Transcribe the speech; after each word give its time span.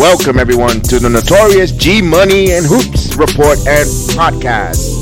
Welcome, 0.00 0.38
everyone, 0.38 0.80
to 0.82 0.98
the 0.98 1.10
Notorious 1.10 1.72
G 1.72 2.00
Money 2.00 2.52
and 2.52 2.64
Hoops 2.64 3.14
Report 3.16 3.58
and 3.66 3.86
Podcast. 4.16 4.99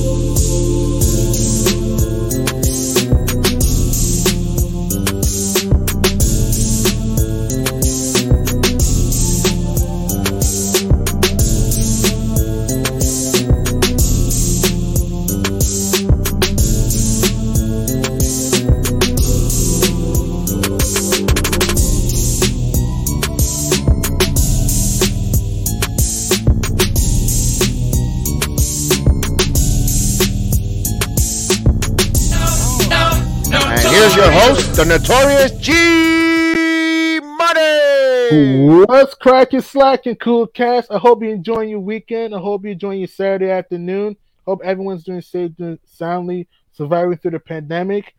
The 34.78 34.84
notorious 34.84 35.50
G 35.58 37.18
Money. 37.20 38.84
What's 38.86 39.12
cracking, 39.12 39.60
slacking, 39.60 40.14
cool 40.14 40.46
cast? 40.46 40.92
I 40.92 40.98
hope 40.98 41.20
you're 41.20 41.32
enjoying 41.32 41.68
your 41.68 41.80
weekend. 41.80 42.32
I 42.32 42.38
hope 42.38 42.62
you're 42.62 42.74
enjoying 42.74 43.00
your 43.00 43.08
Saturday 43.08 43.50
afternoon. 43.50 44.16
Hope 44.46 44.60
everyone's 44.62 45.02
doing 45.02 45.20
safe, 45.20 45.50
doing 45.56 45.80
soundly, 45.84 46.46
surviving 46.70 47.18
through 47.18 47.32
the 47.32 47.40
pandemic. 47.40 48.14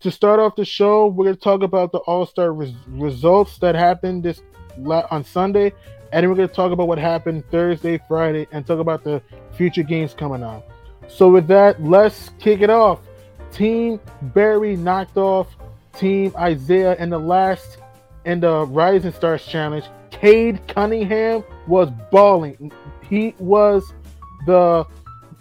To 0.00 0.10
start 0.10 0.40
off 0.40 0.56
the 0.56 0.64
show, 0.64 1.08
we're 1.08 1.26
going 1.26 1.36
to 1.36 1.42
talk 1.42 1.62
about 1.62 1.92
the 1.92 1.98
All 1.98 2.24
Star 2.24 2.54
res- 2.54 2.72
results 2.88 3.58
that 3.58 3.74
happened 3.74 4.22
this 4.22 4.40
on 5.10 5.22
Sunday, 5.22 5.70
and 6.12 6.22
then 6.22 6.30
we're 6.30 6.36
going 6.36 6.48
to 6.48 6.54
talk 6.54 6.72
about 6.72 6.88
what 6.88 6.96
happened 6.96 7.44
Thursday, 7.50 8.00
Friday, 8.08 8.48
and 8.52 8.66
talk 8.66 8.78
about 8.78 9.04
the 9.04 9.20
future 9.52 9.82
games 9.82 10.14
coming 10.14 10.42
on. 10.42 10.62
So, 11.08 11.28
with 11.28 11.46
that, 11.48 11.82
let's 11.82 12.30
kick 12.38 12.62
it 12.62 12.70
off. 12.70 13.00
Team 13.52 14.00
Barry 14.22 14.76
knocked 14.76 15.18
off 15.18 15.48
Team 15.94 16.32
Isaiah 16.36 16.96
in 16.96 17.10
the 17.10 17.18
last 17.18 17.78
in 18.24 18.40
the 18.40 18.66
Rising 18.66 19.12
Stars 19.12 19.44
Challenge. 19.44 19.84
Cade 20.10 20.60
Cunningham 20.68 21.44
was 21.66 21.88
balling. 22.10 22.72
He 23.08 23.34
was 23.38 23.92
the 24.46 24.86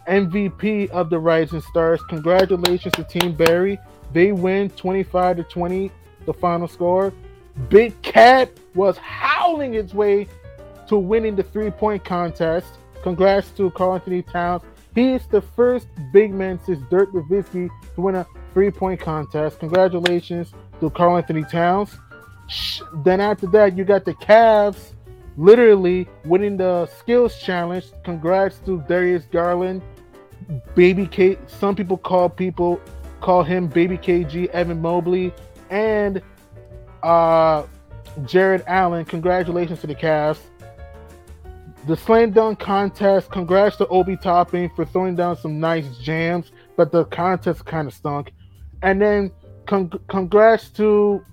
MVP 0.08 0.90
of 0.90 1.10
the 1.10 1.20
Rising 1.20 1.62
Stars. 1.62 2.02
Congratulations 2.10 2.94
to 2.96 3.04
Team 3.04 3.34
Barry. 3.34 3.78
They 4.14 4.32
win 4.32 4.70
25 4.72 5.38
to 5.38 5.44
20, 5.44 5.92
the 6.26 6.34
final 6.34 6.68
score. 6.68 7.14
Big 7.70 8.00
Cat 8.02 8.50
was 8.74 8.98
howling 8.98 9.74
its 9.74 9.94
way 9.94 10.28
to 10.88 10.98
winning 10.98 11.36
the 11.36 11.44
three 11.44 11.70
point 11.70 12.04
contest. 12.04 12.68
Congrats 13.04 13.50
to 13.52 13.70
Karl-Anthony 13.72 14.22
Towns 14.24 14.64
he 14.96 15.14
is 15.14 15.26
the 15.28 15.42
first 15.42 15.88
big 16.12 16.34
man 16.34 16.60
since 16.66 16.82
Dirk 16.90 17.12
Nowitzki 17.12 17.70
to 17.96 18.02
win 18.02 18.16
a 18.16 18.26
three-point 18.54 19.00
contest. 19.00 19.60
Congratulations 19.60 20.54
to 20.80 20.90
Karl-Anthony 20.90 21.44
Towns. 21.44 21.98
Then 23.04 23.22
after 23.22 23.48
that, 23.48 23.78
you 23.78 23.84
got 23.84 24.06
the 24.06 24.14
Cavs 24.16 24.94
literally 25.38 26.08
winning 26.26 26.58
the 26.58 26.86
skills 26.88 27.40
challenge. 27.40 27.86
Congrats 28.04 28.60
to 28.66 28.84
Darius 28.88 29.24
Garland, 29.32 29.82
Baby 30.76 31.08
K. 31.08 31.38
Some 31.48 31.76
people 31.76 31.98
call 31.98 32.30
people 32.30 32.80
call 33.22 33.44
him 33.44 33.68
Baby 33.68 33.98
KG, 33.98 34.48
Evan 34.48 34.82
Mobley, 34.82 35.34
and 35.70 36.22
uh, 37.04 37.64
Jarrett 38.26 38.64
Allen. 38.68 39.06
Congratulations 39.06 39.82
to 39.82 39.88
the 39.88 39.96
Cavs. 39.96 40.40
The 41.88 41.96
slam 41.96 42.32
dunk 42.32 42.60
contest. 42.60 43.32
Congrats 43.32 43.78
to 43.78 43.88
Obi 43.88 44.18
Toppin 44.18 44.70
for 44.76 44.86
throwing 44.86 45.16
down 45.16 45.38
some 45.38 45.60
nice 45.60 45.98
jams, 46.00 46.52
but 46.76 46.92
the 46.92 47.06
contest 47.06 47.66
kind 47.66 47.88
of 47.88 47.94
stunk. 47.94 48.34
And 48.82 49.02
then 49.02 49.32
con- 49.66 50.00
congrats 50.08 50.70
to 50.72 51.24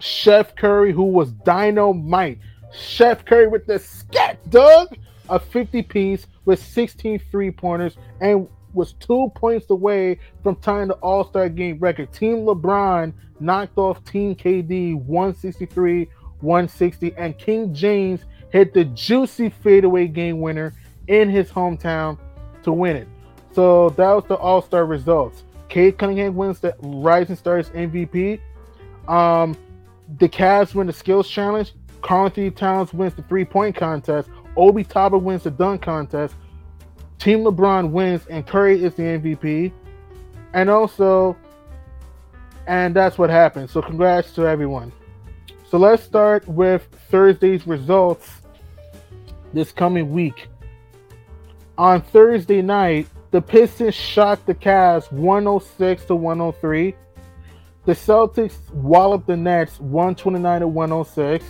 Chef 0.00 0.54
Curry, 0.56 0.92
who 0.92 1.04
was 1.04 1.32
dynamite. 1.32 2.38
Chef 2.72 3.24
Curry 3.24 3.48
with 3.48 3.66
the 3.66 3.78
scat 3.78 4.38
dog, 4.50 4.96
a 5.28 5.38
50 5.38 5.82
piece 5.82 6.26
with 6.44 6.62
16 6.62 7.18
three 7.30 7.50
pointers 7.50 7.96
and 8.20 8.48
was 8.74 8.92
two 8.94 9.32
points 9.34 9.70
away 9.70 10.18
from 10.42 10.54
tying 10.56 10.88
the 10.88 10.94
All 10.94 11.24
Star 11.24 11.48
game 11.48 11.78
record. 11.78 12.12
Team 12.12 12.44
LeBron 12.44 13.12
knocked 13.40 13.78
off 13.78 14.04
Team 14.04 14.34
KD 14.34 14.94
163 14.94 16.08
160, 16.40 17.14
and 17.16 17.36
King 17.38 17.74
James 17.74 18.20
hit 18.50 18.74
the 18.74 18.84
juicy 18.84 19.48
fadeaway 19.48 20.06
game 20.06 20.40
winner 20.40 20.74
in 21.08 21.30
his 21.30 21.50
hometown 21.50 22.18
to 22.62 22.72
win 22.72 22.96
it. 22.96 23.08
So 23.54 23.90
that 23.90 24.12
was 24.12 24.24
the 24.28 24.36
All 24.36 24.60
Star 24.60 24.84
results. 24.84 25.44
Cade 25.68 25.98
Cunningham 25.98 26.34
wins 26.34 26.60
the 26.60 26.74
Rising 26.80 27.36
Stars 27.36 27.70
MVP. 27.70 28.40
Um, 29.08 29.56
the 30.18 30.28
Cavs 30.28 30.74
win 30.74 30.86
the 30.86 30.92
Skills 30.92 31.28
Challenge. 31.28 31.72
Karl-Anthony 32.02 32.50
Towns 32.50 32.92
wins 32.92 33.14
the 33.14 33.22
three 33.22 33.44
point 33.44 33.74
contest. 33.74 34.28
Obi 34.56 34.84
Toppin 34.84 35.24
wins 35.24 35.42
the 35.42 35.50
dunk 35.50 35.82
contest. 35.82 36.34
Team 37.18 37.40
LeBron 37.40 37.90
wins, 37.90 38.26
and 38.26 38.46
Curry 38.46 38.82
is 38.82 38.94
the 38.94 39.02
MVP. 39.02 39.72
And 40.52 40.70
also, 40.70 41.36
and 42.66 42.94
that's 42.94 43.18
what 43.18 43.30
happened. 43.30 43.68
So, 43.70 43.82
congrats 43.82 44.32
to 44.34 44.46
everyone. 44.46 44.92
So 45.68 45.78
let's 45.78 46.02
start 46.02 46.46
with 46.46 46.86
Thursday's 47.10 47.66
results 47.66 48.42
this 49.52 49.72
coming 49.72 50.12
week. 50.12 50.48
On 51.76 52.00
Thursday 52.00 52.62
night, 52.62 53.08
the 53.30 53.40
Pistons 53.40 53.94
shocked 53.94 54.46
the 54.46 54.54
Cavs 54.54 55.10
106 55.10 56.04
to 56.06 56.14
103. 56.14 56.94
The 57.84 57.92
Celtics 57.92 58.70
walloped 58.72 59.26
the 59.26 59.36
Nets 59.36 59.78
129 59.80 60.60
to 60.60 60.68
106. 60.68 61.44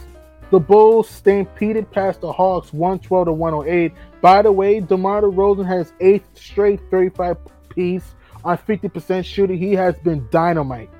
The 0.50 0.60
Bulls 0.60 1.08
stampeded 1.08 1.90
past 1.90 2.20
the 2.20 2.32
Hawks 2.32 2.72
112 2.72 3.26
to 3.26 3.32
108. 3.32 3.92
By 4.20 4.42
the 4.42 4.52
way, 4.52 4.80
DeMar 4.80 5.22
DeRozan 5.22 5.66
has 5.66 5.92
eighth 6.00 6.28
straight 6.34 6.80
35 6.90 7.36
piece 7.68 8.14
on 8.44 8.56
50% 8.58 9.24
shooting. 9.24 9.58
He 9.58 9.72
has 9.72 9.96
been 9.98 10.26
dynamite. 10.30 10.90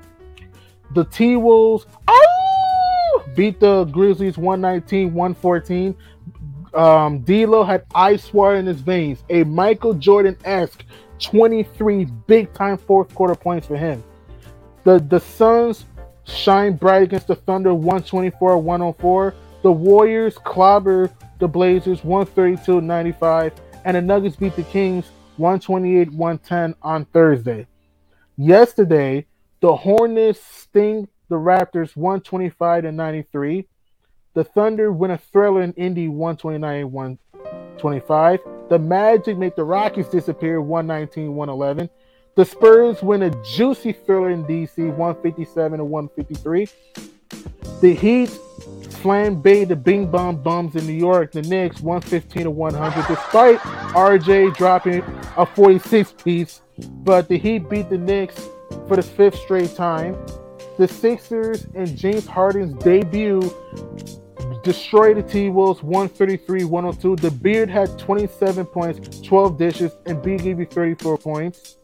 The 0.93 1.05
T 1.05 1.35
Wolves, 1.35 1.85
oh, 2.07 3.25
beat 3.35 3.59
the 3.59 3.85
Grizzlies 3.85 4.37
119 4.37 5.13
114. 5.13 5.95
Um, 6.77 7.19
D'Lo 7.21 7.63
had 7.63 7.85
ice 7.95 8.31
water 8.31 8.55
in 8.55 8.67
his 8.67 8.81
veins. 8.81 9.23
A 9.31 9.43
Michael 9.43 9.95
Jordan 9.95 10.37
esque 10.45 10.85
23 11.19 12.05
big 12.27 12.53
time 12.53 12.77
fourth 12.77 13.13
quarter 13.15 13.33
points 13.33 13.65
for 13.65 13.75
him. 13.75 14.03
The 14.83 14.99
the 14.99 15.19
Suns 15.19 15.85
shine 16.23 16.75
bright 16.75 17.01
against 17.01 17.27
the 17.27 17.35
Thunder 17.35 17.73
124 17.73 18.59
104. 18.59 19.33
The 19.63 19.71
Warriors 19.71 20.37
clobber 20.37 21.09
the 21.39 21.47
Blazers 21.47 22.03
132 22.03 22.81
95. 22.81 23.53
And 23.83 23.97
the 23.97 24.01
Nuggets 24.01 24.35
beat 24.35 24.55
the 24.55 24.63
Kings 24.63 25.05
128 25.37 26.11
110 26.11 26.75
on 26.83 27.05
Thursday. 27.05 27.65
Yesterday, 28.37 29.25
the 29.61 29.75
Hornets 29.75 30.39
sting 30.39 31.07
the 31.29 31.35
Raptors 31.35 31.95
125 31.95 32.83
to 32.83 32.91
93. 32.91 33.67
The 34.37 34.43
Thunder 34.43 34.91
win 34.91 35.09
a 35.09 35.17
thriller 35.17 35.63
in 35.63 35.73
Indy 35.73 36.07
129 36.09 36.91
125. 36.91 38.39
The 38.69 38.77
Magic 38.77 39.35
make 39.35 39.55
the 39.55 39.63
Rockets 39.63 40.09
disappear 40.09 40.61
119 40.61 41.33
111. 41.33 41.89
The 42.35 42.45
Spurs 42.45 43.01
win 43.01 43.23
a 43.23 43.31
juicy 43.43 43.93
thriller 43.93 44.29
in 44.29 44.45
DC 44.45 44.77
157 44.95 45.79
to 45.79 45.83
153. 45.83 46.69
The 47.81 47.95
Heat 47.95 48.29
flambe 49.01 49.67
the 49.67 49.75
Bing 49.75 50.05
Bong 50.05 50.37
Bums 50.43 50.75
in 50.75 50.85
New 50.85 50.93
York. 50.93 51.31
The 51.31 51.41
Knicks 51.41 51.81
115 51.81 52.43
to 52.43 52.51
100, 52.51 53.07
despite 53.07 53.57
RJ 53.57 54.55
dropping 54.55 55.01
a 55.35 55.47
46 55.47 56.13
piece. 56.23 56.61
But 56.77 57.27
the 57.27 57.39
Heat 57.39 57.67
beat 57.71 57.89
the 57.89 57.97
Knicks 57.97 58.47
for 58.87 58.97
the 58.97 59.01
fifth 59.01 59.39
straight 59.39 59.75
time 59.75 60.15
the 60.77 60.87
Sixers 60.87 61.65
and 61.73 61.97
James 61.97 62.27
Harden's 62.27 62.73
debut 62.83 63.41
destroyed 64.67 65.15
the 65.15 65.23
T 65.23 65.49
Wolves 65.49 65.81
133 65.81 66.65
102. 66.65 67.15
The 67.15 67.31
Beard 67.31 67.69
had 67.69 67.97
27 67.97 68.65
points, 68.65 69.21
12 69.21 69.57
dishes, 69.57 69.93
and 70.05 70.21
B 70.21 70.35
gave 70.35 70.59
you 70.59 70.65
34 70.65 71.17
points. 71.17 71.77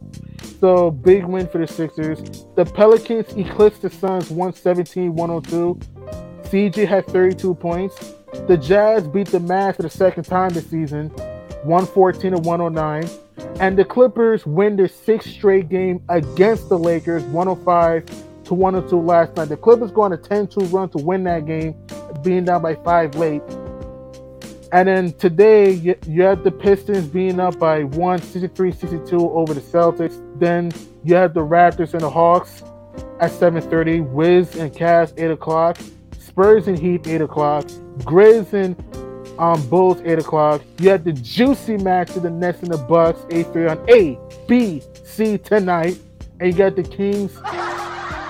So 0.60 0.92
big 0.92 1.24
win 1.24 1.48
for 1.48 1.60
the 1.60 1.68
Sixers. 1.68 2.46
The 2.56 2.66
Pelicans 2.66 3.32
eclipsed 3.38 3.84
the 3.84 3.90
Suns 3.90 4.30
117 4.30 5.16
102. 5.16 5.80
CJ 6.50 6.86
had 6.86 7.08
32 7.08 7.56
points. 7.56 8.16
The 8.48 8.58
Jazz 8.58 9.08
beat 9.08 9.30
the 9.30 9.40
Mavs 9.40 9.78
for 9.78 9.84
the 9.84 9.90
second 9.90 10.26
time 10.26 10.50
this 10.50 10.70
season, 10.70 11.08
114 11.64 12.32
to 12.32 12.38
109. 12.40 13.10
And 13.62 13.78
the 13.78 13.86
Clippers 13.86 14.46
win 14.46 14.76
their 14.76 14.90
sixth 14.90 15.30
straight 15.30 15.70
game 15.70 16.04
against 16.10 16.68
the 16.68 16.78
Lakers, 16.78 17.24
105 17.24 18.04
to 18.46 18.54
one 18.54 18.76
or 18.76 18.88
two 18.88 19.00
last 19.00 19.36
night. 19.36 19.50
The 19.50 19.58
Clippers 19.58 19.92
go 19.92 20.02
on 20.02 20.14
a 20.14 20.18
10-2 20.18 20.72
run 20.72 20.90
to 20.90 20.98
win 20.98 21.24
that 21.24 21.46
game, 21.46 21.76
being 22.22 22.46
down 22.46 22.62
by 22.62 22.76
five 22.76 23.16
late. 23.16 23.42
And 24.72 24.88
then 24.88 25.14
today, 25.14 25.72
you, 25.72 25.96
you 26.08 26.24
had 26.24 26.44
the 26.44 26.52
Pistons 26.52 27.06
being 27.06 27.40
up 27.40 27.60
by 27.60 27.84
163-62 27.84 29.14
over 29.14 29.54
the 29.54 29.62
Celtics. 29.62 30.20
Then 30.40 30.72
you 31.04 31.14
had 31.14 31.36
the 31.36 31.42
Raptors 31.42 31.94
and 31.94 32.02
the 32.02 32.10
Hawks 32.10 32.64
at 33.20 33.32
7:30. 33.32 34.10
Wiz 34.10 34.56
and 34.56 34.74
Cavs 34.74 35.14
8 35.16 35.30
o'clock. 35.30 35.78
Spurs 36.18 36.68
and 36.68 36.80
Heat 36.80 37.08
8 37.08 37.22
o'clock. 37.22 37.66
Grizz 38.00 38.54
and 38.54 38.76
um, 39.40 39.64
Bulls 39.70 40.02
8 40.04 40.18
o'clock. 40.18 40.64
You 40.80 40.90
had 40.90 41.04
the 41.04 41.14
juicy 41.14 41.78
match 41.78 42.16
of 42.16 42.24
the 42.24 42.32
Nets 42.32 42.64
and 42.64 42.74
the 42.74 42.78
Bucks 42.78 43.22
8-3 43.26 43.70
on 43.70 43.90
A, 43.90 44.18
B, 44.48 44.82
C 45.06 45.38
tonight. 45.38 46.00
And 46.40 46.52
you 46.52 46.58
got 46.58 46.76
the 46.76 46.84
Kings 46.84 47.38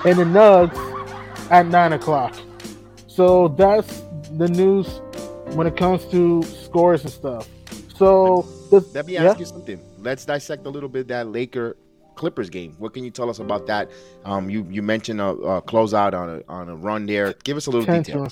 and 0.04 0.18
the 0.18 0.24
Nugs 0.24 1.50
at 1.50 1.66
9 1.66 1.92
o'clock. 1.94 2.34
So 3.06 3.48
that's 3.48 4.02
the 4.36 4.48
news 4.48 5.00
when 5.54 5.66
it 5.66 5.76
comes 5.76 6.04
to 6.06 6.42
scores 6.42 7.02
and 7.02 7.10
stuff. 7.10 7.48
So 7.96 8.46
this, 8.70 8.92
let 8.94 9.06
me 9.06 9.16
ask 9.16 9.36
yeah? 9.36 9.40
you 9.40 9.46
something. 9.46 9.80
Let's 9.98 10.24
dissect 10.24 10.66
a 10.66 10.70
little 10.70 10.88
bit 10.88 11.08
that 11.08 11.28
Laker 11.28 11.76
Clippers 12.16 12.50
game. 12.50 12.74
What 12.78 12.92
can 12.92 13.04
you 13.04 13.10
tell 13.10 13.30
us 13.30 13.38
about 13.38 13.66
that? 13.66 13.90
Um, 14.24 14.50
you 14.50 14.66
you 14.70 14.82
mentioned 14.82 15.20
a, 15.20 15.28
a 15.28 15.62
closeout 15.62 16.14
on 16.14 16.28
a 16.28 16.52
on 16.52 16.68
a 16.68 16.76
run 16.76 17.06
there. 17.06 17.34
Give 17.44 17.56
us 17.56 17.66
a 17.66 17.70
little 17.70 17.92
detail. 17.92 18.28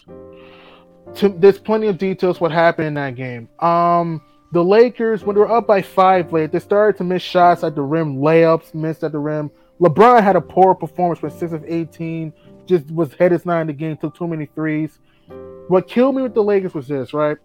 To, 1.16 1.28
there's 1.28 1.58
plenty 1.58 1.88
of 1.88 1.98
details 1.98 2.40
what 2.40 2.52
happened 2.52 2.88
in 2.88 2.94
that 2.94 3.16
game. 3.16 3.48
Um, 3.60 4.22
the 4.52 4.62
Lakers 4.62 5.24
when 5.24 5.34
they 5.34 5.40
were 5.40 5.50
up 5.50 5.66
by 5.66 5.82
five 5.82 6.32
late, 6.32 6.52
they 6.52 6.60
started 6.60 6.98
to 6.98 7.04
miss 7.04 7.22
shots 7.22 7.64
at 7.64 7.74
the 7.74 7.82
rim, 7.82 8.16
layups 8.16 8.74
missed 8.74 9.02
at 9.04 9.12
the 9.12 9.18
rim. 9.18 9.50
LeBron 9.82 10.22
had 10.22 10.36
a 10.36 10.40
poor 10.40 10.76
performance 10.76 11.20
with 11.22 11.36
six 11.36 11.52
of 11.52 11.64
18, 11.66 12.32
just 12.66 12.88
was 12.92 13.12
headed 13.14 13.44
nine 13.44 13.62
in 13.62 13.66
the 13.66 13.72
game, 13.72 13.96
took 13.96 14.16
too 14.16 14.28
many 14.28 14.46
threes. 14.46 15.00
What 15.66 15.88
killed 15.88 16.14
me 16.14 16.22
with 16.22 16.34
the 16.34 16.42
Lakers 16.42 16.72
was 16.72 16.86
this, 16.86 17.12
right? 17.12 17.36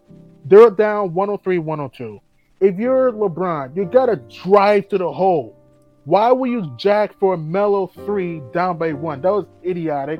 They're 0.46 0.70
down 0.70 1.16
103 1.16 1.58
102. 1.58 2.20
If 2.60 2.78
you're 2.78 3.12
LeBron, 3.12 3.76
you 3.76 3.86
got 3.86 4.06
to 4.06 4.18
drive 4.18 4.88
to 4.90 5.00
the 5.00 5.12
hole. 5.12 5.58
Why 6.06 6.32
will 6.32 6.46
you 6.46 6.72
jack 6.78 7.18
for 7.20 7.34
a 7.34 7.38
mellow 7.38 7.88
three 7.88 8.44
down 8.54 8.78
by 8.78 8.94
one? 8.94 9.20
That 9.22 9.32
was 9.32 9.48
idiotic. 9.66 10.20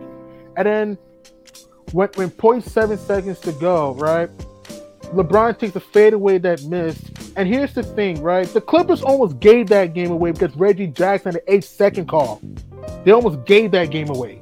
And 0.58 0.66
then 0.66 0.98
when, 1.92 2.10
when 2.16 2.32
0.7 2.32 2.98
seconds 2.98 3.40
to 3.42 3.52
go, 3.52 3.94
right? 3.94 4.32
LeBron 5.14 5.58
takes 5.58 5.76
a 5.76 5.80
fadeaway 5.80 6.38
that 6.40 6.64
missed. 6.64 7.12
And 7.36 7.48
here's 7.48 7.74
the 7.74 7.84
thing, 7.84 8.22
right? 8.22 8.48
The 8.48 8.62
Clippers 8.62 9.02
almost 9.02 9.40
gave 9.40 9.68
that 9.68 9.94
game 9.94 10.12
away 10.12 10.32
because 10.32 10.56
Reggie 10.56 10.88
Jackson 10.88 11.34
had 11.34 11.42
an 11.42 11.48
eight 11.48 11.64
second 11.64 12.08
call. 12.08 12.42
They 13.04 13.12
almost 13.12 13.46
gave 13.46 13.72
that 13.72 13.90
game 13.90 14.10
away. 14.10 14.42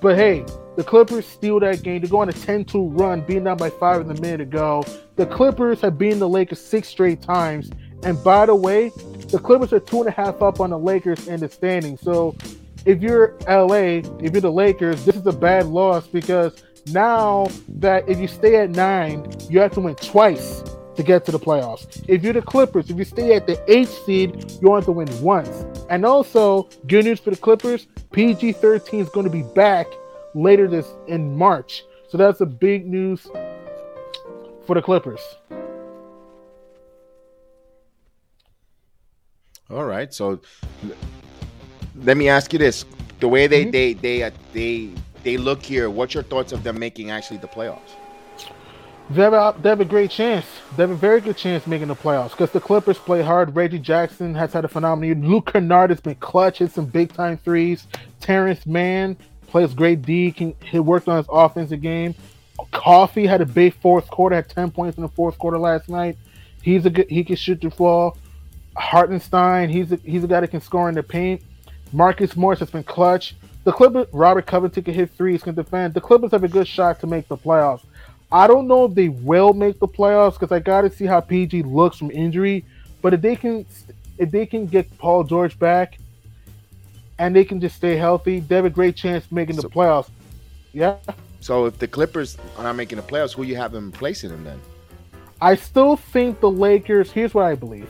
But 0.00 0.16
hey, 0.16 0.44
the 0.76 0.84
Clippers 0.84 1.26
steal 1.26 1.60
that 1.60 1.82
game. 1.82 2.00
They 2.02 2.08
go 2.08 2.20
on 2.20 2.28
a 2.28 2.32
10 2.32 2.64
2 2.64 2.88
run, 2.88 3.20
being 3.22 3.44
down 3.44 3.56
by 3.56 3.70
five 3.70 4.00
in 4.00 4.08
the 4.08 4.20
minute 4.20 4.38
to 4.38 4.44
go. 4.44 4.84
The 5.16 5.26
Clippers 5.26 5.80
have 5.80 5.98
beaten 5.98 6.18
the 6.18 6.28
Lakers 6.28 6.60
six 6.60 6.88
straight 6.88 7.22
times. 7.22 7.70
And 8.02 8.22
by 8.22 8.46
the 8.46 8.54
way, 8.54 8.90
the 9.28 9.38
Clippers 9.38 9.72
are 9.72 9.80
two 9.80 10.00
and 10.00 10.08
a 10.08 10.12
half 10.12 10.42
up 10.42 10.60
on 10.60 10.70
the 10.70 10.78
Lakers 10.78 11.26
in 11.26 11.40
the 11.40 11.48
standing. 11.48 11.96
So 11.96 12.36
if 12.84 13.00
you're 13.00 13.36
LA, 13.48 14.02
if 14.20 14.32
you're 14.32 14.40
the 14.40 14.52
Lakers, 14.52 15.04
this 15.04 15.16
is 15.16 15.26
a 15.26 15.32
bad 15.32 15.66
loss 15.66 16.06
because 16.06 16.62
now 16.86 17.48
that 17.68 18.08
if 18.08 18.18
you 18.18 18.28
stay 18.28 18.56
at 18.56 18.70
nine, 18.70 19.30
you 19.48 19.60
have 19.60 19.72
to 19.72 19.80
win 19.80 19.94
twice 19.96 20.62
to 20.96 21.02
get 21.02 21.24
to 21.26 21.32
the 21.32 21.38
playoffs. 21.38 22.04
If 22.08 22.22
you're 22.22 22.32
the 22.32 22.42
Clippers, 22.42 22.90
if 22.90 22.96
you 22.96 23.04
stay 23.04 23.34
at 23.34 23.46
the 23.46 23.60
eighth 23.70 24.04
seed, 24.04 24.58
you 24.60 24.68
want 24.68 24.84
to 24.84 24.92
win 24.92 25.08
once. 25.22 25.64
And 25.90 26.04
also, 26.04 26.68
good 26.86 27.04
news 27.04 27.20
for 27.20 27.30
the 27.30 27.36
Clippers, 27.36 27.86
PG 28.12 28.52
13 28.52 29.00
is 29.00 29.08
going 29.08 29.24
to 29.24 29.30
be 29.30 29.42
back 29.54 29.86
later 30.34 30.68
this 30.68 30.86
in 31.08 31.36
March. 31.36 31.84
So 32.08 32.18
that's 32.18 32.40
a 32.40 32.46
big 32.46 32.86
news 32.86 33.26
for 34.66 34.74
the 34.74 34.82
Clippers. 34.82 35.20
All 39.70 39.84
right. 39.84 40.12
So 40.12 40.40
let 41.96 42.16
me 42.16 42.28
ask 42.28 42.52
you 42.52 42.58
this: 42.58 42.84
the 43.20 43.28
way 43.28 43.46
they 43.46 43.62
mm-hmm. 43.62 43.70
they 43.70 43.92
they 43.94 44.22
uh, 44.22 44.30
they 44.52 44.90
they 45.24 45.36
look 45.36 45.62
here, 45.62 45.90
what's 45.90 46.14
your 46.14 46.22
thoughts 46.22 46.52
of 46.52 46.62
them 46.62 46.78
making 46.78 47.10
actually 47.10 47.38
the 47.38 47.48
playoffs? 47.48 47.96
They 49.10 49.22
have, 49.22 49.34
a, 49.34 49.54
they 49.60 49.68
have 49.68 49.80
a 49.80 49.84
great 49.84 50.10
chance. 50.10 50.46
They 50.76 50.82
have 50.82 50.90
a 50.90 50.94
very 50.94 51.20
good 51.20 51.36
chance 51.36 51.66
making 51.66 51.88
the 51.88 51.94
playoffs 51.94 52.30
because 52.30 52.52
the 52.52 52.60
Clippers 52.60 52.98
play 52.98 53.20
hard. 53.20 53.54
Reggie 53.54 53.78
Jackson 53.78 54.34
has 54.34 54.52
had 54.52 54.64
a 54.64 54.68
phenomenal 54.68 55.14
year. 55.14 55.28
Luke 55.28 55.52
Kennard 55.52 55.90
has 55.90 56.00
been 56.00 56.14
clutch, 56.14 56.58
hit 56.58 56.72
some 56.72 56.86
big 56.86 57.12
time 57.12 57.36
threes. 57.36 57.86
Terance 58.20 58.64
Mann 58.64 59.16
plays 59.48 59.74
great 59.74 60.02
D. 60.02 60.32
Can, 60.32 60.54
he 60.64 60.78
worked 60.78 61.06
on 61.06 61.18
his 61.18 61.26
offensive 61.30 61.82
game. 61.82 62.14
Coffey 62.70 63.26
had 63.26 63.42
a 63.42 63.46
big 63.46 63.74
fourth 63.74 64.08
quarter, 64.08 64.36
had 64.36 64.48
10 64.48 64.70
points 64.70 64.96
in 64.96 65.02
the 65.02 65.08
fourth 65.08 65.38
quarter 65.38 65.58
last 65.58 65.88
night. 65.88 66.16
He's 66.62 66.86
a 66.86 66.90
good, 66.90 67.10
he 67.10 67.24
can 67.24 67.36
shoot 67.36 67.60
the 67.60 67.70
floor. 67.70 68.14
Hartenstein, 68.74 69.68
he's 69.68 69.92
a, 69.92 69.96
he's 69.96 70.24
a 70.24 70.26
guy 70.26 70.40
that 70.40 70.48
can 70.48 70.62
score 70.62 70.88
in 70.88 70.94
the 70.94 71.02
paint. 71.02 71.42
Marcus 71.92 72.36
Morris 72.36 72.58
has 72.60 72.70
been 72.70 72.82
clutch. 72.82 73.36
The 73.64 73.72
Clippers, 73.72 74.06
Robert 74.12 74.46
Covington 74.46 74.84
can 74.84 74.94
hit 74.94 75.10
threes, 75.10 75.42
can 75.42 75.54
defend. 75.54 75.94
The 75.94 76.00
Clippers 76.00 76.30
have 76.32 76.44
a 76.44 76.48
good 76.48 76.68
shot 76.68 77.00
to 77.00 77.06
make 77.06 77.28
the 77.28 77.36
playoffs. 77.36 77.82
I 78.30 78.46
don't 78.46 78.66
know 78.66 78.84
if 78.84 78.94
they 78.94 79.08
will 79.08 79.54
make 79.54 79.78
the 79.78 79.88
playoffs 79.88 80.34
because 80.34 80.52
I 80.52 80.58
got 80.58 80.82
to 80.82 80.90
see 80.90 81.06
how 81.06 81.20
PG 81.20 81.62
looks 81.62 81.96
from 81.96 82.10
injury. 82.10 82.64
But 83.00 83.14
if 83.14 83.20
they 83.22 83.36
can, 83.36 83.64
if 84.18 84.30
they 84.30 84.44
can 84.44 84.66
get 84.66 84.98
Paul 84.98 85.24
George 85.24 85.58
back, 85.58 85.98
and 87.18 87.34
they 87.34 87.44
can 87.44 87.60
just 87.60 87.76
stay 87.76 87.96
healthy, 87.96 88.40
they 88.40 88.56
have 88.56 88.64
a 88.64 88.70
great 88.70 88.96
chance 88.96 89.24
of 89.24 89.32
making 89.32 89.56
the 89.56 89.62
so, 89.62 89.68
playoffs. 89.68 90.10
Yeah. 90.72 90.96
So 91.40 91.66
if 91.66 91.78
the 91.78 91.86
Clippers 91.86 92.36
are 92.56 92.64
not 92.64 92.76
making 92.76 92.96
the 92.96 93.02
playoffs, 93.02 93.34
who 93.34 93.44
you 93.44 93.56
have 93.56 93.72
them 93.72 93.92
placing 93.92 94.30
them 94.30 94.44
then? 94.44 94.60
I 95.40 95.54
still 95.54 95.96
think 95.96 96.40
the 96.40 96.50
Lakers. 96.50 97.10
Here's 97.10 97.34
what 97.34 97.44
I 97.44 97.54
believe. 97.54 97.88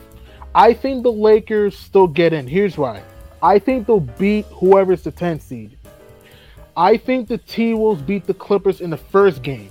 I 0.53 0.73
think 0.73 1.03
the 1.03 1.11
Lakers 1.11 1.77
still 1.77 2.07
get 2.07 2.33
in. 2.33 2.47
Here's 2.47 2.77
why. 2.77 3.01
I 3.45 3.59
think 3.59 3.85
they'll 3.85 3.99
beat 3.99 4.47
whoever's 4.47 5.03
the 5.03 5.11
10th 5.11 5.41
seed. 5.41 5.77
I 6.75 6.97
think 6.97 7.27
the 7.27 7.37
T 7.37 7.75
Wolves 7.75 8.01
beat 8.01 8.25
the 8.25 8.33
Clippers 8.33 8.81
in 8.81 8.89
the 8.89 8.97
first 8.97 9.43
game. 9.43 9.69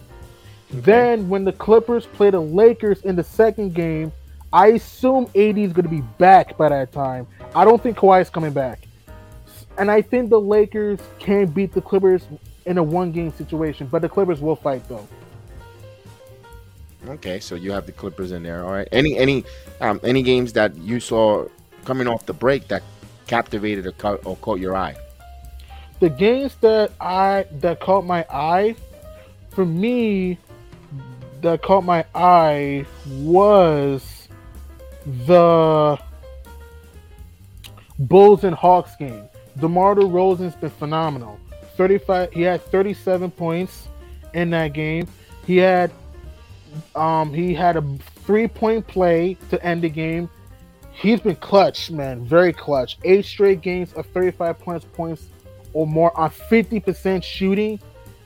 Okay. 0.70 0.80
Then, 0.80 1.28
when 1.28 1.42
the 1.42 1.52
Clippers 1.52 2.06
play 2.06 2.30
the 2.30 2.38
Lakers 2.38 3.02
in 3.02 3.16
the 3.16 3.24
second 3.24 3.74
game, 3.74 4.12
I 4.52 4.68
assume 4.68 5.24
AD 5.34 5.58
is 5.58 5.72
going 5.72 5.82
to 5.82 5.88
be 5.88 6.02
back 6.18 6.56
by 6.56 6.68
that 6.68 6.92
time. 6.92 7.26
I 7.52 7.64
don't 7.64 7.82
think 7.82 7.96
Kawhi 7.96 8.22
is 8.22 8.30
coming 8.30 8.52
back. 8.52 8.86
And 9.76 9.90
I 9.90 10.02
think 10.02 10.30
the 10.30 10.40
Lakers 10.40 11.00
can 11.18 11.46
beat 11.46 11.72
the 11.72 11.80
Clippers 11.80 12.22
in 12.66 12.78
a 12.78 12.82
one 12.82 13.10
game 13.10 13.32
situation, 13.32 13.88
but 13.88 14.02
the 14.02 14.08
Clippers 14.08 14.40
will 14.40 14.54
fight 14.54 14.88
though. 14.88 15.06
Okay, 17.08 17.40
so 17.40 17.56
you 17.56 17.72
have 17.72 17.86
the 17.86 17.92
Clippers 17.92 18.30
in 18.30 18.44
there. 18.44 18.64
All 18.64 18.70
right. 18.70 18.88
Any 18.92 19.18
any 19.18 19.44
um, 19.80 19.98
any 20.04 20.22
games 20.22 20.52
that 20.52 20.76
you 20.76 21.00
saw 21.00 21.48
coming 21.84 22.06
off 22.06 22.24
the 22.24 22.32
break 22.32 22.68
that 22.68 22.82
captivated 23.26 23.86
or 23.86 23.92
caught, 23.92 24.24
or 24.24 24.36
caught 24.36 24.60
your 24.60 24.76
eye? 24.76 24.96
The 26.00 26.10
games 26.10 26.54
that 26.56 26.92
I 27.00 27.46
that 27.60 27.80
caught 27.80 28.04
my 28.04 28.26
eye, 28.30 28.76
for 29.50 29.64
me, 29.64 30.38
that 31.40 31.62
caught 31.62 31.84
my 31.84 32.04
eye 32.14 32.84
was 33.06 34.28
the 35.26 35.98
Bulls 37.98 38.44
and 38.44 38.54
Hawks 38.54 38.96
game. 38.96 39.28
DeMar 39.58 39.94
DeRozan's 39.94 40.56
been 40.56 40.70
phenomenal. 40.70 41.38
35 41.76 42.32
he 42.32 42.42
had 42.42 42.62
37 42.62 43.30
points 43.30 43.88
in 44.32 44.50
that 44.50 44.72
game. 44.72 45.06
He 45.46 45.56
had 45.56 45.90
um 46.94 47.32
he 47.32 47.54
had 47.54 47.76
a 47.76 47.82
three-point 48.24 48.86
play 48.86 49.36
to 49.50 49.64
end 49.64 49.82
the 49.82 49.88
game 49.88 50.28
he's 50.94 51.20
been 51.20 51.36
clutch, 51.36 51.90
man, 51.90 52.24
very 52.24 52.52
clutch. 52.52 52.98
Eight 53.04 53.24
straight 53.24 53.60
games 53.60 53.92
of 53.94 54.06
35 54.06 54.58
points, 54.58 54.86
points 54.92 55.26
or 55.72 55.86
more 55.86 56.16
on 56.18 56.30
50% 56.30 57.22
shooting. 57.22 57.80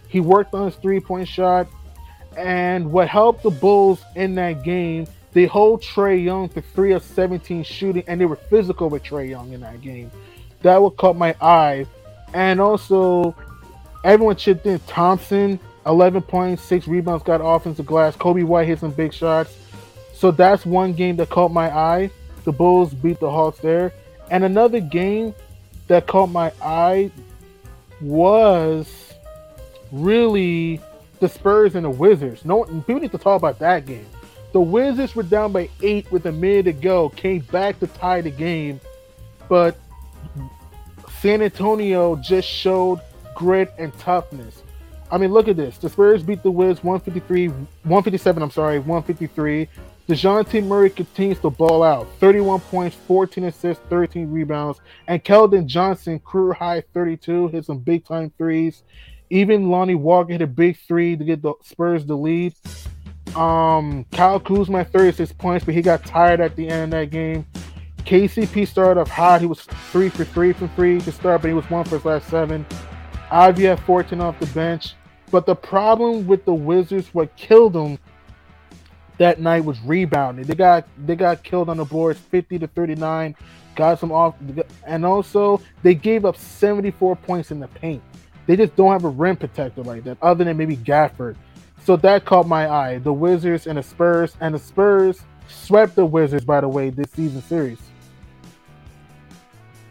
He 0.09 0.21
worked 0.21 0.55
on 0.55 0.67
his 0.67 0.77
three-point 0.77 1.29
shot, 1.29 1.67
and 2.37 2.91
what 2.93 3.09
helped 3.09 3.43
the 3.43 3.51
Bulls 3.51 4.03
in 4.15 4.35
that 4.37 4.63
game, 4.63 5.07
they 5.33 5.45
hold 5.45 5.83
Trae 5.83 6.23
Young 6.23 6.49
to 6.51 6.63
three 6.63 6.93
of 6.93 7.03
17 7.03 7.63
shooting, 7.63 8.05
and 8.07 8.21
they 8.21 8.27
were 8.27 8.37
physical 8.37 8.89
with 8.89 9.03
Trae 9.03 9.29
Young 9.29 9.53
in 9.53 9.61
that 9.61 9.81
game. 9.81 10.11
That 10.63 10.81
would 10.81 10.97
caught 10.97 11.17
my 11.17 11.35
eye, 11.41 11.87
and 12.33 12.61
also 12.61 13.35
everyone 14.05 14.37
chipped 14.37 14.67
in. 14.67 14.79
Thompson, 14.81 15.61
11 15.87 16.23
points, 16.23 16.63
six 16.63 16.89
rebounds, 16.89 17.23
got 17.23 17.41
offensive 17.43 17.87
glass. 17.87 18.17
Coby 18.17 18.45
White 18.45 18.67
hit 18.67 18.79
some 18.79 18.91
big 18.91 19.13
shots. 19.13 19.57
So 20.15 20.31
that's 20.31 20.67
one 20.67 20.95
game 20.95 21.17
that 21.17 21.29
caught 21.29 21.53
my 21.53 21.71
eye. 21.71 22.11
The 22.45 22.53
Bulls 22.53 22.95
beat 22.95 23.21
the 23.21 23.31
Hawks 23.31 23.59
there. 23.61 23.93
And 24.31 24.45
another 24.45 24.81
game 24.81 25.35
that 25.89 26.07
caught 26.07 26.29
my 26.29 26.53
eye 26.63 27.11
was 28.01 29.15
really 29.91 30.81
the 31.21 31.29
Spurs 31.29 31.75
and 31.75 31.85
the 31.85 31.91
Wizards. 31.91 32.45
No, 32.45 32.65
people 32.65 33.01
need 33.01 33.13
to 33.13 33.19
talk 33.19 33.37
about 33.37 33.59
that 33.59 33.87
game. 33.87 34.07
The 34.53 34.61
Wizards 34.61 35.15
were 35.15 35.23
down 35.23 35.53
by 35.53 35.69
eight 35.83 36.11
with 36.11 36.27
a 36.27 36.33
minute 36.33 36.65
to 36.65 36.73
go, 36.73 37.11
came 37.11 37.41
back 37.41 37.81
to 37.81 37.87
tie 37.87 38.23
the 38.23 38.31
game, 38.31 38.81
but 39.49 39.79
San 41.21 41.43
Antonio 41.43 42.17
just 42.17 42.49
showed 42.49 43.01
grit 43.35 43.73
and 43.79 43.97
toughness. 43.99 44.63
I 45.11 45.19
mean, 45.19 45.33
look 45.33 45.49
at 45.49 45.57
this. 45.57 45.79
The 45.79 45.89
Spurs 45.89 46.23
beat 46.23 46.43
the 46.43 46.51
Wiz 46.51 46.83
153, 46.83 47.49
157, 47.49 48.43
I'm 48.43 48.51
sorry, 48.51 48.79
153. 48.79 49.69
Dejounte 50.09 50.65
Murray 50.65 50.89
continues 50.89 51.39
to 51.41 51.51
ball 51.51 51.83
out. 51.83 52.09
31 52.19 52.61
points, 52.61 52.97
14 53.07 53.45
assists, 53.45 53.83
13 53.91 54.31
rebounds. 54.31 54.81
And 55.07 55.23
Keldon 55.23 55.67
Johnson, 55.67 56.19
career 56.19 56.55
high 56.55 56.83
32, 56.95 57.49
hit 57.49 57.67
some 57.67 57.81
big 57.81 58.07
time 58.07 58.33
threes. 58.39 58.85
Even 59.29 59.69
Lonnie 59.69 59.95
Walker 59.95 60.33
hit 60.33 60.41
a 60.41 60.47
big 60.47 60.79
three 60.89 61.15
to 61.15 61.23
get 61.23 61.43
the 61.43 61.53
Spurs 61.63 62.07
the 62.07 62.17
lead. 62.17 62.55
Um, 63.37 64.07
Kyle 64.13 64.41
Kuzma 64.41 64.87
36 64.87 65.33
points, 65.33 65.67
but 65.67 65.75
he 65.75 65.83
got 65.83 66.07
tired 66.07 66.41
at 66.41 66.57
the 66.57 66.67
end 66.71 66.95
of 66.95 67.01
that 67.01 67.11
game. 67.11 67.45
KCP 67.99 68.67
started 68.67 68.99
off 68.99 69.11
hot. 69.11 69.43
He 69.43 69.47
was 69.47 69.61
three 69.93 70.09
for 70.09 70.25
three 70.25 70.55
from 70.55 70.71
three 70.71 71.03
to 71.03 71.13
start, 71.13 71.43
but 71.43 71.49
he 71.49 71.55
was 71.55 71.69
one 71.69 71.85
for 71.85 71.97
his 71.97 72.07
last 72.07 72.31
seven. 72.31 72.65
Ivy 73.31 73.65
had 73.65 73.79
14 73.81 74.23
off 74.23 74.41
the 74.41 74.47
bench. 74.47 74.95
But 75.31 75.45
the 75.45 75.55
problem 75.55 76.27
with 76.27 76.47
the 76.47 76.55
Wizards, 76.55 77.13
what 77.13 77.37
killed 77.37 77.75
them 77.75 77.99
that 79.19 79.41
night 79.41 79.65
was 79.65 79.81
rebounding. 79.83 80.45
They 80.47 80.55
got 80.55 80.89
they 81.07 81.17
got 81.17 81.43
killed 81.43 81.69
on 81.69 81.77
the 81.77 81.85
boards 81.85 82.19
50 82.19 82.59
to 82.61 82.67
39, 82.69 83.37
got 83.75 83.99
some 83.99 84.11
off 84.13 84.35
and 84.87 85.05
also 85.05 85.61
they 85.83 85.95
gave 85.95 86.25
up 86.25 86.37
74 86.37 87.17
points 87.17 87.51
in 87.51 87.61
the 87.61 87.69
paint. 87.69 88.03
They 88.47 88.57
just 88.57 88.75
don't 88.77 88.93
have 88.93 89.05
a 89.05 89.11
rim 89.11 89.37
protector 89.37 89.83
like 89.83 90.05
that, 90.05 90.17
other 90.23 90.43
than 90.45 90.57
maybe 90.57 90.77
Gafford. 90.77 91.37
So 91.85 91.97
that 91.97 92.25
caught 92.25 92.49
my 92.49 92.69
eye. 92.69 92.99
The 92.99 93.13
Wizards 93.13 93.67
and 93.67 93.77
the 93.77 93.83
Spurs, 93.83 94.37
and 94.41 94.55
the 94.55 94.59
Spurs 94.59 95.21
swept 95.49 95.97
the 95.97 96.07
Wizards, 96.07 96.45
by 96.45 96.61
the 96.63 96.69
way, 96.69 96.91
this 96.91 97.11
season 97.11 97.43
series. 97.43 97.79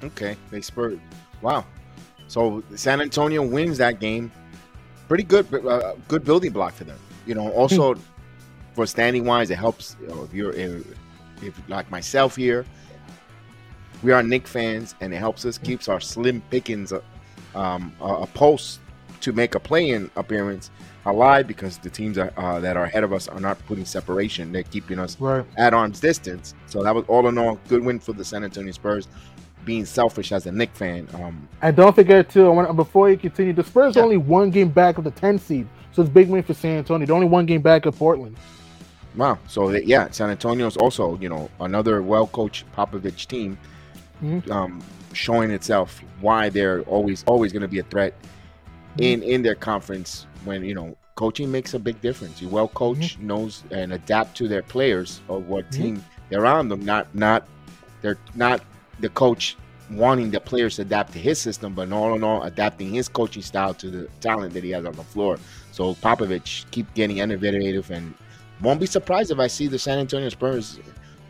Okay, 0.03 0.35
they 0.49 0.61
spurred. 0.61 0.99
Wow. 1.41 1.65
So 2.27 2.63
San 2.75 3.01
Antonio 3.01 3.45
wins 3.45 3.77
that 3.77 3.99
game. 3.99 4.31
Pretty 5.07 5.23
good, 5.23 5.53
uh, 5.53 5.95
good 6.07 6.25
building 6.25 6.51
block 6.51 6.73
for 6.73 6.83
them. 6.83 6.99
You 7.25 7.35
know, 7.35 7.51
also 7.51 7.93
hmm. 7.93 8.01
For 8.77 8.85
standing 8.85 9.25
wise, 9.25 9.49
it 9.49 9.55
helps. 9.55 9.97
You 9.99 10.07
know, 10.09 10.23
if 10.23 10.31
you're 10.35 10.53
if, 10.53 10.85
if 11.41 11.59
like 11.67 11.89
myself 11.89 12.35
here, 12.35 12.63
we 14.03 14.11
are 14.11 14.21
Knick 14.21 14.45
fans, 14.45 14.93
and 15.01 15.11
it 15.11 15.17
helps 15.17 15.47
us 15.47 15.57
keeps 15.57 15.87
our 15.87 15.99
slim 15.99 16.43
pickings 16.51 16.93
uh, 16.93 17.01
um, 17.55 17.91
a 17.99 18.27
post 18.27 18.79
to 19.21 19.33
make 19.33 19.55
a 19.55 19.59
play-in 19.59 20.11
appearance 20.15 20.69
alive 21.07 21.47
because 21.47 21.79
the 21.79 21.89
teams 21.89 22.19
are, 22.19 22.31
uh, 22.37 22.59
that 22.59 22.77
are 22.77 22.83
ahead 22.83 23.03
of 23.03 23.13
us 23.13 23.27
are 23.27 23.39
not 23.39 23.57
putting 23.65 23.83
separation; 23.83 24.51
they're 24.51 24.61
keeping 24.61 24.99
us 24.99 25.19
right. 25.19 25.43
at 25.57 25.73
arm's 25.73 25.99
distance. 25.99 26.53
So 26.67 26.83
that 26.83 26.93
was 26.93 27.03
all 27.07 27.27
in 27.27 27.39
all 27.39 27.59
good 27.69 27.83
win 27.83 27.99
for 27.99 28.13
the 28.13 28.23
San 28.23 28.43
Antonio 28.43 28.73
Spurs. 28.73 29.07
Being 29.65 29.85
selfish 29.85 30.31
as 30.31 30.45
a 30.45 30.51
Knick 30.51 30.75
fan, 30.75 31.07
um, 31.15 31.49
and 31.63 31.75
don't 31.75 31.95
forget 31.95 32.29
too. 32.29 32.51
Want, 32.51 32.75
before 32.75 33.09
you 33.09 33.17
continue, 33.17 33.53
the 33.53 33.63
Spurs 33.63 33.95
yeah. 33.95 34.03
only 34.03 34.17
one 34.17 34.51
game 34.51 34.69
back 34.69 34.99
of 34.99 35.03
the 35.03 35.09
10 35.09 35.39
seed, 35.39 35.67
so 35.93 36.03
it's 36.03 36.11
big 36.11 36.29
win 36.29 36.43
for 36.43 36.53
San 36.53 36.77
Antonio. 36.77 37.07
They're 37.07 37.15
only 37.15 37.27
one 37.27 37.47
game 37.47 37.63
back 37.63 37.87
of 37.87 37.97
Portland. 37.97 38.37
Wow. 39.17 39.39
So 39.47 39.71
yeah, 39.71 40.09
San 40.11 40.29
Antonio 40.29 40.67
is 40.67 40.77
also 40.77 41.17
you 41.17 41.27
know 41.27 41.49
another 41.59 42.01
well 42.01 42.27
coached 42.27 42.65
Popovich 42.75 43.27
team. 43.27 43.57
Mm-hmm. 44.23 44.51
Um, 44.51 44.81
showing 45.13 45.51
itself 45.51 46.01
why 46.21 46.49
they're 46.49 46.81
always 46.83 47.23
always 47.25 47.51
going 47.51 47.61
to 47.61 47.67
be 47.67 47.79
a 47.79 47.83
threat 47.83 48.13
mm-hmm. 48.19 49.03
in 49.03 49.23
in 49.23 49.41
their 49.41 49.55
conference 49.55 50.27
when 50.45 50.63
you 50.63 50.73
know 50.73 50.95
coaching 51.15 51.51
makes 51.51 51.73
a 51.73 51.79
big 51.79 51.99
difference. 52.01 52.41
You 52.41 52.49
well 52.49 52.69
coach 52.69 53.15
mm-hmm. 53.15 53.27
knows 53.27 53.63
and 53.71 53.93
adapt 53.93 54.37
to 54.37 54.47
their 54.47 54.63
players 54.63 55.21
or 55.27 55.39
what 55.39 55.65
mm-hmm. 55.65 55.83
team 55.83 56.05
they're 56.29 56.45
on 56.45 56.69
them. 56.69 56.85
Not 56.85 57.13
not 57.13 57.47
they're 58.01 58.19
not 58.35 58.61
the 58.99 59.09
coach 59.09 59.57
wanting 59.91 60.31
the 60.31 60.39
players 60.39 60.75
to 60.75 60.81
adapt 60.81 61.13
to 61.13 61.19
his 61.19 61.39
system, 61.39 61.73
but 61.73 61.91
all 61.91 62.13
in 62.13 62.23
all 62.23 62.43
adapting 62.43 62.93
his 62.93 63.07
coaching 63.07 63.41
style 63.41 63.73
to 63.73 63.89
the 63.89 64.07
talent 64.19 64.53
that 64.53 64.63
he 64.63 64.71
has 64.71 64.85
on 64.85 64.93
the 64.93 65.03
floor. 65.03 65.39
So 65.71 65.93
Popovich 65.95 66.69
keep 66.71 66.93
getting 66.93 67.17
innovative 67.17 67.89
and 67.91 68.13
won't 68.61 68.79
be 68.79 68.85
surprised 68.85 69.31
if 69.31 69.39
I 69.39 69.47
see 69.47 69.67
the 69.67 69.79
San 69.79 69.99
Antonio 69.99 70.29
Spurs 70.29 70.79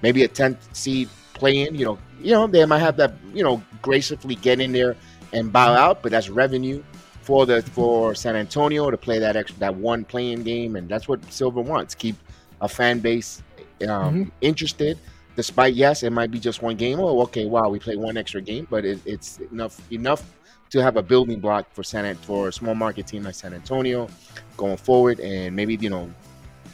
maybe 0.01 0.23
a 0.23 0.27
10th 0.27 0.57
seed 0.73 1.09
play 1.33 1.67
in. 1.67 1.75
You 1.75 1.85
know, 1.85 1.97
you 2.21 2.31
know 2.31 2.47
they 2.47 2.65
might 2.65 2.79
have 2.79 2.97
that 2.97 3.13
you 3.33 3.43
know 3.43 3.61
gracefully 3.81 4.35
get 4.35 4.59
in 4.59 4.71
there 4.71 4.95
and 5.33 5.51
bow 5.51 5.73
out, 5.73 6.03
but 6.03 6.11
that's 6.11 6.29
revenue 6.29 6.83
for 7.21 7.45
the 7.45 7.61
for 7.61 8.15
San 8.15 8.35
Antonio 8.35 8.89
to 8.89 8.97
play 8.97 9.19
that 9.19 9.35
extra 9.35 9.59
that 9.59 9.75
one 9.75 10.05
playing 10.05 10.43
game, 10.43 10.75
and 10.75 10.87
that's 10.87 11.07
what 11.07 11.19
Silver 11.31 11.61
wants. 11.61 11.95
Keep 11.95 12.15
a 12.61 12.67
fan 12.67 12.99
base 12.99 13.43
um, 13.81 13.87
mm-hmm. 13.87 14.23
interested, 14.41 14.97
despite 15.35 15.73
yes, 15.73 16.03
it 16.03 16.11
might 16.11 16.31
be 16.31 16.39
just 16.39 16.61
one 16.61 16.75
game. 16.75 16.99
Oh, 16.99 17.21
okay, 17.21 17.45
wow, 17.45 17.69
we 17.69 17.79
play 17.79 17.95
one 17.95 18.17
extra 18.17 18.41
game, 18.41 18.67
but 18.69 18.85
it, 18.85 18.99
it's 19.05 19.39
enough 19.51 19.79
enough 19.91 20.23
to 20.69 20.81
have 20.81 20.97
a 20.97 21.01
building 21.01 21.39
block 21.39 21.71
for 21.71 21.83
San 21.83 22.15
for 22.15 22.49
a 22.49 22.51
small 22.51 22.75
market 22.75 23.07
team 23.07 23.23
like 23.23 23.35
San 23.35 23.53
Antonio 23.53 24.07
going 24.55 24.77
forward, 24.77 25.19
and 25.19 25.55
maybe 25.55 25.75
you 25.75 25.89
know 25.89 26.09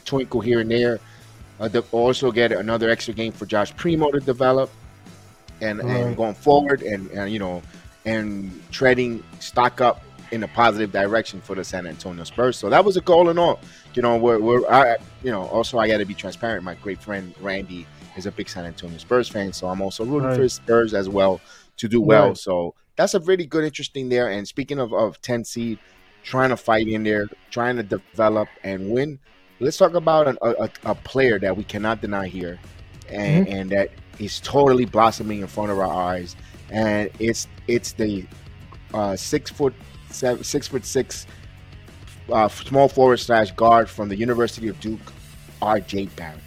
twinkle 0.05 0.41
here 0.41 0.59
and 0.59 0.69
there. 0.71 0.99
Uh, 1.59 1.69
also 1.91 2.31
get 2.31 2.51
another 2.51 2.89
extra 2.89 3.13
game 3.13 3.31
for 3.31 3.45
Josh 3.45 3.75
Primo 3.75 4.11
to 4.11 4.19
develop 4.19 4.69
and, 5.61 5.79
right. 5.79 5.87
and 5.87 6.17
going 6.17 6.33
forward 6.33 6.81
and, 6.81 7.09
and 7.11 7.31
you 7.31 7.39
know 7.39 7.61
and 8.05 8.51
treading 8.71 9.23
stock 9.39 9.79
up 9.79 10.03
in 10.31 10.43
a 10.43 10.47
positive 10.47 10.91
direction 10.91 11.39
for 11.39 11.55
the 11.55 11.63
San 11.63 11.85
Antonio 11.85 12.23
Spurs. 12.23 12.57
So 12.57 12.69
that 12.69 12.83
was 12.83 12.97
a 12.97 13.01
goal 13.01 13.29
and 13.29 13.37
all. 13.37 13.59
You 13.93 14.01
know, 14.01 14.17
we're, 14.17 14.39
we're 14.39 14.67
I, 14.67 14.97
you 15.23 15.31
know, 15.31 15.43
also 15.43 15.77
I 15.77 15.87
got 15.87 15.99
to 15.99 16.05
be 16.05 16.15
transparent. 16.15 16.63
My 16.63 16.73
great 16.75 16.99
friend 16.99 17.33
Randy 17.39 17.85
is 18.17 18.25
a 18.25 18.31
big 18.31 18.49
San 18.49 18.65
Antonio 18.65 18.97
Spurs 18.97 19.29
fan, 19.29 19.53
so 19.53 19.67
I'm 19.67 19.81
also 19.81 20.03
rooting 20.03 20.29
right. 20.29 20.37
for 20.37 20.49
Spurs 20.49 20.93
as 20.95 21.07
well 21.07 21.39
to 21.77 21.87
do 21.87 22.01
well. 22.01 22.29
Right. 22.29 22.37
So 22.37 22.73
that's 22.95 23.13
a 23.13 23.19
really 23.19 23.45
good, 23.45 23.63
interesting 23.63 24.09
there. 24.09 24.29
And 24.29 24.47
speaking 24.47 24.79
of, 24.79 24.91
of 24.91 25.21
10 25.21 25.45
seed, 25.45 25.79
trying 26.23 26.49
to 26.49 26.57
fight 26.57 26.87
in 26.87 27.03
there, 27.03 27.27
trying 27.51 27.75
to 27.77 27.83
develop 27.83 28.49
and 28.63 28.89
win. 28.89 29.19
Let's 29.63 29.77
talk 29.77 29.93
about 29.93 30.27
an, 30.27 30.37
a, 30.41 30.69
a 30.83 30.95
player 30.95 31.39
that 31.39 31.55
we 31.55 31.63
cannot 31.63 32.01
deny 32.01 32.27
here, 32.27 32.59
and, 33.09 33.47
mm-hmm. 33.47 33.55
and 33.55 33.69
that 33.69 33.91
is 34.19 34.39
totally 34.41 34.85
blossoming 34.85 35.41
in 35.41 35.47
front 35.47 35.71
of 35.71 35.79
our 35.79 35.91
eyes, 35.91 36.35
and 36.69 37.09
it's 37.19 37.47
it's 37.67 37.93
the 37.93 38.25
uh, 38.93 39.15
six 39.15 39.49
foot 39.49 39.73
seven, 40.09 40.43
six 40.43 40.67
foot 40.67 40.85
six 40.85 41.27
uh, 42.31 42.47
small 42.49 42.89
forward 42.89 43.17
slash 43.17 43.51
guard 43.51 43.89
from 43.89 44.09
the 44.09 44.15
University 44.15 44.67
of 44.67 44.79
Duke, 44.79 45.13
R.J. 45.61 46.07
Barrett. 46.17 46.39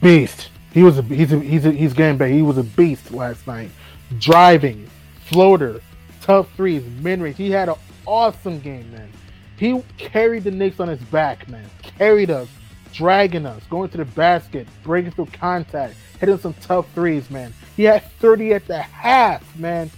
Beast. 0.00 0.48
He 0.72 0.82
was 0.82 0.98
a 0.98 1.02
he's 1.02 1.32
a, 1.32 1.40
he's 1.40 1.66
a, 1.66 1.72
he's 1.72 1.92
getting 1.92 2.18
back. 2.18 2.30
He 2.30 2.42
was 2.42 2.58
a 2.58 2.62
beast 2.62 3.10
last 3.10 3.46
night. 3.46 3.70
Driving, 4.18 4.88
floater, 5.20 5.80
tough 6.22 6.50
threes, 6.54 6.82
mid 7.02 7.20
range. 7.20 7.36
He 7.36 7.50
had 7.50 7.68
an 7.68 7.76
awesome 8.06 8.58
game, 8.60 8.90
man. 8.92 9.10
He 9.58 9.82
carried 9.98 10.44
the 10.44 10.50
Knicks 10.50 10.78
on 10.78 10.88
his 10.88 11.00
back, 11.00 11.48
man. 11.48 11.68
Carried 11.98 12.30
us, 12.30 12.48
dragging 12.92 13.44
us, 13.44 13.62
going 13.64 13.90
to 13.90 13.98
the 13.98 14.04
basket, 14.04 14.66
breaking 14.82 15.10
through 15.10 15.26
contact, 15.26 15.94
hitting 16.20 16.38
some 16.38 16.54
tough 16.54 16.90
threes, 16.94 17.28
man. 17.30 17.52
He 17.76 17.84
had 17.84 18.02
30 18.20 18.54
at 18.54 18.66
the 18.66 18.80
half, 18.80 19.56
man. 19.58 19.90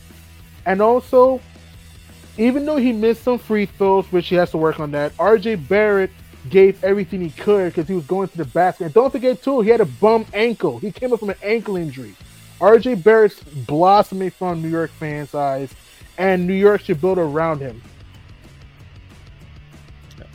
And 0.66 0.80
also, 0.83 1.40
even 2.38 2.64
though 2.64 2.78
he 2.78 2.92
missed 2.92 3.23
some 3.23 3.38
free 3.38 3.66
throws, 3.66 4.11
which 4.12 4.28
he 4.28 4.35
has 4.37 4.50
to 4.52 4.59
work 4.59 4.80
on 4.80 4.90
that, 4.92 5.14
RJ 5.16 5.69
Barrett 5.69 6.11
gave 6.49 6.83
everything 6.83 7.21
he 7.21 7.30
could 7.30 7.73
because 7.73 7.87
he 7.87 7.95
was 7.95 8.07
going 8.07 8.28
to 8.28 8.37
the 8.38 8.47
basket. 8.47 8.87
And 8.87 8.95
don't 8.95 9.11
forget, 9.11 9.42
too, 9.42 9.61
he 9.61 9.69
had 9.69 9.80
a 9.80 9.87
bum 9.87 10.25
ankle. 10.33 10.78
He 10.78 10.90
came 10.90 11.12
up 11.12 11.21
from 11.21 11.30
an 11.30 11.37
ankle 11.42 11.76
injury. 11.76 12.14
RJ 12.61 13.02
Barrett's 13.02 13.42
blossoming 13.42 14.30
from 14.30 14.62
New 14.62 14.69
York 14.69 14.90
fans' 14.90 15.35
eyes, 15.35 15.75
and 16.16 16.47
New 16.47 16.54
York 16.54 16.83
should 16.83 17.00
build 17.00 17.19
around 17.19 17.61
him. 17.61 17.83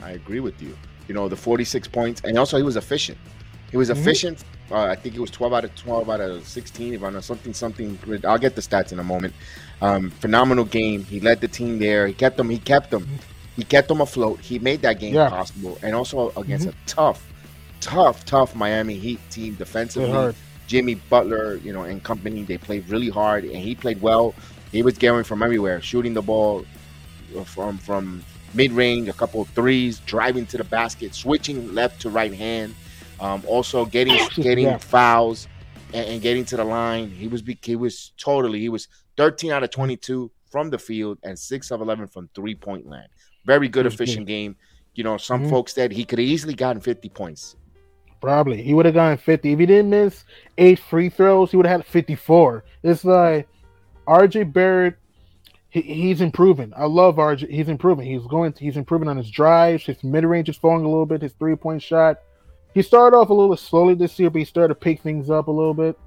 I 0.02 0.12
agree 0.12 0.40
with 0.40 0.62
you. 0.62 0.76
You 1.08 1.14
know, 1.14 1.30
the 1.30 1.36
46 1.36 1.88
points, 1.90 2.22
and 2.24 2.38
also 2.38 2.58
he 2.58 2.64
was 2.64 2.76
efficient. 2.76 3.18
He 3.72 3.78
was 3.78 3.90
mm-hmm. 3.90 4.02
efficient 4.02 4.44
uh, 4.72 4.86
I 4.86 4.96
think 4.96 5.16
it 5.16 5.20
was 5.20 5.32
12 5.32 5.54
out 5.54 5.66
of 5.66 5.76
12 5.76 6.10
out 6.10 6.22
of 6.22 6.48
16, 6.48 6.94
if 6.94 7.04
I 7.04 7.10
know 7.10 7.20
something, 7.20 7.54
something. 7.54 8.00
I'll 8.26 8.38
get 8.38 8.56
the 8.56 8.62
stats 8.62 8.92
in 8.92 9.00
a 9.00 9.04
moment. 9.04 9.34
Um, 9.82 10.10
phenomenal 10.10 10.66
game. 10.66 11.04
He 11.04 11.20
led 11.20 11.42
the 11.42 11.48
team 11.48 11.78
there. 11.80 12.08
He 12.08 12.14
kept 12.14 12.38
them. 12.38 12.50
He 12.50 12.58
kept 12.58 12.90
them. 12.90 13.08
He 13.56 13.64
kept 13.64 13.88
them 13.88 14.02
afloat. 14.02 14.40
He 14.40 14.60
made 14.60 14.82
that 14.82 15.00
game 15.00 15.14
yeah. 15.14 15.30
possible, 15.30 15.78
and 15.82 15.96
also 15.96 16.30
against 16.36 16.68
mm-hmm. 16.68 16.84
a 16.84 16.88
tough, 16.88 17.26
tough, 17.80 18.26
tough 18.26 18.56
Miami 18.56 18.96
Heat 18.96 19.20
team 19.30 19.54
defensively. 19.56 20.36
Jimmy 20.68 20.96
Butler, 20.96 21.58
you 21.58 21.72
know, 21.72 21.84
and 21.84 22.04
company, 22.04 22.42
they 22.42 22.58
played 22.58 22.90
really 22.90 23.10
hard, 23.10 23.44
and 23.44 23.56
he 23.56 23.76
played 23.76 24.02
well. 24.02 24.34
He 24.72 24.82
was 24.82 24.98
going 24.98 25.24
from 25.24 25.44
everywhere, 25.44 25.80
shooting 25.80 26.16
the 26.16 26.24
ball 26.24 26.66
from 27.46 27.78
from 27.78 28.24
mid 28.56 28.72
range, 28.72 29.08
a 29.08 29.14
couple 29.14 29.42
of 29.42 29.50
threes, 29.50 30.00
driving 30.00 30.46
to 30.48 30.58
the 30.58 30.64
basket, 30.64 31.14
switching 31.14 31.74
left 31.74 32.02
to 32.02 32.10
right 32.10 32.34
hand, 32.34 32.74
um, 33.20 33.44
also 33.48 33.86
getting 33.86 34.18
getting 34.36 34.66
yeah. 34.66 34.78
fouls 34.78 35.48
and, 35.94 36.08
and, 36.08 36.22
getting 36.22 36.46
to 36.46 36.58
the 36.58 36.64
line. 36.64 37.10
He 37.10 37.28
was 37.28 37.44
he 37.62 37.76
was 37.76 38.12
totally 38.18 38.60
he 38.60 38.70
was 38.70 38.88
13 39.18 39.52
out 39.52 39.64
of 39.64 39.72
22 39.72 40.32
from 40.50 40.70
the 40.70 40.78
field 40.78 41.18
and 41.24 41.38
six 41.38 41.72
of 41.72 41.82
11 41.82 42.08
from 42.08 42.30
three 42.34 42.56
point 42.56 42.88
land. 42.88 43.08
Very 43.46 43.68
good, 43.68 43.86
efficient 43.86 44.26
good. 44.26 44.32
game. 44.32 44.56
You 44.96 45.04
know, 45.04 45.18
some 45.18 45.42
mm-hmm. 45.42 45.50
folks 45.50 45.74
said 45.74 45.92
he 45.92 46.06
could 46.06 46.20
have 46.20 46.28
easily 46.28 46.54
gotten 46.54 46.82
50 46.82 47.10
points. 47.10 47.56
Probably 48.22 48.64
he 48.64 48.74
would 48.74 48.86
have 48.86 48.96
gotten 48.96 49.18
50 49.18 49.54
if 49.54 49.60
he 49.60 49.66
didn't 49.66 49.90
miss 49.90 50.24
eight 50.58 50.80
free 50.80 51.10
throws. 51.10 51.52
He 51.52 51.58
would 51.58 51.66
have 51.66 51.82
had 51.82 51.86
54. 51.86 52.64
It's 52.84 53.04
like 53.04 53.48
RJ 54.08 54.54
Barrett 54.54 54.96
he, 55.76 55.82
he's 55.82 56.22
improving. 56.22 56.72
I 56.76 56.86
love 56.86 57.18
RJ. 57.18 57.50
He's 57.50 57.68
improving. 57.68 58.08
He's 58.08 58.26
going. 58.28 58.54
He's 58.58 58.78
improving 58.78 59.10
on 59.10 59.18
his 59.18 59.30
drives. 59.30 59.86
His 59.86 60.02
mid 60.06 60.24
range 60.24 60.48
is 60.48 60.56
falling 60.56 60.86
a 60.86 60.90
little 60.90 61.06
bit. 61.06 61.22
His 61.22 61.34
three 61.34 61.56
point 61.58 61.82
shot. 61.82 62.22
He 62.74 62.82
started 62.82 63.18
off 63.18 63.30
a 63.30 63.34
little 63.34 63.58
slowly 63.58 63.94
this 63.94 64.18
year, 64.18 64.30
but 64.30 64.40
he 64.40 64.46
started 64.46 64.70
to 64.70 64.80
pick 64.80 65.02
things 65.02 65.30
up 65.30 65.50
a 65.50 65.52
little 65.52 65.74
bit. 65.74 66.00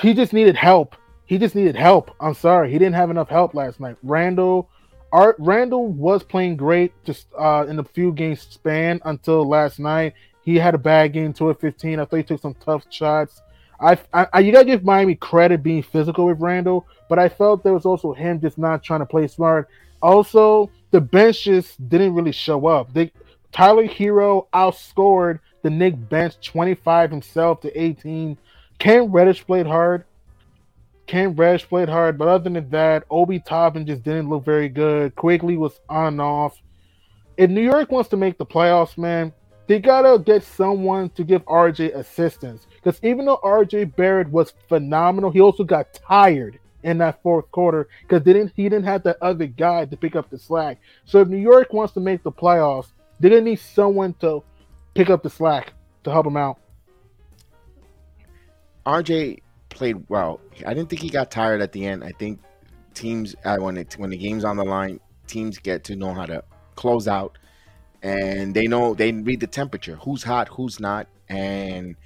He 0.00 0.14
just 0.14 0.32
needed 0.32 0.56
help. 0.56 0.96
He 1.26 1.38
just 1.38 1.54
needed 1.54 1.76
help. 1.76 2.10
I'm 2.20 2.34
sorry, 2.34 2.72
he 2.72 2.78
didn't 2.78 2.96
have 2.96 3.10
enough 3.10 3.28
help 3.28 3.54
last 3.54 3.78
night. 3.78 3.96
Randle, 4.02 4.68
Art 5.12 5.36
Randle 5.38 5.86
was 5.88 6.24
playing 6.24 6.56
great 6.56 6.92
just 7.04 7.26
uh, 7.38 7.66
in 7.68 7.76
the 7.76 7.84
few 7.84 8.12
games 8.12 8.40
span 8.40 9.00
until 9.04 9.46
last 9.48 9.78
night. 9.78 10.14
He 10.42 10.56
had 10.56 10.74
a 10.74 10.78
bad 10.78 11.12
game, 11.12 11.32
two 11.32 11.50
of 11.50 11.60
15. 11.60 12.00
I 12.00 12.04
thought 12.04 12.16
he 12.16 12.22
took 12.22 12.40
some 12.40 12.54
tough 12.54 12.84
shots. 12.90 13.42
I, 13.80 13.98
I, 14.12 14.40
you 14.40 14.50
gotta 14.50 14.64
give 14.64 14.84
Miami 14.84 15.14
credit 15.14 15.62
being 15.62 15.82
physical 15.82 16.26
with 16.26 16.40
Randle, 16.40 16.86
but 17.08 17.18
I 17.18 17.28
felt 17.28 17.62
there 17.62 17.74
was 17.74 17.86
also 17.86 18.12
him 18.12 18.40
just 18.40 18.58
not 18.58 18.82
trying 18.82 19.00
to 19.00 19.06
play 19.06 19.26
smart. 19.28 19.68
Also, 20.02 20.70
the 20.90 21.00
bench 21.00 21.44
just 21.44 21.88
didn't 21.88 22.14
really 22.14 22.32
show 22.32 22.66
up. 22.66 22.92
They 22.92 23.12
Tyler 23.52 23.86
Herro 23.86 24.46
outscored 24.52 25.40
the 25.62 25.70
Knick 25.70 26.08
bench 26.08 26.40
25 26.46 27.10
himself 27.10 27.60
to 27.62 27.80
18. 27.80 28.36
Cam 28.78 29.10
Reddish 29.10 29.44
played 29.44 29.66
hard. 29.66 30.04
Cam 31.06 31.34
Reddish 31.34 31.68
played 31.68 31.88
hard, 31.88 32.18
but 32.18 32.28
other 32.28 32.50
than 32.50 32.68
that, 32.70 33.04
Obi 33.10 33.40
Toppin 33.40 33.86
just 33.86 34.02
didn't 34.02 34.28
look 34.28 34.44
very 34.44 34.68
good. 34.68 35.14
Quickley 35.16 35.56
was 35.56 35.80
on 35.88 36.14
and 36.14 36.20
off. 36.20 36.60
If 37.36 37.48
New 37.50 37.62
York 37.62 37.90
wants 37.90 38.10
to 38.10 38.16
make 38.16 38.36
the 38.36 38.44
playoffs, 38.44 38.98
man, 38.98 39.32
they 39.68 39.78
gotta 39.78 40.18
get 40.18 40.42
someone 40.42 41.10
to 41.10 41.22
give 41.22 41.44
RJ 41.44 41.94
assistance. 41.94 42.66
Because 42.74 42.98
even 43.04 43.26
though 43.26 43.38
RJ 43.44 43.94
Barrett 43.94 44.30
was 44.30 44.54
phenomenal, 44.68 45.30
he 45.30 45.40
also 45.40 45.62
got 45.62 45.92
tired 45.92 46.58
in 46.82 46.98
that 46.98 47.22
fourth 47.22 47.50
quarter 47.50 47.88
because 48.02 48.22
didn't 48.22 48.52
he 48.56 48.64
didn't 48.64 48.84
have 48.84 49.02
that 49.02 49.18
other 49.20 49.46
guy 49.46 49.84
to 49.84 49.96
pick 49.96 50.16
up 50.16 50.30
the 50.30 50.38
slack. 50.38 50.80
So 51.04 51.20
if 51.20 51.28
New 51.28 51.36
York 51.36 51.72
wants 51.72 51.92
to 51.94 52.00
make 52.00 52.22
the 52.22 52.32
playoffs, 52.32 52.88
they 53.20 53.28
didn't 53.28 53.44
need 53.44 53.60
someone 53.60 54.14
to 54.14 54.42
pick 54.94 55.10
up 55.10 55.22
the 55.22 55.30
slack 55.30 55.74
to 56.04 56.10
help 56.10 56.26
him 56.26 56.36
out. 56.36 56.58
RJ 58.86 59.40
played 59.68 60.02
well. 60.08 60.40
I 60.66 60.72
didn't 60.72 60.88
think 60.88 61.02
he 61.02 61.10
got 61.10 61.30
tired 61.30 61.60
at 61.60 61.72
the 61.72 61.86
end. 61.86 62.02
I 62.02 62.12
think 62.12 62.40
teams 62.94 63.36
uh, 63.44 63.58
when 63.58 63.76
it, 63.76 63.94
when 63.98 64.08
the 64.08 64.16
game's 64.16 64.44
on 64.44 64.56
the 64.56 64.64
line, 64.64 64.98
teams 65.26 65.58
get 65.58 65.84
to 65.84 65.96
know 65.96 66.14
how 66.14 66.24
to 66.24 66.42
close 66.74 67.06
out, 67.06 67.36
and 68.02 68.54
they 68.54 68.66
know 68.66 68.94
they 68.94 69.12
read 69.12 69.40
the 69.40 69.46
temperature. 69.46 69.96
Who's 69.96 70.22
hot, 70.22 70.48
who's 70.48 70.80
not, 70.80 71.08
and 71.28 71.96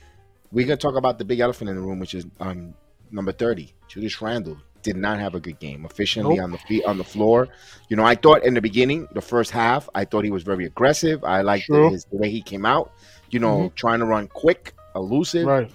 we're 0.50 0.66
gonna 0.66 0.76
talk 0.76 0.96
about 0.96 1.18
the 1.18 1.25
big 1.25 1.40
elephant 1.40 1.70
in 1.70 1.76
the 1.76 1.82
room, 1.82 1.99
which 1.99 2.14
is 2.14 2.26
um, 2.40 2.75
number 3.11 3.32
thirty, 3.32 3.75
Julius 3.88 4.20
Randle. 4.20 4.58
Did 4.82 4.96
not 4.96 5.20
have 5.20 5.37
a 5.37 5.40
good 5.40 5.61
game 5.61 5.84
efficiently 5.84 6.38
nope. 6.38 6.44
on 6.44 6.50
the 6.50 6.58
feet 6.58 6.84
on 6.84 6.99
the 6.99 7.04
floor. 7.04 7.46
You 7.88 7.96
know, 7.96 8.04
I 8.04 8.16
thought 8.16 8.42
in 8.42 8.54
the 8.54 8.61
beginning, 8.61 9.06
the 9.12 9.20
first 9.20 9.52
half, 9.52 9.88
I 9.94 10.04
thought 10.04 10.25
he 10.25 10.30
was 10.32 10.42
very 10.42 10.64
aggressive. 10.64 11.22
I 11.22 11.42
liked 11.42 11.66
sure. 11.66 11.90
his, 11.90 12.04
the 12.06 12.16
way 12.16 12.30
he 12.30 12.42
came 12.42 12.66
out. 12.66 12.92
You 13.30 13.38
know, 13.38 13.58
mm-hmm. 13.58 13.75
trying 13.76 14.00
to 14.00 14.06
run 14.06 14.26
quick, 14.26 14.75
elusive. 14.96 15.46
Right. 15.46 15.70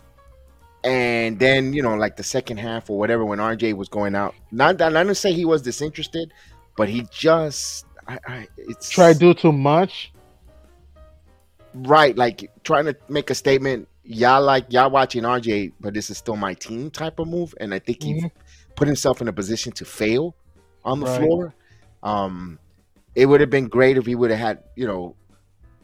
And 0.83 1.39
then, 1.39 1.71
you 1.71 1.81
know, 1.81 1.95
like 1.95 2.17
the 2.17 2.23
second 2.23 2.57
half 2.57 2.89
or 2.89 2.97
whatever, 2.97 3.23
when 3.23 3.39
RJ 3.39 3.77
was 3.77 3.87
going 3.87 4.13
out, 4.13 4.35
not 4.51 4.77
that 4.79 4.91
not 4.91 5.03
to 5.03 5.15
say 5.15 5.31
he 5.31 5.45
was 5.45 5.61
disinterested, 5.61 6.33
but 6.75 6.89
he 6.89 7.07
just 7.09 7.85
I, 8.07 8.19
I 8.27 8.47
it's 8.57 8.89
try 8.89 9.13
to 9.13 9.19
do 9.19 9.33
too 9.33 9.51
much. 9.51 10.11
Right, 11.73 12.15
like 12.15 12.49
trying 12.63 12.85
to 12.85 12.95
make 13.07 13.29
a 13.29 13.35
statement 13.35 13.87
y'all 14.07 14.41
like 14.41 14.65
y'all 14.69 14.89
watching 14.89 15.23
RJ, 15.23 15.73
but 15.79 15.93
this 15.93 16.09
is 16.09 16.17
still 16.17 16.35
my 16.35 16.53
team 16.53 16.89
type 16.89 17.19
of 17.19 17.27
move, 17.27 17.53
and 17.59 17.73
I 17.73 17.79
think 17.79 18.01
he 18.01 18.13
mm-hmm. 18.13 18.27
put 18.75 18.87
himself 18.87 19.21
in 19.21 19.27
a 19.27 19.33
position 19.33 19.71
to 19.73 19.85
fail 19.85 20.35
on 20.83 20.99
the 20.99 21.05
right. 21.05 21.19
floor. 21.19 21.53
Um, 22.03 22.57
it 23.15 23.25
would 23.25 23.41
have 23.41 23.49
been 23.49 23.67
great 23.67 23.97
if 23.97 24.05
he 24.05 24.15
would 24.15 24.31
have 24.31 24.39
had, 24.39 24.63
you 24.75 24.87
know, 24.87 25.15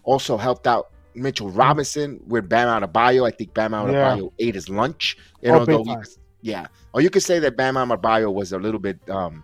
also 0.04 0.38
helped 0.38 0.68
out 0.68 0.92
Mitchell 1.16 1.48
mm-hmm. 1.48 1.58
Robinson 1.58 2.22
with 2.28 2.48
Bam 2.48 2.68
Adebayo. 2.68 3.28
I 3.28 3.32
think 3.32 3.54
Bam 3.54 3.72
Adebayo 3.72 4.32
yeah. 4.38 4.48
ate 4.48 4.56
his 4.56 4.70
lunch. 4.70 5.18
You 5.42 5.52
know, 5.52 6.04
yeah. 6.42 6.68
Or 6.94 7.02
you 7.02 7.10
could 7.10 7.24
say 7.24 7.40
that 7.40 7.58
Bam 7.58 7.76
Adebayo 7.76 8.34
was 8.34 8.54
a 8.54 8.60
little 8.60 8.80
bit 8.80 8.98
um, 9.10 9.44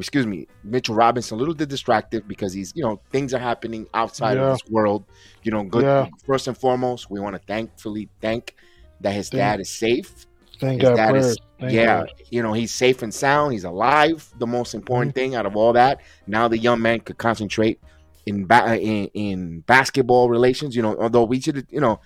excuse 0.00 0.26
me, 0.26 0.46
Mitchell 0.62 0.94
Robinson 0.94 1.36
a 1.36 1.38
little 1.38 1.54
bit 1.54 1.68
distracted 1.68 2.28
because 2.28 2.52
he's, 2.52 2.72
you 2.76 2.82
know, 2.82 3.00
things 3.10 3.32
are 3.32 3.38
happening 3.38 3.86
outside 3.94 4.36
yeah. 4.36 4.44
of 4.44 4.58
this 4.58 4.70
world. 4.70 5.04
You 5.42 5.52
know, 5.52 5.62
good. 5.62 5.84
Yeah. 5.84 6.08
First 6.26 6.48
and 6.48 6.56
foremost, 6.56 7.10
we 7.10 7.20
want 7.20 7.34
to 7.34 7.42
thankfully 7.46 8.08
thank 8.20 8.54
that 9.00 9.12
his 9.12 9.28
thank, 9.28 9.38
dad 9.38 9.60
is 9.60 9.70
safe. 9.70 10.26
Thank 10.60 10.82
his 10.82 10.90
God. 10.90 11.16
Is, 11.16 11.38
thank 11.58 11.72
yeah, 11.72 12.00
God. 12.00 12.12
you 12.30 12.42
know, 12.42 12.52
he's 12.52 12.72
safe 12.72 13.02
and 13.02 13.12
sound. 13.12 13.52
He's 13.52 13.64
alive. 13.64 14.28
The 14.38 14.46
most 14.46 14.74
important 14.74 15.14
mm-hmm. 15.14 15.30
thing 15.30 15.34
out 15.34 15.46
of 15.46 15.56
all 15.56 15.72
that. 15.72 16.00
Now 16.26 16.48
the 16.48 16.58
young 16.58 16.82
man 16.82 17.00
could 17.00 17.18
concentrate 17.18 17.80
in, 18.26 18.44
ba- 18.44 18.78
in 18.78 19.06
in 19.14 19.60
basketball 19.60 20.28
relations. 20.28 20.76
You 20.76 20.82
know, 20.82 20.96
although 20.98 21.24
we 21.24 21.40
should, 21.40 21.66
you 21.70 21.80
know, 21.80 22.00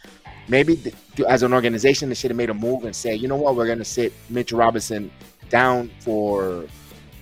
maybe 0.48 0.76
th- 0.76 0.94
as 1.28 1.42
an 1.42 1.52
organization, 1.52 2.08
they 2.08 2.14
should 2.14 2.30
have 2.30 2.36
made 2.36 2.50
a 2.50 2.54
move 2.54 2.84
and 2.84 2.94
say, 2.94 3.14
you 3.14 3.26
know 3.26 3.36
what, 3.36 3.56
we're 3.56 3.66
going 3.66 3.78
to 3.78 3.84
sit 3.84 4.12
Mitchell 4.28 4.58
Robinson 4.58 5.10
down 5.48 5.90
for 6.00 6.66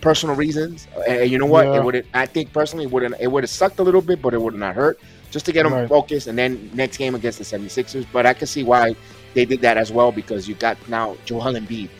personal 0.00 0.34
reasons. 0.36 0.86
And 1.06 1.30
you 1.30 1.38
know 1.38 1.46
what? 1.46 1.66
Yeah. 1.66 1.76
It 1.76 1.84
would 1.84 2.06
I 2.14 2.26
think 2.26 2.52
personally 2.52 2.84
it 2.84 2.90
would 2.90 3.14
it 3.20 3.30
would 3.30 3.42
have 3.42 3.50
sucked 3.50 3.78
a 3.78 3.82
little 3.82 4.02
bit, 4.02 4.22
but 4.22 4.34
it 4.34 4.40
would 4.40 4.54
not 4.54 4.74
hurt 4.74 5.00
just 5.30 5.46
to 5.46 5.52
get 5.52 5.64
them 5.64 5.74
right. 5.74 5.88
focused. 5.88 6.26
And 6.26 6.38
then 6.38 6.70
next 6.74 6.96
game 6.96 7.14
against 7.14 7.38
the 7.38 7.44
76ers. 7.44 8.06
But 8.12 8.26
I 8.26 8.34
can 8.34 8.46
see 8.46 8.62
why 8.62 8.94
they 9.34 9.44
did 9.44 9.60
that 9.60 9.76
as 9.76 9.92
well 9.92 10.12
because 10.12 10.48
you 10.48 10.54
got 10.54 10.76
now 10.88 11.16
Joel 11.24 11.54
Embiid. 11.54 11.90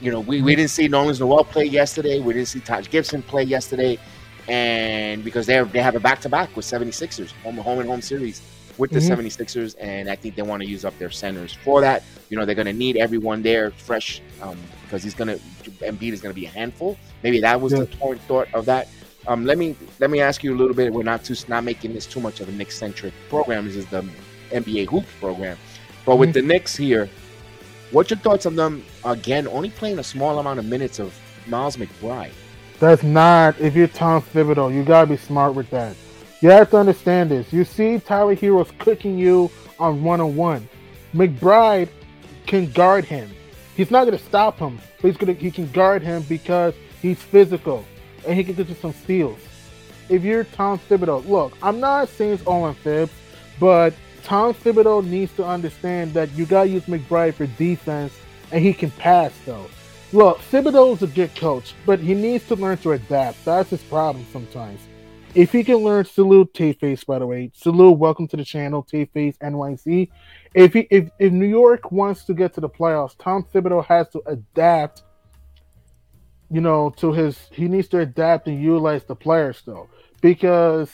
You 0.00 0.12
know, 0.12 0.20
we, 0.20 0.40
we 0.42 0.52
mm-hmm. 0.52 0.58
didn't 0.58 0.70
see 0.70 0.88
Nerlens 0.88 1.20
Noel 1.20 1.44
play 1.44 1.64
yesterday. 1.64 2.20
We 2.20 2.32
didn't 2.32 2.48
see 2.48 2.60
Taj 2.60 2.88
Gibson 2.88 3.22
play 3.22 3.42
yesterday. 3.42 3.98
And 4.46 5.22
because 5.24 5.46
they 5.46 5.62
they 5.64 5.82
have 5.82 5.94
a 5.94 6.00
back 6.00 6.20
to 6.22 6.28
back 6.28 6.54
with 6.56 6.64
76ers, 6.64 7.32
home 7.42 7.56
home 7.58 7.80
and 7.80 7.88
home 7.88 8.00
series 8.00 8.40
with 8.78 8.90
the 8.90 9.00
mm-hmm. 9.00 9.20
76ers. 9.20 9.74
And 9.80 10.08
I 10.08 10.16
think 10.16 10.34
they 10.34 10.42
want 10.42 10.62
to 10.62 10.68
use 10.68 10.84
up 10.84 10.96
their 10.98 11.10
centers 11.10 11.52
for 11.52 11.80
that. 11.80 12.04
You 12.30 12.38
know, 12.38 12.44
they're 12.44 12.54
going 12.54 12.66
to 12.66 12.72
need 12.72 12.96
everyone 12.96 13.42
there 13.42 13.70
fresh 13.72 14.22
um, 14.40 14.56
because 14.82 15.02
he's 15.02 15.14
going 15.14 15.28
to, 15.28 15.38
Embiid 15.84 16.12
is 16.12 16.20
going 16.20 16.34
to 16.34 16.40
be 16.40 16.46
a 16.46 16.50
handful. 16.50 16.96
Maybe 17.22 17.40
that 17.40 17.60
was 17.60 17.72
yeah. 17.72 17.80
the 17.80 17.86
thought 18.26 18.48
of 18.54 18.64
that. 18.66 18.88
Um, 19.26 19.44
let 19.44 19.58
me 19.58 19.76
let 19.98 20.10
me 20.10 20.20
ask 20.20 20.42
you 20.42 20.54
a 20.54 20.56
little 20.56 20.74
bit. 20.74 20.90
We're 20.90 21.02
not 21.02 21.22
too 21.22 21.36
not 21.48 21.62
making 21.62 21.92
this 21.92 22.06
too 22.06 22.18
much 22.18 22.40
of 22.40 22.48
a 22.48 22.52
Knicks 22.52 22.78
centric 22.78 23.12
program. 23.28 23.66
This 23.66 23.76
is 23.76 23.86
the 23.86 24.02
NBA 24.50 24.88
hoops 24.88 25.08
program, 25.20 25.58
but 26.06 26.12
mm-hmm. 26.12 26.20
with 26.20 26.32
the 26.32 26.40
Knicks 26.40 26.74
here, 26.74 27.10
what's 27.90 28.10
your 28.10 28.18
thoughts 28.20 28.46
on 28.46 28.56
them 28.56 28.82
again? 29.04 29.46
Only 29.46 29.68
playing 29.68 29.98
a 29.98 30.04
small 30.04 30.38
amount 30.38 30.60
of 30.60 30.64
minutes 30.64 30.98
of 30.98 31.14
Miles 31.46 31.76
McBride. 31.76 32.30
That's 32.80 33.02
not. 33.02 33.60
If 33.60 33.76
you're 33.76 33.88
Tom 33.88 34.22
Thibodeau, 34.22 34.72
you 34.72 34.82
gotta 34.82 35.06
be 35.06 35.18
smart 35.18 35.54
with 35.54 35.68
that. 35.70 35.94
You 36.40 36.50
have 36.50 36.70
to 36.70 36.76
understand 36.76 37.32
this. 37.32 37.52
You 37.52 37.64
see 37.64 37.98
Tyler 37.98 38.36
Herro's 38.36 38.70
cooking 38.78 39.18
you 39.18 39.50
on 39.80 40.04
one 40.04 40.20
on 40.20 40.36
one. 40.36 40.68
McBride 41.12 41.88
can 42.46 42.70
guard 42.70 43.04
him. 43.04 43.28
He's 43.76 43.90
not 43.90 44.04
gonna 44.04 44.18
stop 44.18 44.58
him, 44.58 44.78
but 45.00 45.08
he's 45.08 45.16
gonna 45.16 45.32
he 45.32 45.50
can 45.50 45.68
guard 45.72 46.02
him 46.02 46.22
because 46.28 46.74
he's 47.02 47.20
physical 47.20 47.84
and 48.26 48.36
he 48.36 48.44
can 48.44 48.54
get 48.54 48.68
you 48.68 48.76
some 48.76 48.92
steals. 48.92 49.40
If 50.08 50.22
you're 50.22 50.44
Tom 50.44 50.78
Thibodeau, 50.78 51.26
look, 51.28 51.56
I'm 51.62 51.80
not 51.80 52.08
saying 52.08 52.34
it's 52.34 52.44
all 52.44 52.62
on 52.64 52.74
Thibs, 52.76 53.12
but 53.58 53.92
Tom 54.22 54.54
Thibodeau 54.54 55.04
needs 55.04 55.32
to 55.36 55.44
understand 55.44 56.14
that 56.14 56.30
you 56.32 56.46
gotta 56.46 56.68
use 56.68 56.84
McBride 56.84 57.34
for 57.34 57.46
defense 57.46 58.16
and 58.52 58.62
he 58.62 58.72
can 58.72 58.92
pass 58.92 59.32
though. 59.44 59.66
Look, 60.12 60.38
Thibodeau 60.38 60.94
is 60.94 61.02
a 61.02 61.08
good 61.08 61.34
coach, 61.34 61.74
but 61.84 61.98
he 61.98 62.14
needs 62.14 62.46
to 62.48 62.54
learn 62.54 62.78
to 62.78 62.92
adapt. 62.92 63.44
That's 63.44 63.70
his 63.70 63.82
problem 63.82 64.24
sometimes. 64.32 64.87
If 65.34 65.52
he 65.52 65.62
can 65.62 65.76
learn, 65.76 66.06
salute 66.06 66.54
Tay 66.54 66.72
Face, 66.72 67.04
by 67.04 67.18
the 67.18 67.26
way. 67.26 67.50
Salute, 67.54 67.98
welcome 67.98 68.26
to 68.28 68.36
the 68.36 68.44
channel, 68.44 68.82
Tay 68.82 69.04
Face 69.04 69.36
NYC. 69.38 70.08
If 70.54 70.72
he, 70.72 70.88
if 70.90 71.10
if 71.18 71.32
New 71.32 71.46
York 71.46 71.92
wants 71.92 72.24
to 72.24 72.34
get 72.34 72.54
to 72.54 72.60
the 72.62 72.68
playoffs, 72.68 73.16
Tom 73.18 73.44
Thibodeau 73.44 73.84
has 73.84 74.08
to 74.10 74.22
adapt. 74.26 75.02
You 76.50 76.62
know, 76.62 76.90
to 76.96 77.12
his 77.12 77.38
he 77.52 77.68
needs 77.68 77.88
to 77.88 77.98
adapt 77.98 78.48
and 78.48 78.62
utilize 78.62 79.04
the 79.04 79.14
players 79.14 79.62
though, 79.66 79.88
because 80.22 80.90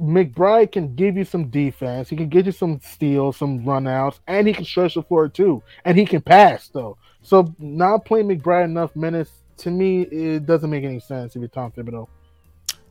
McBride 0.00 0.72
can 0.72 0.96
give 0.96 1.16
you 1.16 1.24
some 1.24 1.48
defense, 1.48 2.08
he 2.08 2.16
can 2.16 2.28
get 2.28 2.46
you 2.46 2.52
some 2.52 2.80
steals, 2.80 3.36
some 3.36 3.60
runouts, 3.60 4.18
and 4.26 4.48
he 4.48 4.52
can 4.52 4.64
stretch 4.64 4.94
the 4.94 5.02
floor 5.04 5.28
too, 5.28 5.62
and 5.84 5.96
he 5.96 6.04
can 6.04 6.20
pass 6.20 6.68
though. 6.68 6.98
So 7.22 7.54
not 7.60 8.04
playing 8.04 8.26
McBride 8.26 8.64
enough 8.64 8.96
minutes 8.96 9.30
to 9.58 9.70
me 9.70 10.02
it 10.02 10.44
doesn't 10.44 10.68
make 10.68 10.84
any 10.84 11.00
sense 11.00 11.36
if 11.36 11.40
you're 11.40 11.48
Tom 11.48 11.70
Thibodeau. 11.70 12.08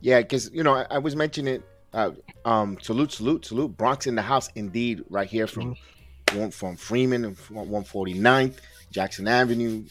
Yeah, 0.06 0.20
because 0.20 0.52
you 0.52 0.62
know 0.62 0.72
I, 0.72 0.86
I, 0.88 0.98
was 0.98 1.16
mentioning 1.16 1.64
Uh, 1.92 2.12
um, 2.44 2.78
salute, 2.80 3.10
salute, 3.10 3.44
salute. 3.44 3.76
Bronx 3.76 4.06
in 4.06 4.14
the 4.14 4.22
house, 4.22 4.48
indeed, 4.54 5.02
right 5.10 5.26
here 5.28 5.48
from 5.48 5.74
mm-hmm. 6.26 6.50
from 6.50 6.76
Freeman 6.76 7.24
and 7.24 7.36
149th, 7.36 8.58
Jackson 8.92 9.26
Avenue, 9.26 9.84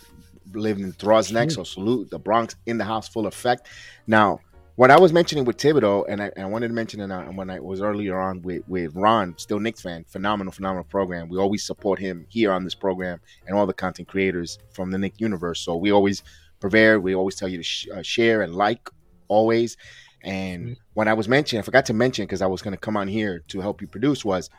living 0.54 0.86
in 0.86 0.94
Throgs 0.94 1.34
Neck. 1.34 1.52
So 1.52 1.66
salute 1.66 2.10
the 2.12 2.18
Bronx 2.18 2.56
in 2.66 2.78
the 2.78 2.86
house, 2.86 3.10
full 3.10 3.28
effect. 3.28 3.68
Now, 4.08 4.40
what 4.76 4.90
I 4.90 4.98
was 4.98 5.12
mentioning 5.12 5.44
with 5.44 5.58
Thibodeau, 5.58 6.06
and 6.08 6.24
I, 6.24 6.32
and 6.38 6.46
I 6.46 6.48
wanted 6.48 6.70
to 6.70 6.74
mention 6.74 7.02
it 7.02 7.12
uh, 7.12 7.24
when 7.24 7.50
I 7.50 7.60
was 7.60 7.82
earlier 7.82 8.18
on 8.18 8.42
with, 8.42 8.64
with 8.70 8.96
Ron, 8.96 9.38
still 9.38 9.60
Knicks 9.60 9.82
fan, 9.82 10.06
phenomenal, 10.08 10.54
phenomenal 10.54 10.86
program. 10.86 11.28
We 11.28 11.40
always 11.40 11.66
support 11.66 12.00
him 12.00 12.26
here 12.30 12.54
on 12.54 12.64
this 12.64 12.76
program 12.76 13.20
and 13.48 13.58
all 13.58 13.66
the 13.66 13.74
content 13.74 14.08
creators 14.08 14.60
from 14.72 14.92
the 14.92 14.98
Knick 14.98 15.20
universe. 15.20 15.60
So 15.60 15.76
we 15.76 15.92
always 15.92 16.24
prepare, 16.62 17.02
we 17.02 17.16
always 17.16 17.36
tell 17.36 17.50
you 17.50 17.58
to 17.58 17.64
sh- 17.64 17.90
uh, 17.94 18.02
share 18.02 18.44
and 18.44 18.56
like 18.56 18.90
always. 19.28 19.78
And 20.26 20.64
mm-hmm. 20.64 20.74
when 20.94 21.08
I 21.08 21.14
was 21.14 21.30
mentioning, 21.30 21.60
I 21.60 21.64
forgot 21.64 21.86
to 21.86 21.94
mention 21.94 22.26
because 22.26 22.42
I 22.42 22.48
was 22.48 22.62
going 22.62 22.74
to 22.74 22.80
come 22.80 22.98
on 22.98 23.08
here 23.08 23.44
to 23.48 23.62
help 23.62 23.80
you 23.82 23.88
produce 23.88 24.26
was 24.26 24.50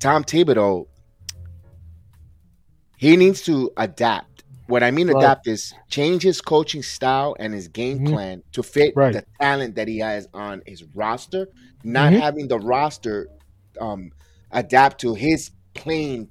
Tom 0.00 0.24
Thibodeau. 0.24 0.88
He 2.98 3.16
needs 3.16 3.42
to 3.42 3.70
adapt 3.78 4.30
what 4.70 4.84
I 4.84 4.92
mean 4.92 5.08
right. 5.08 5.16
adapt 5.16 5.48
is 5.48 5.74
change 5.88 6.22
his 6.22 6.40
coaching 6.40 6.82
style 6.82 7.34
and 7.38 7.52
his 7.52 7.66
game 7.66 7.98
mm-hmm. 7.98 8.14
plan 8.14 8.42
to 8.52 8.62
fit 8.62 8.94
right. 8.94 9.12
the 9.12 9.24
talent 9.40 9.74
that 9.74 9.88
he 9.88 9.98
has 9.98 10.28
on 10.32 10.62
his 10.64 10.84
roster, 10.94 11.48
not 11.82 12.12
mm-hmm. 12.12 12.22
having 12.22 12.48
the 12.48 12.58
roster 12.58 13.28
um, 13.80 14.12
adapt 14.52 15.00
to 15.00 15.14
his 15.14 15.50
playing 15.74 16.28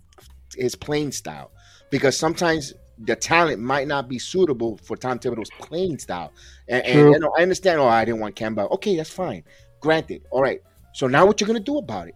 his 0.55 0.73
playing 0.73 1.11
style. 1.11 1.51
Because 1.91 2.17
sometimes 2.17 2.73
the 2.99 3.15
talent 3.15 3.59
might 3.61 3.87
not 3.87 4.09
be 4.09 4.19
suitable 4.19 4.77
for 4.83 4.97
Tom 4.97 5.19
Thibodeau's 5.19 5.51
playing 5.59 5.99
style. 5.99 6.33
And, 6.67 6.85
and 6.85 7.13
you 7.13 7.19
know, 7.19 7.33
I 7.37 7.41
understand, 7.41 7.79
oh, 7.79 7.87
I 7.87 8.05
didn't 8.05 8.19
want 8.19 8.35
Kemba. 8.35 8.69
Okay, 8.71 8.97
that's 8.97 9.09
fine. 9.09 9.43
Granted. 9.79 10.23
All 10.31 10.41
right. 10.41 10.61
So 10.93 11.07
now 11.07 11.25
what 11.25 11.39
you're 11.39 11.47
gonna 11.47 11.59
do 11.59 11.77
about 11.77 12.07
it? 12.09 12.15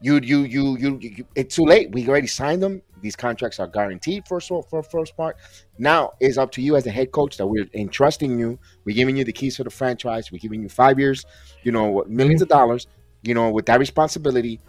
You 0.00 0.18
you 0.22 0.40
you 0.40 0.76
you, 0.78 0.98
you 1.00 1.26
it's 1.34 1.56
too 1.56 1.64
late. 1.64 1.92
We 1.92 2.08
already 2.08 2.26
signed 2.26 2.62
them 2.62 2.82
these 3.02 3.16
contracts 3.16 3.58
are 3.60 3.66
guaranteed 3.66 4.26
first 4.26 4.48
for 4.48 4.62
for 4.62 4.82
first 4.82 5.16
part. 5.16 5.36
Now 5.78 6.12
it's 6.20 6.38
up 6.38 6.52
to 6.52 6.62
you 6.62 6.76
as 6.76 6.84
the 6.84 6.90
head 6.90 7.12
coach 7.12 7.36
that 7.36 7.46
we're 7.46 7.68
entrusting 7.74 8.38
you. 8.38 8.58
We're 8.84 8.96
giving 8.96 9.16
you 9.16 9.24
the 9.24 9.32
keys 9.32 9.56
to 9.56 9.64
the 9.64 9.70
franchise. 9.70 10.32
We're 10.32 10.38
giving 10.38 10.62
you 10.62 10.68
five 10.68 10.98
years, 10.98 11.26
you 11.64 11.72
know, 11.72 12.04
1000000s 12.08 12.08
of 12.08 12.14
mm-hmm. 12.14 12.44
dollars. 12.44 12.86
You 13.22 13.34
know, 13.34 13.50
with 13.50 13.66
that 13.66 13.78
responsibility, 13.78 14.60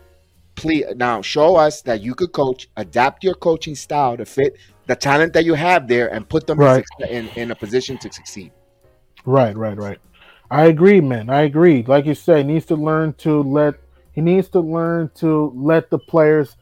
please 0.56 0.86
now 0.96 1.22
show 1.22 1.56
us 1.56 1.82
that 1.84 2.02
you 2.02 2.14
could 2.14 2.32
coach, 2.34 2.68
adapt 2.78 3.24
your 3.24 3.36
coaching 3.36 3.76
style 3.76 4.18
to 4.18 4.26
fit 4.26 4.58
the 4.88 4.96
talent 4.96 5.34
that 5.34 5.46
you 5.46 5.54
have 5.54 5.88
there, 5.88 6.14
and 6.14 6.28
put 6.28 6.48
them 6.48 6.60
right. 6.60 6.84
in, 7.10 7.30
in 7.36 7.52
a 7.52 7.56
position 7.56 7.98
to 8.00 8.12
succeed. 8.12 8.52
Right, 9.26 9.56
right, 9.56 9.78
right. 9.78 10.00
I 10.52 10.66
agree, 10.66 11.02
man. 11.02 11.30
I 11.30 11.42
agree. 11.42 11.84
Like 11.84 12.06
you 12.06 12.16
say, 12.16 12.40
he 12.40 12.44
needs 12.44 12.66
to 12.68 12.76
learn 12.76 13.14
to 13.20 13.42
let 13.42 13.76
he 14.12 14.22
needs 14.22 14.50
to 14.50 14.60
learn 14.60 15.10
to 15.16 15.52
let 15.56 15.90
the 15.90 15.98
players 15.98 16.56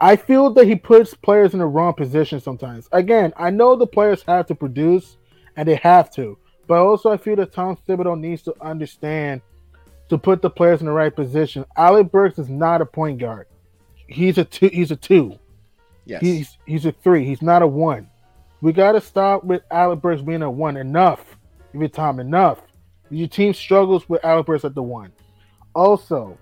I 0.00 0.16
feel 0.16 0.50
that 0.50 0.66
he 0.66 0.76
puts 0.76 1.14
players 1.14 1.54
in 1.54 1.58
the 1.58 1.66
wrong 1.66 1.92
position 1.94 2.40
sometimes. 2.40 2.88
Again, 2.92 3.32
I 3.36 3.50
know 3.50 3.74
the 3.74 3.86
players 3.86 4.22
have 4.28 4.46
to 4.46 4.54
produce 4.54 5.16
and 5.56 5.66
they 5.66 5.74
have 5.76 6.10
to, 6.12 6.38
but 6.68 6.78
also 6.78 7.10
I 7.10 7.16
feel 7.16 7.36
that 7.36 7.52
Tom 7.52 7.76
Thibodeau 7.88 8.18
needs 8.18 8.42
to 8.42 8.54
understand 8.60 9.40
to 10.08 10.16
put 10.16 10.40
the 10.40 10.50
players 10.50 10.80
in 10.80 10.86
the 10.86 10.92
right 10.92 11.14
position. 11.14 11.64
Alec 11.76 12.12
Burks 12.12 12.38
is 12.38 12.48
not 12.48 12.80
a 12.80 12.86
point 12.86 13.18
guard. 13.18 13.46
He's 14.06 14.38
a 14.38 14.44
two. 14.44 14.68
He's 14.68 14.90
a 14.90 14.96
two. 14.96 15.38
Yes. 16.08 16.22
He's 16.22 16.58
he's 16.66 16.86
a 16.86 16.92
three. 16.92 17.24
He's 17.24 17.42
not 17.42 17.62
a 17.62 17.66
one. 17.66 18.08
We 18.60 18.72
got 18.72 18.92
to 18.92 19.00
stop 19.00 19.44
with 19.44 19.62
Alec 19.70 20.00
Burks 20.00 20.22
being 20.22 20.42
a 20.42 20.50
one. 20.50 20.76
Enough. 20.76 21.36
Give 21.72 21.82
it 21.82 21.92
time. 21.92 22.18
Enough. 22.18 22.62
Your 23.10 23.28
team 23.28 23.52
struggles 23.52 24.08
with 24.08 24.24
Alec 24.24 24.46
Burks 24.46 24.64
at 24.64 24.74
the 24.74 24.82
one. 24.82 25.12
Also, 25.74 26.38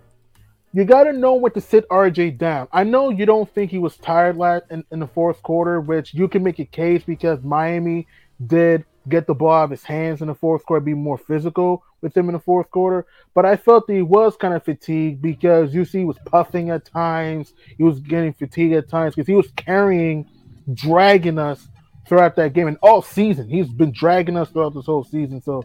you 0.73 0.85
got 0.85 1.05
to 1.05 1.13
know 1.13 1.35
when 1.35 1.53
to 1.53 1.61
sit 1.61 1.89
RJ 1.89 2.39
down. 2.39 2.69
I 2.73 2.85
know 2.85 3.11
you 3.11 3.27
don't 3.27 3.53
think 3.53 3.71
he 3.71 3.79
was 3.79 3.97
tired 3.97 4.37
last 4.37 4.65
in, 4.71 4.85
in, 4.93 5.01
the 5.01 5.07
fourth 5.07 5.43
quarter, 5.43 5.81
which 5.81 6.15
you 6.15 6.29
can 6.29 6.43
make 6.43 6.59
a 6.59 6.65
case 6.65 7.03
because 7.03 7.43
Miami 7.43 8.07
did 8.47 8.85
get 9.09 9.27
the 9.27 9.35
ball 9.35 9.53
out 9.53 9.65
of 9.65 9.71
his 9.71 9.85
hands 9.85 10.21
in 10.21 10.29
the 10.29 10.35
fourth 10.35 10.65
quarter, 10.65 10.81
be 10.81 10.95
more 10.95 11.19
physical 11.19 11.85
with 12.01 12.17
him 12.17 12.29
in 12.29 12.33
the 12.33 12.41
fourth 12.41 12.71
quarter. 12.71 13.07
But 13.35 13.47
I 13.47 13.57
felt 13.57 13.85
he 13.89 14.03
was 14.03 14.37
kind 14.37 14.55
of 14.55 14.65
fatigued 14.65 15.23
because 15.23 15.75
you 15.75 15.85
see 15.85 15.99
he 16.01 16.05
was 16.05 16.19
puffing 16.27 16.71
at 16.71 16.85
times, 16.85 17.55
he 17.77 17.83
was 17.85 18.01
getting 18.01 18.33
fatigued 18.33 18.75
at 18.75 18.89
times 18.89 19.15
because 19.15 19.29
he 19.29 19.35
was 19.35 19.51
carrying, 19.57 20.29
dragging 20.75 21.39
us 21.39 21.69
throughout 22.09 22.37
that 22.37 22.53
game 22.53 22.69
and 22.69 22.79
all 22.83 23.03
season. 23.03 23.49
He's 23.49 23.69
been 23.69 23.93
dragging 23.93 24.37
us 24.37 24.51
throughout 24.51 24.75
this 24.75 24.87
whole 24.87 25.05
season. 25.05 25.41
So 25.41 25.65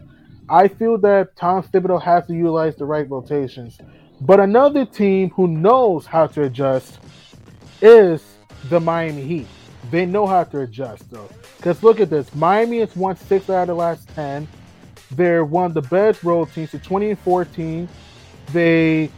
I 0.49 0.67
feel 0.67 0.97
that 0.99 1.36
Tom 1.36 1.63
Thibodeau 1.63 2.01
has 2.01 2.27
to 2.27 2.34
utilize 2.34 2.75
the 2.75 2.86
right 2.86 3.10
rotations. 3.10 3.77
But 4.19 4.39
another 4.39 4.86
team 4.86 5.32
who 5.32 5.47
knows 5.47 6.06
how 6.06 6.27
to 6.27 6.43
adjust 6.43 6.99
is 7.82 8.23
the 8.69 8.80
Miami 8.80 9.23
Heat. 9.23 9.47
They 9.89 10.06
know 10.06 10.27
how 10.27 10.43
to 10.43 10.62
adjust 10.62 11.10
though. 11.10 11.30
Because 11.62 11.84
look 11.84 12.00
at 12.00 12.10
this. 12.10 12.34
Miami 12.34 12.80
has 12.80 12.95
won 12.95 13.15
six 13.15 13.47
out 13.47 13.62
of 13.62 13.67
the 13.67 13.76
last 13.76 14.10
ten. 14.10 14.47
They're 15.12 15.45
one 15.45 15.65
of 15.65 15.76
the 15.76 15.84
best 15.84 16.24
road 16.24 16.52
teams. 16.52 16.71
To 16.71 16.80
20 16.80 17.12
and 17.12 17.19
14. 17.19 17.88
They 18.52 19.12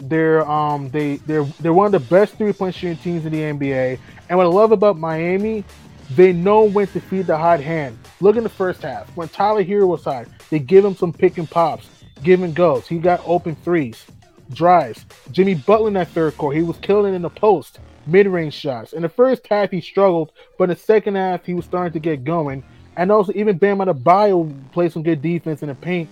they, 0.00 0.18
are 0.18 0.46
um 0.46 0.90
they 0.90 1.16
they're 1.16 1.44
they're 1.60 1.72
one 1.72 1.86
of 1.86 1.92
the 1.92 2.14
best 2.14 2.34
three 2.34 2.52
point 2.52 2.74
shooting 2.74 2.98
teams 2.98 3.24
in 3.24 3.32
the 3.32 3.38
NBA. 3.38 3.98
And 4.28 4.36
what 4.36 4.44
I 4.44 4.50
love 4.50 4.72
about 4.72 4.98
Miami, 4.98 5.64
they 6.10 6.34
know 6.34 6.64
when 6.64 6.86
to 6.88 7.00
feed 7.00 7.26
the 7.26 7.38
hot 7.38 7.60
hand. 7.60 7.98
Look 8.20 8.36
in 8.36 8.42
the 8.42 8.50
first 8.50 8.82
half 8.82 9.08
when 9.16 9.28
Tyler 9.28 9.64
Herro 9.64 9.86
was 9.86 10.04
hot, 10.04 10.26
they 10.50 10.58
give 10.58 10.84
him 10.84 10.94
some 10.94 11.14
pick 11.14 11.38
and 11.38 11.50
pops, 11.50 11.88
give 12.22 12.42
and 12.42 12.54
goes. 12.54 12.86
He 12.86 12.98
got 12.98 13.22
open 13.24 13.56
threes 13.56 14.04
drives. 14.52 15.06
Jimmy 15.30 15.54
Butler 15.54 15.88
in 15.88 15.94
that 15.94 16.08
third 16.08 16.36
quarter, 16.36 16.56
he 16.56 16.62
was 16.62 16.76
killing 16.78 17.14
in 17.14 17.22
the 17.22 17.30
post, 17.30 17.78
mid-range 18.06 18.54
shots. 18.54 18.92
In 18.92 19.02
the 19.02 19.08
first 19.08 19.46
half, 19.46 19.70
he 19.70 19.80
struggled, 19.80 20.32
but 20.58 20.64
in 20.64 20.70
the 20.70 20.76
second 20.76 21.16
half, 21.16 21.44
he 21.44 21.54
was 21.54 21.64
starting 21.64 21.92
to 21.92 21.98
get 21.98 22.24
going. 22.24 22.62
And 22.96 23.10
also, 23.12 23.32
even 23.34 23.58
Bam 23.58 23.78
Adebayo 23.78 24.52
played 24.72 24.92
some 24.92 25.02
good 25.02 25.22
defense 25.22 25.62
in 25.62 25.68
the 25.68 25.74
paint 25.74 26.08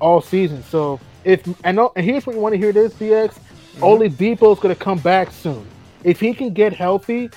all 0.00 0.20
season. 0.20 0.62
So 0.64 0.98
if 1.24 1.46
and, 1.64 1.78
and 1.78 2.04
here's 2.04 2.26
what 2.26 2.34
you 2.34 2.42
want 2.42 2.54
to 2.54 2.58
hear: 2.58 2.72
this 2.72 2.94
DX, 2.94 3.28
mm-hmm. 3.28 3.82
Oladipo 3.82 4.52
is 4.52 4.58
going 4.58 4.74
to 4.74 4.80
come 4.80 4.98
back 4.98 5.30
soon. 5.30 5.66
If 6.04 6.18
he 6.18 6.34
can 6.34 6.52
get 6.52 6.72
healthy, 6.72 7.30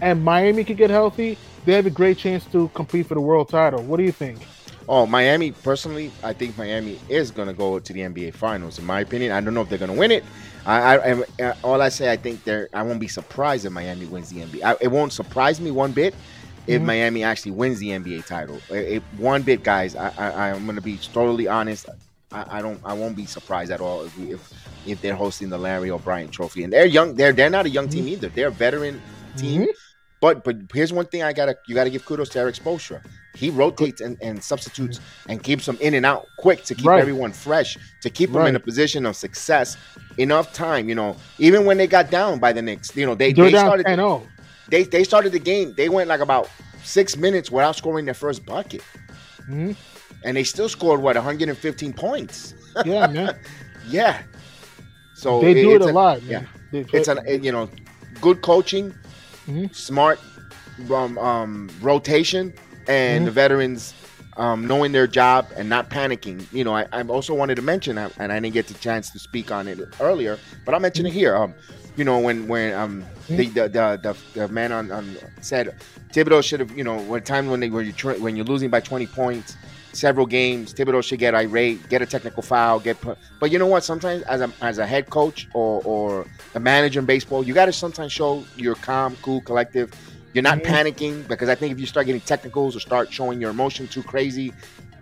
and 0.00 0.22
Miami 0.22 0.64
can 0.64 0.76
get 0.76 0.90
healthy, 0.90 1.38
they 1.64 1.72
have 1.72 1.86
a 1.86 1.90
great 1.90 2.18
chance 2.18 2.44
to 2.46 2.68
compete 2.74 3.06
for 3.06 3.14
the 3.14 3.20
world 3.20 3.48
title. 3.48 3.82
What 3.82 3.96
do 3.96 4.04
you 4.04 4.12
think? 4.12 4.38
Oh, 4.88 5.06
Miami. 5.06 5.52
Personally, 5.52 6.12
I 6.22 6.32
think 6.32 6.56
Miami 6.56 6.98
is 7.08 7.30
going 7.30 7.48
to 7.48 7.54
go 7.54 7.78
to 7.78 7.92
the 7.92 8.00
NBA 8.00 8.34
Finals. 8.34 8.78
In 8.78 8.84
my 8.84 9.00
opinion, 9.00 9.32
I 9.32 9.40
don't 9.40 9.54
know 9.54 9.62
if 9.62 9.68
they're 9.68 9.78
going 9.78 9.92
to 9.92 9.98
win 9.98 10.10
it. 10.10 10.24
I, 10.64 10.96
I, 10.96 11.12
I, 11.12 11.42
uh, 11.42 11.54
all 11.62 11.82
I 11.82 11.88
say, 11.88 12.10
I 12.10 12.16
think 12.16 12.44
they're. 12.44 12.68
I 12.72 12.82
won't 12.82 13.00
be 13.00 13.08
surprised 13.08 13.64
if 13.64 13.72
Miami 13.72 14.06
wins 14.06 14.30
the 14.30 14.40
NBA. 14.40 14.62
I, 14.62 14.76
it 14.80 14.88
won't 14.88 15.12
surprise 15.12 15.60
me 15.60 15.70
one 15.70 15.92
bit 15.92 16.14
if 16.66 16.78
mm-hmm. 16.78 16.86
Miami 16.86 17.24
actually 17.24 17.52
wins 17.52 17.78
the 17.78 17.90
NBA 17.90 18.26
title. 18.26 18.60
It, 18.70 19.02
one 19.18 19.42
bit, 19.42 19.62
guys. 19.62 19.94
I, 19.96 20.12
I, 20.18 20.48
am 20.48 20.64
going 20.64 20.76
to 20.76 20.82
be 20.82 20.98
totally 20.98 21.46
honest. 21.46 21.88
I, 22.32 22.58
I, 22.58 22.62
don't. 22.62 22.80
I 22.84 22.92
won't 22.92 23.16
be 23.16 23.26
surprised 23.26 23.70
at 23.70 23.80
all 23.80 24.04
if, 24.04 24.18
we, 24.18 24.32
if 24.32 24.52
if 24.86 25.00
they're 25.02 25.14
hosting 25.14 25.48
the 25.48 25.58
Larry 25.58 25.90
O'Brien 25.90 26.28
Trophy. 26.28 26.64
And 26.64 26.72
they're 26.72 26.86
young. 26.86 27.14
They're 27.14 27.32
they're 27.32 27.50
not 27.50 27.66
a 27.66 27.70
young 27.70 27.88
team 27.88 28.04
mm-hmm. 28.04 28.14
either. 28.14 28.28
They're 28.28 28.48
a 28.48 28.52
veteran 28.52 29.00
team. 29.36 29.62
Mm-hmm. 29.62 29.85
But 30.20 30.44
but 30.44 30.56
here's 30.72 30.92
one 30.92 31.06
thing 31.06 31.22
I 31.22 31.32
gotta 31.32 31.56
you 31.66 31.74
gotta 31.74 31.90
give 31.90 32.04
kudos 32.04 32.30
to 32.30 32.38
Erik 32.38 32.54
Spoelstra. 32.54 33.04
He 33.34 33.50
rotates 33.50 34.00
and, 34.00 34.16
and 34.22 34.42
substitutes 34.42 34.98
and 35.28 35.42
keeps 35.42 35.66
them 35.66 35.76
in 35.80 35.92
and 35.92 36.06
out 36.06 36.26
quick 36.38 36.64
to 36.64 36.74
keep 36.74 36.86
right. 36.86 37.00
everyone 37.00 37.32
fresh, 37.32 37.76
to 38.00 38.08
keep 38.08 38.32
them 38.32 38.46
in 38.46 38.56
a 38.56 38.60
position 38.60 39.04
of 39.04 39.14
success. 39.14 39.76
Enough 40.16 40.54
time, 40.54 40.88
you 40.88 40.94
know. 40.94 41.16
Even 41.38 41.66
when 41.66 41.76
they 41.76 41.86
got 41.86 42.10
down 42.10 42.38
by 42.38 42.54
the 42.54 42.62
Knicks, 42.62 42.96
you 42.96 43.04
know, 43.04 43.14
they, 43.14 43.34
they 43.34 43.50
started 43.50 43.84
they 44.68 44.84
they 44.84 45.04
started 45.04 45.32
the 45.32 45.38
game. 45.38 45.74
They 45.76 45.90
went 45.90 46.08
like 46.08 46.20
about 46.20 46.48
six 46.82 47.16
minutes 47.16 47.50
without 47.50 47.76
scoring 47.76 48.06
their 48.06 48.14
first 48.14 48.46
bucket. 48.46 48.82
Mm-hmm. 49.42 49.72
And 50.24 50.36
they 50.36 50.44
still 50.44 50.68
scored 50.68 51.00
what 51.02 51.14
115 51.16 51.92
points. 51.92 52.54
Yeah, 52.84 53.06
man. 53.12 53.38
yeah. 53.86 54.22
So 55.14 55.40
they 55.40 55.52
it, 55.52 55.62
do 55.62 55.74
it 55.74 55.82
a, 55.82 55.86
a 55.86 55.92
lot. 55.92 56.22
Man. 56.22 56.48
Yeah, 56.72 56.84
it's 56.92 57.08
an 57.08 57.20
you 57.44 57.52
know, 57.52 57.70
good 58.20 58.42
coaching, 58.42 58.94
mm-hmm. 59.46 59.66
smart 59.72 60.20
um, 60.90 61.18
um, 61.18 61.70
rotation, 61.80 62.52
and 62.88 63.18
mm-hmm. 63.18 63.24
the 63.26 63.30
veterans 63.30 63.94
um, 64.36 64.66
knowing 64.66 64.92
their 64.92 65.06
job 65.06 65.46
and 65.56 65.68
not 65.68 65.90
panicking. 65.90 66.46
You 66.52 66.64
know, 66.64 66.74
I, 66.74 66.86
I 66.92 67.02
also 67.02 67.34
wanted 67.34 67.56
to 67.56 67.62
mention, 67.62 67.98
and 67.98 68.32
I 68.32 68.38
didn't 68.40 68.54
get 68.54 68.66
the 68.66 68.74
chance 68.74 69.10
to 69.10 69.18
speak 69.18 69.50
on 69.50 69.68
it 69.68 69.80
earlier, 70.00 70.38
but 70.64 70.74
I'll 70.74 70.80
mention 70.80 71.06
it 71.06 71.12
here. 71.12 71.36
Um, 71.36 71.54
you 71.96 72.04
know, 72.04 72.18
when 72.18 72.46
when 72.46 72.74
um 72.74 73.04
the 73.28 73.46
the 73.46 73.68
the, 73.68 74.00
the, 74.02 74.16
the 74.34 74.48
man 74.48 74.70
on, 74.70 74.90
on 74.92 75.16
said 75.40 75.74
Thibodeau 76.12 76.42
should 76.44 76.60
have, 76.60 76.76
you 76.76 76.84
know, 76.84 76.98
when 77.02 77.22
time 77.22 77.48
when 77.48 77.60
they 77.60 77.70
were 77.70 77.84
when 77.84 78.36
you're 78.36 78.44
losing 78.44 78.70
by 78.70 78.80
20 78.80 79.06
points, 79.06 79.56
several 79.96 80.26
games, 80.26 80.72
Thibodeau 80.74 81.02
should 81.02 81.18
get 81.18 81.34
irate, 81.34 81.88
get 81.88 82.02
a 82.02 82.06
technical 82.06 82.42
foul, 82.42 82.78
get 82.78 83.00
put. 83.00 83.18
But 83.40 83.50
you 83.50 83.58
know 83.58 83.66
what? 83.66 83.84
Sometimes 83.84 84.22
as 84.24 84.40
a 84.40 84.52
as 84.60 84.78
a 84.78 84.86
head 84.86 85.10
coach 85.10 85.48
or 85.54 85.82
or 85.84 86.26
a 86.54 86.60
manager 86.60 87.00
in 87.00 87.06
baseball, 87.06 87.44
you 87.44 87.54
got 87.54 87.66
to 87.66 87.72
sometimes 87.72 88.12
show 88.12 88.44
you're 88.56 88.74
calm, 88.76 89.16
cool, 89.22 89.40
collective. 89.40 89.92
You're 90.32 90.42
not 90.42 90.58
mm-hmm. 90.58 90.72
panicking 90.72 91.28
because 91.28 91.48
I 91.48 91.54
think 91.54 91.72
if 91.72 91.80
you 91.80 91.86
start 91.86 92.06
getting 92.06 92.20
technicals 92.20 92.76
or 92.76 92.80
start 92.80 93.10
showing 93.10 93.40
your 93.40 93.50
emotion 93.50 93.88
too 93.88 94.02
crazy, 94.02 94.52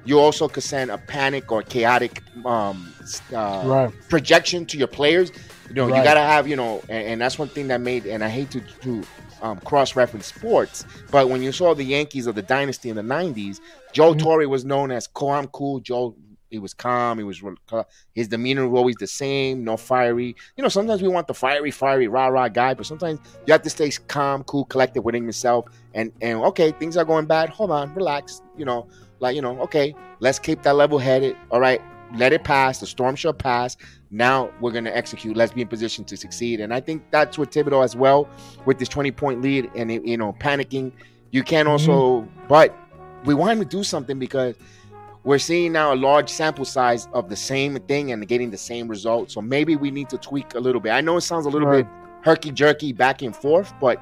you 0.05 0.21
also 0.21 0.49
could 0.49 0.63
send 0.63 0.91
a 0.91 0.99
panic 0.99 1.51
or 1.51 1.63
chaotic 1.63 2.23
um, 2.45 2.93
uh, 3.33 3.63
Right. 3.65 3.93
projection 4.09 4.65
to 4.67 4.79
your 4.79 4.87
players. 4.87 5.33
You 5.69 5.75
know, 5.75 5.87
you 5.89 6.05
gotta 6.05 6.21
have, 6.21 6.47
you 6.47 6.57
know, 6.57 6.83
and, 6.89 7.09
and 7.09 7.21
that's 7.21 7.39
one 7.39 7.49
thing 7.49 7.69
that 7.69 7.81
made. 7.81 8.07
And 8.07 8.23
I 8.23 8.29
hate 8.29 8.51
to 8.53 8.61
to 8.61 9.03
um, 9.45 9.61
cross-reference 9.61 10.27
sports, 10.27 10.85
but 11.13 11.29
when 11.29 11.43
you 11.43 11.53
saw 11.53 11.75
the 11.75 11.85
Yankees 11.85 12.27
of 12.27 12.35
the 12.35 12.43
dynasty 12.43 12.89
in 12.89 12.97
the 12.97 13.03
'90s, 13.03 13.61
Joe 13.93 14.15
Mhm. 14.15 14.19
Torre 14.19 14.49
was 14.49 14.65
known 14.65 14.91
as 14.91 15.07
calm, 15.07 15.47
cool. 15.49 15.81
Joe, 15.81 16.17
he 16.51 16.59
was 16.59 16.73
calm. 16.73 17.19
He 17.19 17.25
was 17.25 17.43
his 18.15 18.29
demeanor 18.29 18.67
was 18.69 18.79
always 18.79 18.97
the 18.97 19.07
same, 19.07 19.65
no 19.65 19.77
fiery. 19.77 20.35
You 20.57 20.63
know, 20.63 20.69
sometimes 20.69 21.03
we 21.03 21.09
want 21.09 21.27
the 21.27 21.35
fiery, 21.35 21.71
fiery, 21.71 22.09
rah 22.09 22.29
rah 22.29 22.49
guy, 22.49 22.75
but 22.75 22.87
sometimes 22.87 23.19
you 23.47 23.53
have 23.53 23.63
to 23.63 23.71
stay 23.71 23.91
calm, 24.09 24.45
cool, 24.45 24.65
collected 24.65 25.03
within 25.03 25.25
yourself. 25.25 25.67
And 25.95 26.13
and 26.23 26.39
okay, 26.51 26.73
things 26.73 26.97
are 26.97 27.05
going 27.05 27.27
bad. 27.27 27.51
Hold 27.51 27.71
on, 27.71 27.93
relax. 27.95 28.41
You 28.57 28.65
know, 28.65 28.87
like 29.21 29.37
you 29.37 29.43
know, 29.43 29.61
okay, 29.63 29.95
let's 30.21 30.39
keep 30.39 30.63
that 30.63 30.75
level 30.77 30.99
headed. 30.99 31.37
All 31.51 31.61
right, 31.61 31.83
let 32.17 32.33
it 32.33 32.45
pass. 32.45 32.79
The 32.81 32.87
storm 32.87 33.17
shall 33.17 33.33
pass. 33.33 33.77
Now 34.11 34.51
we're 34.61 34.73
gonna 34.73 34.91
execute. 34.91 35.37
Let's 35.37 35.53
be 35.53 35.63
in 35.63 35.69
position 35.69 36.05
to 36.05 36.17
succeed. 36.17 36.61
And 36.61 36.73
I 36.73 36.81
think 36.81 37.03
that's 37.11 37.37
what 37.39 37.51
Thibodeau 37.51 37.83
as 37.85 37.97
well 37.97 38.29
with 38.65 38.79
this 38.79 38.89
twenty 38.89 39.11
point 39.11 39.43
lead 39.43 39.71
and 39.75 39.91
you 39.91 40.17
know 40.17 40.33
panicking. 40.35 40.93
You 41.31 41.43
can 41.43 41.67
also, 41.67 42.29
but 42.49 42.75
we 43.25 43.35
want 43.35 43.53
him 43.59 43.59
to 43.59 43.65
do 43.65 43.83
something 43.83 44.19
because 44.19 44.55
we're 45.25 45.39
seeing 45.39 45.73
now 45.73 45.93
a 45.93 45.97
large 45.97 46.29
sample 46.29 46.65
size 46.65 47.09
of 47.13 47.29
the 47.29 47.37
same 47.37 47.77
thing 47.89 48.13
and 48.13 48.29
getting 48.29 48.51
the 48.51 48.59
same 48.59 48.87
result. 48.87 49.31
So 49.31 49.41
maybe 49.41 49.75
we 49.75 49.91
need 49.91 50.09
to 50.11 50.19
tweak 50.19 50.55
a 50.55 50.61
little 50.61 50.81
bit. 50.81 50.91
I 50.93 51.01
know 51.01 51.17
it 51.17 51.23
sounds 51.23 51.47
a 51.47 51.49
little 51.49 51.67
Right. 51.69 51.85
bit 51.85 51.93
herky 52.23 52.53
jerky 52.53 52.93
back 52.93 53.23
and 53.23 53.35
forth, 53.35 53.73
but 53.81 54.01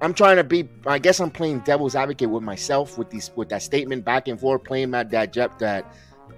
I'm 0.00 0.14
trying 0.14 0.36
to 0.36 0.44
be. 0.44 0.68
I 0.86 0.98
guess 0.98 1.20
I'm 1.20 1.30
playing 1.30 1.60
devil's 1.60 1.94
advocate 1.96 2.30
with 2.30 2.42
myself 2.44 2.96
with 2.98 3.10
these 3.10 3.30
with 3.36 3.48
that 3.48 3.62
statement 3.62 4.04
back 4.04 4.28
and 4.28 4.38
forth, 4.38 4.62
playing 4.64 4.92
that 4.92 5.10
that 5.10 5.32
that 5.58 5.92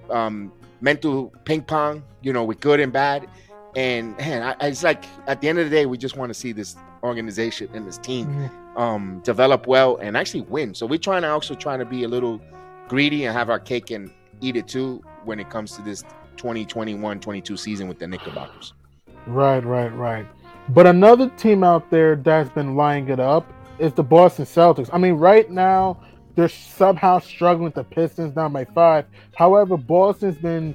um, 0.08 0.50
mental 0.80 1.32
ping 1.44 1.62
pong. 1.62 2.02
You 2.22 2.32
know, 2.32 2.44
with 2.44 2.60
good 2.60 2.80
and 2.80 2.92
bad. 2.92 3.28
And 3.76 4.16
man, 4.18 4.42
I, 4.42 4.66
it's 4.66 4.82
like 4.82 5.04
at 5.26 5.40
the 5.40 5.48
end 5.48 5.58
of 5.58 5.64
the 5.64 5.70
day, 5.70 5.86
we 5.86 5.96
just 5.96 6.16
want 6.16 6.28
to 6.30 6.34
see 6.34 6.52
this 6.52 6.76
organization 7.02 7.68
and 7.72 7.86
this 7.86 7.96
team 7.98 8.26
Mhm. 8.26 8.78
um, 8.78 9.20
develop 9.24 9.66
well 9.66 9.96
and 9.96 10.16
actually 10.16 10.42
win. 10.42 10.74
So 10.74 10.84
we're 10.86 10.98
trying 10.98 11.22
to 11.22 11.30
also 11.30 11.54
trying 11.54 11.78
to 11.78 11.84
be 11.86 12.02
a 12.04 12.08
little 12.08 12.40
greedy 12.88 13.24
and 13.24 13.34
have 13.34 13.48
our 13.48 13.58
cake 13.60 13.90
and 13.90 14.10
eat 14.42 14.56
it 14.56 14.66
too 14.68 15.02
when 15.24 15.38
it 15.40 15.48
comes 15.48 15.72
to 15.76 15.82
this 15.82 16.02
2021-22 16.36 17.56
season 17.58 17.88
with 17.88 17.98
the 17.98 18.06
Knickerbockers. 18.06 18.72
Right, 19.26 19.64
right, 19.64 19.94
right. 19.96 20.26
But 20.70 20.86
another 20.86 21.28
team 21.30 21.64
out 21.64 21.90
there 21.90 22.16
that's 22.16 22.50
been 22.50 22.76
lining 22.76 23.08
it 23.08 23.20
up 23.20 23.50
is 23.78 23.92
the 23.92 24.02
Boston 24.02 24.44
Celtics. 24.44 24.90
I 24.92 24.98
mean, 24.98 25.14
right 25.14 25.50
now 25.50 25.98
they're 26.40 26.48
somehow 26.48 27.18
struggling 27.18 27.64
with 27.64 27.74
the 27.74 27.84
Pistons 27.84 28.34
down 28.34 28.52
by 28.52 28.64
five. 28.64 29.06
However, 29.36 29.76
Boston's 29.76 30.38
been 30.38 30.74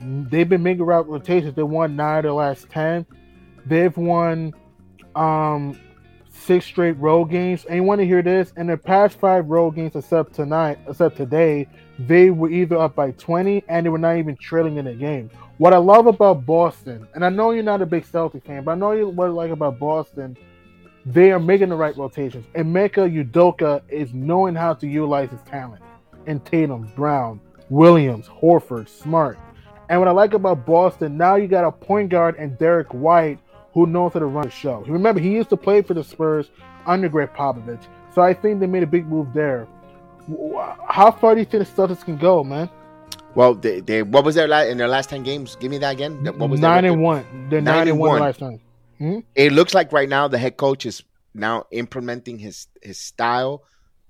they've 0.00 0.48
been 0.48 0.62
making 0.62 0.84
route 0.84 1.08
rotations. 1.08 1.54
They 1.54 1.62
won 1.62 1.96
nine 1.96 2.18
of 2.18 2.24
the 2.24 2.32
last 2.32 2.68
ten. 2.68 3.06
They've 3.64 3.96
won 3.96 4.52
um 5.14 5.78
six 6.30 6.66
straight 6.66 6.98
road 6.98 7.26
games. 7.26 7.64
And 7.64 7.76
you 7.76 7.82
want 7.82 8.00
to 8.00 8.06
hear 8.06 8.22
this? 8.22 8.52
In 8.56 8.66
the 8.66 8.76
past 8.76 9.18
five 9.18 9.46
road 9.46 9.72
games, 9.72 9.96
except 9.96 10.34
tonight, 10.34 10.78
except 10.88 11.16
today, 11.16 11.66
they 11.98 12.30
were 12.30 12.50
either 12.50 12.76
up 12.76 12.94
by 12.94 13.12
20 13.12 13.64
and 13.68 13.86
they 13.86 13.90
were 13.90 13.98
not 13.98 14.16
even 14.18 14.36
trailing 14.36 14.76
in 14.76 14.84
the 14.84 14.94
game. 14.94 15.30
What 15.58 15.72
I 15.72 15.78
love 15.78 16.06
about 16.06 16.44
Boston, 16.44 17.08
and 17.14 17.24
I 17.24 17.30
know 17.30 17.52
you're 17.52 17.62
not 17.62 17.80
a 17.80 17.86
big 17.86 18.04
Celtic 18.04 18.44
fan, 18.44 18.62
but 18.64 18.72
I 18.72 18.74
know 18.74 18.92
you 18.92 19.08
what 19.08 19.28
I 19.28 19.30
like 19.30 19.50
about 19.50 19.78
Boston, 19.78 20.36
they 21.06 21.30
are 21.30 21.38
making 21.40 21.68
the 21.70 21.76
right 21.76 21.96
rotations. 21.96 22.46
And 22.54 22.72
Mecca 22.72 23.00
Udoka 23.02 23.82
is 23.88 24.12
knowing 24.12 24.56
how 24.56 24.74
to 24.74 24.86
utilize 24.88 25.30
his 25.30 25.40
talent. 25.42 25.82
And 26.26 26.44
Tatum, 26.44 26.92
Brown, 26.96 27.40
Williams, 27.70 28.26
Horford, 28.28 28.88
Smart. 28.88 29.38
And 29.88 30.00
what 30.00 30.08
I 30.08 30.12
like 30.12 30.34
about 30.34 30.66
Boston, 30.66 31.16
now 31.16 31.36
you 31.36 31.46
got 31.46 31.64
a 31.64 31.70
point 31.72 32.10
guard 32.10 32.34
and 32.38 32.58
Derrick 32.58 32.92
White 32.92 33.38
who 33.72 33.86
knows 33.86 34.14
how 34.14 34.20
to 34.20 34.26
run 34.26 34.46
the 34.46 34.50
show. 34.50 34.84
Remember, 34.88 35.20
he 35.20 35.30
used 35.30 35.50
to 35.50 35.56
play 35.56 35.82
for 35.82 35.94
the 35.94 36.02
Spurs 36.02 36.50
under 36.86 37.08
Gregg 37.08 37.32
Popovich. 37.34 37.86
So 38.12 38.22
I 38.22 38.34
think 38.34 38.60
they 38.60 38.66
made 38.66 38.82
a 38.82 38.86
big 38.88 39.06
move 39.06 39.32
there. 39.32 39.68
How 40.88 41.12
far 41.12 41.34
do 41.34 41.40
you 41.40 41.46
think 41.46 41.64
the 41.68 41.70
Celtics 41.82 42.04
can 42.04 42.16
go, 42.16 42.42
man? 42.42 42.68
Well, 43.36 43.54
they, 43.54 43.80
they 43.80 44.02
what 44.02 44.24
was 44.24 44.34
their 44.34 44.48
last 44.48 44.68
in 44.68 44.78
their 44.78 44.88
last 44.88 45.10
10 45.10 45.22
games? 45.22 45.56
Give 45.56 45.70
me 45.70 45.78
that 45.78 45.92
again. 45.92 46.24
What 46.36 46.50
was 46.50 46.60
nine 46.60 46.84
and 46.84 47.02
one? 47.02 47.48
They're 47.50 47.60
Nine 47.60 47.80
nine, 47.80 47.88
and 47.88 47.90
and 47.90 47.98
one, 47.98 48.10
one. 48.10 48.20
last 48.22 48.40
time. 48.40 48.60
It 49.34 49.52
looks 49.52 49.74
like 49.74 49.92
right 49.92 50.08
now 50.08 50.28
the 50.28 50.38
head 50.38 50.56
coach 50.56 50.86
is 50.86 51.02
now 51.34 51.64
implementing 51.70 52.38
his 52.38 52.66
his 52.82 52.98
style. 52.98 53.62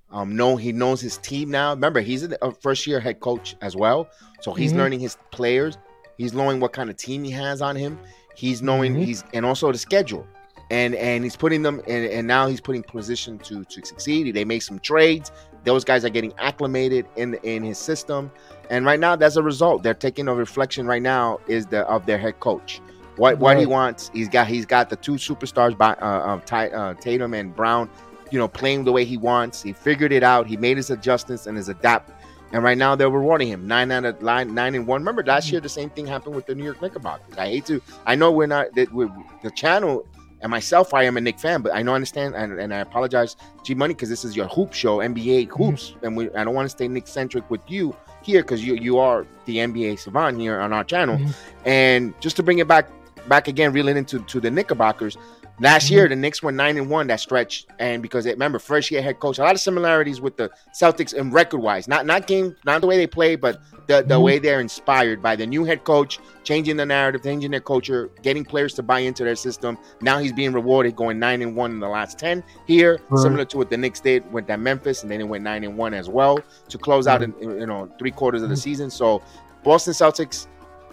Um, 0.09 0.37
no, 0.37 0.55
he 0.55 0.71
knows 0.71 1.01
his 1.01 1.17
team 1.17 1.51
now. 1.51 1.71
Remember, 1.73 1.99
he's 1.99 2.23
a 2.23 2.51
first 2.61 2.87
year 2.87 2.99
head 2.99 3.19
coach 3.19 3.55
as 3.61 3.75
well, 3.75 4.07
so 4.41 4.53
he's 4.53 4.71
Mhm. 4.71 4.77
learning 4.77 4.99
his 5.01 5.17
players. 5.31 5.77
He's 6.17 6.33
knowing 6.33 6.59
what 6.61 6.71
kind 6.71 6.89
of 6.89 6.95
team 6.95 7.23
he 7.25 7.31
has 7.31 7.61
on 7.61 7.75
him. 7.75 7.99
He's 8.35 8.61
knowing 8.61 8.95
Mhm. 8.95 9.03
he's 9.05 9.23
and 9.33 9.45
also 9.45 9.71
the 9.71 9.77
schedule, 9.77 10.25
and 10.71 10.95
and 10.95 11.23
he's 11.25 11.35
putting 11.35 11.61
them 11.63 11.81
and, 11.87 12.05
and 12.05 12.25
now 12.27 12.47
he's 12.47 12.61
putting 12.61 12.83
position 12.83 13.37
to 13.39 13.65
to 13.65 13.85
succeed. 13.85 14.33
They 14.33 14.45
make 14.45 14.61
some 14.61 14.79
trades. 14.79 15.31
Those 15.65 15.83
guys 15.83 16.05
are 16.05 16.09
getting 16.09 16.33
acclimated 16.37 17.05
in 17.17 17.33
in 17.43 17.63
his 17.63 17.77
system, 17.77 18.31
and 18.69 18.85
right 18.85 18.99
now 18.99 19.17
that's 19.17 19.35
a 19.35 19.43
result. 19.43 19.83
They're 19.83 19.93
taking 19.93 20.29
a 20.29 20.33
reflection 20.35 20.87
right 20.87 21.01
now 21.01 21.39
is 21.47 21.65
the 21.65 21.81
of 21.87 22.05
their 22.05 22.17
head 22.17 22.39
coach. 22.39 22.79
What 23.17 23.37
what 23.39 23.57
he 23.57 23.63
Right. 23.65 23.69
wants. 23.71 24.09
He's 24.13 24.29
got 24.29 24.47
he's 24.47 24.65
got 24.65 24.89
the 24.89 24.95
two 24.95 25.13
superstars 25.13 25.77
by 25.77 25.93
uh, 25.93 26.29
um, 26.29 26.41
uh, 26.51 26.93
Tatum 26.95 27.33
and 27.33 27.55
Brown. 27.55 27.89
You 28.31 28.39
know, 28.39 28.47
playing 28.47 28.83
the 28.83 28.91
way 28.91 29.05
he 29.05 29.15
wants. 29.17 29.61
He 29.63 29.71
figured 29.73 30.11
it 30.11 30.21
out. 30.23 30.47
He 30.47 30.57
made 30.57 30.75
his 30.77 30.89
adjustments 30.89 31.47
and 31.47 31.55
his 31.55 31.69
adapt. 31.69 32.11
And 32.51 32.61
right 32.63 32.77
now 32.77 32.93
they're 32.95 33.09
rewarding 33.09 33.47
him 33.47 33.67
nine 33.67 33.91
out 33.91 34.03
of 34.05 34.21
nine, 34.21 34.53
nine 34.53 34.75
and 34.75 34.85
one. 34.85 35.01
Remember 35.01 35.23
last 35.23 35.51
year 35.51 35.59
the 35.61 35.69
same 35.69 35.89
thing 35.89 36.05
happened 36.05 36.35
with 36.35 36.45
the 36.45 36.53
New 36.55 36.63
York 36.63 36.81
Knickerbockers. 36.81 37.37
I 37.37 37.47
hate 37.47 37.65
to. 37.67 37.81
I 38.05 38.15
know 38.15 38.31
we're 38.31 38.47
not 38.47 38.73
that 38.75 38.91
we're 38.93 39.09
the 39.43 39.51
channel 39.51 40.05
and 40.41 40.49
myself. 40.51 40.93
I 40.93 41.03
am 41.03 41.15
a 41.17 41.21
Knick 41.21 41.39
fan, 41.39 41.61
but 41.61 41.73
I 41.73 41.81
know 41.81 41.93
I 41.93 41.95
understand 41.95 42.35
and, 42.35 42.59
and 42.59 42.73
I 42.73 42.79
apologize, 42.79 43.37
G 43.63 43.73
Money, 43.73 43.93
because 43.93 44.09
this 44.09 44.23
is 44.25 44.35
your 44.35 44.47
hoop 44.47 44.73
show, 44.73 44.97
NBA 44.97 45.49
hoops, 45.49 45.95
and 46.03 46.15
we 46.17 46.29
I 46.35 46.43
don't 46.43 46.53
want 46.53 46.65
to 46.65 46.69
stay 46.69 46.87
Knick 46.89 47.07
centric 47.07 47.49
with 47.49 47.61
you 47.67 47.95
here 48.21 48.41
because 48.41 48.63
you 48.65 48.75
you 48.75 48.97
are 48.97 49.25
the 49.45 49.57
NBA 49.57 49.99
savant 49.99 50.37
here 50.39 50.59
on 50.59 50.73
our 50.73 50.83
channel. 50.83 51.17
Mhm. 51.17 51.33
And 51.65 52.13
just 52.21 52.35
to 52.37 52.43
bring 52.43 52.59
it 52.59 52.67
back 52.67 52.89
back 53.27 53.47
again, 53.47 53.73
reeling 53.73 53.97
into 53.97 54.19
to 54.19 54.39
the 54.39 54.49
Knickerbockers. 54.51 55.17
Last 55.59 55.89
year, 55.89 56.07
the 56.07 56.15
Knicks 56.15 56.43
were 56.43 56.51
nine 56.51 56.77
and 56.77 56.87
one 56.87 57.07
that 57.07 57.19
stretch, 57.19 57.65
and 57.79 57.99
because 58.03 58.25
they, 58.25 58.31
remember, 58.31 58.59
first 58.59 58.91
year 58.91 59.01
head 59.01 59.19
coach, 59.19 59.39
a 59.39 59.41
lot 59.41 59.55
of 59.55 59.59
similarities 59.59 60.21
with 60.21 60.37
the 60.37 60.51
Celtics 60.71 61.15
in 61.15 61.31
record 61.31 61.57
wise, 61.61 61.87
not 61.87 62.05
not 62.05 62.27
game, 62.27 62.55
not 62.63 62.81
the 62.81 62.85
way 62.85 62.95
they 62.97 63.07
play, 63.07 63.35
but 63.35 63.59
the, 63.87 64.03
the 64.03 64.13
Mhm. 64.15 64.21
way 64.21 64.37
they're 64.37 64.59
inspired 64.59 65.19
by 65.19 65.35
the 65.35 65.47
new 65.47 65.63
head 65.63 65.83
coach, 65.83 66.19
changing 66.43 66.77
the 66.77 66.85
narrative, 66.85 67.23
changing 67.23 67.49
their 67.49 67.59
culture, 67.59 68.11
getting 68.21 68.45
players 68.45 68.75
to 68.75 68.83
buy 68.83 68.99
into 68.99 69.23
their 69.23 69.35
system. 69.35 69.79
Now 69.99 70.19
he's 70.19 70.31
being 70.33 70.53
rewarded, 70.53 70.95
going 70.95 71.17
nine 71.17 71.41
and 71.41 71.55
one 71.55 71.71
in 71.71 71.79
the 71.79 71.89
last 71.89 72.19
ten 72.19 72.43
here, 72.67 72.99
Right. 73.09 73.19
similar 73.23 73.45
to 73.45 73.57
what 73.57 73.71
the 73.71 73.77
Knicks 73.77 73.99
did 73.99 74.31
with 74.31 74.45
that 74.47 74.59
Memphis, 74.59 75.01
and 75.01 75.09
then 75.11 75.21
it 75.21 75.27
went 75.27 75.43
nine 75.43 75.63
and 75.63 75.75
one 75.75 75.95
as 75.95 76.07
well 76.07 76.39
to 76.69 76.77
close 76.77 77.07
out, 77.07 77.23
in, 77.23 77.33
you 77.41 77.65
know, 77.65 77.89
three 77.97 78.11
quarters 78.11 78.43
of 78.43 78.49
the 78.49 78.55
Mhm. 78.55 78.59
season. 78.61 78.89
So 78.91 79.23
Boston 79.63 79.93
Celtics 79.93 80.45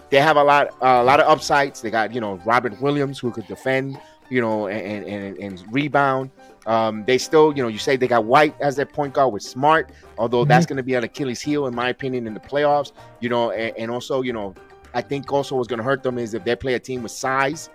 they 0.09 0.19
have 0.19 0.37
a 0.37 0.43
lot 0.43 0.75
a 0.81 1.03
lot 1.03 1.19
of 1.19 1.27
upsides. 1.27 1.81
They 1.81 1.89
got 1.89 2.13
you 2.13 2.21
know 2.21 2.39
Robert 2.45 2.79
Williams 2.81 3.19
who 3.19 3.31
could 3.31 3.47
defend, 3.47 3.99
you 4.29 4.41
know, 4.41 4.67
and 4.67 5.05
and, 5.05 5.37
and 5.37 5.63
rebound. 5.73 6.31
Um, 6.67 7.03
they 7.05 7.19
still, 7.19 7.55
you 7.55 7.61
know, 7.61 7.69
you 7.69 7.77
say 7.77 7.95
they 7.95 8.07
got 8.07 8.25
White 8.25 8.55
as 8.59 8.75
their 8.75 8.87
point 8.87 9.13
guard 9.13 9.31
with 9.31 9.43
Smart, 9.43 9.91
although 10.17 10.45
that's 10.45 10.65
going 10.65 10.77
to 10.77 10.83
be 10.83 10.95
an 10.95 11.03
Achilles 11.03 11.39
heel 11.39 11.67
in 11.67 11.75
my 11.75 11.89
opinion 11.89 12.25
in 12.25 12.33
the 12.33 12.39
playoffs. 12.39 12.91
You 13.19 13.29
know, 13.29 13.51
and, 13.51 13.75
and 13.77 13.91
also, 13.91 14.23
you 14.23 14.33
know, 14.33 14.55
I 14.95 15.01
think 15.01 15.31
also 15.31 15.55
what's 15.55 15.67
going 15.67 15.77
to 15.77 15.83
hurt 15.83 16.01
them 16.01 16.17
is 16.17 16.33
if 16.33 16.43
they 16.43 16.55
play 16.55 16.73
a 16.73 16.79
team 16.79 17.03
with 17.03 17.11
size, 17.11 17.69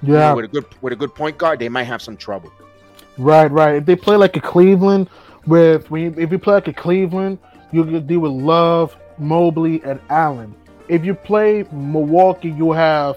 you 0.00 0.12
know, 0.12 0.18
Yeah, 0.20 0.32
with 0.32 0.44
a 0.44 0.48
good 0.48 0.64
with 0.80 0.92
a 0.92 0.96
good 0.96 1.12
point 1.14 1.38
guard, 1.38 1.58
they 1.58 1.68
might 1.68 1.84
have 1.84 2.00
some 2.02 2.16
trouble. 2.16 2.52
right, 3.18 3.50
right. 3.50 3.76
If 3.76 3.86
they 3.86 3.96
play 3.96 4.14
like 4.16 4.36
a 4.36 4.40
Cleveland, 4.40 5.08
with 5.46 5.90
if 5.92 6.30
you 6.30 6.38
play 6.38 6.54
like 6.54 6.68
a 6.68 6.72
Cleveland, 6.72 7.38
you 7.72 7.84
could 7.84 8.06
deal 8.06 8.20
with 8.20 8.32
Love, 8.32 8.96
Mobley, 9.18 9.82
and 9.82 9.98
Allen. 10.08 10.54
If 10.88 11.04
you 11.04 11.14
play 11.14 11.64
Milwaukee, 11.72 12.50
you 12.50 12.72
have 12.72 13.16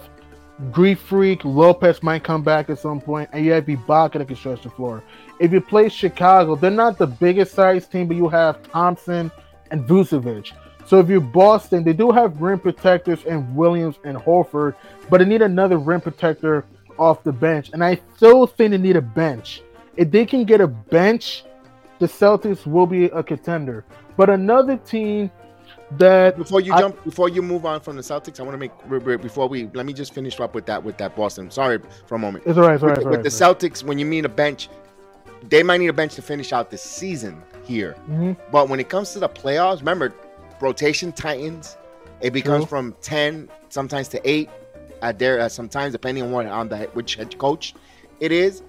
Greek 0.71 0.97
Freak, 0.97 1.45
Lopez 1.45 2.03
might 2.03 2.23
come 2.23 2.43
back 2.43 2.69
at 2.69 2.79
some 2.79 2.99
point, 2.99 3.29
and 3.31 3.45
you 3.45 3.51
have 3.51 3.65
Ibaka 3.65 4.13
that 4.13 4.27
can 4.27 4.35
stretch 4.35 4.63
the 4.63 4.69
floor. 4.69 5.03
If 5.39 5.53
you 5.53 5.61
play 5.61 5.87
Chicago, 5.87 6.55
they're 6.55 6.71
not 6.71 6.97
the 6.97 7.07
biggest 7.07 7.53
size 7.53 7.87
team, 7.87 8.07
but 8.07 8.17
you 8.17 8.27
have 8.27 8.61
Thompson 8.71 9.31
and 9.71 9.87
Vucevic. 9.87 10.51
So 10.85 10.99
if 10.99 11.07
you're 11.07 11.21
Boston, 11.21 11.83
they 11.83 11.93
do 11.93 12.11
have 12.11 12.41
rim 12.41 12.59
protectors 12.59 13.23
and 13.25 13.55
Williams 13.55 13.99
and 14.03 14.17
Horford, 14.17 14.75
but 15.09 15.19
they 15.19 15.25
need 15.25 15.43
another 15.43 15.77
rim 15.77 16.01
protector 16.01 16.65
off 16.97 17.23
the 17.23 17.31
bench. 17.31 17.69
And 17.71 17.83
I 17.83 17.99
still 18.15 18.47
think 18.47 18.71
they 18.71 18.77
need 18.77 18.95
a 18.95 19.01
bench. 19.01 19.61
If 19.95 20.11
they 20.11 20.25
can 20.25 20.43
get 20.43 20.59
a 20.59 20.67
bench, 20.67 21.45
the 21.99 22.07
Celtics 22.07 22.65
will 22.65 22.87
be 22.87 23.05
a 23.05 23.21
contender. 23.21 23.85
But 24.17 24.29
another 24.29 24.77
team 24.77 25.31
that 25.97 26.37
Before 26.37 26.61
you 26.61 26.73
I- 26.73 26.81
jump, 26.81 27.03
before 27.03 27.29
you 27.29 27.41
move 27.41 27.65
on 27.65 27.79
from 27.81 27.95
the 27.95 28.01
Celtics, 28.01 28.39
I 28.39 28.43
want 28.43 28.53
to 28.53 28.57
make 28.59 28.71
re- 28.85 28.99
re- 28.99 29.17
before 29.17 29.47
we 29.47 29.69
let 29.73 29.85
me 29.85 29.93
just 29.93 30.13
finish 30.13 30.39
up 30.39 30.53
with 30.53 30.65
that 30.67 30.83
with 30.83 30.97
that 30.97 31.15
Boston. 31.15 31.49
Sorry 31.49 31.79
for 32.05 32.15
a 32.15 32.19
moment. 32.19 32.45
is 32.45 32.57
all 32.57 32.63
right, 32.65 32.75
it's 32.75 32.83
all 32.83 32.89
right, 32.89 32.97
with, 32.97 32.97
it's 32.99 33.03
the- 33.03 33.09
with 33.09 33.15
right, 33.17 33.23
the 33.23 33.27
it's 33.27 33.41
all 33.41 33.49
right. 33.49 33.59
Celtics, 33.59 33.83
when 33.83 33.97
you 33.97 34.05
mean 34.05 34.25
a 34.25 34.29
bench, 34.29 34.69
they 35.47 35.63
might 35.63 35.77
need 35.77 35.87
a 35.87 35.93
bench 35.93 36.15
to 36.15 36.21
finish 36.21 36.53
out 36.53 36.69
the 36.69 36.77
season 36.77 37.41
here. 37.63 37.95
Mhm. 38.09 38.37
But 38.51 38.69
when 38.69 38.79
it 38.79 38.89
comes 38.89 39.13
to 39.13 39.19
the 39.19 39.29
playoffs, 39.29 39.79
remember, 39.79 40.13
rotation 40.61 41.11
tightens. 41.11 41.75
It 42.21 42.33
becomes 42.33 42.65
True. 42.65 42.69
from 42.69 42.95
ten 43.01 43.49
sometimes 43.69 44.09
to 44.09 44.29
eight. 44.29 44.49
At 45.01 45.17
there, 45.17 45.39
uh, 45.39 45.47
sometimes 45.47 45.93
depending 45.93 46.23
on 46.25 46.31
what 46.33 46.45
on 46.45 46.67
the 46.67 46.77
which 46.93 47.15
head 47.15 47.37
coach 47.37 47.73
it 48.19 48.33
is, 48.33 48.61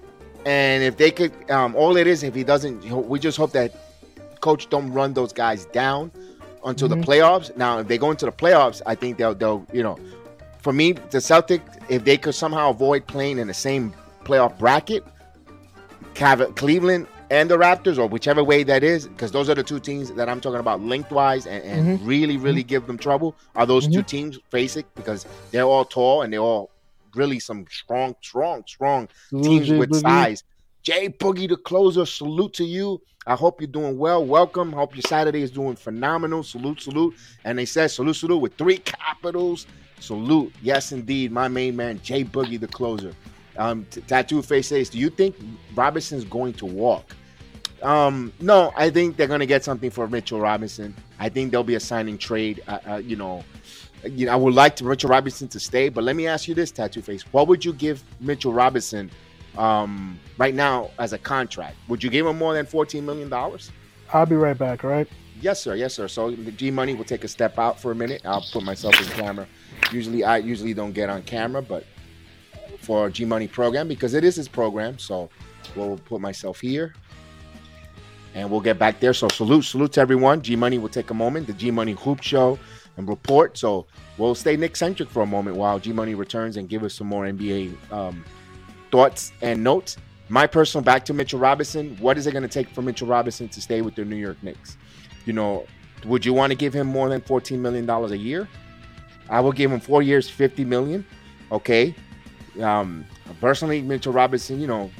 and 0.45 0.81
if 0.81 0.95
they 0.95 1.11
could, 1.11 1.33
um, 1.51 1.75
all 1.75 1.97
it 1.97 2.07
is 2.07 2.23
if 2.23 2.33
he 2.33 2.45
doesn't, 2.45 2.85
we 3.09 3.19
just 3.19 3.37
hope 3.37 3.51
that 3.51 3.73
coach 4.39 4.69
don't 4.69 4.93
run 4.93 5.13
those 5.13 5.33
guys 5.33 5.65
down 5.65 6.09
until 6.65 6.87
Mhm. 6.87 6.91
the 6.91 6.95
mm-hmm. 6.97 7.11
playoffs. 7.11 7.55
Now, 7.57 7.79
if 7.79 7.87
they 7.87 7.97
go 7.97 8.11
into 8.11 8.25
the 8.25 8.31
playoffs, 8.31 8.81
I 8.85 8.95
think 8.95 9.17
they'll 9.17 9.35
they'll 9.35 9.65
you 9.73 9.83
know, 9.83 9.97
for 10.59 10.73
me, 10.73 10.93
the 10.93 11.17
Celtics, 11.19 11.61
if 11.89 12.03
they 12.03 12.17
could 12.17 12.35
somehow 12.35 12.69
avoid 12.69 13.07
playing 13.07 13.39
in 13.39 13.47
the 13.47 13.53
same 13.53 13.93
playoff 14.23 14.57
bracket, 14.59 15.03
Cav- 16.13 16.55
Cleveland 16.55 17.07
and 17.29 17.49
the 17.49 17.57
Raptors, 17.57 17.97
or 17.97 18.07
whichever 18.07 18.43
way 18.43 18.63
that 18.63 18.83
is, 18.83 19.07
because 19.07 19.31
those 19.31 19.49
are 19.49 19.55
the 19.55 19.63
two 19.63 19.79
teams 19.79 20.11
that 20.11 20.27
I'm 20.27 20.41
talking 20.41 20.59
about 20.59 20.81
lengthwise 20.81 21.47
and, 21.47 21.63
and 21.63 21.87
mm-hmm. 21.87 22.05
really, 22.05 22.37
really 22.37 22.61
mm-hmm. 22.61 22.67
give 22.67 22.87
them 22.87 22.97
trouble. 22.97 23.35
Are 23.55 23.65
those 23.65 23.87
two 23.87 24.03
teams 24.03 24.37
it 24.53 24.85
because 24.95 25.25
they're 25.51 25.63
all 25.63 25.85
tall 25.85 26.23
and 26.23 26.33
they're 26.33 26.41
all 26.41 26.69
really 27.15 27.39
some 27.39 27.65
strong, 27.69 28.15
strong, 28.21 28.63
strong 28.67 29.07
teams 29.31 29.67
Jay 29.67 29.77
with 29.77 29.91
Boogie. 29.91 30.01
size. 30.01 30.43
Jay 30.83 31.09
Boogie, 31.09 31.47
the 31.47 31.57
closer, 31.57 32.05
salute 32.05 32.53
to 32.53 32.65
you. 32.65 33.01
I 33.27 33.35
hope 33.35 33.61
you're 33.61 33.67
doing 33.67 33.97
well. 33.97 34.25
Welcome. 34.25 34.73
Hope 34.73 34.95
your 34.95 35.03
Saturday 35.03 35.43
is 35.43 35.51
doing 35.51 35.75
phenomenal. 35.75 36.41
Salute, 36.43 36.81
salute. 36.81 37.15
And 37.43 37.59
they 37.59 37.65
said 37.65 37.87
salute, 37.91 38.15
salute 38.15 38.39
with 38.39 38.55
three 38.57 38.79
capitals. 38.79 39.67
Salute. 39.99 40.53
Yes, 40.61 40.91
indeed. 40.91 41.31
My 41.31 41.47
main 41.47 41.75
man, 41.75 42.01
Jay 42.01 42.23
Boogie, 42.23 42.59
the 42.59 42.67
closer. 42.67 43.13
Um, 43.57 43.85
T- 43.91 44.01
Tattoo 44.01 44.41
Face 44.41 44.67
says, 44.67 44.89
Do 44.89 44.97
you 44.97 45.09
think 45.09 45.35
Robinson's 45.75 46.23
going 46.23 46.53
to 46.53 46.65
walk? 46.65 47.15
Um, 47.81 48.31
no, 48.39 48.71
I 48.75 48.89
think 48.89 49.17
they're 49.17 49.27
gonna 49.27 49.45
get 49.45 49.63
something 49.63 49.89
for 49.89 50.07
Mitchell 50.07 50.39
Robinson. 50.39 50.95
I 51.19 51.29
think 51.29 51.51
there'll 51.51 51.63
be 51.63 51.75
a 51.75 51.79
signing 51.79 52.17
trade. 52.17 52.63
Uh, 52.67 52.79
uh, 52.87 52.95
you 52.97 53.15
know, 53.15 53.43
you 54.03 54.27
know, 54.27 54.33
I 54.33 54.35
would 54.35 54.53
like 54.53 54.75
to 54.77 54.83
Mitchell 54.83 55.09
Robinson 55.09 55.47
to 55.49 55.59
stay, 55.59 55.89
but 55.89 56.03
let 56.03 56.15
me 56.15 56.27
ask 56.27 56.47
you 56.47 56.53
this, 56.53 56.71
Tattoo 56.71 57.01
Face: 57.01 57.23
What 57.31 57.47
would 57.47 57.65
you 57.65 57.73
give 57.73 58.03
Mitchell 58.19 58.53
Robinson 58.53 59.09
um, 59.57 60.19
right 60.37 60.53
now 60.55 60.91
as 60.99 61.13
a 61.13 61.17
contract? 61.17 61.77
Would 61.87 62.03
you 62.03 62.09
give 62.09 62.25
him 62.25 62.37
more 62.37 62.53
than 62.53 62.65
fourteen 62.65 63.05
million 63.05 63.29
dollars? 63.29 63.71
I'll 64.13 64.25
be 64.25 64.35
right 64.35 64.57
back. 64.57 64.83
All 64.83 64.89
right. 64.89 65.07
Yes, 65.41 65.61
sir. 65.61 65.75
Yes, 65.75 65.95
sir. 65.95 66.07
So 66.07 66.31
the 66.31 66.51
G 66.51 66.69
Money 66.69 66.93
will 66.93 67.05
take 67.05 67.23
a 67.23 67.27
step 67.27 67.57
out 67.57 67.79
for 67.79 67.91
a 67.91 67.95
minute. 67.95 68.21
I'll 68.25 68.45
put 68.51 68.63
myself 68.63 68.99
in 68.99 69.07
camera. 69.07 69.47
Usually, 69.91 70.23
I 70.23 70.37
usually 70.37 70.73
don't 70.73 70.91
get 70.91 71.09
on 71.09 71.23
camera, 71.23 71.61
but 71.61 71.85
for 72.79 73.09
G 73.09 73.25
Money 73.25 73.47
program 73.47 73.87
because 73.87 74.13
it 74.13 74.23
is 74.23 74.35
his 74.35 74.47
program, 74.47 74.99
so 74.99 75.29
we'll 75.75 75.97
put 75.97 76.21
myself 76.21 76.59
here, 76.59 76.93
and 78.33 78.49
we'll 78.49 78.61
get 78.61 78.77
back 78.77 78.99
there. 78.99 79.13
So 79.13 79.27
salute, 79.29 79.63
salute 79.63 79.93
to 79.93 80.01
everyone. 80.01 80.41
G 80.41 80.55
Money 80.55 80.77
will 80.77 80.89
take 80.89 81.09
a 81.09 81.13
moment. 81.13 81.47
The 81.47 81.53
G 81.53 81.71
Money 81.71 81.93
Hoop 81.93 82.21
Show 82.21 82.59
and 82.97 83.07
report. 83.07 83.57
So 83.57 83.87
we'll 84.17 84.35
stay 84.35 84.55
Knick 84.57 84.75
centric 84.75 85.09
for 85.09 85.23
a 85.23 85.25
moment 85.25 85.57
while 85.57 85.79
G 85.79 85.91
Money 85.93 86.15
returns 86.15 86.57
and 86.57 86.69
give 86.69 86.83
us 86.83 86.93
some 86.93 87.07
more 87.07 87.25
NBA 87.25 87.75
um, 87.91 88.23
thoughts 88.91 89.31
and 89.41 89.63
notes. 89.63 89.97
My 90.29 90.47
personal 90.47 90.83
back 90.83 91.03
to 91.05 91.13
Mitchell 91.13 91.39
Robinson. 91.39 91.97
What 91.99 92.17
is 92.17 92.27
it 92.27 92.31
going 92.31 92.43
to 92.43 92.49
take 92.49 92.69
for 92.69 92.81
Mitchell 92.81 93.07
Robinson 93.07 93.49
to 93.49 93.61
stay 93.61 93.81
with 93.81 93.95
the 93.95 94.05
New 94.05 94.15
York 94.15 94.41
Knicks? 94.43 94.77
You 95.25 95.33
know, 95.33 95.65
would 96.05 96.25
you 96.25 96.33
want 96.33 96.51
to 96.51 96.55
give 96.57 96.73
him 96.73 96.87
more 96.87 97.09
than 97.09 97.21
fourteen 97.21 97.61
million 97.61 97.85
dollars 97.85 98.11
a 98.11 98.17
year? 98.17 98.47
I 99.29 99.39
will 99.39 99.51
give 99.51 99.71
him 99.71 99.79
four 99.79 100.01
years, 100.01 100.29
fifty 100.29 100.65
million. 100.65 101.05
Okay. 101.51 101.95
Um, 102.61 103.05
personally, 103.39 103.81
Mitchell 103.81 104.13
Robinson. 104.13 104.59
You 104.59 104.67
know, 104.67 104.91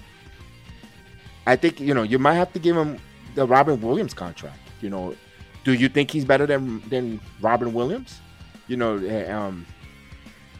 I 1.47 1.55
think 1.55 1.79
you 1.79 1.93
know 1.93 2.03
you 2.03 2.19
might 2.19 2.35
have 2.35 2.51
to 2.53 2.59
give 2.59 2.75
him 2.75 2.99
the 3.35 3.47
Robin 3.47 3.79
Williams 3.81 4.13
contract. 4.13 4.59
You 4.81 4.89
know, 4.89 5.15
do 5.63 5.73
you 5.73 5.89
think 5.89 6.11
he's 6.11 6.25
better 6.25 6.45
than 6.45 6.81
than 6.89 7.19
Robin 7.41 7.73
Williams? 7.73 8.19
You 8.67 8.77
know, 8.77 8.97
eh, 8.97 9.31
um, 9.31 9.65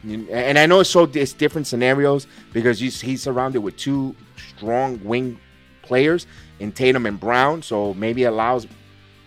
and 0.04 0.58
I 0.58 0.66
know 0.66 0.80
it's 0.80 0.90
so 0.90 1.04
it's 1.14 1.34
different 1.34 1.68
scenarios 1.68 2.28
because 2.54 2.80
he's, 2.80 3.22
surrounded 3.22 3.62
with 3.62 3.78
two 3.78 4.16
strong 4.56 5.00
wing 5.04 5.40
players 5.82 6.26
in 6.60 6.72
Tatum 6.72 7.06
and 7.06 7.20
Brown, 7.20 7.62
so 7.62 7.94
maybe 7.94 8.24
allows 8.24 8.68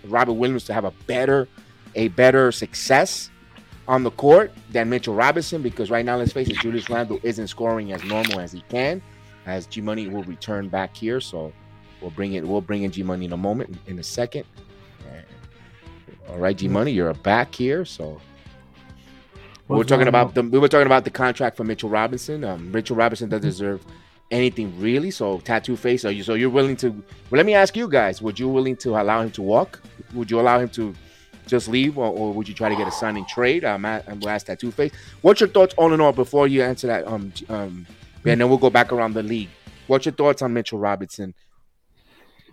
Robert 0.04 0.32
Williams 0.34 0.64
to 0.64 0.74
have 0.74 0.84
a 0.84 0.92
better 1.06 1.48
a 1.94 2.08
better 2.08 2.50
success 2.50 3.30
on 3.86 4.02
the 4.02 4.10
court 4.12 4.52
than 4.70 4.88
Mitchell 4.88 5.14
Robinson 5.14 5.62
because 5.62 5.90
right 5.90 6.04
now, 6.04 6.16
let's 6.16 6.32
face 6.32 6.48
it, 6.48 6.56
Julius 6.56 6.88
Randle 6.90 7.20
isn't 7.22 7.48
scoring 7.48 7.92
as 7.92 8.02
normal 8.04 8.40
as 8.40 8.52
he 8.52 8.62
can. 8.68 9.02
As 9.46 9.66
G 9.66 9.80
Money 9.80 10.08
will 10.08 10.24
return 10.24 10.68
back 10.68 10.96
here, 10.96 11.20
so 11.20 11.52
we'll 12.00 12.10
bring 12.10 12.32
it. 12.32 12.46
We'll 12.46 12.62
bring 12.62 12.82
in 12.82 12.90
G 12.90 13.02
Money 13.02 13.26
in 13.26 13.32
a 13.32 13.36
moment, 13.36 13.76
in 13.86 13.98
a 13.98 14.02
second. 14.02 14.44
All 16.28 16.38
right, 16.38 16.56
G 16.56 16.66
Money, 16.66 16.90
you're 16.92 17.12
back 17.12 17.54
here, 17.54 17.84
so 17.84 18.20
we 19.68 19.76
were 19.76 19.84
talking 19.84 20.08
about 20.08 20.34
the 20.34 20.42
we 20.42 20.58
were 20.58 20.68
talking 20.68 20.86
about 20.86 21.04
the 21.04 21.10
contract 21.10 21.56
for 21.56 21.64
Mitchell 21.64 21.88
Robinson. 21.88 22.44
Um, 22.44 22.70
Mitchell 22.70 22.96
Robinson 22.96 23.28
doesn't 23.28 23.48
deserve 23.48 23.84
anything 24.30 24.78
really. 24.78 25.10
So 25.10 25.38
tattoo 25.38 25.76
face, 25.76 26.04
are 26.04 26.10
you? 26.10 26.22
So 26.22 26.34
you're 26.34 26.50
willing 26.50 26.76
to? 26.76 26.90
Well, 26.90 27.38
let 27.38 27.46
me 27.46 27.54
ask 27.54 27.76
you 27.76 27.88
guys: 27.88 28.20
Would 28.20 28.38
you 28.38 28.48
willing 28.48 28.76
to 28.76 28.90
allow 28.90 29.22
him 29.22 29.30
to 29.32 29.42
walk? 29.42 29.80
Would 30.12 30.30
you 30.30 30.40
allow 30.40 30.58
him 30.58 30.68
to 30.70 30.94
just 31.46 31.68
leave, 31.68 31.98
or, 31.98 32.06
or 32.06 32.32
would 32.32 32.48
you 32.48 32.54
try 32.54 32.68
to 32.68 32.76
get 32.76 32.88
a 32.88 32.92
signing 32.92 33.24
trade? 33.26 33.64
Um, 33.64 33.84
I, 33.84 34.02
I'm 34.06 34.22
ask 34.26 34.46
tattoo 34.46 34.70
face. 34.70 34.92
What's 35.22 35.40
your 35.40 35.48
thoughts 35.48 35.74
all 35.76 35.92
in 35.92 36.00
all 36.00 36.12
before 36.12 36.48
you 36.48 36.62
answer 36.62 36.86
that? 36.86 37.06
Um, 37.06 37.32
um, 37.48 37.86
and 38.24 38.40
then 38.40 38.48
we'll 38.48 38.58
go 38.58 38.70
back 38.70 38.92
around 38.92 39.14
the 39.14 39.22
league. 39.22 39.50
What's 39.86 40.06
your 40.06 40.14
thoughts 40.14 40.40
on 40.42 40.52
Mitchell 40.54 40.78
Robinson? 40.78 41.34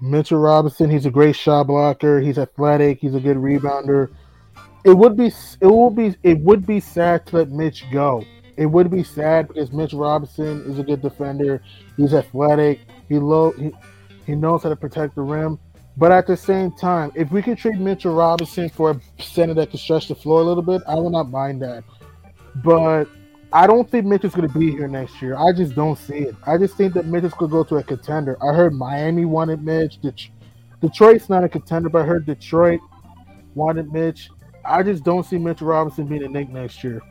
Mitchell 0.02 0.40
Robinson, 0.40 0.90
he's 0.90 1.06
a 1.06 1.12
great 1.12 1.36
shot 1.36 1.68
blocker. 1.68 2.20
He's 2.20 2.38
athletic. 2.38 3.00
He's 3.00 3.16
a 3.16 3.20
good 3.20 3.38
rebounder. 3.38 4.10
It 4.84 4.94
would 4.94 5.16
be 5.16 5.28
it 5.28 5.68
will 5.68 5.90
be 5.92 6.16
it 6.24 6.40
would 6.40 6.66
be 6.66 6.80
sad 6.80 7.26
to 7.28 7.38
let 7.38 7.50
Mitch 7.52 7.86
go. 7.92 8.24
It 8.58 8.66
would 8.66 8.90
be 8.92 9.04
sad 9.04 9.48
because 9.48 9.72
Mitch 9.72 9.94
Robinson 9.94 10.64
is 10.70 10.80
a 10.80 10.84
good 10.84 11.02
defender. 11.02 11.62
He's 11.98 12.14
athletic. 12.14 12.80
He 13.08 13.20
low 13.20 13.52
he, 13.52 13.72
he 14.26 14.36
knows 14.36 14.64
how 14.64 14.70
to 14.70 14.76
protect 14.76 15.16
the 15.16 15.22
rim. 15.22 15.60
But 15.98 16.12
at 16.12 16.26
the 16.26 16.38
same 16.38 16.72
time, 16.72 17.12
if 17.16 17.32
we 17.32 17.42
could 17.42 17.58
trade 17.58 17.80
Mitchell 17.80 18.16
Robinson 18.16 18.70
for 18.70 18.92
a 18.92 19.22
center 19.22 19.54
that 19.56 19.72
could 19.72 19.80
stretch 19.80 20.08
the 20.08 20.16
floor 20.16 20.42
a 20.42 20.44
little 20.44 20.64
bit, 20.64 20.82
I 20.88 20.96
would 20.96 21.12
not 21.12 21.30
mind 21.30 21.62
that. 21.62 21.84
But 22.64 23.08
I 23.54 23.68
don't 23.68 23.90
think 23.90 24.06
Mitch 24.06 24.24
is 24.24 24.34
going 24.34 24.48
to 24.48 24.58
be 24.58 24.72
here 24.72 24.88
next 24.88 25.22
year. 25.22 25.36
I 25.36 25.52
just 25.52 25.76
don't 25.76 25.98
see 25.98 26.20
it. 26.20 26.36
I 26.48 26.58
just 26.58 26.76
think 26.78 26.94
that 26.94 27.06
Mitch 27.06 27.26
is 27.26 27.34
going 27.34 27.52
to 27.52 27.58
go 27.58 27.64
to 27.66 27.78
a 27.78 27.84
contender. 27.84 28.38
I 28.42 28.54
heard 28.54 28.74
Miami 28.74 29.26
wanted 29.26 29.64
Mitch. 29.64 30.00
Det- 30.02 30.30
Detroit's 30.80 31.30
not 31.30 31.44
a 31.44 31.50
contender, 31.50 31.90
but 31.90 32.04
I 32.04 32.06
heard 32.06 32.26
Detroit 32.26 32.80
wanted 33.54 33.92
Mitch. 33.92 34.30
I 34.66 34.84
just 34.84 35.04
don't 35.04 35.26
see 35.26 35.38
Mitchell 35.38 35.68
Robinson 35.68 36.06
being 36.06 36.24
a 36.24 36.28
Knick 36.28 36.50
next 36.50 36.84
year. 36.84 37.02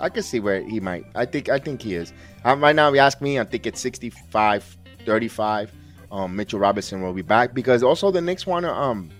I 0.00 0.08
can 0.08 0.22
see 0.22 0.40
where 0.40 0.60
he 0.62 0.80
might. 0.80 1.06
I 1.14 1.24
think 1.24 1.48
I 1.48 1.58
think 1.58 1.82
he 1.82 1.94
is. 1.94 2.12
Um, 2.44 2.62
right 2.62 2.76
now, 2.76 2.88
if 2.88 2.94
you 2.94 3.00
ask 3.00 3.20
me, 3.20 3.38
I 3.38 3.44
think 3.44 3.66
it's 3.66 3.80
65, 3.80 4.76
35. 5.04 5.72
Um, 6.12 6.36
Mitchell 6.36 6.60
Robinson 6.60 7.02
will 7.02 7.12
be 7.12 7.22
back 7.22 7.54
because 7.54 7.82
also 7.82 8.10
the 8.10 8.20
Knicks 8.20 8.46
want 8.46 8.64
to. 8.64 8.74
Um, 8.74 9.10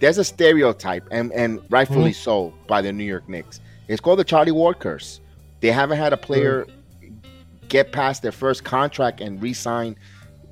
there's 0.00 0.18
a 0.18 0.24
stereotype, 0.24 1.06
and 1.10 1.32
and 1.32 1.60
rightfully 1.70 2.12
so, 2.12 2.52
by 2.66 2.82
the 2.82 2.92
New 2.92 3.04
York 3.04 3.28
Knicks. 3.28 3.60
It's 3.88 4.00
called 4.00 4.18
the 4.18 4.24
Charlie 4.24 4.52
Ward 4.52 4.78
curse. 4.78 5.20
They 5.60 5.70
haven't 5.70 5.98
had 5.98 6.12
a 6.12 6.16
player 6.16 6.66
get 7.68 7.92
past 7.92 8.22
their 8.22 8.32
first 8.32 8.64
contract 8.64 9.20
and 9.20 9.42
re-sign 9.42 9.96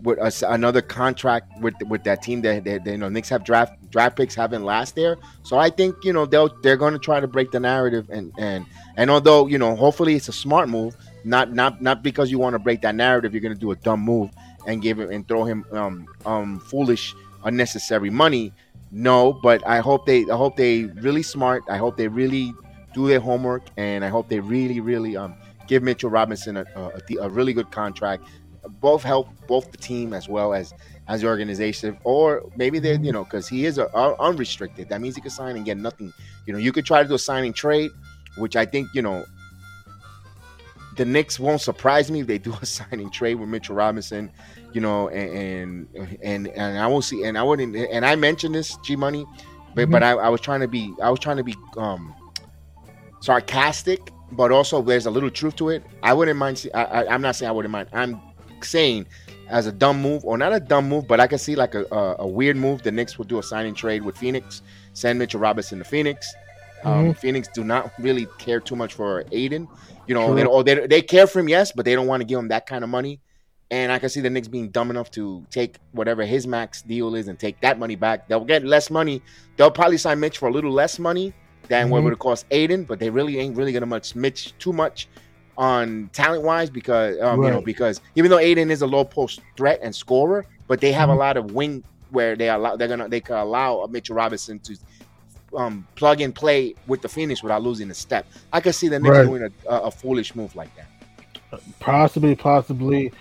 with 0.03 0.19
a 0.19 0.51
another 0.51 0.81
contract 0.81 1.61
with 1.61 1.75
with 1.89 2.05
that 2.05 2.23
team 2.23 2.41
that, 2.43 2.65
that, 2.65 2.87
you 2.87 2.97
know 2.97 3.09
Knicks 3.09 3.29
have 3.29 3.45
draft 3.45 3.75
draft 3.91 4.17
picks 4.17 4.35
haven't 4.35 4.65
last 4.65 4.95
there. 4.95 5.17
So 5.43 5.59
I 5.59 5.71
think 5.71 5.97
you 6.05 6.13
know 6.13 6.27
they'll 6.27 6.55
they're 6.63 6.77
going 6.77 6.93
to 6.93 6.99
try 6.99 7.21
to 7.21 7.27
break 7.27 7.51
the 7.51 7.61
narrative 7.61 8.09
and 8.11 8.33
and 8.39 8.67
and 8.97 9.11
although 9.11 9.47
you 9.47 9.59
know 9.59 9.77
hopefully 9.77 10.15
it's 10.15 10.29
a 10.29 10.33
smart 10.33 10.69
move, 10.69 10.97
not 11.25 11.53
not 11.53 11.83
not 11.83 12.03
because 12.03 12.31
you 12.31 12.39
want 12.39 12.55
to 12.55 12.59
break 12.59 12.83
that 12.83 12.95
narrative, 12.95 13.33
you're 13.33 13.43
going 13.43 13.55
to 13.55 13.61
do 13.61 13.71
a 13.73 13.77
dumb 13.77 14.01
move 14.01 14.31
and 14.67 14.83
give 14.83 14.99
him 14.99 15.11
and 15.11 15.27
throw 15.27 15.45
him 15.45 15.65
um 15.73 16.07
um 16.27 16.61
foolish 16.61 17.15
unnecessary 17.45 18.11
money. 18.11 18.53
No, 18.93 19.33
but 19.33 19.67
I 19.67 19.79
hope 19.79 20.07
they 20.07 20.25
I 20.31 20.37
hope 20.37 20.57
they 20.57 20.85
really 20.85 21.23
smart. 21.23 21.63
I 21.69 21.77
hope 21.77 21.97
they 21.97 22.09
really 22.09 22.53
do 22.93 23.07
their 23.07 23.21
homework 23.21 23.63
and 23.77 24.05
I 24.05 24.09
hope 24.09 24.29
they 24.29 24.41
really 24.41 24.81
really 24.81 25.17
um 25.17 25.35
give 25.71 25.85
Mitchell 25.85 26.11
Robinson 26.11 26.57
a, 26.57 26.65
a, 26.75 27.17
a 27.21 27.29
really 27.29 27.53
good 27.53 27.71
contract. 27.71 28.25
Both 28.69 29.03
help 29.03 29.29
both 29.47 29.71
the 29.73 29.79
team 29.79 30.13
as 30.13 30.29
well 30.29 30.53
as 30.55 30.75
as 31.09 31.23
the 31.23 31.27
organization, 31.27 31.99
or 32.05 32.43
maybe 32.57 32.79
they, 32.79 32.97
you 32.99 33.11
know, 33.13 33.25
because 33.25 33.49
he 33.49 33.65
is 33.65 33.79
a, 33.79 33.87
a- 33.95 34.17
unrestricted. 34.21 34.89
That 34.91 35.01
means 35.01 35.15
he 35.17 35.21
could 35.21 35.33
sign 35.33 35.57
and 35.57 35.65
get 35.65 35.77
nothing. 35.77 36.13
You 36.47 36.53
know, 36.53 36.59
you 36.59 36.71
could 36.73 36.85
try 36.87 37.03
to 37.03 37.09
do 37.09 37.15
a 37.15 37.19
signing 37.19 37.53
trade, 37.53 37.91
which 38.37 38.55
I 38.57 38.65
think 38.67 38.89
you 38.95 39.03
know 39.03 39.25
the 40.97 41.05
Knicks 41.05 41.39
won't 41.41 41.61
surprise 41.61 42.11
me 42.11 42.21
if 42.21 42.27
they 42.27 42.39
do 42.49 42.53
a 42.61 42.67
signing 42.67 43.11
trade 43.11 43.37
with 43.37 43.49
Mitchell 43.49 43.75
Robinson. 43.75 44.31
You 44.73 44.81
know, 44.81 45.09
and 45.09 45.89
and 45.95 46.19
and, 46.23 46.49
and 46.49 46.79
I 46.79 46.87
won't 46.87 47.05
see. 47.05 47.25
And 47.25 47.37
I 47.37 47.43
wouldn't. 47.43 47.75
And 47.75 48.05
I 48.05 48.15
mentioned 48.17 48.55
this 48.55 48.77
G 48.85 48.95
Money, 48.95 49.27
but 49.75 49.91
but 49.91 50.03
I, 50.03 50.13
I 50.13 50.29
was 50.29 50.41
trying 50.41 50.61
to 50.61 50.69
be. 50.69 50.95
I 51.03 51.11
was 51.11 51.19
trying 51.19 51.39
to 51.39 51.45
be 51.45 51.57
um 51.77 52.15
sarcastic, 53.21 54.11
but 54.33 54.53
also 54.53 54.81
there's 54.83 55.07
a 55.07 55.11
little 55.11 55.31
truth 55.31 55.57
to 55.57 55.71
it. 55.71 55.83
I 56.03 56.15
wouldn't 56.15 56.39
mind. 56.39 56.59
see- 56.59 56.73
I, 56.73 56.85
I, 57.03 57.15
I'm 57.15 57.21
not 57.23 57.37
saying 57.37 57.49
I 57.49 57.53
wouldn't 57.53 57.73
mind. 57.73 57.89
I'm 57.93 58.21
saying 58.65 59.07
as 59.49 59.67
a 59.67 59.73
dumb 59.73 60.01
move, 60.01 60.25
or 60.25 60.39
not 60.39 60.53
a 60.53 60.61
dumb 60.61 60.89
move, 60.89 61.09
but 61.09 61.19
I 61.21 61.27
can 61.27 61.39
see 61.39 61.57
like 61.57 61.75
a, 61.75 61.85
a, 61.93 62.17
a 62.21 62.27
weird 62.27 62.57
move. 62.57 62.83
The 62.83 62.93
Knicks 62.93 63.19
will 63.19 63.25
do 63.25 63.39
a 63.39 63.43
signing 63.43 63.75
trade 63.75 64.03
with 64.05 64.17
Phoenix, 64.17 64.63
send 64.93 65.19
Mitchell 65.19 65.41
Robinson 65.41 65.79
to 65.79 65.85
Phoenix. 65.85 66.33
Um, 66.85 66.93
Mm-hmm. 66.93 67.13
Phoenix 67.13 67.49
do 67.49 67.63
not 67.63 67.93
really 67.99 68.27
care 68.39 68.59
too 68.61 68.75
much 68.77 68.95
for 68.95 69.25
Ayton. 69.33 69.69
You 70.07 70.15
know, 70.15 70.35
they, 70.35 70.45
or 70.47 70.65
they, 70.65 70.87
they 70.87 71.03
care 71.03 71.27
for 71.27 71.41
him, 71.41 71.49
yes, 71.49 71.73
but 71.73 71.85
they 71.85 71.95
don't 71.95 72.07
want 72.07 72.21
to 72.23 72.25
give 72.25 72.39
him 72.39 72.49
that 72.49 72.67
kind 72.67 72.83
of 72.85 72.91
money. 72.91 73.21
And 73.71 73.93
I 73.93 73.99
can 73.99 74.09
see 74.09 74.21
the 74.21 74.31
Knicks 74.31 74.49
being 74.49 74.71
dumb 74.71 74.91
enough 74.91 75.11
to 75.13 75.45
take 75.51 75.77
whatever 75.93 76.25
his 76.25 76.47
max 76.47 76.83
deal 76.83 77.15
is 77.15 77.29
and 77.29 77.39
take 77.39 77.61
that 77.61 77.79
money 77.79 77.97
back. 77.97 78.27
They'll 78.29 78.45
get 78.45 78.65
less 78.65 78.91
money. 78.91 79.23
They'll 79.57 79.71
probably 79.71 79.99
sign 79.99 80.19
Mitch 80.21 80.39
for 80.39 80.49
a 80.49 80.53
little 80.53 80.73
less 80.73 80.99
money 80.99 81.33
than 81.69 81.91
what 81.91 82.01
Mhm. 82.01 82.05
would 82.05 82.13
it 82.15 82.19
cost 82.19 82.47
Ayton, 82.51 82.85
but 82.85 82.99
they 82.99 83.11
really 83.11 83.39
ain't 83.39 83.57
really 83.57 83.73
gonna 83.73 83.87
much 83.87 84.17
Mitch 84.17 84.55
too 84.59 84.73
much 84.73 85.07
on 85.61 86.09
talent 86.15 86.43
wise 86.43 86.71
because 86.71 87.21
um, 87.21 87.45
you 87.45 87.51
know 87.51 87.61
because 87.61 88.01
even 88.17 88.31
though 88.31 88.39
Ayton 88.39 88.71
is 88.71 88.81
a 88.81 88.87
low 88.87 89.05
post 89.05 89.41
threat 89.59 89.79
and 89.83 89.95
scorer, 89.95 90.47
but 90.67 90.81
they 90.81 90.91
have 90.91 91.11
Mhm. 91.11 91.13
a 91.13 91.17
lot 91.17 91.37
of 91.37 91.53
wing 91.53 91.85
where 92.11 92.35
they 92.35 92.49
allow 92.49 92.77
they're 92.77 92.89
gonna 92.89 93.09
they 93.09 93.21
could 93.21 93.37
allow 93.37 93.87
Mitchell 93.91 94.17
Robinson 94.17 94.59
to 94.61 94.77
um, 95.55 95.87
plug 95.97 96.21
and 96.23 96.35
play 96.35 96.75
with 96.87 97.03
the 97.03 97.09
Phoenix 97.09 97.43
without 97.43 97.63
losing 97.63 97.91
a 97.91 97.95
step. 97.95 98.25
I 98.53 98.61
could 98.61 98.75
see 98.75 98.89
the 98.89 98.99
Knicks 98.99 99.17
Right. 99.17 99.27
doing 99.27 99.43
a, 99.43 99.51
a, 99.69 99.91
foolish 99.91 100.35
move 100.37 100.55
like 100.55 100.71
that. 100.77 101.61
Possibly, 101.81 102.37
possibly, 102.37 103.13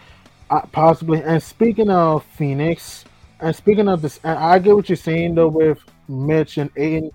possibly. 0.72 1.24
And 1.24 1.42
speaking 1.42 1.90
of 1.90 2.24
Phoenix, 2.38 3.04
and 3.40 3.56
speaking 3.56 3.88
of 3.88 4.02
this, 4.04 4.20
I 4.24 4.60
get 4.60 4.76
what 4.76 4.88
you're 4.90 4.96
saying 4.96 5.36
though 5.36 5.48
with 5.48 5.80
Mitch 6.08 6.58
and 6.58 6.70
Ayton. 6.78 7.12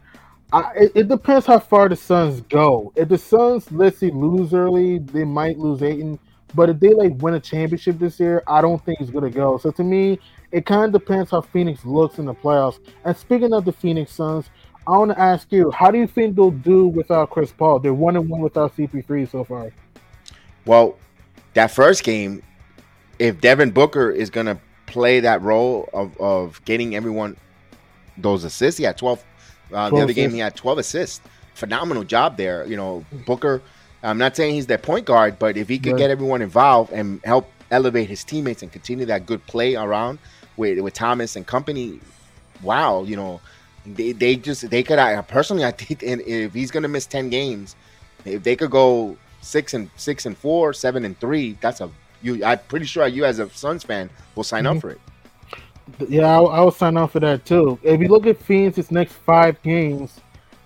I, 0.53 0.73
it, 0.77 0.93
it 0.95 1.09
depends 1.09 1.47
how 1.47 1.59
far 1.59 1.89
the 1.89 1.97
Suns 1.97 2.41
go. 2.43 2.93
If 2.95 3.09
the 3.09 3.19
Suns, 3.19 3.71
let's 3.73 3.99
say, 3.99 4.11
lose 4.11 4.55
early, 4.55 4.99
they 4.99 5.25
might 5.25 5.59
lose 5.59 5.83
Ayton. 5.83 6.19
But 6.55 6.71
if 6.71 6.79
they 6.79 6.91
like 6.91 7.21
win 7.21 7.35
a 7.35 7.41
championship 7.41 7.99
this 7.99 8.21
year, 8.21 8.43
I 8.47 8.61
don't 8.61 8.85
think 8.85 9.01
it's 9.01 9.11
gonna 9.11 9.31
go. 9.31 9.59
So 9.59 9.73
to 9.73 9.83
me, 9.83 10.21
it 10.53 10.65
kind 10.67 10.95
of 10.95 11.01
depends 11.01 11.31
how 11.33 11.41
Phoenix 11.41 11.85
looks 11.85 12.19
in 12.19 12.27
the 12.27 12.35
playoffs. 12.35 12.79
And 13.05 13.17
speaking 13.17 13.53
of 13.53 13.65
the 13.65 13.73
Phoenix 13.73 14.13
Suns, 14.13 14.51
I 14.87 14.97
want 14.97 15.11
to 15.11 15.19
ask 15.19 15.51
you, 15.51 15.71
how 15.71 15.91
do 15.91 15.99
you 15.99 16.07
think 16.07 16.37
they'll 16.37 16.51
do 16.51 16.87
without 16.87 17.31
Chris 17.31 17.51
Paul? 17.51 17.81
They're 17.81 17.95
one 17.95 18.17
and 18.17 18.29
one 18.29 18.41
without 18.41 18.77
CP3 18.77 19.29
so 19.29 19.43
far. 19.43 19.73
Well, 20.67 20.97
that 21.55 21.71
first 21.71 22.05
game, 22.05 22.43
if 23.19 23.41
Devin 23.41 23.71
Booker 23.71 24.11
is 24.11 24.31
gonna 24.31 24.61
play 24.87 25.21
that 25.21 25.43
role 25.43 25.89
of, 25.93 26.17
of 26.21 26.65
getting 26.65 26.95
everyone 26.95 27.37
those 28.17 28.45
assists, 28.45 28.79
he 28.79 28.85
had 28.85 28.97
twelve. 28.97 29.25
Uh, 29.75 29.85
the 29.87 29.91
12 29.91 30.03
other 30.05 30.13
game, 30.13 30.31
he 30.31 30.39
had 30.39 30.55
twelve 30.57 30.79
assists. 30.79 31.21
Phenomenal 31.55 32.05
job 32.05 32.37
there. 32.37 32.65
You 32.67 32.77
know, 32.77 33.05
Booker. 33.27 33.61
I'm 34.03 34.19
not 34.19 34.37
saying 34.37 34.55
he's 34.55 34.67
their 34.67 34.79
point 34.79 35.07
guard, 35.07 35.39
but 35.39 35.57
if 35.57 35.69
he 35.69 35.79
could 35.79 35.93
Right. 35.93 35.99
get 35.99 36.11
everyone 36.11 36.43
involved 36.43 36.93
and 36.93 37.21
help 37.25 37.51
elevate 37.71 38.09
his 38.09 38.23
teammates 38.23 38.63
and 38.63 38.71
continue 38.71 39.07
that 39.07 39.25
good 39.25 39.45
play 39.47 39.77
around 39.77 40.19
with 40.57 40.79
with 40.81 40.93
Thomas 40.95 41.37
and 41.37 41.47
company, 41.47 42.01
wow, 42.63 43.03
you 43.05 43.17
know, 43.17 43.41
they, 43.87 44.13
they 44.13 44.37
just 44.37 44.69
they 44.71 44.83
could. 44.83 44.99
I 44.99 45.21
personally, 45.23 45.65
I 45.65 45.71
think, 45.71 46.03
if 46.03 46.53
he's 46.53 46.71
gonna 46.71 46.89
miss 46.89 47.07
ten 47.07 47.31
games, 47.31 47.77
if 48.25 48.43
they 48.43 48.57
could 48.57 48.71
go 48.71 49.17
six 49.41 49.73
and 49.75 49.89
six 49.97 50.27
and 50.27 50.37
four, 50.37 50.73
seven 50.75 51.05
and 51.05 51.19
three, 51.19 51.57
that's 51.61 51.81
a 51.81 51.89
you. 52.23 52.45
I'm 52.45 52.59
pretty 52.69 52.87
sure 52.87 53.07
you 53.07 53.25
as 53.25 53.39
a 53.39 53.49
Suns 53.51 53.85
fan 53.85 54.11
will 54.35 54.45
sign 54.45 54.65
Mhm. 54.65 54.77
up 54.77 54.81
for 54.83 54.91
it. 54.91 55.01
Yeah, 56.09 56.27
I, 56.27 56.43
I 56.43 56.61
would 56.63 56.75
sign 56.75 56.97
off 56.97 57.13
for 57.13 57.21
that 57.21 57.45
too. 57.45 57.79
If 57.83 58.01
you 58.01 58.09
look 58.09 58.27
at 58.27 58.39
Phoenix's 58.39 58.91
next 58.91 59.13
five 59.13 59.61
games, 59.63 60.21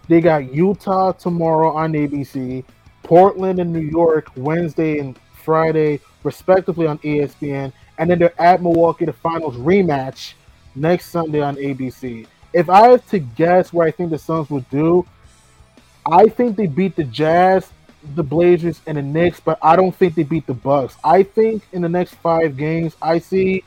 they 0.08 0.20
got 0.20 0.52
Utah 0.54 1.12
tomorrow 1.12 1.72
on 1.72 1.92
ABC, 1.92 2.64
Portland 3.02 3.58
and 3.58 3.72
New 3.72 3.80
York 3.80 4.30
Wednesday 4.36 4.98
and 4.98 5.18
Friday, 5.44 6.00
respectively 6.24 6.86
on 6.86 6.98
ESPN, 6.98 7.72
and 7.98 8.10
then 8.10 8.18
they're 8.18 8.40
at 8.40 8.62
Milwaukee, 8.62 9.04
the 9.04 9.12
finals 9.12 9.56
rematch 9.56 10.34
next 10.74 11.10
Sunday 11.10 11.40
on 11.40 11.56
ABC. 11.56 12.26
If 12.52 12.70
I 12.70 12.88
have 12.88 13.06
to 13.10 13.18
guess 13.18 13.72
where 13.72 13.86
I 13.86 13.90
think 13.90 14.10
the 14.10 14.18
Suns 14.18 14.48
will 14.48 14.64
do, 14.70 15.06
I 16.10 16.26
think 16.28 16.56
they 16.56 16.66
beat 16.66 16.96
the 16.96 17.04
Jazz, 17.04 17.70
the 18.14 18.22
Blazers, 18.22 18.80
and 18.86 18.96
the 18.96 19.02
Knicks, 19.02 19.40
but 19.40 19.58
I 19.60 19.76
don't 19.76 19.94
think 19.94 20.14
they 20.14 20.22
beat 20.22 20.46
the 20.46 20.54
Bucks. 20.54 20.96
I 21.04 21.22
think 21.22 21.64
in 21.72 21.82
the 21.82 21.88
next 21.88 22.14
five 22.14 22.56
games, 22.56 22.96
I 23.02 23.18
see 23.18 23.64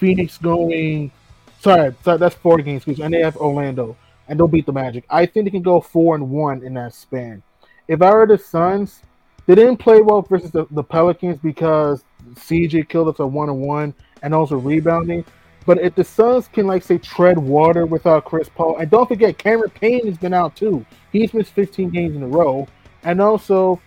Phoenix 0.00 0.38
going. 0.38 1.12
Sorry, 1.60 1.94
sorry, 2.02 2.18
that's 2.18 2.34
four 2.34 2.56
games, 2.58 2.78
excuse 2.78 2.98
me, 2.98 3.04
and 3.04 3.12
they 3.12 3.20
have 3.20 3.36
Orlando, 3.36 3.96
and 4.26 4.40
they'll 4.40 4.48
beat 4.48 4.64
the 4.64 4.72
Magic. 4.72 5.04
I 5.10 5.26
think 5.26 5.44
they 5.44 5.50
can 5.50 5.62
go 5.62 5.80
four 5.80 6.14
and 6.14 6.30
one 6.30 6.64
in 6.64 6.74
that 6.74 6.94
span. 6.94 7.42
If 7.86 8.00
I 8.00 8.10
were 8.14 8.26
the 8.26 8.38
Suns, 8.38 9.02
they 9.46 9.54
didn't 9.54 9.76
play 9.76 10.00
well 10.00 10.22
versus 10.22 10.50
the, 10.50 10.66
the 10.70 10.82
Pelicans 10.82 11.38
because 11.42 12.02
CJ 12.34 12.88
killed 12.88 13.08
us 13.08 13.20
at 13.20 13.30
one 13.30 13.50
and 13.50 13.60
one, 13.60 13.94
and 14.22 14.34
also 14.34 14.56
rebounding. 14.56 15.22
But 15.66 15.78
if 15.78 15.94
the 15.94 16.04
Suns 16.04 16.48
can, 16.48 16.66
like, 16.66 16.82
say, 16.82 16.96
tread 16.96 17.38
water 17.38 17.84
without 17.84 18.24
Chris 18.24 18.48
Paul, 18.48 18.78
and 18.78 18.90
don't 18.90 19.06
forget, 19.06 19.36
Cameron 19.36 19.70
Payne 19.70 20.06
has 20.06 20.16
been 20.16 20.32
out 20.32 20.56
too. 20.56 20.86
He's 21.12 21.34
missed 21.34 21.52
15 21.52 21.90
games 21.90 22.16
in 22.16 22.22
a 22.22 22.26
row, 22.26 22.66
and 23.02 23.20
also 23.20 23.78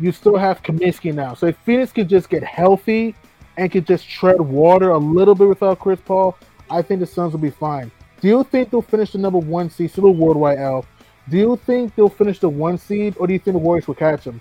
you 0.00 0.10
still 0.10 0.36
have 0.36 0.64
Kaminsky 0.64 1.14
now. 1.14 1.34
So 1.34 1.46
if 1.46 1.56
Phoenix 1.58 1.92
could 1.92 2.08
just 2.08 2.28
get 2.28 2.42
healthy 2.42 3.14
and 3.56 3.70
could 3.70 3.86
just 3.86 4.08
tread 4.08 4.40
water 4.40 4.90
a 4.90 4.98
little 4.98 5.34
bit 5.34 5.48
without 5.48 5.78
Chris 5.78 6.00
Paul, 6.04 6.36
I 6.70 6.82
think 6.82 7.00
the 7.00 7.06
Suns 7.06 7.32
will 7.32 7.40
be 7.40 7.50
fine. 7.50 7.90
Do 8.20 8.28
you 8.28 8.44
think 8.44 8.70
they'll 8.70 8.82
finish 8.82 9.12
the 9.12 9.18
number 9.18 9.38
one 9.38 9.68
seed, 9.68 9.90
still 9.90 10.12
worldwide 10.14 10.58
L? 10.58 10.84
Do 11.28 11.36
you 11.36 11.56
think 11.66 11.94
they'll 11.94 12.08
finish 12.08 12.38
the 12.38 12.48
one 12.48 12.78
seed, 12.78 13.16
or 13.18 13.26
do 13.26 13.32
you 13.32 13.38
think 13.38 13.54
the 13.54 13.58
Warriors 13.58 13.86
will 13.86 13.94
catch 13.94 14.24
them? 14.24 14.40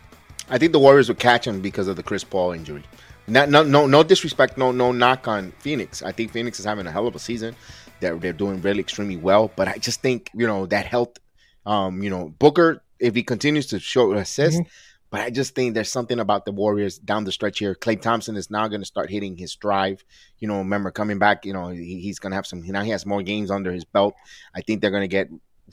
I 0.50 0.58
think 0.58 0.72
the 0.72 0.80
Warriors 0.80 1.08
will 1.08 1.16
catch 1.16 1.46
them 1.46 1.62
because 1.62 1.88
of 1.88 1.96
the 1.96 2.04
Chris 2.04 2.24
Paul 2.24 2.52
injury. 2.52 2.84
Not, 3.28 3.50
no, 3.50 3.64
no, 3.64 3.86
no 3.86 4.04
disrespect, 4.04 4.58
no, 4.58 4.72
no 4.72 4.92
knock 4.92 5.28
on 5.28 5.52
Phoenix. 5.60 6.02
I 6.02 6.12
think 6.12 6.32
Phoenix 6.32 6.60
is 6.60 6.66
having 6.66 6.88
a 6.88 6.92
hell 6.92 7.08
of 7.08 7.16
a 7.16 7.20
season. 7.20 7.56
They're 8.00 8.16
they're 8.16 8.34
doing 8.34 8.62
really 8.62 8.80
extremely 8.80 9.16
well. 9.18 9.52
But 9.56 9.68
I 9.68 9.78
just 9.78 10.02
think 10.02 10.32
you 10.34 10.48
know 10.48 10.66
that 10.68 10.86
health. 10.86 11.18
Um, 11.66 12.02
you 12.02 12.10
know 12.10 12.34
Booker, 12.40 12.82
if 13.00 13.14
he 13.14 13.22
continues 13.24 13.68
to 13.68 13.80
show 13.80 14.12
assist, 14.14 14.60
Mhm. 14.60 14.66
But 15.12 15.22
I 15.22 15.30
just 15.30 15.54
think 15.54 15.76
there's 15.76 15.92
something 15.92 16.20
about 16.20 16.46
the 16.46 16.52
Warriors 16.52 16.98
down 16.98 17.26
the 17.26 17.32
stretch 17.32 17.60
here. 17.60 17.76
Klay 17.76 18.02
Thompson 18.02 18.36
is 18.36 18.50
now 18.50 18.68
going 18.68 18.82
to 18.82 18.88
start 18.88 19.12
hitting 19.12 19.38
his 19.38 19.56
drive. 19.56 20.04
You 20.40 20.48
know, 20.48 20.58
remember 20.58 20.90
coming 20.90 21.20
back. 21.20 21.46
You 21.46 21.54
know, 21.54 21.68
he, 21.68 22.00
he's 22.00 22.18
going 22.18 22.32
to 22.32 22.36
have 22.38 22.48
some. 22.48 22.62
Now 22.66 22.82
he 22.82 22.90
has 22.92 23.06
more 23.06 23.22
games 23.22 23.52
under 23.52 23.72
his 23.72 23.86
belt. 23.86 24.16
I 24.56 24.62
think 24.62 24.82
they're 24.82 24.90
going 24.90 25.04
to 25.04 25.08
get 25.08 25.30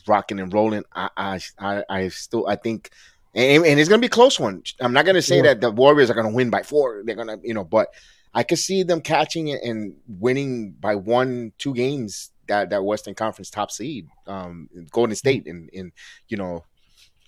rocking 0.07 0.41
and 0.41 0.53
rolling. 0.53 0.85
I, 0.93 1.09
I, 1.17 1.41
I, 1.59 1.85
I 1.89 2.09
still, 2.09 2.47
I 2.47 2.57
think 2.57 2.91
and, 3.35 3.65
and 3.65 3.79
it's 3.79 3.89
gonna 3.89 4.01
be 4.01 4.07
a 4.07 4.11
close 4.11 4.41
one. 4.41 4.63
I'm 4.81 4.93
not 4.93 5.07
gonna 5.07 5.23
say 5.23 5.37
Yeah. 5.37 5.43
that 5.43 5.61
the 5.61 5.71
Warriors 5.71 6.11
are 6.11 6.15
gonna 6.15 6.31
win 6.33 6.51
by 6.51 6.63
four. 6.63 7.03
They're 7.05 7.15
gonna, 7.15 7.39
you 7.43 7.55
know, 7.55 7.65
but 7.65 7.89
I 8.35 8.43
could 8.43 8.59
see 8.59 8.83
them 8.83 9.01
catching 9.01 9.49
it 9.49 9.63
and 9.63 9.95
winning 10.09 10.73
by 10.73 10.95
one, 10.97 11.53
two 11.59 11.75
games 11.75 12.31
that 12.47 12.71
that 12.71 12.85
Western 12.85 13.15
Conference 13.15 13.51
top 13.51 13.71
seed, 13.71 14.09
um, 14.27 14.69
Golden 14.91 15.15
State, 15.15 15.47
and 15.47 15.71
and 15.75 15.93
you 16.29 16.37
know, 16.37 16.65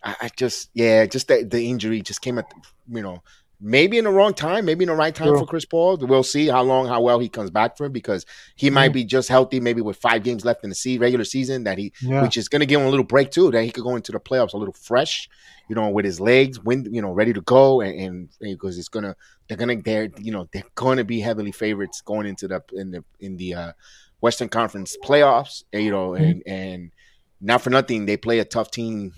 I, 0.03 0.17
I 0.23 0.31
just 0.37 0.71
yeah, 0.75 1.07
just 1.07 1.29
that 1.29 1.51
the 1.51 1.69
injury 1.69 2.03
just 2.03 2.21
came 2.23 2.39
at 2.39 2.47
you 2.91 3.03
know. 3.03 3.23
Maybe 3.63 3.99
in 3.99 4.05
the 4.05 4.11
wrong 4.11 4.33
time, 4.33 4.65
maybe 4.65 4.85
in 4.85 4.89
the 4.89 4.95
right 4.95 5.15
time 5.15 5.27
Sure. 5.27 5.39
for 5.41 5.45
Chris 5.45 5.67
Paul. 5.67 5.99
We'll 5.99 6.23
see 6.23 6.47
how 6.47 6.63
long, 6.63 6.89
how 6.89 7.03
well 7.03 7.19
he 7.19 7.29
comes 7.29 7.51
back 7.51 7.77
from 7.77 7.93
because 7.93 8.25
he 8.57 8.71
might 8.71 8.91
Mhm. 8.91 8.95
be 8.95 9.05
just 9.05 9.29
healthy, 9.29 9.61
maybe 9.61 9.83
with 9.83 9.99
five 9.99 10.23
games 10.23 10.47
left 10.47 10.65
in 10.65 10.71
the 10.71 10.75
se- 10.75 10.97
regular 10.97 11.27
season 11.27 11.65
that 11.65 11.77
he 11.77 11.93
Yeah. 12.01 12.23
which 12.23 12.39
is 12.39 12.49
going 12.49 12.61
to 12.61 12.65
give 12.67 12.81
him 12.81 12.87
a 12.87 12.89
little 12.91 13.05
break 13.05 13.31
too. 13.31 13.51
That 13.51 13.63
he 13.63 13.71
could 13.71 13.85
go 13.85 13.97
into 13.97 14.13
the 14.13 14.19
playoffs 14.19 14.55
a 14.55 14.57
little 14.57 14.73
fresh, 14.73 15.29
you 15.69 15.75
know, 15.77 15.91
with 15.91 16.07
his 16.07 16.19
legs, 16.21 16.59
when 16.59 16.87
you 16.91 17.03
know, 17.03 17.11
ready 17.13 17.35
to 17.35 17.43
go, 17.43 17.83
and, 17.83 18.01
and 18.01 18.29
because 18.41 18.79
it's 18.79 18.89
gonna, 18.89 19.15
they're 19.47 19.59
gonna, 19.59 19.77
they're, 19.83 20.09
you 20.19 20.33
know, 20.33 20.49
they're 20.55 20.65
going 20.75 20.97
to 20.97 21.05
be 21.05 21.21
heavily 21.21 21.53
favorites 21.53 22.01
going 22.01 22.27
into 22.27 22.49
the 22.49 22.63
in 22.73 22.93
the 22.93 23.05
in 23.21 23.37
the 23.37 23.53
uh, 23.53 23.73
Western 24.23 24.49
Conference 24.49 24.97
playoffs, 25.05 25.65
you 25.75 25.91
know, 25.91 26.15
and 26.15 26.43
and 26.47 26.93
not 27.43 27.61
for 27.61 27.69
nothing, 27.69 28.07
they 28.07 28.17
play 28.17 28.39
a 28.39 28.45
tough 28.47 28.71
team 28.71 29.13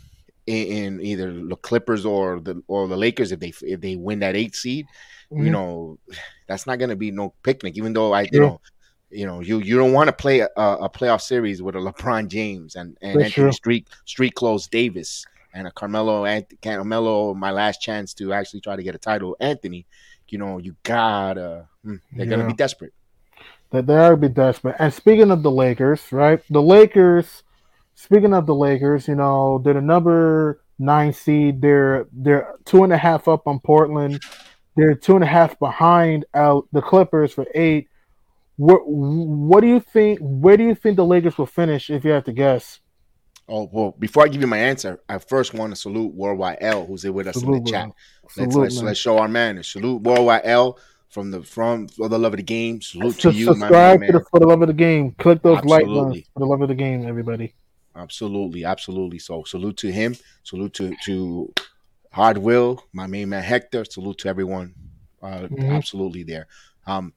in, 0.46 1.00
either 1.00 1.32
the 1.46 1.56
Clippers 1.56 2.04
or 2.04 2.40
the 2.40 2.62
or 2.66 2.88
the 2.88 2.96
Lakers 2.96 3.32
if 3.32 3.40
they 3.40 3.52
if 3.62 3.80
they 3.80 3.96
win 3.96 4.20
that 4.20 4.36
eight 4.36 4.54
seed, 4.56 4.86
you 5.30 5.36
Mhm. 5.44 5.52
know, 5.52 5.98
that's 6.48 6.66
not 6.66 6.78
going 6.78 6.90
to 6.90 6.96
be 6.96 7.10
no 7.10 7.32
picnic. 7.42 7.76
Even 7.76 7.92
though 7.92 8.12
I, 8.12 8.22
you 8.22 8.28
Sure. 8.34 8.40
know, 8.42 8.60
you 9.10 9.26
know, 9.26 9.40
you 9.40 9.58
you 9.60 9.76
don't 9.76 9.92
want 9.92 10.08
to 10.08 10.12
play 10.12 10.40
a, 10.40 10.48
a 10.56 10.88
playoff 10.90 11.20
series 11.20 11.62
with 11.62 11.76
a 11.76 11.78
LeBron 11.78 12.28
James 12.28 12.76
and 12.76 12.96
and 13.02 13.22
Anthony. 13.22 13.52
Street 13.52 13.88
Street 14.04 14.34
Close 14.34 14.66
Davis 14.68 15.24
and 15.54 15.66
a 15.66 15.70
Carmelo 15.70 16.24
Carmelo. 16.62 17.34
My 17.34 17.50
last 17.50 17.80
chance 17.82 18.14
to 18.14 18.32
actually 18.32 18.60
try 18.62 18.74
to 18.76 18.82
get 18.82 18.94
a 18.94 18.98
title, 18.98 19.36
Anthony. 19.40 19.86
You 20.28 20.38
know, 20.38 20.56
you 20.58 20.74
gotta. 20.82 21.68
hmm, 21.84 21.96
They're 22.16 22.24
gonna 22.26 22.46
be 22.46 22.54
desperate. 22.54 22.94
that 23.70 23.86
they 23.86 23.94
are 23.96 24.16
bit 24.16 24.32
desperate. 24.34 24.76
And 24.78 24.92
speaking 24.92 25.30
of 25.30 25.42
the 25.42 25.50
Lakers, 25.50 26.10
right? 26.10 26.40
The 26.50 26.62
Lakers. 26.62 27.42
Speaking 27.94 28.34
of 28.34 28.46
the 28.46 28.54
Lakers, 28.54 29.08
you 29.08 29.14
know 29.14 29.60
they're 29.64 29.74
the 29.74 29.80
number 29.80 30.62
nine 30.78 31.12
seed. 31.12 31.60
They're 31.60 32.06
they're 32.12 32.54
two 32.64 32.84
and 32.84 32.92
a 32.92 32.98
half 32.98 33.28
up 33.28 33.46
on 33.46 33.60
Portland. 33.60 34.22
They're 34.76 34.94
two 34.94 35.14
and 35.14 35.24
a 35.24 35.26
half 35.26 35.58
behind 35.58 36.24
out 36.34 36.66
the 36.72 36.82
Clippers 36.82 37.32
for 37.32 37.46
eight. 37.54 37.88
What 38.56 38.80
what 38.86 39.60
do 39.60 39.68
you 39.68 39.80
think? 39.80 40.18
Where 40.20 40.56
do 40.56 40.64
you 40.64 40.74
think 40.74 40.96
the 40.96 41.04
Lakers 41.04 41.38
will 41.38 41.46
finish? 41.46 41.90
If 41.90 42.04
you 42.04 42.10
have 42.12 42.24
to 42.24 42.32
guess, 42.32 42.80
Oh 43.48 43.68
well, 43.72 43.94
before 43.98 44.24
I 44.24 44.28
give 44.28 44.40
you 44.40 44.46
my 44.46 44.58
answer, 44.58 45.00
I 45.08 45.18
first 45.18 45.52
want 45.52 45.72
to 45.72 45.76
salute 45.76 46.14
Worldwide 46.14 46.58
L, 46.60 46.86
who's 46.86 47.02
here 47.02 47.12
with 47.12 47.26
us 47.26 47.42
in 47.42 47.50
the 47.50 47.60
chat. 47.70 47.86
bro. 47.86 47.94
Let's 48.22 48.34
Salute, 48.34 48.62
let's, 48.62 48.82
let's 48.82 48.98
show 48.98 49.18
our 49.18 49.28
man. 49.28 49.62
Salute 49.62 50.02
Worldwide 50.02 50.42
L 50.44 50.78
from 51.08 51.30
the 51.30 51.42
from 51.42 51.88
for 51.88 52.08
the 52.08 52.18
love 52.18 52.32
of 52.34 52.38
the 52.38 52.44
game. 52.44 52.80
Salute 52.80 53.16
to 53.16 53.30
to 53.30 53.36
you, 53.36 53.46
subscribe 53.46 54.00
my 54.00 54.06
to 54.06 54.12
man. 54.12 54.22
the, 54.22 54.26
for 54.30 54.40
the 54.40 54.46
love 54.46 54.62
of 54.62 54.68
the 54.68 54.74
game. 54.74 55.12
Click 55.18 55.42
those 55.42 55.62
like 55.64 55.84
buttons 55.84 56.22
for 56.32 56.40
the 56.40 56.46
love 56.46 56.62
of 56.62 56.68
the 56.68 56.74
game, 56.74 57.06
everybody. 57.06 57.54
Absolutely, 57.96 58.64
absolutely. 58.64 59.18
So 59.18 59.44
salute 59.44 59.76
to 59.78 59.92
him. 59.92 60.16
Salute 60.44 60.72
to 60.74 60.94
to 61.04 61.52
Hard 62.12 62.38
Will, 62.38 62.82
my 62.92 63.06
main 63.06 63.28
man 63.28 63.42
Hector. 63.42 63.84
Salute 63.84 64.18
to 64.18 64.28
everyone. 64.28 64.74
Uh, 65.22 65.46
Mhm. 65.48 65.70
Absolutely 65.76 66.22
there. 66.24 66.46
Um, 66.86 67.12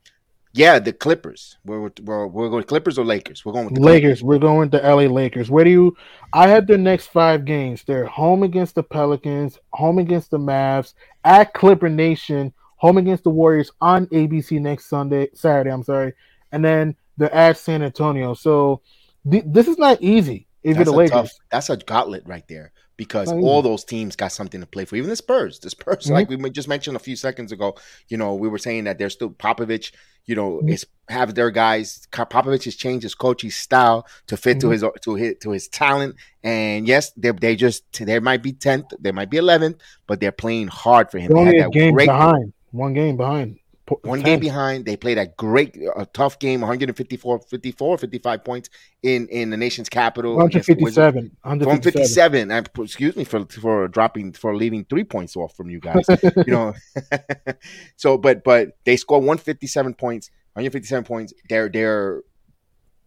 yeah, 0.53 0.79
the 0.79 0.93
Clippers. 0.93 1.57
We're 1.65 1.91
we're 2.03 2.27
we're 2.27 2.49
going 2.49 2.63
Clippers 2.63 2.97
or 2.97 3.03
Lakers. 3.05 3.43
We're 3.43 3.51
going 3.53 3.65
with 3.65 3.75
the 3.75 3.81
Lakers. 3.81 4.23
We're 4.23 4.37
going 4.39 4.69
to 4.71 4.77
LA 4.77 5.07
Lakers. 5.07 5.49
Where 5.49 5.65
do 5.65 5.69
you? 5.71 5.97
I 6.33 6.47
have 6.47 6.67
the 6.67 6.77
next 6.77 7.07
five 7.07 7.45
games. 7.45 7.83
They're 7.83 8.05
home 8.05 8.43
against 8.43 8.75
the 8.75 8.83
Pelicans, 8.83 9.59
home 9.73 9.97
against 9.99 10.31
the 10.31 10.37
Mavs, 10.39 10.93
at 11.25 11.53
Clipper 11.53 11.89
Nation, 11.89 12.53
home 12.77 12.97
against 12.97 13.23
the 13.25 13.31
Warriors 13.31 13.71
on 13.81 14.07
ABC 14.07 14.59
next 14.61 14.85
Sunday, 14.85 15.27
Saturday. 15.33 15.71
I'm 15.71 15.83
sorry, 15.83 16.13
and 16.51 16.63
then 16.63 16.95
they're 17.17 17.33
at 17.33 17.57
San 17.57 17.81
Antonio. 17.83 18.33
So 18.33 18.81
th- 19.29 19.43
this 19.47 19.67
is 19.67 19.77
not 19.77 20.01
easy. 20.01 20.44
You're 20.65 20.73
That's 20.75 20.89
the 20.89 20.95
a 20.95 20.97
Lakers, 20.97 21.11
tough. 21.11 21.31
That's 21.51 21.69
a 21.69 21.77
gauntlet 21.77 22.23
right 22.25 22.47
there 22.47 22.71
because 22.97 23.29
Not 23.31 23.41
all 23.43 23.61
those 23.61 23.83
teams 23.83 24.15
got 24.15 24.31
something 24.31 24.59
to 24.61 24.65
play 24.65 24.85
for. 24.85 24.95
Even 24.95 25.09
the 25.09 25.15
Spurs, 25.15 25.59
the 25.59 25.69
Spurs, 25.69 26.05
Mhm. 26.05 26.11
like 26.11 26.29
we 26.29 26.49
just 26.49 26.67
mentioned 26.67 26.95
a 26.95 26.99
few 26.99 27.15
seconds 27.15 27.51
ago. 27.51 27.75
You 28.07 28.17
know, 28.17 28.33
we 28.35 28.47
were 28.49 28.57
saying 28.57 28.85
that 28.85 28.97
they're 28.97 29.09
still 29.11 29.29
Popovich. 29.29 29.91
You 30.25 30.35
know, 30.35 30.61
Mhm. 30.63 30.71
is 30.71 30.87
have 31.09 31.35
their 31.35 31.51
guys. 31.51 32.07
Popovich 32.11 32.63
has 32.63 32.75
changed 32.75 33.03
his 33.03 33.13
coaching 33.13 33.51
style 33.51 34.07
to 34.25 34.35
fit 34.37 34.59
to 34.61 34.67
Mhm. 34.67 34.71
his 34.71 34.83
to 35.03 35.13
his 35.15 35.35
to 35.41 35.51
his 35.51 35.67
talent. 35.67 36.15
And 36.43 36.87
yes, 36.87 37.11
they 37.15 37.31
they 37.31 37.55
just 37.55 37.83
they 37.93 38.19
might 38.19 38.41
be 38.41 38.53
tenth, 38.53 38.87
they 38.99 39.11
might 39.11 39.29
be 39.29 39.37
eleventh, 39.37 39.77
but 40.07 40.19
they're 40.19 40.31
playing 40.31 40.67
hard 40.69 41.11
for 41.11 41.19
him. 41.19 41.31
they're 41.31 41.43
They 41.45 41.49
only 41.49 41.59
a 41.59 41.69
game 41.69 41.93
great 41.93 42.07
behind. 42.07 42.53
One 42.71 42.93
game 42.93 43.17
behind. 43.17 43.59
One 44.01 44.21
game 44.21 44.39
behind. 44.39 44.85
They 44.85 44.97
played 44.97 45.19
a 45.19 45.27
great, 45.27 45.77
a 45.95 46.07
tough 46.07 46.39
game, 46.39 46.61
154, 46.61 47.39
54, 47.39 47.97
55 47.99 48.43
points 48.43 48.69
in 49.03 49.27
in 49.27 49.51
the 49.51 49.57
nation's 49.57 49.89
capital. 49.89 50.41
against 50.41 50.67
the 50.67 50.73
Wizards. 50.73 50.97
157. 50.97 51.31
157. 51.43 52.49
157. 52.49 52.51
Uh, 52.51 52.83
excuse 52.83 53.15
me 53.15 53.23
for 53.23 53.45
for 53.45 53.87
dropping 53.87 54.33
for 54.33 54.55
leaving 54.55 54.85
three 54.85 55.03
points 55.03 55.35
off 55.35 55.55
from 55.55 55.69
you 55.69 55.79
guys. 55.79 56.03
you 56.47 56.53
know, 56.53 56.73
so 57.95 58.17
but 58.17 58.43
but 58.43 58.75
they 58.85 58.97
score 58.97 59.19
157 59.19 59.93
points, 59.93 60.31
157 60.53 61.03
points. 61.03 61.33
They're 61.47 61.69
they're 61.69 62.23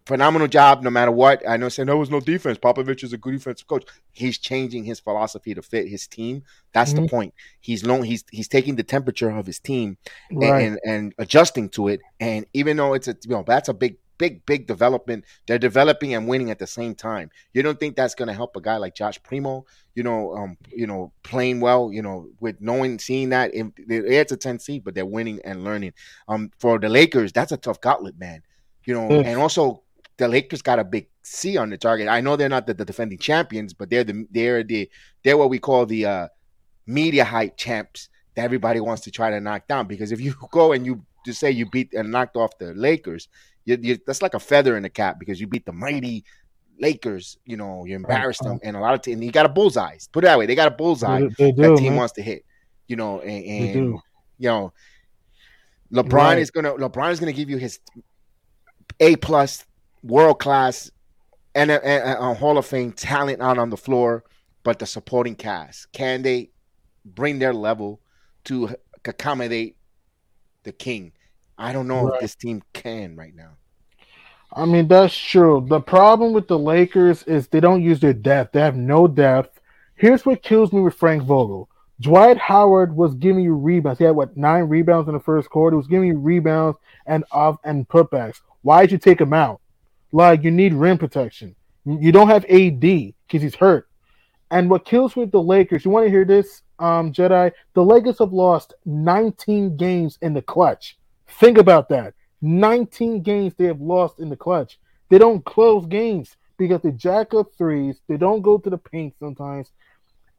phenomenal 0.09 0.49
job 0.49 0.83
no 0.83 0.91
matter 0.91 1.13
what. 1.13 1.47
I 1.49 1.57
know 1.57 1.69
saying 1.69 1.87
there 1.87 1.97
was 1.97 2.11
no 2.11 2.19
defense. 2.21 2.59
Popovich 2.59 3.05
is 3.05 3.13
a 3.13 3.19
good 3.19 3.35
defensive 3.35 3.67
coach. 3.69 3.85
He's 4.13 4.39
changing 4.39 4.85
his 4.85 4.99
philosophy 4.99 5.55
to 5.55 5.63
fit 5.63 5.87
his 5.89 6.07
team. 6.09 6.43
That's 6.73 6.93
the 6.95 7.03
Mhm. 7.03 7.11
point. 7.11 7.35
He's 7.61 7.85
known 7.85 8.03
he's 8.03 8.25
he's 8.33 8.49
taking 8.49 8.75
the 8.77 8.83
temperature 8.83 9.31
of 9.31 9.47
his 9.47 9.61
team 9.61 9.99
Right. 10.33 10.65
and, 10.65 10.81
and 10.85 11.15
adjusting 11.19 11.69
to 11.71 11.89
it. 11.89 12.01
And 12.19 12.47
even 12.55 12.77
though 12.79 12.95
it's 12.95 13.07
a 13.07 13.17
you 13.25 13.31
know 13.31 13.45
that's 13.47 13.69
a 13.69 13.75
big 13.75 13.97
big 14.19 14.45
big 14.47 14.67
development, 14.67 15.25
they're 15.47 15.61
developing 15.61 16.13
and 16.15 16.27
winning 16.27 16.51
at 16.51 16.59
the 16.59 16.67
same 16.67 16.93
time. 16.95 17.31
You 17.53 17.63
don't 17.63 17.79
think 17.79 17.95
that's 17.95 18.17
going 18.17 18.27
to 18.27 18.35
help 18.35 18.57
a 18.57 18.61
guy 18.61 18.77
like 18.79 18.97
Josh 18.97 19.23
Primo? 19.23 19.65
You 19.95 20.03
know, 20.03 20.35
um, 20.35 20.57
you 20.75 20.89
know, 20.89 21.13
playing 21.23 21.61
well. 21.61 21.93
You 21.93 22.03
know, 22.03 22.29
with 22.41 22.61
knowing 22.61 22.99
seeing 22.99 23.29
that 23.29 23.55
it, 23.55 23.67
it's 23.79 24.33
a 24.33 24.37
10 24.37 24.59
seed, 24.59 24.83
but 24.83 24.95
they're 24.97 25.07
winning 25.07 25.39
and 25.45 25.63
learning. 25.63 25.93
Um, 26.27 26.51
for 26.59 26.81
the 26.81 26.89
Lakers, 26.89 27.33
that's 27.33 27.53
a 27.53 27.57
tough 27.57 27.81
gauntlet, 27.81 28.19
man. 28.19 28.43
You 28.87 28.95
know, 28.95 29.09
Yes. 29.09 29.27
and 29.27 29.39
also 29.39 29.83
the 30.19 30.29
Lakers 30.29 30.63
got 30.63 30.79
a 30.79 30.85
big 30.85 31.09
C 31.23 31.57
on 31.57 31.71
the 31.71 31.79
target. 31.79 32.09
I 32.09 32.21
know 32.21 32.37
they're 32.37 32.49
not 32.49 32.67
the, 32.67 32.75
the 32.75 32.85
defending 32.85 33.19
champions, 33.19 33.73
but 33.73 33.89
they're 33.91 34.05
the 34.05 34.27
they're 34.31 34.63
the 34.65 34.91
they're 35.25 35.37
what 35.37 35.51
we 35.51 35.59
call 35.59 35.87
the 35.87 36.07
uh 36.07 36.29
media 36.87 37.25
hype 37.25 37.57
champs 37.57 38.09
that 38.35 38.43
everybody 38.45 38.81
wants 38.81 39.03
to 39.03 39.11
try 39.11 39.31
to 39.31 39.41
knock 39.41 39.67
down. 39.69 39.87
Because 39.87 40.13
if 40.13 40.21
you 40.21 40.35
go 40.51 40.73
and 40.73 40.85
you 40.85 41.05
just 41.25 41.41
say 41.41 41.51
you 41.51 41.69
beat 41.71 41.95
and 41.95 42.11
knocked 42.11 42.37
off 42.37 42.57
the 42.59 42.75
Lakers, 42.75 43.29
you, 43.65 43.79
you, 43.81 43.99
that's 44.07 44.23
like 44.23 44.35
a 44.35 44.41
feather 44.41 44.77
in 44.77 44.83
the 44.83 44.89
cap 44.91 45.19
because 45.19 45.41
you 45.41 45.47
beat 45.47 45.67
the 45.67 45.73
mighty 45.73 46.25
Lakers. 46.81 47.39
You 47.45 47.57
know, 47.57 47.85
you 47.85 47.95
embarrassed 47.97 48.43
them, 48.43 48.59
and 48.63 48.77
a 48.77 48.81
lot 48.81 48.95
of 48.95 49.03
teams. 49.03 49.23
You 49.23 49.31
got 49.31 49.47
a 49.47 49.51
bullseye. 49.51 49.99
Put 50.13 50.25
it 50.25 50.27
that 50.29 50.39
way, 50.39 50.47
they 50.47 50.55
got 50.55 50.69
a 50.69 50.75
bullseye 50.75 51.21
they 51.39 51.53
that 51.53 51.77
team 51.77 51.91
man. 51.91 51.97
wants 51.97 52.15
to 52.15 52.23
hit. 52.23 52.45
You 52.89 52.97
know, 52.97 53.21
and, 53.21 53.45
They 53.45 53.65
and 53.65 53.73
do. 53.73 54.01
you 54.39 54.49
know, 54.49 54.73
LeBron 55.93 56.13
Right. 56.13 56.39
is 56.39 56.51
gonna 56.51 56.73
LeBron 56.73 57.13
is 57.13 57.21
gonna 57.21 57.33
give 57.33 57.51
you 57.51 57.57
his 57.59 57.79
A 59.01 59.17
plus 59.17 59.65
world 60.03 60.39
class 60.39 60.91
and 61.55 61.71
a, 61.71 61.81
a- 62.21 62.31
a 62.31 62.35
Hall 62.35 62.59
of 62.59 62.67
Fame 62.67 62.93
talent 62.93 63.41
out 63.41 63.59
on 63.59 63.71
the 63.71 63.77
floor, 63.77 64.25
but 64.63 64.79
the 64.79 64.87
supporting 64.87 65.35
cast 65.35 65.91
can 65.93 66.23
they 66.23 66.51
bring 67.05 67.39
their 67.39 67.55
level 67.55 68.01
to 68.45 68.75
accommodate 69.05 69.77
the 70.65 70.73
king? 70.73 71.13
I 71.57 71.73
don't 71.73 71.89
know 71.89 72.05
Right. 72.07 72.15
if 72.17 72.21
this 72.21 72.35
team 72.37 72.63
can 72.73 73.17
right 73.17 73.35
now. 73.35 73.53
I 74.53 74.65
mean, 74.65 74.89
that's 74.89 75.17
true. 75.17 75.65
The 75.69 75.81
problem 75.81 76.33
with 76.33 76.49
the 76.49 76.59
Lakers 76.59 77.23
is 77.25 77.49
they 77.49 77.61
don't 77.61 77.83
use 77.83 78.01
their 78.01 78.15
depth. 78.15 78.53
They 78.53 78.61
have 78.61 78.77
no 78.77 79.07
depth. 79.07 79.61
Here's 79.95 80.25
what 80.25 80.43
kills 80.43 80.73
me 80.73 80.81
with 80.81 80.95
Frank 80.95 81.23
Vogel. 81.25 81.69
Dwight 82.01 82.39
Howard 82.39 82.95
was 82.97 83.15
giving 83.17 83.43
you 83.43 83.55
rebounds. 83.55 83.99
He 83.99 84.05
had 84.05 84.15
what 84.15 84.37
nine 84.37 84.65
rebounds 84.65 85.09
in 85.09 85.15
the 85.15 85.21
first 85.21 85.51
quarter. 85.51 85.75
He 85.75 85.79
was 85.79 85.89
giving 85.89 86.09
you 86.09 86.19
rebounds 86.19 86.79
and 87.07 87.25
off 87.33 87.57
and 87.65 87.87
putbacks. 87.89 88.41
Why 88.63 88.83
did 88.83 88.93
you 88.93 88.99
take 88.99 89.21
him 89.21 89.33
out? 89.33 89.61
Like 90.13 90.43
you 90.43 90.51
need 90.51 90.75
rim 90.75 90.99
protection. 90.99 91.55
You 91.85 92.13
don't 92.13 92.29
have 92.29 92.45
AD 92.47 92.81
because 92.81 93.43
he's 93.43 93.55
hurt. 93.55 93.89
And 94.51 94.71
what 94.71 94.85
kills 94.85 95.15
me 95.17 95.25
with 95.25 95.33
the 95.33 95.43
Lakers, 95.43 95.85
you 95.85 95.91
want 95.91 96.07
to 96.07 96.11
hear 96.11 96.25
this, 96.25 96.63
um, 96.79 97.13
Jedi? 97.13 97.53
The 97.75 97.85
Lakers 97.85 98.19
have 98.19 98.33
lost 98.33 98.75
19 98.87 99.77
games 99.77 100.19
in 100.23 100.33
the 100.33 100.43
clutch. 100.43 100.99
Think 101.27 101.59
about 101.59 101.89
that. 101.91 102.15
19 102.41 103.23
games 103.23 103.55
they 103.55 103.67
have 103.67 103.81
lost 103.81 104.21
in 104.21 104.29
the 104.31 104.37
clutch. 104.37 104.79
They 105.11 105.19
don't 105.19 105.45
close 105.45 105.87
games 105.87 106.37
because 106.57 106.81
they 106.83 106.93
jack 106.93 107.35
up 107.35 107.49
threes. 107.57 108.01
They 108.09 108.17
don't 108.17 108.43
go 108.43 108.59
to 108.59 108.71
the 108.71 108.79
paint 108.79 109.15
sometimes. 109.19 109.71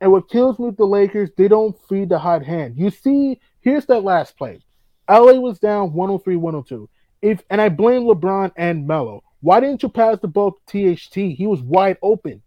And 0.01 0.11
what 0.11 0.29
kills 0.29 0.57
me 0.59 0.67
with 0.67 0.77
the 0.77 0.85
Lakers, 0.85 1.29
they 1.37 1.47
don't 1.47 1.77
feed 1.87 2.09
the 2.09 2.19
hot 2.19 2.43
hand. 2.43 2.75
You 2.77 2.89
see, 2.89 3.39
here's 3.61 3.85
that 3.87 4.03
last 4.03 4.37
play. 4.37 4.61
LA 5.09 5.33
was 5.33 5.59
down 5.59 5.93
103 5.93 6.35
102. 6.35 6.89
If 7.21 7.43
and 7.49 7.59
I 7.59 7.69
blame 7.69 8.03
LeBron 8.03 8.51
and 8.55 8.87
Melo. 8.87 9.23
Why 9.41 9.59
didn't 9.59 9.83
you 9.83 9.89
pass 9.89 10.17
the 10.19 10.27
ball 10.27 10.57
to 10.67 10.95
THT? 10.95 11.15
He 11.15 11.47
was 11.47 11.61
wide 11.61 11.97
open. 12.01 12.41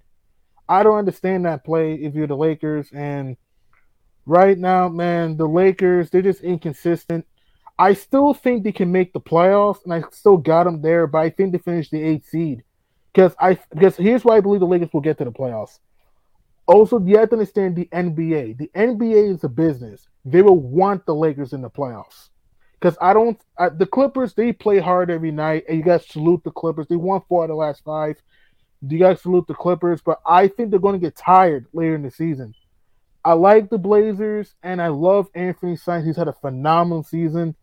I 0.69 0.83
don't 0.83 0.99
understand 0.99 1.47
that 1.47 1.65
play 1.65 1.95
if 1.95 2.15
you're 2.15 2.27
the 2.27 2.37
Lakers. 2.37 2.91
And 2.93 3.37
right 4.27 4.59
now, 4.59 4.89
man, 4.89 5.37
the 5.37 5.49
Lakers, 5.49 6.11
they're 6.11 6.23
just 6.23 6.43
inconsistent. 6.43 7.27
I 7.79 7.95
still 7.95 8.35
think 8.35 8.63
they 8.63 8.73
can 8.73 8.93
make 8.93 9.13
the 9.13 9.21
playoffs, 9.21 9.85
and 9.85 9.93
I 9.93 10.05
still 10.13 10.37
got 10.37 10.65
them 10.65 10.83
there, 10.83 11.07
but 11.07 11.19
I 11.19 11.31
think 11.31 11.53
they 11.53 11.59
finish 11.59 11.91
the 11.91 12.03
eighth 12.03 12.29
seed. 12.29 12.63
Because 13.13 13.35
I 13.41 13.59
because 13.71 13.97
here's 13.97 14.25
why 14.25 14.37
I 14.37 14.41
believe 14.41 14.61
the 14.61 14.67
Lakers 14.67 14.91
will 14.93 15.01
get 15.01 15.19
to 15.19 15.25
the 15.25 15.33
playoffs. 15.33 15.79
Also, 16.67 17.01
you 17.01 17.19
have 17.19 17.31
to 17.31 17.35
understand 17.35 17.77
the 17.77 17.89
NBA. 17.93 18.57
The 18.59 18.71
NBA 18.75 19.35
is 19.35 19.45
a 19.45 19.49
business. 19.49 20.07
They 20.25 20.43
will 20.43 20.61
want 20.61 21.05
the 21.07 21.15
Lakers 21.15 21.53
in 21.53 21.61
the 21.61 21.71
playoffs. 21.71 22.29
Because 22.83 22.99
I 23.01 23.13
don't, 23.13 23.41
uh, 23.59 23.69
the 23.69 23.87
Clippers, 23.87 24.35
they 24.35 24.53
play 24.53 24.81
hard 24.81 25.09
every 25.09 25.31
night, 25.31 25.67
and 25.69 25.79
you 25.79 25.85
guys 25.85 26.05
salute 26.09 26.43
the 26.43 26.51
Clippers. 26.51 26.89
They 26.89 26.97
won 26.97 27.23
four 27.29 27.45
of 27.45 27.49
the 27.49 27.55
last 27.55 27.85
five. 27.85 28.21
You 28.89 28.99
guys 28.99 29.23
salute 29.23 29.47
the 29.47 29.55
Clippers, 29.55 30.01
but 30.05 30.21
I 30.27 30.49
think 30.49 30.71
they're 30.71 30.81
going 30.81 31.01
to 31.01 31.07
get 31.07 31.15
tired 31.15 31.67
later 31.73 31.95
in 31.95 32.03
the 32.03 32.11
season. 32.11 32.57
I 33.25 33.35
like 33.35 33.71
the 33.71 33.79
Blazers, 33.79 34.57
and 34.65 34.83
I 34.83 34.89
love 34.89 35.33
Anfernee 35.35 35.79
Simons. 35.79 36.07
He's 36.07 36.17
had 36.17 36.27
a 36.27 36.33
phenomenal 36.33 37.05
season. 37.05 37.55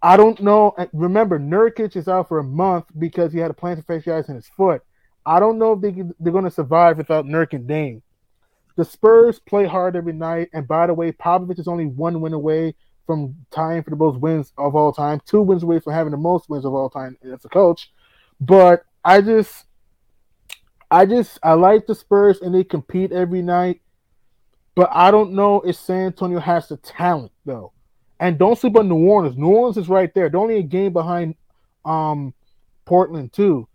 I 0.00 0.16
don't 0.16 0.40
know. 0.40 0.72
Remember, 0.92 1.40
Nurkic 1.40 1.96
is 1.96 2.06
out 2.06 2.28
for 2.28 2.38
a 2.38 2.44
month 2.44 2.84
because 2.96 3.32
he 3.32 3.40
had 3.40 3.50
a 3.50 3.54
plantar 3.54 3.84
fasciitis 3.84 4.28
in 4.28 4.36
his 4.36 4.46
foot. 4.56 4.82
I 5.26 5.40
don't 5.40 5.58
know 5.58 5.72
if 5.72 5.80
they, 5.80 5.90
they're 6.20 6.32
going 6.32 6.44
to 6.44 6.50
survive 6.52 6.98
without 6.98 7.26
Nurk 7.26 7.54
and 7.54 7.66
Dame. 7.66 8.04
The 8.76 8.84
Spurs 8.84 9.40
play 9.40 9.66
hard 9.66 9.96
every 9.96 10.12
night, 10.12 10.50
and 10.52 10.68
by 10.68 10.86
the 10.86 10.94
way, 10.94 11.10
Popovich 11.10 11.58
is 11.58 11.66
only 11.66 11.86
one 11.86 12.20
win 12.20 12.32
away 12.32 12.76
from 13.08 13.34
tying 13.50 13.82
for 13.82 13.88
the 13.88 13.96
most 13.96 14.20
wins 14.20 14.52
of 14.58 14.76
all 14.76 14.92
time, 14.92 15.18
two 15.24 15.40
wins 15.40 15.62
away 15.62 15.80
from 15.80 15.94
having 15.94 16.10
the 16.10 16.18
most 16.18 16.50
wins 16.50 16.66
of 16.66 16.74
all 16.74 16.90
time 16.90 17.16
as 17.24 17.42
a 17.42 17.48
coach. 17.48 17.90
But 18.38 18.82
I 19.02 19.22
just, 19.22 19.64
I 20.90 21.06
just, 21.06 21.38
I 21.42 21.54
like 21.54 21.86
the 21.86 21.94
Spurs, 21.94 22.42
and 22.42 22.54
they 22.54 22.64
compete 22.64 23.10
every 23.10 23.40
night. 23.40 23.80
But 24.74 24.90
I 24.92 25.10
don't 25.10 25.32
know 25.32 25.62
if 25.62 25.76
San 25.76 26.08
Antonio 26.08 26.38
has 26.38 26.68
the 26.68 26.76
talent 26.76 27.32
though. 27.46 27.72
And 28.20 28.38
don't 28.38 28.58
sleep 28.58 28.76
on 28.76 28.90
New 28.90 29.08
Orleans. 29.08 29.38
New 29.38 29.48
Orleans 29.48 29.78
is 29.78 29.88
right 29.88 30.12
there. 30.14 30.28
They're 30.28 30.38
only 30.38 30.58
a 30.58 30.62
game 30.62 30.92
behind 30.92 31.34
um 31.86 32.34
Portland 32.84 33.32
too. 33.32 33.66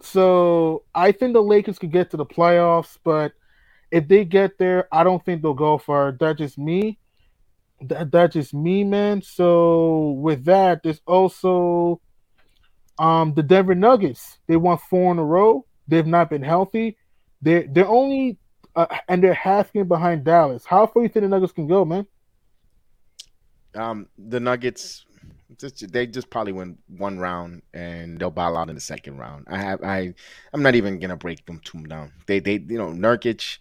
So 0.00 0.84
I 0.94 1.10
think 1.10 1.32
the 1.32 1.42
Lakers 1.42 1.78
could 1.78 1.90
get 1.90 2.10
to 2.12 2.16
the 2.16 2.24
playoffs, 2.24 2.96
but 3.02 3.32
if 3.90 4.06
they 4.06 4.24
get 4.24 4.58
there, 4.58 4.86
I 4.92 5.02
don't 5.02 5.22
think 5.24 5.42
they'll 5.42 5.54
go 5.54 5.76
far. 5.76 6.16
That's 6.18 6.38
just 6.38 6.56
me. 6.56 6.98
That, 7.82 8.10
that's 8.12 8.34
just 8.34 8.54
me, 8.54 8.84
man. 8.84 9.22
So 9.22 10.10
with 10.20 10.44
that, 10.44 10.82
there's 10.82 11.00
also 11.06 12.00
um 12.98 13.34
the 13.34 13.42
Denver 13.42 13.74
Nuggets. 13.74 14.38
They 14.46 14.56
won 14.56 14.78
four 14.78 15.12
in 15.12 15.18
a 15.18 15.24
row. 15.24 15.64
They've 15.88 16.06
not 16.06 16.30
been 16.30 16.42
healthy. 16.42 16.96
They're 17.42 17.66
they're 17.68 17.88
only 17.88 18.38
uh, 18.76 18.86
and 19.08 19.22
they're 19.22 19.34
half 19.34 19.72
game 19.72 19.88
behind 19.88 20.24
Dallas. 20.24 20.64
How 20.64 20.86
far 20.86 21.02
you 21.02 21.08
think 21.08 21.24
the 21.24 21.28
Nuggets 21.28 21.52
can 21.52 21.66
go, 21.66 21.84
man? 21.84 22.06
Um, 23.74 24.06
the 24.18 24.40
Nuggets, 24.40 25.04
just, 25.58 25.92
they 25.92 26.06
just 26.06 26.30
probably 26.30 26.52
win 26.52 26.78
one 26.96 27.18
round 27.18 27.62
and 27.72 28.18
they'll 28.18 28.30
bow 28.30 28.56
out 28.56 28.68
in 28.68 28.74
the 28.74 28.80
second 28.80 29.18
round. 29.18 29.46
I 29.48 29.58
have 29.58 29.82
I 29.82 30.14
I'm 30.52 30.62
not 30.62 30.74
even 30.74 30.98
gonna 30.98 31.16
break 31.16 31.44
them 31.46 31.60
two 31.64 31.82
down. 31.86 32.12
They 32.26 32.40
they 32.40 32.54
you 32.54 32.78
know 32.78 32.90
Nurkic, 32.90 33.58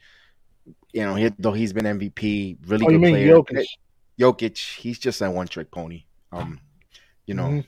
you 0.93 1.03
know 1.03 1.15
he, 1.15 1.31
though 1.39 1.53
he's 1.53 1.73
been 1.73 1.85
MVP, 1.85 2.57
really 2.67 2.85
Oh, 2.85 2.89
good 2.89 3.01
player. 3.01 3.35
Jokic? 3.35 3.65
Jokic, 4.19 4.57
he's 4.77 4.99
just 4.99 5.21
a 5.21 5.31
one 5.31 5.47
trick 5.47 5.71
pony. 5.71 6.03
Um, 6.31 6.59
you 7.25 7.33
know, 7.33 7.47
Mhm. 7.47 7.65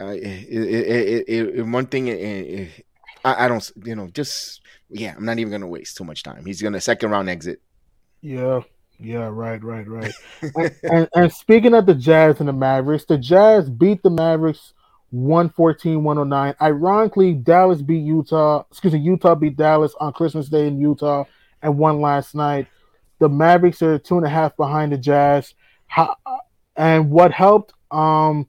uh, 0.00 0.06
it, 0.06 0.22
it, 0.22 1.28
it, 1.28 1.48
it, 1.56 1.62
one 1.62 1.86
thing, 1.86 2.08
I, 3.24 3.44
I 3.44 3.48
don't, 3.48 3.70
you 3.84 3.94
know, 3.94 4.08
just 4.08 4.60
yeah, 4.90 5.14
I'm 5.16 5.24
not 5.24 5.38
even 5.38 5.50
gonna 5.50 5.66
waste 5.66 5.96
too 5.96 6.04
much 6.04 6.22
time. 6.22 6.44
He's 6.44 6.62
gonna 6.62 6.80
second 6.80 7.10
round 7.10 7.28
exit. 7.28 7.60
Yeah, 8.22 8.60
yeah, 8.98 9.28
right, 9.30 9.62
right, 9.62 9.86
right. 9.86 10.12
and, 10.56 10.74
and, 10.84 11.08
and 11.14 11.32
speaking 11.32 11.74
of 11.74 11.86
the 11.86 11.94
Jazz 11.94 12.40
and 12.40 12.48
the 12.48 12.52
Mavericks, 12.52 13.04
the 13.04 13.18
Jazz 13.18 13.68
beat 13.68 14.02
the 14.02 14.10
Mavericks 14.10 14.72
114-109. 15.14 16.54
Ironically, 16.60 17.34
Dallas 17.34 17.82
beat 17.82 18.02
Utah. 18.02 18.64
Excuse 18.70 18.94
me, 18.94 19.00
Utah 19.00 19.34
beat 19.34 19.56
Dallas 19.56 19.94
on 20.00 20.12
Christmas 20.12 20.48
Day 20.48 20.66
in 20.66 20.80
Utah 20.80 21.24
and 21.62 21.78
won 21.78 22.00
last 22.00 22.34
night. 22.34 22.66
The 23.24 23.30
Mavericks 23.30 23.80
are 23.80 23.98
two 23.98 24.18
and 24.18 24.26
a 24.26 24.28
half 24.28 24.54
behind 24.54 24.92
the 24.92 24.98
Jazz. 24.98 25.54
And 26.76 27.10
what 27.10 27.32
helped 27.32 27.72
um 27.90 28.46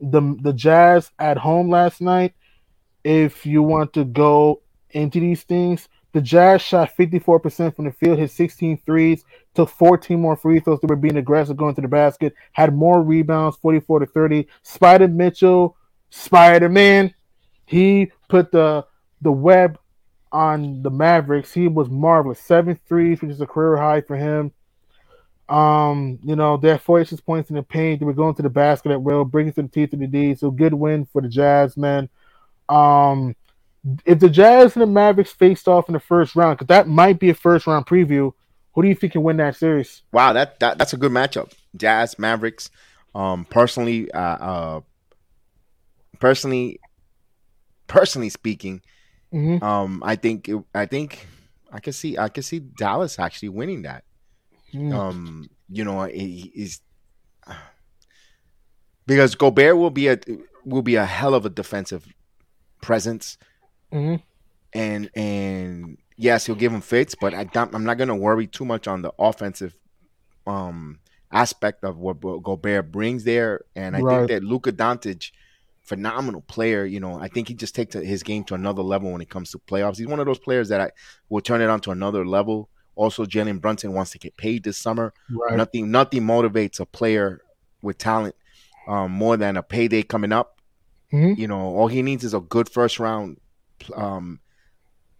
the 0.00 0.34
the 0.40 0.54
Jazz 0.54 1.10
at 1.18 1.36
home 1.36 1.68
last 1.68 2.00
night, 2.00 2.32
if 3.04 3.44
you 3.44 3.62
want 3.62 3.92
to 3.92 4.06
go 4.06 4.62
into 4.92 5.20
these 5.20 5.42
things, 5.42 5.90
the 6.12 6.22
Jazz 6.22 6.62
shot 6.62 6.96
54% 6.96 7.76
from 7.76 7.84
the 7.84 7.92
field, 7.92 8.18
hit 8.18 8.30
16 8.30 8.80
threes, 8.86 9.24
took 9.54 9.68
14 9.68 10.18
more 10.18 10.36
free 10.36 10.60
throws. 10.60 10.80
They 10.80 10.86
were 10.86 10.96
being 10.96 11.18
aggressive 11.18 11.58
going 11.58 11.74
to 11.74 11.82
the 11.82 11.88
basket, 11.88 12.32
had 12.52 12.74
more 12.74 13.02
rebounds, 13.02 13.58
44 13.58 13.98
to 13.98 14.06
30. 14.06 14.48
Spider 14.62 15.08
Mitchell, 15.08 15.76
Spider 16.08 16.70
Man, 16.70 17.12
he 17.66 18.10
put 18.30 18.52
the 18.52 18.86
the 19.20 19.32
web 19.32 19.78
on 20.32 20.82
the 20.82 20.90
Mavericks. 20.90 21.52
He 21.52 21.68
was 21.68 21.88
marvelous. 21.88 22.40
Seven 22.40 22.78
threes, 22.88 23.20
which 23.20 23.30
is 23.30 23.40
a 23.40 23.46
career 23.46 23.76
high 23.76 24.00
for 24.00 24.16
him. 24.16 24.52
Um, 25.48 26.18
you 26.22 26.36
know, 26.36 26.56
they 26.56 26.68
had 26.68 26.82
46 26.82 27.20
points 27.22 27.50
in 27.50 27.56
the 27.56 27.62
paint. 27.62 28.00
They 28.00 28.06
were 28.06 28.12
going 28.12 28.34
to 28.34 28.42
the 28.42 28.50
basket 28.50 28.92
at 28.92 29.02
will, 29.02 29.24
bringing 29.24 29.52
some 29.52 29.68
teeth 29.68 29.90
to 29.90 29.96
the 29.96 30.06
D. 30.06 30.34
So 30.34 30.50
good 30.50 30.74
win 30.74 31.06
for 31.06 31.22
the 31.22 31.28
Jazz, 31.28 31.76
man. 31.76 32.08
Um, 32.68 33.34
if 34.04 34.18
the 34.18 34.28
Jazz 34.28 34.74
and 34.74 34.82
the 34.82 34.86
Mavericks 34.86 35.32
faced 35.32 35.66
off 35.66 35.88
in 35.88 35.94
the 35.94 36.00
first 36.00 36.36
round, 36.36 36.58
because 36.58 36.68
that 36.68 36.88
might 36.88 37.18
be 37.18 37.30
a 37.30 37.34
first 37.34 37.66
round 37.66 37.86
preview, 37.86 38.32
who 38.74 38.82
do 38.82 38.88
you 38.88 38.94
think 38.94 39.14
can 39.14 39.22
win 39.22 39.38
that 39.38 39.56
series? 39.56 40.02
Wow, 40.12 40.34
that, 40.34 40.60
that 40.60 40.78
that's 40.78 40.92
a 40.92 40.98
good 40.98 41.12
matchup. 41.12 41.52
Jazz 41.76 42.18
Mavericks. 42.18 42.70
Um, 43.14 43.46
personally, 43.46 44.10
uh, 44.12 44.20
uh 44.20 44.80
personally, 46.18 46.78
personally 47.86 48.28
speaking, 48.28 48.82
Mhm. 49.32 49.62
um, 49.62 50.02
I 50.04 50.16
think 50.16 50.48
it, 50.48 50.62
I 50.74 50.86
think 50.86 51.26
I 51.72 51.80
can 51.80 51.92
see 51.92 52.16
I 52.18 52.28
can 52.28 52.42
see 52.42 52.60
Dallas 52.60 53.18
actually 53.18 53.50
winning 53.50 53.82
that. 53.82 54.04
Mm. 54.72 54.92
Um, 54.94 55.50
you 55.68 55.84
know, 55.84 56.04
he- 56.04 56.50
he's 56.54 56.80
because 59.06 59.34
Gobert 59.34 59.76
will 59.76 59.90
be 59.90 60.08
a 60.08 60.18
will 60.64 60.82
be 60.82 60.96
a 60.96 61.04
hell 61.04 61.34
of 61.34 61.46
a 61.46 61.50
defensive 61.50 62.06
presence, 62.82 63.38
Mhm. 63.92 64.22
and 64.72 65.10
and 65.14 65.98
yes, 66.16 66.46
he'll 66.46 66.54
give 66.54 66.72
him 66.72 66.80
fits, 66.80 67.14
but 67.14 67.32
I, 67.34 67.46
I'm 67.54 67.84
not 67.84 67.96
going 67.98 68.08
to 68.08 68.14
worry 68.14 68.46
too 68.46 68.64
much 68.64 68.86
on 68.86 69.02
the 69.02 69.12
offensive 69.18 69.74
um 70.46 70.98
aspect 71.30 71.84
of 71.84 71.98
what 71.98 72.20
Gobert 72.20 72.90
brings 72.90 73.24
there, 73.24 73.62
and 73.76 73.96
I 73.96 74.00
Right. 74.00 74.16
think 74.18 74.28
that 74.30 74.44
Luka 74.44 74.72
Doncic. 74.72 75.32
Phenomenal 75.88 76.42
player, 76.42 76.84
you 76.84 77.00
know. 77.00 77.18
I 77.18 77.28
think 77.28 77.48
he 77.48 77.54
just 77.54 77.74
takes 77.74 77.94
his 77.94 78.22
game 78.22 78.44
to 78.44 78.54
another 78.54 78.82
level 78.82 79.10
when 79.10 79.22
it 79.22 79.30
comes 79.30 79.50
to 79.52 79.58
playoffs. 79.58 79.96
He's 79.96 80.06
one 80.06 80.20
of 80.20 80.26
those 80.26 80.38
players 80.38 80.68
that 80.68 80.82
I 80.82 80.90
will 81.30 81.40
turn 81.40 81.62
it 81.62 81.70
on 81.70 81.80
to 81.80 81.90
another 81.92 82.26
level. 82.26 82.68
Also, 82.94 83.24
Jalen 83.24 83.60
Brunson 83.62 83.94
wants 83.94 84.10
to 84.10 84.18
get 84.18 84.36
paid 84.36 84.64
this 84.64 84.76
summer. 84.76 85.14
Right. 85.30 85.56
Nothing 85.56 85.90
nothing 85.90 86.22
motivates 86.24 86.78
a 86.78 86.84
player 86.84 87.40
with 87.80 87.96
talent 87.96 88.34
um, 88.86 89.12
more 89.12 89.38
than 89.38 89.56
a 89.56 89.62
payday 89.62 90.02
coming 90.02 90.30
up. 90.30 90.60
Mhm. 91.10 91.38
You 91.38 91.48
know, 91.48 91.60
all 91.60 91.88
he 91.88 92.02
needs 92.02 92.22
is 92.22 92.34
a 92.34 92.40
good 92.40 92.68
first 92.68 92.98
round 92.98 93.38
um, 93.94 94.40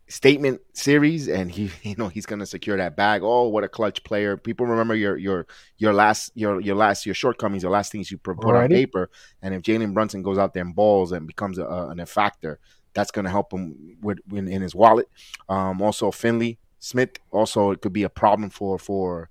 statement 0.09 0.61
series, 0.73 1.29
and 1.29 1.51
he 1.51 1.71
you 1.83 1.95
know 1.97 2.09
he's 2.09 2.27
gonna 2.27 2.47
secure 2.47 2.77
that 2.77 2.97
bag. 2.97 3.23
Oh, 3.23 3.49
what 3.49 3.65
a 3.65 3.69
clutch 3.69 4.03
player! 4.05 4.37
People 4.37 4.67
remember 4.67 4.95
your 4.95 5.17
your 5.17 5.47
your 5.77 5.93
last 5.93 6.33
your 6.35 6.61
your 6.61 6.77
last 6.77 7.07
your 7.07 7.15
shortcomings, 7.15 7.63
your 7.63 7.73
last 7.73 7.93
things 7.93 8.11
you 8.11 8.19
put 8.19 8.41
put 8.41 8.55
on 8.55 8.69
paper. 8.69 9.11
And 9.43 9.55
if 9.55 9.63
Jalen 9.63 9.95
Brunson 9.95 10.23
goes 10.23 10.39
out 10.39 10.55
there 10.55 10.63
and 10.63 10.75
balls 10.75 11.13
and 11.13 11.27
becomes 11.27 11.59
a, 11.59 11.65
a, 11.65 11.89
an 11.91 12.05
factor, 12.07 12.59
that's 12.95 13.11
gonna 13.11 13.31
help 13.31 13.53
him 13.53 13.97
with 14.01 14.19
in, 14.33 14.49
in 14.49 14.63
his 14.63 14.75
wallet. 14.75 15.09
Um, 15.49 15.81
also, 15.81 16.11
Finney 16.11 16.59
Smith 16.79 17.19
also 17.31 17.71
it 17.71 17.81
could 17.81 17.93
be 17.93 18.05
a 18.05 18.09
problem 18.09 18.51
for 18.51 18.79
for 18.79 19.29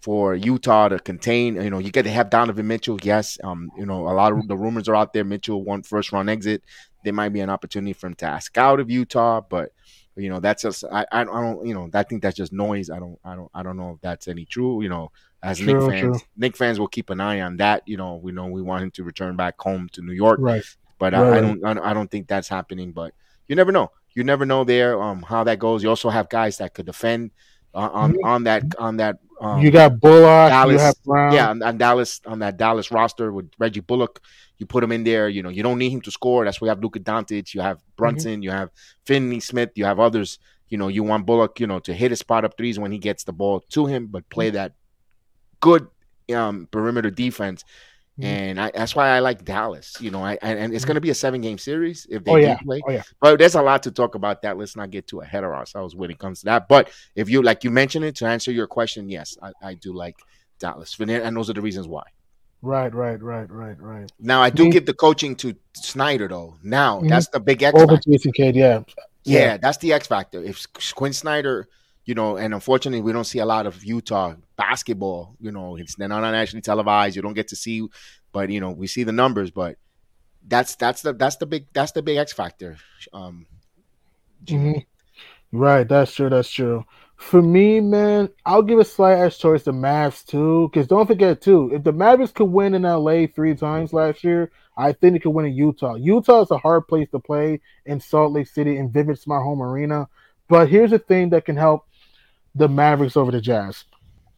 for 0.00 0.34
Utah 0.34 0.88
to 0.88 0.98
contain. 0.98 1.56
You 1.56 1.70
know, 1.70 1.78
you 1.78 1.90
get 1.90 2.04
to 2.04 2.10
have 2.10 2.30
Donovan 2.30 2.66
Mitchell. 2.66 2.98
Yes, 3.02 3.38
um, 3.42 3.70
you 3.76 3.86
know, 3.86 4.08
a 4.08 4.14
lot 4.14 4.32
of 4.32 4.46
the 4.48 4.56
rumors 4.56 4.88
are 4.88 4.96
out 4.96 5.12
there. 5.12 5.24
Mitchell 5.24 5.62
won 5.62 5.82
first 5.82 6.12
round 6.12 6.30
exit. 6.30 6.62
There 7.04 7.12
might 7.12 7.30
be 7.30 7.40
an 7.40 7.50
opportunity 7.50 7.92
for 7.92 8.06
him 8.08 8.14
to 8.16 8.26
ask 8.26 8.56
out 8.58 8.80
of 8.80 8.90
Utah, 8.90 9.40
but 9.40 9.72
you 10.18 10.28
know, 10.30 10.40
that's 10.40 10.62
just 10.62 10.84
I, 10.90 11.06
I 11.12 11.24
don't 11.24 11.66
you 11.66 11.74
know 11.74 11.88
I 11.94 12.02
think 12.02 12.22
that's 12.22 12.36
just 12.36 12.52
noise. 12.52 12.90
I 12.90 12.98
don't 12.98 13.18
I 13.24 13.34
don't 13.36 13.50
I 13.54 13.62
don't 13.62 13.76
know 13.76 13.92
if 13.92 14.00
that's 14.00 14.28
any 14.28 14.44
true. 14.44 14.82
You 14.82 14.88
know, 14.88 15.10
as 15.42 15.58
True, 15.58 15.66
Knick 15.88 15.90
fans, 15.90 16.00
true. 16.20 16.28
Knick 16.36 16.56
fans 16.56 16.78
will 16.80 16.88
keep 16.88 17.10
an 17.10 17.20
eye 17.20 17.40
on 17.40 17.56
that. 17.58 17.82
You 17.86 17.96
know, 17.96 18.16
we 18.16 18.32
know 18.32 18.46
we 18.46 18.62
want 18.62 18.82
him 18.82 18.90
to 18.92 19.04
return 19.04 19.36
back 19.36 19.54
home 19.60 19.88
to 19.92 20.02
New 20.02 20.12
York, 20.12 20.38
Right. 20.42 20.64
but 20.98 21.12
Right, 21.12 21.22
I, 21.22 21.38
I 21.38 21.40
don't 21.40 21.64
I 21.78 21.92
don't- 21.94 22.10
think 22.10 22.26
that's 22.28 22.48
happening. 22.48 22.92
But 22.92 23.14
you 23.46 23.54
never 23.56 23.70
know. 23.72 23.90
You 24.14 24.24
never 24.24 24.44
know 24.44 24.64
there 24.64 25.00
um 25.00 25.22
how 25.22 25.44
that 25.44 25.58
goes. 25.58 25.82
You 25.82 25.88
also 25.90 26.10
have 26.10 26.28
guys 26.28 26.58
that 26.58 26.74
could 26.74 26.86
defend 26.86 27.30
uh, 27.74 27.88
on 27.92 28.12
Mhm. 28.14 28.24
on 28.24 28.44
that 28.44 28.62
on 28.78 28.96
that. 28.96 29.18
Um, 29.40 29.60
you 29.60 29.70
got 29.70 30.00
Bullock. 30.00 30.46
You 30.50 30.56
Dallas, 30.56 30.82
have 30.82 31.02
Brown. 31.04 31.32
yeah, 31.32 31.50
on, 31.50 31.62
on 31.62 31.78
Dallas 31.78 32.20
on 32.26 32.40
that 32.40 32.56
Dallas 32.56 32.90
roster 32.90 33.30
with 33.30 33.48
Reggie 33.58 33.78
Bullock, 33.78 34.20
you 34.58 34.66
put 34.66 34.84
him 34.84 34.92
in 34.92 35.04
there. 35.04 35.28
You 35.28 35.42
know, 35.42 35.48
you 35.48 35.62
don't 35.62 35.78
need 35.78 35.90
him 35.90 36.00
to 36.02 36.10
score. 36.10 36.44
That's 36.44 36.60
why 36.60 36.66
you 36.66 36.70
have 36.70 36.82
Luka 36.82 37.00
Doncic, 37.00 37.54
you 37.54 37.60
have 37.60 37.80
Brunson, 37.96 38.42
you 38.42 38.50
have 38.50 38.70
Finney 39.06 39.40
Smith, 39.40 39.70
you 39.74 39.84
have 39.84 40.00
others. 40.00 40.38
You 40.68 40.76
know, 40.76 40.88
you 40.88 41.02
want 41.02 41.24
Bullock, 41.24 41.60
you 41.60 41.66
know, 41.66 41.78
to 41.80 41.94
hit 41.94 42.10
his 42.10 42.18
spot 42.18 42.44
up 42.44 42.56
threes 42.58 42.78
when 42.78 42.92
he 42.92 42.98
gets 42.98 43.24
the 43.24 43.32
ball 43.32 43.60
to 43.70 43.86
him, 43.86 44.08
but 44.08 44.28
play 44.28 44.50
that 44.50 44.72
good 45.60 45.88
um, 46.34 46.68
perimeter 46.70 47.10
defense. 47.10 47.64
Mhm. 48.18 48.24
And 48.24 48.60
I, 48.60 48.70
that's 48.74 48.96
why 48.96 49.10
I 49.10 49.20
like 49.20 49.44
Dallas. 49.44 49.96
You 50.00 50.10
know, 50.10 50.22
I 50.22 50.36
and, 50.42 50.58
and 50.58 50.74
it's 50.74 50.84
going 50.84 50.96
to 50.96 51.00
be 51.00 51.10
a 51.10 51.14
seven 51.14 51.40
game 51.40 51.56
series 51.56 52.06
if 52.10 52.24
they 52.24 52.32
Oh 52.32 52.36
do 52.36 52.42
yeah. 52.42 52.58
play. 52.58 52.80
Oh 52.86 52.90
yeah. 52.90 53.02
But 53.20 53.38
there's 53.38 53.54
a 53.54 53.62
lot 53.62 53.82
to 53.84 53.92
talk 53.92 54.14
about 54.16 54.42
that. 54.42 54.58
Let's 54.58 54.76
not 54.76 54.90
get 54.90 55.06
too 55.06 55.20
ahead 55.20 55.44
of 55.44 55.50
ourselves 55.52 55.94
when 55.94 56.10
it 56.10 56.18
comes 56.18 56.40
to 56.40 56.46
that. 56.46 56.68
But 56.68 56.90
if 57.14 57.30
you 57.30 57.42
like 57.42 57.62
you 57.64 57.70
mentioned 57.70 58.04
it 58.04 58.16
to 58.16 58.26
answer 58.26 58.50
your 58.50 58.66
question, 58.66 59.08
yes, 59.08 59.38
I, 59.40 59.52
I 59.62 59.74
do 59.74 59.92
like 59.94 60.16
Dallas, 60.58 60.96
and 60.98 61.36
those 61.36 61.48
are 61.48 61.54
the 61.54 61.62
reasons 61.62 61.86
why. 61.86 62.02
Right. 62.60 62.92
Right. 62.92 63.22
Right. 63.22 63.50
Right. 63.50 63.80
Right. 63.80 64.10
Now 64.18 64.42
I 64.42 64.50
do 64.50 64.70
give 64.70 64.84
the 64.86 64.94
coaching 64.94 65.36
to 65.36 65.54
Snyder 65.74 66.26
though. 66.28 66.54
Now 66.62 67.00
Mhm. 67.00 67.08
that's 67.08 67.28
the 67.28 67.38
big 67.40 67.62
X 67.62 67.78
Over 67.78 67.94
factor. 67.94 68.10
Jason 68.10 68.32
Kidd. 68.32 68.56
Yeah. 68.56 68.82
Yeah, 69.24 69.58
that's 69.58 69.78
the 69.78 69.92
X 69.92 70.06
factor. 70.06 70.42
If 70.42 70.66
Quin 70.94 71.12
Snyder, 71.12 71.68
you 72.04 72.14
know, 72.14 72.36
and 72.36 72.54
unfortunately 72.54 73.02
we 73.02 73.12
don't 73.12 73.24
see 73.24 73.38
a 73.40 73.44
lot 73.46 73.66
of 73.66 73.84
Utah 73.84 74.34
basketball. 74.56 75.36
You 75.38 75.52
know, 75.52 75.76
it's 75.76 75.94
they're 75.96 76.08
not 76.08 76.22
nationally 76.22 76.62
televised. 76.62 77.14
You 77.14 77.22
don't 77.22 77.34
get 77.34 77.48
to 77.48 77.56
see, 77.56 77.86
but 78.32 78.48
you 78.50 78.60
know 78.60 78.70
we 78.70 78.86
see 78.86 79.04
the 79.04 79.12
numbers. 79.12 79.50
But 79.50 79.76
that's 80.46 80.74
that's 80.76 81.02
the 81.02 81.12
that's 81.12 81.36
the 81.36 81.46
big 81.46 81.66
that's 81.74 81.92
the 81.92 82.02
big 82.02 82.16
X 82.16 82.32
factor. 82.32 82.76
Um, 83.12 83.46
Jimmy. 84.44 84.72
Mhm. 84.72 84.86
Right, 85.52 85.88
that's 85.88 86.14
true. 86.14 86.28
That's 86.30 86.50
true. 86.50 86.84
For 87.18 87.42
me, 87.42 87.80
man, 87.80 88.28
I'll 88.46 88.62
give 88.62 88.78
a 88.78 88.84
slight 88.84 89.18
edge 89.18 89.40
towards 89.40 89.64
the 89.64 89.72
Mavs 89.72 90.24
too. 90.24 90.70
Because 90.72 90.86
don't 90.86 91.06
forget 91.06 91.40
too, 91.40 91.70
if 91.74 91.82
the 91.82 91.92
Mavericks 91.92 92.32
could 92.32 92.46
win 92.46 92.74
in 92.74 92.82
LA 92.82 93.26
three 93.26 93.54
times 93.54 93.92
last 93.92 94.22
year, 94.22 94.52
I 94.76 94.92
think 94.92 95.12
they 95.12 95.18
could 95.18 95.30
win 95.30 95.46
in 95.46 95.54
Utah. 95.54 95.96
Utah 95.96 96.42
is 96.42 96.50
a 96.52 96.58
hard 96.58 96.86
place 96.86 97.08
to 97.10 97.18
play 97.18 97.60
in 97.84 98.00
Salt 98.00 98.32
Lake 98.32 98.46
City 98.46 98.78
in 98.78 98.90
Vivint 98.90 99.18
Smart 99.18 99.42
Home 99.42 99.60
Arena. 99.60 100.08
But 100.48 100.68
here's 100.70 100.92
the 100.92 101.00
thing 101.00 101.30
that 101.30 101.44
can 101.44 101.56
help 101.56 101.86
the 102.54 102.68
Mavericks 102.68 103.16
over 103.16 103.32
the 103.32 103.40
Jazz. 103.40 103.84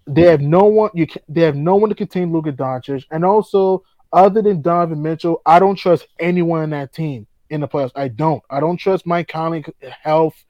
They 0.06 0.22
have 0.22 0.40
no 0.40 0.64
one. 0.64 0.90
You 0.94 1.06
can, 1.06 1.22
they 1.28 1.42
have 1.42 1.56
no 1.56 1.76
one 1.76 1.90
to 1.90 1.94
contain 1.94 2.32
Luka 2.32 2.52
Doncic, 2.52 3.04
and 3.10 3.24
also 3.26 3.84
other 4.12 4.40
than 4.40 4.62
Donovan 4.62 5.02
Mitchell, 5.02 5.42
I 5.44 5.58
don't 5.58 5.76
trust 5.76 6.08
anyone 6.18 6.64
in 6.64 6.70
that 6.70 6.94
team 6.94 7.26
in 7.50 7.60
the 7.60 7.68
playoffs. 7.68 7.92
I 7.94 8.08
don't. 8.08 8.42
I 8.48 8.58
don't 8.58 8.78
trust 8.78 9.06
Mike 9.06 9.28
Conley 9.28 9.64
health. 10.02 10.44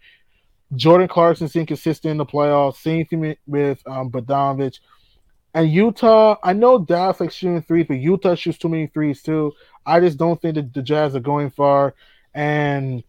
Jordan 0.76 1.08
Clarkson's 1.08 1.56
inconsistent 1.56 2.12
in 2.12 2.16
the 2.16 2.26
playoffs. 2.26 2.76
Same 2.76 3.04
thing 3.06 3.36
with- 3.46 3.82
um. 3.86 4.10
And 5.52 5.68
Utah, 5.68 6.36
I 6.44 6.52
know 6.52 6.78
Dallas 6.78 7.18
like 7.18 7.32
shooting 7.32 7.60
threes, 7.62 7.86
but 7.88 7.98
Utah 7.98 8.36
shoots 8.36 8.58
too 8.58 8.68
many 8.68 8.86
threes 8.86 9.20
too. 9.20 9.52
I 9.84 9.98
just 9.98 10.16
don't 10.16 10.40
think 10.40 10.54
that 10.54 10.72
the 10.72 10.82
Jazz 10.82 11.16
are 11.16 11.20
going 11.20 11.50
far, 11.50 11.94
and 12.34 13.02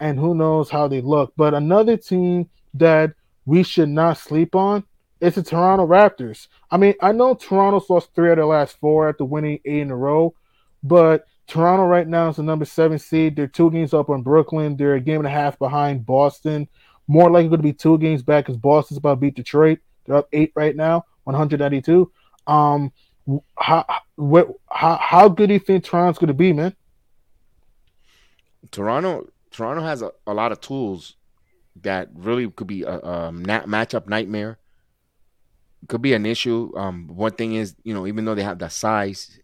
and 0.00 0.18
who 0.18 0.34
knows 0.34 0.68
how 0.68 0.88
they 0.88 1.00
look. 1.00 1.32
But 1.36 1.54
another 1.54 1.96
team 1.96 2.48
that 2.74 3.12
we 3.44 3.62
should 3.62 3.88
not 3.88 4.18
sleep 4.18 4.56
on 4.56 4.82
it's 5.20 5.36
the 5.36 5.42
Toronto 5.42 5.86
Raptors. 5.86 6.48
I 6.70 6.76
mean, 6.76 6.94
I 7.00 7.12
know 7.12 7.34
Toronto's 7.34 7.88
lost 7.88 8.14
three 8.14 8.30
of 8.30 8.36
their 8.36 8.46
last 8.46 8.78
four 8.78 9.08
after 9.08 9.24
winning 9.24 9.60
eight 9.64 9.80
in 9.80 9.90
a 9.90 9.96
row, 9.96 10.34
but 10.82 11.26
Toronto 11.46 11.86
right 11.86 12.06
now 12.06 12.28
is 12.28 12.36
the 12.36 12.42
number 12.42 12.64
seven 12.64 12.98
seed. 12.98 13.36
They're 13.36 13.46
two 13.46 13.70
games 13.70 13.94
up 13.94 14.10
on 14.10 14.22
Brooklyn. 14.22 14.76
They're 14.76 14.94
a 14.94 15.00
game 15.00 15.18
and 15.18 15.26
a 15.26 15.30
half 15.30 15.58
behind 15.58 16.04
Boston. 16.04 16.68
More 17.08 17.30
likely 17.30 17.48
going 17.48 17.58
to 17.58 17.62
be 17.62 17.72
two 17.72 17.98
games 17.98 18.22
back 18.22 18.46
because 18.46 18.58
Boston's 18.58 18.98
about 18.98 19.14
to 19.14 19.16
beat 19.16 19.34
Detroit. 19.34 19.78
They're 20.04 20.16
up 20.16 20.28
eight 20.32 20.52
right 20.54 20.74
now, 20.74 21.04
192. 21.24 22.10
Um, 22.46 22.92
how 23.58 23.84
what 24.16 24.48
how 24.70 24.96
how 24.96 25.28
good 25.28 25.48
do 25.48 25.54
you 25.54 25.60
think 25.60 25.84
Toronto's 25.84 26.18
going 26.18 26.28
to 26.28 26.34
be, 26.34 26.52
man? 26.52 26.74
Toronto 28.70 29.28
Toronto 29.50 29.82
has 29.82 30.02
a, 30.02 30.12
a 30.26 30.34
lot 30.34 30.52
of 30.52 30.60
tools 30.60 31.16
that 31.82 32.08
really 32.14 32.50
could 32.50 32.66
be 32.66 32.82
a, 32.82 32.98
a 32.98 33.30
matchup 33.32 34.06
nightmare. 34.06 34.58
Could 35.88 36.02
be 36.02 36.14
an 36.14 36.26
issue. 36.26 36.72
Um, 36.76 37.06
one 37.08 37.32
thing 37.32 37.54
is, 37.54 37.76
you 37.84 37.94
know, 37.94 38.06
even 38.06 38.24
though 38.24 38.34
they 38.34 38.42
have 38.42 38.58
the 38.58 38.68
size, 38.68 39.38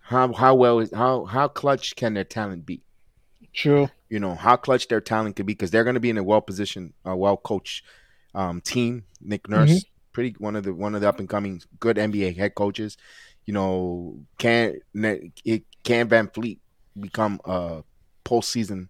how 0.00 0.32
how 0.32 0.54
well 0.54 0.78
is 0.78 0.92
how 0.92 1.24
how 1.24 1.48
clutch 1.48 1.96
can 1.96 2.14
their 2.14 2.24
talent 2.24 2.66
be? 2.66 2.82
True. 3.52 3.88
You 4.10 4.20
know 4.20 4.34
how 4.34 4.56
clutch 4.56 4.88
their 4.88 5.00
talent 5.00 5.36
could 5.36 5.46
be 5.46 5.52
because 5.52 5.70
they're 5.70 5.84
going 5.84 5.94
to 5.94 6.00
be 6.00 6.10
in 6.10 6.18
a 6.18 6.22
well 6.22 6.40
positioned, 6.40 6.94
uh, 7.06 7.16
well 7.16 7.36
coached 7.36 7.84
um, 8.34 8.60
team. 8.60 9.04
Nick 9.20 9.48
Nurse, 9.48 9.70
mm-hmm. 9.70 9.88
pretty 10.12 10.34
one 10.38 10.56
of 10.56 10.64
the 10.64 10.72
one 10.72 10.94
of 10.94 11.00
the 11.00 11.08
up 11.08 11.18
and 11.18 11.28
coming 11.28 11.60
good 11.80 11.96
NBA 11.96 12.36
head 12.36 12.54
coaches. 12.54 12.96
You 13.44 13.54
know, 13.54 14.18
can 14.38 14.80
it 15.44 15.64
can 15.82 16.08
VanVleet 16.08 16.58
become 16.98 17.40
a 17.44 17.82
postseason 18.24 18.88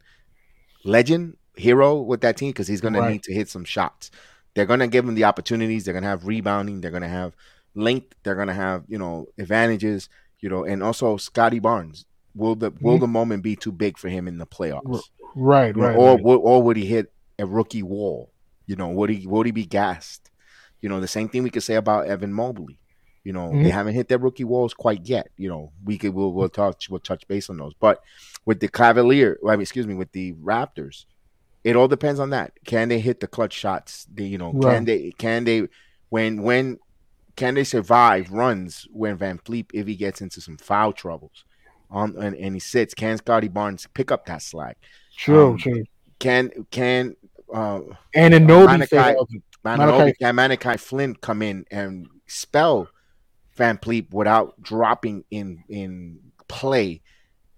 legend 0.85 1.37
hero 1.57 2.01
with 2.01 2.21
that 2.23 2.37
team 2.37 2.51
because 2.51 2.69
he's 2.69 2.81
going 2.81 2.95
right. 2.95 3.07
to 3.07 3.13
need 3.13 3.23
to 3.25 3.35
hit 3.35 3.49
some 3.49 3.65
shots. 3.65 4.11
They're 4.55 4.67
going 4.67 4.81
to 4.81 4.89
give 4.89 5.07
him 5.07 5.15
the 5.15 5.25
opportunities. 5.25 5.85
They're 5.85 5.95
going 5.95 6.03
to 6.03 6.09
have 6.09 6.27
rebounding. 6.27 6.81
They're 6.81 6.91
going 6.91 7.03
to 7.03 7.09
have 7.09 7.35
length. 7.75 8.15
They're 8.23 8.35
going 8.35 8.49
to 8.49 8.55
have 8.55 8.85
you 8.89 8.99
know 8.99 9.27
advantages. 9.39 10.09
You 10.41 10.49
know, 10.49 10.65
and 10.65 10.83
also 10.83 11.17
Scottie 11.17 11.59
Barnes. 11.59 12.05
Will 12.39 12.55
the 12.55 12.71
will 12.81 12.95
mm-hmm. 12.95 13.01
the 13.01 13.09
moment 13.09 13.43
be 13.43 13.57
too 13.57 13.73
big 13.73 13.99
for 13.99 14.09
him 14.09 14.29
in 14.29 14.39
the 14.39 14.47
playoffs? 14.47 15.03
Right, 15.35 15.77
right. 15.77 15.97
or 15.97 16.17
right. 16.17 16.23
or 16.23 16.63
would 16.63 16.77
he 16.77 16.87
hit 16.87 17.13
a 17.39 17.47
rookie 17.47 17.83
wall? 17.83 18.31
You 18.67 18.77
know, 18.77 18.89
would 18.89 19.11
he 19.11 19.27
would 19.27 19.47
he 19.47 19.53
be 19.53 19.67
gassed? 19.67 20.31
You 20.81 20.89
know, 20.89 21.01
the 21.01 21.09
same 21.09 21.29
thing 21.29 21.43
we 21.43 21.51
could 21.51 21.65
say 21.65 21.75
about 21.75 22.07
Evan 22.07 22.33
Mobley. 22.33 22.79
You 23.25 23.33
know, 23.33 23.49
mm-hmm. 23.49 23.65
they 23.65 23.71
haven't 23.71 23.95
hit 23.95 24.09
their 24.09 24.19
rookie 24.19 24.45
walls 24.45 24.73
quite 24.73 25.07
yet. 25.07 25.29
You 25.37 25.49
know, 25.49 25.73
we 25.85 25.99
could 25.99 26.15
we'll, 26.15 26.33
we'll 26.33 26.49
touch 26.49 26.89
we'll 26.89 27.01
touch 27.01 27.27
base 27.27 27.51
on 27.51 27.57
those. 27.57 27.75
But 27.75 28.03
with 28.45 28.61
the 28.61 28.69
Cavalier, 28.69 29.39
I 29.47 29.53
mean, 29.53 29.63
excuse 29.63 29.87
me, 29.87 29.95
with 29.95 30.13
the 30.13 30.33
Raptors, 30.35 31.05
it 31.65 31.77
all 31.77 31.89
depends 31.89 32.21
on 32.21 32.31
that. 32.31 32.53
Can 32.65 32.89
they 32.89 33.01
hit 33.01 33.21
the 33.21 33.27
clutch 33.27 33.53
shots? 33.53 34.07
They, 34.13 34.25
you 34.25 34.39
know, 34.39 34.53
right. 34.53 34.75
can 34.75 34.85
they 34.85 35.11
can 35.19 35.45
they 35.45 35.69
when 36.09 36.43
when 36.43 36.79
can 37.37 37.55
they 37.55 37.65
survive 37.65 38.31
runs 38.31 38.87
when 38.91 39.19
VanVleet 39.19 39.67
if 39.75 39.87
he 39.87 39.97
gets 39.97 40.21
into 40.21 40.41
some 40.41 40.57
foul 40.57 40.93
troubles? 40.93 41.45
Um, 41.91 42.17
and, 42.19 42.37
and 42.37 42.55
he 42.55 42.61
sits. 42.61 42.95
Can 42.95 43.17
Scottie 43.17 43.49
Barnes 43.49 43.87
pick 43.95 44.11
up 44.11 44.27
that 44.27 44.43
slack? 44.43 44.77
True, 45.17 45.53
um, 45.53 45.59
true. 45.59 45.85
Can 46.19 46.51
can 46.71 47.17
uh, 47.53 47.81
and 48.15 48.35
in 48.35 48.47
Malachi, 48.47 49.17
Malachi, 49.65 50.13
can 50.21 50.35
Malachi 50.35 50.77
Flynn 50.77 51.15
come 51.17 51.43
in 51.43 51.65
and 51.71 52.09
spell 52.27 52.89
VanVleet 53.57 54.13
without 54.13 54.61
dropping 54.63 55.25
in 55.31 55.65
in 55.69 56.19
play? 56.49 57.03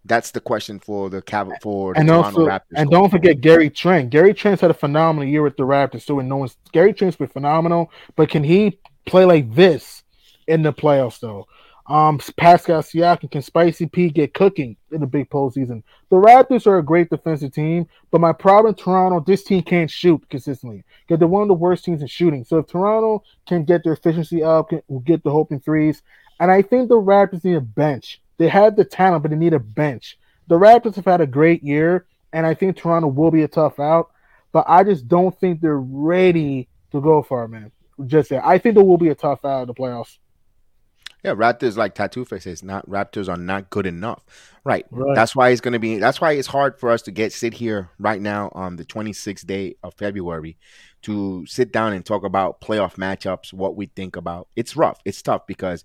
That's 0.04 0.30
the 0.30 0.40
question 0.40 0.78
for 0.78 1.10
the 1.10 1.20
Cav- 1.22 1.60
for 1.60 1.92
the 1.92 2.00
and 2.00 2.10
also 2.10 2.46
Raptors 2.46 2.62
and 2.74 2.90
don't 2.90 3.10
forget 3.10 3.40
Gary 3.40 3.68
Trent. 3.68 4.10
Gary 4.10 4.32
Trent's 4.32 4.62
had 4.62 4.70
a 4.70 4.74
phenomenal 4.74 5.28
year 5.28 5.42
with 5.42 5.56
the 5.56 5.64
Raptors 5.64 6.02
so 6.02 6.18
and 6.18 6.28
no 6.28 6.38
one's 6.38 6.56
Gary 6.72 6.94
Trent's 6.94 7.16
been 7.16 7.28
phenomenal. 7.28 7.92
But 8.16 8.30
can 8.30 8.42
he 8.42 8.78
play 9.06 9.24
like 9.24 9.54
this 9.54 10.02
in 10.46 10.62
the 10.62 10.72
playoffs 10.72 11.20
though? 11.20 11.46
Um, 11.86 12.20
Pascal 12.36 12.82
Siakam 12.82 13.30
can 13.30 13.42
Spicy 13.42 13.86
P 13.86 14.10
get 14.10 14.34
cooking 14.34 14.76
in 14.92 15.00
the 15.00 15.06
big 15.06 15.28
postseason. 15.28 15.82
The 16.10 16.16
Raptors 16.16 16.66
are 16.66 16.78
a 16.78 16.84
great 16.84 17.10
defensive 17.10 17.52
team, 17.52 17.88
but 18.10 18.20
my 18.20 18.32
problem 18.32 18.74
Toronto, 18.74 19.20
this 19.20 19.42
team 19.42 19.62
can't 19.62 19.90
shoot 19.90 20.22
consistently 20.30 20.84
they're 21.18 21.28
one 21.28 21.42
of 21.42 21.48
the 21.48 21.54
worst 21.54 21.84
teams 21.84 22.02
in 22.02 22.06
shooting. 22.06 22.44
So 22.44 22.58
if 22.58 22.66
Toronto 22.66 23.24
can 23.46 23.64
get 23.64 23.82
their 23.82 23.94
efficiency 23.94 24.42
up, 24.42 24.68
can, 24.68 24.82
will 24.88 25.00
get 25.00 25.24
the 25.24 25.30
hoping 25.30 25.60
threes, 25.60 26.02
and 26.38 26.50
I 26.50 26.62
think 26.62 26.88
the 26.88 26.96
Raptors 26.96 27.44
need 27.44 27.56
a 27.56 27.60
bench. 27.60 28.20
They 28.38 28.48
have 28.48 28.76
the 28.76 28.84
talent, 28.84 29.22
but 29.22 29.30
they 29.30 29.36
need 29.36 29.54
a 29.54 29.58
bench. 29.58 30.18
The 30.48 30.54
Raptors 30.54 30.94
have 30.94 31.04
had 31.04 31.20
a 31.20 31.26
great 31.26 31.62
year, 31.62 32.06
and 32.32 32.46
I 32.46 32.54
think 32.54 32.76
Toronto 32.76 33.08
will 33.08 33.30
be 33.30 33.42
a 33.42 33.48
tough 33.48 33.78
out, 33.80 34.10
but 34.52 34.64
I 34.68 34.84
just 34.84 35.08
don't 35.08 35.38
think 35.38 35.60
they're 35.60 35.78
ready 35.78 36.68
to 36.92 37.00
go 37.00 37.22
far, 37.22 37.48
man. 37.48 37.72
Just 38.06 38.28
say 38.28 38.40
I 38.42 38.58
think 38.58 38.76
there 38.76 38.84
will 38.84 38.98
be 38.98 39.08
a 39.08 39.14
tough 39.14 39.44
out 39.44 39.62
in 39.62 39.66
the 39.66 39.74
playoffs. 39.74 40.18
Yeah, 41.24 41.32
Raptors 41.32 41.76
like 41.76 41.94
Tattoo 41.94 42.24
Face 42.24 42.44
says 42.44 42.62
not 42.62 42.88
Raptors 42.88 43.28
are 43.28 43.36
not 43.36 43.70
good 43.70 43.86
enough. 43.86 44.24
Right. 44.64 44.86
right. 44.90 45.14
That's 45.14 45.34
why 45.34 45.50
it's 45.50 45.60
gonna 45.60 45.78
be 45.78 45.98
that's 45.98 46.20
why 46.20 46.32
it's 46.32 46.48
hard 46.48 46.78
for 46.78 46.90
us 46.90 47.02
to 47.02 47.10
get 47.10 47.32
sit 47.32 47.54
here 47.54 47.90
right 47.98 48.20
now 48.20 48.50
on 48.54 48.76
the 48.76 48.84
26th 48.84 49.46
day 49.46 49.76
of 49.82 49.94
February 49.94 50.56
to 51.02 51.44
sit 51.46 51.72
down 51.72 51.92
and 51.92 52.04
talk 52.04 52.24
about 52.24 52.60
playoff 52.60 52.96
matchups, 52.96 53.52
what 53.52 53.76
we 53.76 53.86
think 53.86 54.16
about. 54.16 54.48
It's 54.56 54.76
rough. 54.76 55.00
It's 55.04 55.22
tough 55.22 55.46
because 55.46 55.84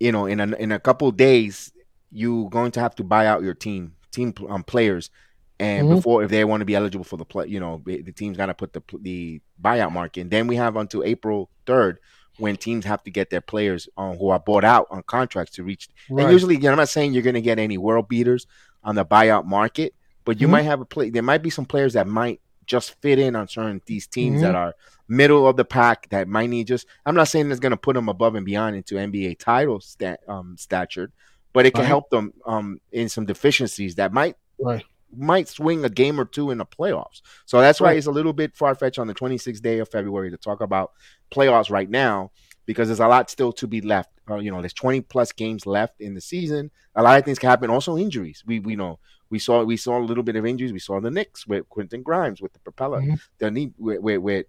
you 0.00 0.12
know, 0.12 0.26
in 0.26 0.40
a, 0.40 0.46
in 0.56 0.72
a 0.72 0.78
couple 0.78 1.10
days, 1.10 1.72
you're 2.10 2.48
going 2.48 2.70
to 2.72 2.80
have 2.80 2.94
to 2.96 3.04
buy 3.04 3.26
out 3.26 3.42
your 3.42 3.54
team, 3.54 3.94
team 4.10 4.32
um, 4.48 4.62
players, 4.62 5.10
and 5.58 5.86
mm-hmm. 5.86 5.96
before 5.96 6.22
if 6.22 6.30
they 6.30 6.44
want 6.44 6.60
to 6.60 6.66
be 6.66 6.74
eligible 6.74 7.04
for 7.04 7.16
the 7.16 7.24
play, 7.24 7.46
you 7.46 7.60
know, 7.60 7.82
the 7.84 8.12
team's 8.12 8.36
got 8.36 8.46
to 8.46 8.54
put 8.54 8.72
the 8.72 8.82
the 9.00 9.40
buyout 9.62 9.92
market. 9.92 10.22
And 10.22 10.30
then 10.30 10.46
we 10.46 10.56
have 10.56 10.76
until 10.76 11.02
April 11.04 11.50
third 11.64 11.98
when 12.38 12.56
teams 12.56 12.84
have 12.84 13.02
to 13.04 13.10
get 13.10 13.30
their 13.30 13.40
players 13.40 13.88
on 13.96 14.16
who 14.18 14.28
are 14.28 14.38
bought 14.38 14.64
out 14.64 14.86
on 14.90 15.02
contracts 15.02 15.54
to 15.56 15.62
reach. 15.62 15.88
Right. 16.10 16.24
And 16.24 16.32
usually, 16.32 16.56
you 16.56 16.62
know, 16.62 16.72
I'm 16.72 16.76
not 16.76 16.88
saying 16.88 17.12
you're 17.12 17.22
going 17.22 17.34
to 17.34 17.40
get 17.40 17.58
any 17.58 17.78
world 17.78 18.08
beaters 18.08 18.46
on 18.84 18.94
the 18.94 19.04
buyout 19.04 19.44
market, 19.44 19.94
but 20.24 20.40
you 20.40 20.46
mm-hmm. 20.46 20.52
might 20.52 20.62
have 20.62 20.80
a 20.80 20.84
play. 20.84 21.10
There 21.10 21.22
might 21.22 21.42
be 21.42 21.50
some 21.50 21.64
players 21.64 21.94
that 21.94 22.06
might 22.06 22.40
just 22.66 23.00
fit 23.00 23.18
in 23.18 23.36
on 23.36 23.48
certain 23.48 23.80
these 23.86 24.06
teams 24.06 24.36
mm-hmm. 24.36 24.46
that 24.46 24.54
are 24.54 24.74
middle 25.08 25.46
of 25.46 25.56
the 25.56 25.64
pack 25.64 26.08
that 26.10 26.28
might 26.28 26.50
need 26.50 26.66
just. 26.66 26.86
I'm 27.04 27.14
not 27.14 27.28
saying 27.28 27.50
it's 27.50 27.60
going 27.60 27.70
to 27.70 27.76
put 27.76 27.94
them 27.94 28.08
above 28.08 28.34
and 28.34 28.44
beyond 28.44 28.76
into 28.76 28.96
NBA 28.96 29.38
title 29.38 29.80
stat, 29.80 30.20
um, 30.28 30.56
stature, 30.58 31.10
but 31.52 31.66
it 31.66 31.72
can 31.72 31.82
right. 31.82 31.88
help 31.88 32.10
them 32.10 32.34
um, 32.44 32.80
in 32.92 33.08
some 33.08 33.24
deficiencies 33.24 33.94
that 33.96 34.12
might 34.12 34.36
right. 34.58 34.84
Might 35.14 35.48
swing 35.48 35.84
a 35.84 35.88
game 35.88 36.20
or 36.20 36.24
two 36.24 36.50
in 36.50 36.58
the 36.58 36.66
playoffs. 36.66 37.22
So 37.44 37.60
that's 37.60 37.80
why 37.80 37.92
it's 37.92 38.06
a 38.06 38.12
little 38.12 38.32
bit 38.32 38.56
far 38.56 38.74
fetched 38.74 38.98
on 38.98 39.06
the 39.06 39.14
26th 39.14 39.62
day 39.62 39.78
of 39.78 39.88
February 39.88 40.30
to 40.30 40.36
talk 40.36 40.60
about 40.60 40.92
playoffs 41.30 41.70
right 41.70 41.88
now 41.88 42.30
because 42.66 42.88
there's 42.88 43.00
a 43.00 43.08
lot 43.08 43.30
still 43.30 43.52
to 43.52 43.66
be 43.66 43.80
left. 43.80 44.10
Uh, 44.28 44.36
you 44.36 44.50
know, 44.50 44.60
there's 44.60 44.72
20 44.72 45.02
plus 45.02 45.32
games 45.32 45.66
left 45.66 46.00
in 46.00 46.14
the 46.14 46.20
season. 46.20 46.70
A 46.96 47.02
lot 47.02 47.18
of 47.18 47.24
things 47.24 47.38
can 47.38 47.48
happen. 47.48 47.70
Also, 47.70 47.96
injuries. 47.96 48.42
We 48.46 48.58
we 48.58 48.74
know 48.74 48.98
we 49.30 49.38
saw 49.38 49.62
we 49.62 49.76
saw 49.76 49.98
a 49.98 50.02
little 50.02 50.24
bit 50.24 50.36
of 50.36 50.44
injuries. 50.44 50.72
We 50.72 50.78
saw 50.78 51.00
the 51.00 51.10
Knicks 51.10 51.46
with 51.46 51.68
Quentin 51.68 52.02
Grimes 52.02 52.42
with 52.42 52.52
the 52.52 52.58
propeller. 52.58 53.00
Mm-hmm. 53.00 53.14
The 53.38 53.50
knee 53.50 53.72
with, 53.78 54.00
with, 54.00 54.18
with 54.18 54.46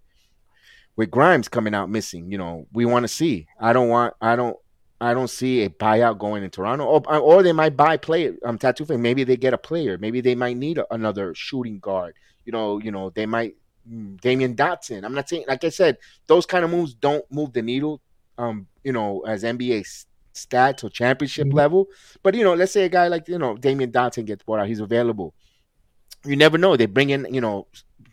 with 0.95 1.11
Grimes 1.11 1.47
coming 1.47 1.75
out 1.75 1.89
missing. 1.89 2.31
You 2.31 2.37
know, 2.39 2.67
we 2.73 2.85
want 2.85 3.03
to 3.03 3.07
see. 3.07 3.47
I 3.59 3.73
don't 3.73 3.89
want. 3.89 4.15
I 4.19 4.35
don't. 4.35 4.57
I 4.99 5.13
don't 5.13 5.29
see 5.29 5.63
a 5.63 5.69
buyout 5.69 6.17
going 6.17 6.43
in 6.43 6.49
Toronto, 6.49 6.85
or, 6.85 7.17
or 7.17 7.43
they 7.43 7.51
might 7.51 7.77
buy 7.77 7.97
player. 7.97 8.35
Um, 8.43 8.57
tattoo 8.57 8.85
fan. 8.85 9.01
Maybe 9.01 9.23
they 9.23 9.37
get 9.37 9.53
a 9.53 9.57
player. 9.57 9.97
Maybe 9.97 10.21
they 10.21 10.33
might 10.33 10.57
need 10.57 10.79
a, 10.79 10.91
another 10.93 11.35
shooting 11.35 11.79
guard. 11.79 12.15
You 12.45 12.51
know, 12.51 12.79
you 12.79 12.91
know 12.91 13.09
they 13.11 13.25
might. 13.25 13.55
Mm, 13.89 14.19
Damyean 14.19 14.55
Dotson. 14.55 15.05
I'm 15.05 15.13
not 15.13 15.29
saying, 15.29 15.45
like 15.47 15.63
I 15.63 15.69
said, 15.69 15.97
those 16.25 16.45
kind 16.45 16.65
of 16.65 16.71
moves 16.71 16.93
don't 16.93 17.23
move 17.31 17.53
the 17.53 17.61
needle. 17.61 18.01
Um, 18.37 18.67
you 18.83 18.91
know, 18.91 19.21
as 19.21 19.43
NBA 19.43 19.85
stats 20.37 20.83
or 20.83 20.89
championship 20.89 21.47
mm-hmm. 21.47 21.57
level. 21.57 21.87
But 22.23 22.35
you 22.35 22.43
know, 22.43 22.53
let's 22.53 22.71
say 22.71 22.85
a 22.85 22.89
guy 22.89 23.07
like 23.07 23.27
you 23.27 23.37
know 23.37 23.55
Damyean 23.55 23.91
Dotson 23.91 24.25
gets 24.25 24.43
bought 24.43 24.59
out, 24.59 24.67
he's 24.67 24.79
available. 24.79 25.33
You 26.25 26.35
never 26.35 26.57
know. 26.57 26.77
They 26.77 26.85
bring 26.85 27.09
in 27.09 27.27
you 27.31 27.41
know 27.41 27.67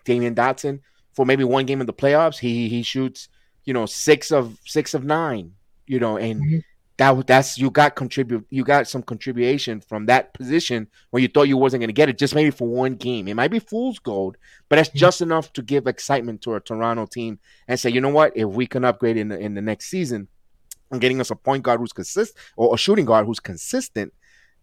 Damyean 0.05 0.35
Dotson 0.35 0.81
for 1.13 1.25
maybe 1.25 1.45
one 1.45 1.67
game 1.67 1.81
in 1.81 1.87
the 1.87 1.93
playoffs. 1.93 2.39
He 2.39 2.69
he 2.69 2.83
shoots 2.83 3.29
you 3.65 3.75
know 3.75 3.87
six 3.87 4.33
of 4.33 4.59
six 4.65 4.95
of 4.95 5.05
nine. 5.05 5.53
You 5.87 6.01
know, 6.01 6.17
and 6.17 6.41
mm-hmm. 6.41 6.59
That 6.97 7.27
that's 7.27 7.59
you 7.59 7.71
got 7.71 7.97
contribute 7.97 8.47
you 8.51 8.63
got 8.63 8.87
some 8.87 9.03
contribution 9.03 9.81
from 9.81 10.07
that 10.07 10.33
position 10.33 10.87
where 11.11 11.21
you 11.21 11.29
thought 11.29 11.49
you 11.49 11.57
wasn't 11.57 11.81
going 11.81 11.89
to 11.89 11.95
get 11.95 12.09
it 12.09 12.19
just 12.19 12.35
maybe 12.35 12.51
for 12.51 12.69
one 12.69 12.95
game. 12.95 13.27
It 13.27 13.35
might 13.35 13.51
be 13.51 13.59
fool's 13.59 13.99
gold, 13.99 14.37
but 14.69 14.77
that's 14.77 14.91
mm-hmm. 14.91 14.99
just 14.99 15.21
enough 15.21 15.53
to 15.55 15.63
give 15.63 15.87
excitement 15.87 16.43
to 16.43 16.55
a 16.55 16.61
Toronto 16.61 17.07
team 17.07 17.41
and 17.67 17.79
say, 17.79 17.91
you 17.91 18.01
know 18.01 18.11
what, 18.11 18.37
if 18.37 18.49
we 18.49 18.67
can 18.67 18.85
upgrade 18.85 19.17
in 19.17 19.29
the 19.29 19.39
in 19.39 19.55
the 19.55 19.63
next 19.63 19.87
season 19.87 20.29
and 20.91 21.01
getting 21.01 21.21
us 21.21 21.31
a 21.31 21.37
point 21.37 21.65
guard 21.65 21.81
who's 21.81 21.93
consistent 21.93 22.39
or 22.57 22.75
a 22.75 22.79
shooting 22.79 23.07
guard 23.07 23.27
who's 23.27 23.41
consistent, 23.41 24.13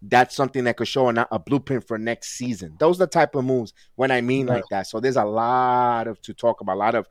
that's 0.01 0.35
something 0.35 0.63
that 0.63 0.77
could 0.77 0.87
show 0.87 1.09
a, 1.09 1.27
a 1.31 1.39
blueprint 1.39 1.85
for 1.85 1.97
next 1.97 2.37
season. 2.37 2.75
Those 2.79 2.97
are 2.97 3.05
the 3.05 3.11
type 3.11 3.35
of 3.35 3.43
moves 3.43 3.73
when 3.95 4.09
I 4.09 4.21
mean 4.21 4.47
like 4.47 4.63
that. 4.71 4.87
So 4.87 4.99
there's 4.99 5.17
a 5.17 5.25
lot 5.25 6.07
of 6.07 6.21
to 6.21 6.33
talk 6.33 6.61
about, 6.61 6.75
a 6.75 6.79
lot 6.79 6.95
of 6.95 7.07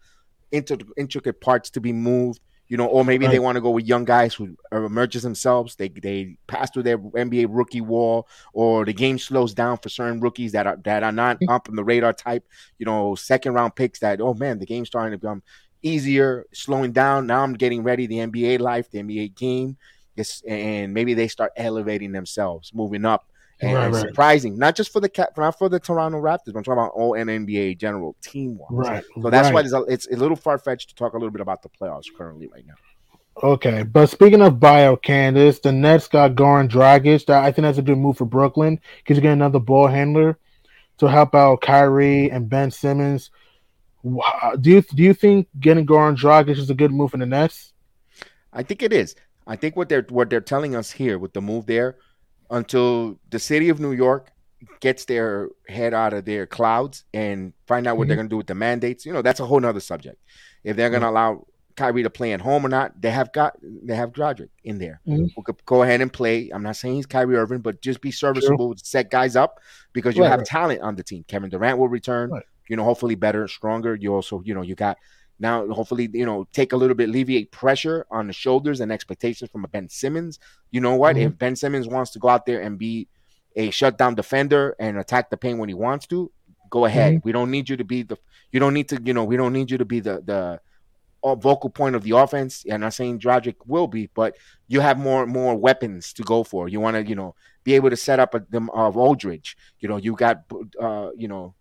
inter- 0.51 0.79
intricate 0.97 1.41
parts 1.41 1.71
to 1.71 1.81
be 1.81 1.93
moved. 1.93 2.41
You 2.71 2.79
know, 2.79 2.87
or 2.87 3.05
maybe 3.05 3.27
right. 3.27 3.33
they 3.33 3.39
want 3.41 3.57
to 3.57 3.61
go 3.61 3.71
with 3.71 3.85
young 3.85 4.07
guys 4.07 4.33
who 4.33 4.57
emerges 4.73 5.23
themselves. 5.25 5.75
They 5.75 5.89
they 5.89 6.37
pass 6.47 6.71
through 6.71 6.85
their 6.85 6.99
NBA 6.99 7.49
rookie 7.51 7.83
wall, 7.83 8.29
or 8.55 8.87
the 8.87 8.95
game 8.95 9.19
slows 9.19 9.53
down 9.53 9.77
for 9.79 9.91
certain 9.91 10.21
rookies 10.21 10.53
that 10.53 10.67
are 10.67 10.77
that 10.85 11.03
are 11.03 11.13
not 11.13 11.41
mm. 11.41 11.53
up 11.53 11.69
on 11.69 11.77
the 11.77 11.85
radar 11.85 12.13
type. 12.13 12.47
You 12.79 12.87
know, 12.87 13.17
second 13.17 13.55
round 13.55 13.75
picks 13.75 13.99
that 13.99 14.23
oh 14.23 14.35
man, 14.35 14.59
the 14.59 14.67
game's 14.67 14.89
starting 14.89 15.13
to 15.13 15.19
become 15.19 15.43
easier, 15.83 16.47
slowing 16.53 16.93
down. 16.93 17.27
Now 17.27 17.43
I'm 17.43 17.55
getting 17.55 17.83
ready 17.83 18.07
the 18.07 18.19
NBA 18.19 18.61
life, 18.61 18.91
the 18.91 19.03
NBA 19.03 19.37
game, 19.37 19.77
it's, 20.17 20.43
and 20.43 20.95
maybe 20.95 21.15
they 21.15 21.29
start 21.29 21.53
elevating 21.57 22.13
themselves, 22.13 22.73
moving 22.75 23.05
up. 23.05 23.30
And, 23.63 23.75
right, 23.75 23.93
right. 23.93 24.01
surprising, 24.01 24.57
not 24.59 24.75
just 24.75 24.91
for 24.91 25.01
the 25.01 25.09
cat, 25.09 25.37
not 25.37 25.59
for 25.59 25.69
the 25.69 25.79
Toronto 25.79 26.19
Raptors, 26.21 26.47
but 26.47 26.57
I'm 26.57 26.65
talking 26.65 26.83
about 26.83 26.93
all 26.93 27.13
NBA 27.13 27.77
general 27.79 28.17
team 28.23 28.57
wise. 28.57 28.71
Right. 28.71 29.05
So 29.21 29.29
that's 29.29 29.53
right. 29.53 29.71
why 29.71 29.79
a, 29.79 29.83
it's 29.83 30.09
a 30.09 30.17
little 30.17 30.37
far 30.37 30.57
fetched 30.57 30.89
to 30.91 30.95
talk 30.95 31.13
a 31.13 31.17
little 31.17 31.31
bit 31.31 31.43
about 31.43 31.63
the 31.63 31.69
playoffs 31.69 32.07
currently 32.17 32.47
right 32.47 32.67
now. 32.67 32.75
Okay, 33.43 33.85
but 33.85 34.09
speaking 34.09 34.43
of 34.43 34.55
buyout 34.55 35.03
candidates, 35.03 35.61
the 35.61 35.73
Nets 35.73 36.09
got 36.09 36.35
Goran 36.35 36.69
Dragic. 36.69 37.27
That 37.27 37.45
I 37.45 37.53
think 37.53 37.65
that's 37.65 37.79
a 37.79 37.83
good 37.83 37.97
move 37.97 38.19
for 38.19 38.27
Brooklyn 38.27 38.81
because 38.99 39.17
you 39.17 39.23
get 39.23 39.33
another 39.33 39.59
ball 39.61 39.87
handler 39.87 40.39
to 40.99 41.07
help 41.07 41.35
out 41.35 41.63
Kyrie 41.63 42.31
and 42.31 42.49
Ben 42.49 42.71
Simmons. 42.71 43.31
Do 44.03 44.71
you 44.71 44.83
do 44.83 45.03
you 45.03 45.15
think 45.15 45.49
getting 45.59 45.87
Goran 45.87 46.17
Dragic 46.17 46.59
is 46.59 46.71
a 46.71 46.75
good 46.75 46.93
move 46.93 47.13
for 47.13 47.17
the 47.17 47.27
Nets? 47.27 47.73
I 48.53 48.63
think 48.63 48.83
it 48.83 48.93
is. 48.93 49.15
I 49.47 49.57
think 49.57 49.77
what 49.77 49.89
they're 49.89 50.07
what 50.09 50.29
they're 50.29 50.41
telling 50.41 50.77
us 50.77 50.91
here 50.91 51.19
with 51.19 51.33
the 51.33 51.41
move 51.41 51.67
there, 51.67 51.97
until 52.51 53.19
the 53.31 53.39
city 53.39 53.69
of 53.69 53.81
New 53.81 53.93
York 53.93 54.33
gets 54.81 55.05
their 55.07 55.49
head 55.69 55.95
out 55.95 56.13
of 56.13 56.25
their 56.25 56.47
clouds 56.47 57.05
and 57.15 57.53
find 57.67 57.87
out 57.87 57.97
what 57.97 58.05
mm-hmm. 58.05 58.09
they're 58.09 58.17
going 58.17 58.29
to 58.29 58.31
do 58.31 58.37
with 58.37 58.47
the 58.47 58.55
mandates. 58.55 59.07
You 59.07 59.13
know, 59.13 59.23
that's 59.23 59.41
a 59.41 59.47
whole 59.47 59.61
nother 59.61 59.81
subject. 59.81 60.23
If 60.65 60.77
they're 60.77 60.91
going 60.91 61.03
to 61.03 61.09
allow 61.09 61.47
Kyrie 61.77 62.03
to 62.03 62.11
play 62.11 62.33
at 62.33 62.41
home 62.41 62.67
or 62.67 62.69
not, 62.69 63.01
they 63.01 63.11
have 63.11 63.33
got 63.33 63.57
they 63.63 63.95
have 63.95 64.13
Dragic 64.13 64.51
in 64.65 64.79
there 64.79 65.01
mm-hmm. 65.07 65.27
who 65.35 65.43
could 65.43 65.65
go 65.65 65.83
ahead 65.83 66.01
and 66.01 66.13
play. 66.13 66.51
I'm 66.51 66.63
not 66.63 66.77
saying 66.77 66.97
he's 66.97 67.07
Kyrie 67.07 67.37
Irving, 67.37 67.61
but 67.61 67.81
just 67.81 68.01
be 68.01 68.11
serviceable, 68.11 68.75
set 68.77 69.11
guys 69.11 69.37
up 69.37 69.61
because 69.93 70.17
you 70.17 70.23
right, 70.23 70.31
have 70.31 70.41
right. 70.41 70.47
talent 70.47 70.83
on 70.83 70.97
the 70.97 71.03
team. 71.03 71.25
Kevin 71.27 71.49
Durant 71.49 71.79
will 71.79 71.89
return. 71.89 72.31
Right. 72.31 72.45
You 72.69 72.77
know, 72.77 72.85
hopefully 72.85 73.15
better, 73.15 73.49
stronger. 73.49 73.97
You 73.97 74.15
also, 74.15 74.43
you 74.45 74.55
know, 74.55 74.63
you 74.63 74.75
got 74.75 74.99
now 75.41 75.67
hopefully 75.69 76.09
you 76.13 76.27
know 76.27 76.47
take 76.53 76.73
a 76.73 76.77
little 76.77 76.95
bit 76.95 77.09
alleviate 77.09 77.51
pressure 77.51 78.07
on 78.11 78.27
the 78.27 78.33
shoulders 78.33 78.81
and 78.81 78.93
expectations 78.93 79.51
from 79.51 79.65
a 79.65 79.69
Ben 79.69 79.89
Simmons. 79.89 80.39
You 80.71 80.81
know 80.81 80.95
what? 80.95 81.17
Mm-hmm. 81.17 81.27
If 81.27 81.39
Ben 81.39 81.57
Simmons 81.57 81.89
wants 81.89 82.13
to 82.13 82.19
go 82.19 82.29
out 82.29 82.47
there 82.47 82.61
and 82.61 82.79
be 82.79 83.09
a 83.57 83.71
shutdown 83.71 84.15
defender 84.15 84.77
and 84.79 84.99
attack 84.99 85.31
the 85.31 85.37
paint 85.37 85.59
when 85.59 85.69
he 85.69 85.75
wants 85.75 86.07
to, 86.09 86.31
go 86.71 86.85
ahead. 86.85 87.15
Mm-hmm. 87.15 87.27
We 87.27 87.33
don't 87.33 87.51
need 87.51 87.69
you 87.69 87.77
to 87.77 87.85
be 87.85 88.03
the. 88.03 88.17
You 88.53 88.61
don't 88.61 88.75
need 88.75 88.89
to. 88.91 89.01
You 89.03 89.15
know, 89.15 89.25
we 89.25 89.37
don't 89.37 89.53
need 89.53 89.71
you 89.71 89.79
to 89.79 89.85
be 89.85 90.01
the 90.01 90.23
the 90.25 90.61
vocal 91.23 91.71
point 91.71 91.95
of 91.95 92.03
the 92.03 92.17
offense. 92.17 92.65
And 92.65 92.75
I'm 92.75 92.81
not 92.81 92.95
saying 92.95 93.21
Dragic 93.21 93.57
will 93.67 93.87
be, 93.87 94.09
but 94.15 94.37
you 94.69 94.81
have 94.81 94.99
more 94.99 95.27
more 95.27 95.55
weapons 95.57 96.13
to 96.15 96.23
go 96.23 96.45
for. 96.45 96.69
You 96.69 96.81
want 96.81 96.97
to, 96.97 97.07
you 97.07 97.15
know, 97.15 97.35
be 97.65 97.75
able 97.75 97.91
to 97.91 97.97
set 97.97 98.21
up 98.21 98.35
a, 98.35 98.41
them 98.49 98.71
of 98.71 98.97
Aldridge. 98.97 99.57
You 99.81 99.89
know, 99.89 99.97
you 99.97 100.15
got, 100.15 100.45
uh, 100.81 101.11
you 101.17 101.29
know, 101.29 101.55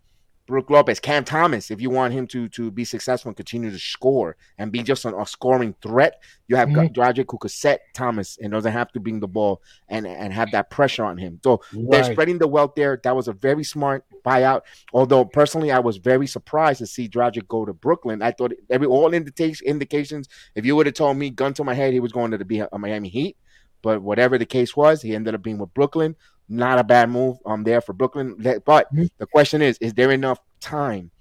Brook 0.50 0.72
Lopez, 0.72 1.00
Cam 1.00 1.24
Thomas, 1.24 1.70
if 1.70 1.80
you 1.80 1.91
want 1.91 2.12
him 2.12 2.26
to 2.26 2.50
to 2.50 2.72
be 2.72 2.84
successful 2.84 3.30
and 3.30 3.38
continue 3.38 3.70
to 3.70 3.78
score 3.78 4.36
and 4.58 4.72
be 4.72 4.82
just 4.82 5.06
an, 5.06 5.14
a 5.14 5.24
scoring 5.24 5.76
threat, 5.80 6.24
you 6.47 6.56
have 6.56 6.70
mm-hmm. 6.70 6.91
Dragic 6.91 7.26
who 7.30 7.38
could 7.38 7.52
set 7.52 7.82
Thomas 7.93 8.36
and 8.41 8.52
doesn't 8.52 8.72
have 8.72 8.91
to 8.93 9.00
bring 9.00 9.20
the 9.20 9.28
ball 9.28 9.62
and 9.89 10.08
and 10.08 10.34
have 10.34 10.50
that 10.52 10.72
pressure 10.72 11.06
on 11.06 11.20
him. 11.20 11.39
So 11.43 11.62
right. 11.72 11.86
they're 11.91 12.04
spreading 12.04 12.39
the 12.39 12.47
wealth 12.47 12.74
there. 12.76 13.00
That 13.04 13.16
was 13.16 13.28
a 13.28 13.34
very 13.34 13.64
smart 13.64 14.04
buyout. 14.26 14.62
Although 14.91 15.24
personally, 15.24 15.72
I 15.72 15.78
was 15.78 15.97
very 15.97 16.26
surprised 16.26 16.80
to 16.80 16.88
see 16.88 17.08
Dragic 17.08 17.47
go 17.47 17.64
to 17.64 17.74
Brooklyn. 17.74 18.24
I 18.24 18.32
thought 18.32 18.54
every 18.72 18.88
all 18.88 19.14
indications 19.14 19.62
indications. 19.62 20.30
If 20.56 20.66
you 20.66 20.76
would 20.76 20.88
have 20.88 20.95
told 20.95 21.18
me, 21.18 21.30
gun 21.30 21.54
to 21.54 21.64
my 21.64 21.76
head, 21.76 21.93
he 21.93 22.00
was 22.00 22.12
going 22.12 22.32
to 22.32 22.39
the 22.39 22.68
Miami 22.76 23.10
Heat. 23.10 23.38
But 23.84 24.02
whatever 24.02 24.39
the 24.39 24.47
case 24.47 24.76
was, 24.76 25.04
he 25.04 25.14
ended 25.14 25.36
up 25.36 25.43
being 25.43 25.60
with 25.60 25.76
Brooklyn 25.76 26.16
not 26.50 26.80
a 26.80 26.84
bad 26.84 27.10
move 27.10 27.38
um 27.45 27.64
there 27.64 27.82
for 27.82 27.93
Brooklyn. 27.93 28.36
But 28.66 28.93
mm-hmm. 28.93 29.06
the 29.18 29.26
question 29.28 29.62
is, 29.62 29.78
is 29.80 29.93
there 29.93 30.12
enough 30.12 30.39
time 30.60 31.12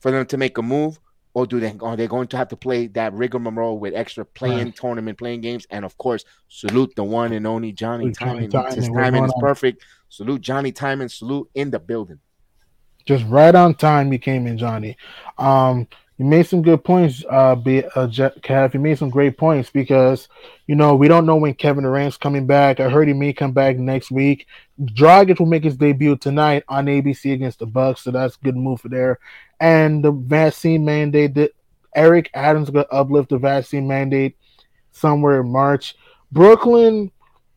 for 0.00 0.10
them 0.10 0.26
to 0.26 0.36
make 0.36 0.58
a 0.58 0.62
move, 0.62 0.98
or 1.34 1.46
do 1.46 1.60
they 1.60 1.76
are 1.80 1.96
they 1.96 2.06
going 2.06 2.28
to 2.28 2.36
have 2.36 2.48
to 2.48 2.56
play 2.56 2.86
that 2.88 3.12
rigmarole 3.12 3.78
with 3.78 3.94
extra 3.94 4.24
playing 4.24 4.66
right. 4.66 4.76
tournament, 4.76 5.18
playing 5.18 5.40
games, 5.40 5.66
and 5.70 5.84
of 5.84 5.96
course, 5.98 6.24
salute 6.48 6.94
the 6.96 7.04
one 7.04 7.32
and 7.32 7.46
only 7.46 7.72
Johnny 7.72 8.10
Timon. 8.12 8.50
His 8.74 8.88
timing 8.88 9.24
is 9.24 9.34
perfect. 9.40 9.84
Salute 10.08 10.40
Johnny 10.40 10.72
Timon. 10.72 11.08
Salute 11.08 11.50
in 11.54 11.70
the 11.70 11.78
building. 11.78 12.18
Just 13.06 13.24
right 13.26 13.54
on 13.54 13.74
time, 13.74 14.12
you 14.12 14.18
came 14.18 14.46
in, 14.46 14.58
Johnny. 14.58 14.96
Um, 15.38 15.88
you 16.18 16.24
made 16.24 16.46
some 16.46 16.62
good 16.62 16.82
points, 16.82 17.24
uh, 17.30 17.54
be 17.54 17.84
uh, 17.84 18.08
Kev. 18.08 18.74
You 18.74 18.80
made 18.80 18.98
some 18.98 19.08
great 19.08 19.38
points 19.38 19.70
because 19.70 20.28
you 20.66 20.74
know 20.74 20.96
we 20.96 21.06
don't 21.06 21.26
know 21.26 21.36
when 21.36 21.54
Kevin 21.54 21.84
Durant's 21.84 22.16
coming 22.16 22.46
back. 22.46 22.80
I 22.80 22.90
heard 22.90 23.06
he 23.06 23.14
may 23.14 23.32
come 23.32 23.52
back 23.52 23.78
next 23.78 24.10
week. 24.10 24.46
Dragic 24.80 25.38
will 25.38 25.46
make 25.46 25.64
his 25.64 25.76
debut 25.76 26.16
tonight 26.16 26.62
on 26.68 26.86
ABC 26.86 27.32
against 27.32 27.58
the 27.58 27.66
Bucks, 27.66 28.02
so 28.02 28.10
that's 28.10 28.36
a 28.36 28.44
good 28.44 28.56
move 28.56 28.80
for 28.80 28.88
there. 28.88 29.18
And 29.58 30.04
the 30.04 30.12
vaccine 30.12 30.84
mandate 30.84 31.34
that 31.34 31.52
Eric 31.94 32.30
Adams 32.34 32.70
to 32.70 32.88
uplift 32.92 33.30
the 33.30 33.38
vaccine 33.38 33.88
mandate 33.88 34.36
somewhere 34.92 35.40
in 35.40 35.50
March. 35.50 35.96
Brooklyn, 36.30 37.10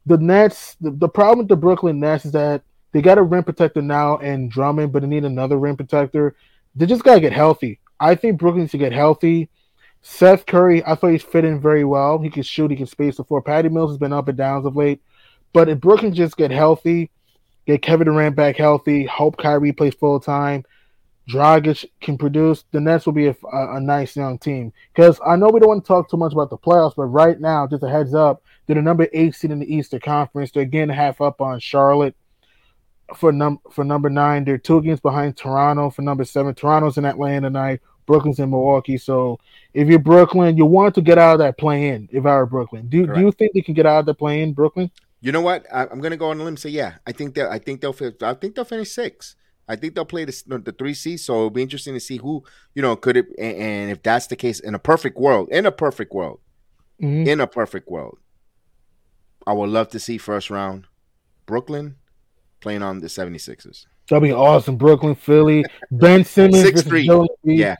the 0.05 0.17
Nets. 0.17 0.76
The, 0.82 0.91
the 0.91 1.09
problem 1.09 1.39
with 1.39 1.47
the 1.49 1.55
Brooklyn 1.55 1.99
Nets 1.99 2.26
is 2.26 2.32
that 2.32 2.63
they 2.91 3.01
got 3.01 3.17
a 3.17 3.24
rim 3.24 3.43
protector 3.43 3.82
now 3.82 4.17
and 4.17 4.49
Drummond, 4.49 4.91
but 4.91 5.01
they 5.01 5.07
need 5.07 5.26
another 5.26 5.57
rim 5.57 5.78
protector. 5.78 6.36
They 6.76 6.86
just 6.86 7.03
gotta 7.03 7.19
get 7.19 7.34
healthy. 7.34 7.80
I 7.99 8.15
think 8.15 8.39
Brooklyn 8.39 8.67
to 8.67 8.78
get 8.78 8.93
healthy. 8.93 9.49
Seth 10.01 10.47
Curry, 10.47 10.84
I 10.84 10.95
thought 10.95 11.11
he's 11.11 11.22
fit 11.22 11.45
in 11.45 11.61
very 11.61 11.84
well. 11.84 12.17
He 12.17 12.32
can 12.32 12.41
shoot, 12.41 12.72
he 12.72 12.78
can 12.78 12.88
space 12.88 13.17
the 13.17 13.24
floor. 13.24 13.41
Patty 13.41 13.69
Mills 13.69 13.91
has 13.91 13.99
been 13.99 14.13
up 14.13 14.28
and 14.28 14.38
downs 14.38 14.65
of 14.65 14.76
late. 14.76 15.01
But 15.54 15.70
if 15.70 15.80
Brooklyn 15.80 16.14
just 16.14 16.38
get 16.38 16.52
healthy, 16.52 17.12
get 17.66 17.82
Kevin 17.82 18.06
Durant 18.06 18.36
back 18.36 18.56
healthy, 18.58 19.06
hope 19.06 19.38
Kyrie 19.38 19.74
plays 19.74 19.93
full 19.95 20.20
time, 20.20 20.64
Dragic 21.30 21.86
can 22.02 22.18
produce, 22.18 22.66
the 22.72 22.80
Nets 22.80 23.06
will 23.06 23.14
be 23.14 23.28
a, 23.28 23.36
a, 23.52 23.76
a 23.78 23.80
nice 23.80 24.16
young 24.16 24.38
team. 24.38 24.74
Because 24.93 25.20
I 25.26 25.36
know 25.36 25.49
we 25.49 25.60
don't 25.60 25.70
want 25.70 25.84
to 25.84 25.88
talk 25.88 26.10
too 26.10 26.18
much 26.18 26.34
about 26.34 26.49
the 26.49 26.58
playoffs, 26.58 26.95
but 26.95 27.06
right 27.06 27.39
now, 27.39 27.68
just 27.68 27.84
a 27.84 27.89
heads 27.89 28.14
up, 28.14 28.43
they're 28.66 28.76
the 28.76 28.82
number 28.82 29.08
eight 29.14 29.36
seed 29.36 29.52
in 29.52 29.60
the 29.60 29.74
Eastern 29.74 29.99
Conference. 29.99 30.52
They're 30.52 30.64
again 30.64 30.89
half 30.89 31.22
up 31.22 31.41
on 31.41 31.60
Charlotte 31.60 32.16
for 33.16 33.32
num 33.32 33.60
for 33.72 33.84
number 33.84 34.10
nine. 34.10 34.45
They're 34.45 34.58
two 34.58 34.82
games 34.82 34.99
behind 34.99 35.38
Toronto 35.38 35.89
for 35.89 36.02
number 36.02 36.24
seven. 36.24 36.54
Toronto's 36.54 36.97
in 36.97 37.06
Atlanta 37.06 37.47
tonight. 37.47 37.82
Brooklyn's 38.06 38.39
in 38.39 38.49
Milwaukee. 38.49 38.97
So 38.97 39.39
if 39.74 39.88
you're 39.88 39.99
Brooklyn, 39.99 40.58
you 40.58 40.66
want 40.66 40.95
to 40.95 41.02
get 41.02 41.18
out 41.18 41.34
of 41.34 41.39
that 41.39 41.58
play 41.58 41.89
in. 41.89 42.10
If 42.12 42.26
I 42.26 42.36
were 42.36 42.45
Brooklyn, 42.45 42.88
do 42.89 43.06
Correct. 43.06 43.20
do 43.20 43.26
you 43.26 43.32
think 43.32 43.54
they 43.54 43.62
can 43.62 43.74
get 43.74 43.86
out 43.86 43.99
of 43.99 44.06
the 44.06 44.14
play 44.14 44.41
in, 44.41 44.54
Brooklyn? 44.54 44.91
You 45.22 45.32
know 45.32 45.41
what? 45.41 45.65
I, 45.72 45.84
am 45.84 45.99
going 45.99 46.11
to 46.11 46.17
go 46.17 46.32
on 46.32 46.38
a 46.38 46.39
limb 46.39 46.49
and 46.49 46.59
say 46.59 46.69
yeah. 46.69 46.95
I 47.05 47.11
think 47.11 47.36
that 47.36 47.49
I 47.49 47.59
think 47.59 47.82
they'll 47.82 47.95
I 48.24 48.34
think 48.34 48.55
they'll 48.55 48.65
finish 48.65 48.91
six. 48.91 49.36
I 49.67 49.76
think 49.76 49.95
they'll 49.95 50.05
play 50.05 50.26
the, 50.26 50.61
the 50.65 50.72
three 50.72 50.93
C. 50.93 51.15
So 51.15 51.34
it'll 51.34 51.49
be 51.51 51.61
interesting 51.61 51.93
to 51.93 51.99
see 51.99 52.17
who 52.17 52.43
you 52.74 52.82
know 52.82 52.95
could 52.95 53.17
it 53.17 53.28
and, 53.38 53.55
and 53.57 53.91
if 53.91 54.01
that's 54.03 54.28
the 54.28 54.36
case 54.36 54.59
in 54.59 54.76
a 54.76 54.80
perfect 54.80 55.17
world, 55.17 55.49
in 55.51 55.65
a 55.65 55.72
perfect 55.72 56.13
world, 56.13 56.39
mm-hmm. 57.01 57.28
in 57.28 57.39
a 57.39 57.47
perfect 57.47 57.89
world, 57.89 58.17
I 59.45 59.53
would 59.53 59.69
love 59.69 59.89
to 59.89 59.99
see 59.99 60.17
first 60.17 60.49
round 60.49 60.86
Brooklyn 61.45 61.95
playing 62.59 62.84
on 62.84 62.99
the 62.99 63.07
76ers. 63.07 63.86
That'd 64.09 64.24
be 64.24 64.34
awesome. 64.34 64.76
Brooklyn, 64.76 65.15
Philly, 65.15 65.65
Ben 65.89 66.26
Simmons 66.26 66.61
Six, 66.61 66.82
versus 66.82 67.05
Joel 67.05 67.30
Embiid. 67.45 67.57
Yeah, 67.57 67.76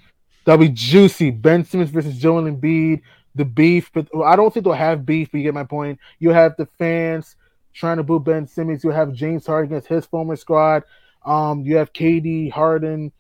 that'll 0.46 0.66
be 0.66 0.70
juicy. 0.70 1.32
Ben 1.32 1.66
Simmons 1.66 1.90
versus 1.90 2.18
Joel 2.18 2.44
Embiid. 2.44 3.02
The 3.36 3.46
beef, 3.46 3.92
but 3.94 4.08
I 4.26 4.36
don't 4.36 4.54
think 4.54 4.66
they'll 4.66 4.74
have 4.74 5.06
beef. 5.06 5.32
But 5.32 5.38
you 5.38 5.44
get 5.44 5.54
my 5.54 5.64
point. 5.64 6.00
You 6.20 6.32
have 6.32 6.56
the 6.58 6.66
fans 6.78 7.36
trying 7.74 7.98
to 7.98 8.04
boo 8.04 8.20
Ben 8.20 8.48
Simmons. 8.48 8.84
You 8.84 8.90
have 8.92 9.14
James 9.14 9.46
Harden 9.46 9.72
against 9.72 9.88
his 9.88 10.06
former 10.06 10.36
squad. 10.36 10.84
Um, 11.26 11.62
you 11.62 11.78
have 11.78 11.94
KD 11.94 12.52
Harden. 12.52 13.12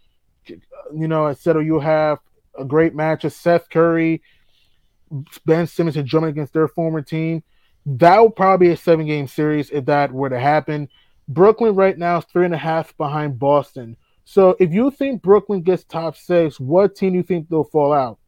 You 0.45 1.07
know, 1.07 1.28
etc. 1.28 1.64
You 1.64 1.80
have 1.80 2.20
a 2.57 2.66
great 2.66 2.93
match 2.93 3.24
of 3.24 3.34
Seth 3.34 3.70
Curry, 3.70 4.22
Ben 5.45 5.68
Simmons, 5.68 5.97
and 5.97 6.07
Drummond 6.07 6.32
against 6.32 6.53
their 6.53 6.68
former 6.68 7.01
team. 7.01 7.43
That 7.86 8.22
would 8.22 8.36
probably 8.36 8.68
be 8.68 8.74
a 8.74 8.78
seven 8.78 9.05
game 9.07 9.28
series 9.28 9.70
if 9.72 9.86
that 9.86 10.12
were 10.12 10.30
to 10.30 10.39
happen. 10.39 10.89
Brooklyn 11.28 11.76
right 11.76 11.97
now 11.97 12.18
is 12.18 12.26
three 12.26 12.45
and 12.45 12.53
a 12.53 12.57
half 12.57 12.95
behind 12.97 13.39
Boston. 13.39 13.97
So 14.26 14.55
if 14.59 14.72
you 14.72 14.91
think 14.91 15.22
Brooklyn 15.22 15.62
gets 15.62 15.84
top 15.84 16.16
six, 16.16 16.59
what 16.59 16.95
team 16.95 17.14
do 17.14 17.18
you 17.18 17.24
think 17.24 17.49
they'll 17.49 17.64
fall 17.64 17.93
out 17.93 18.20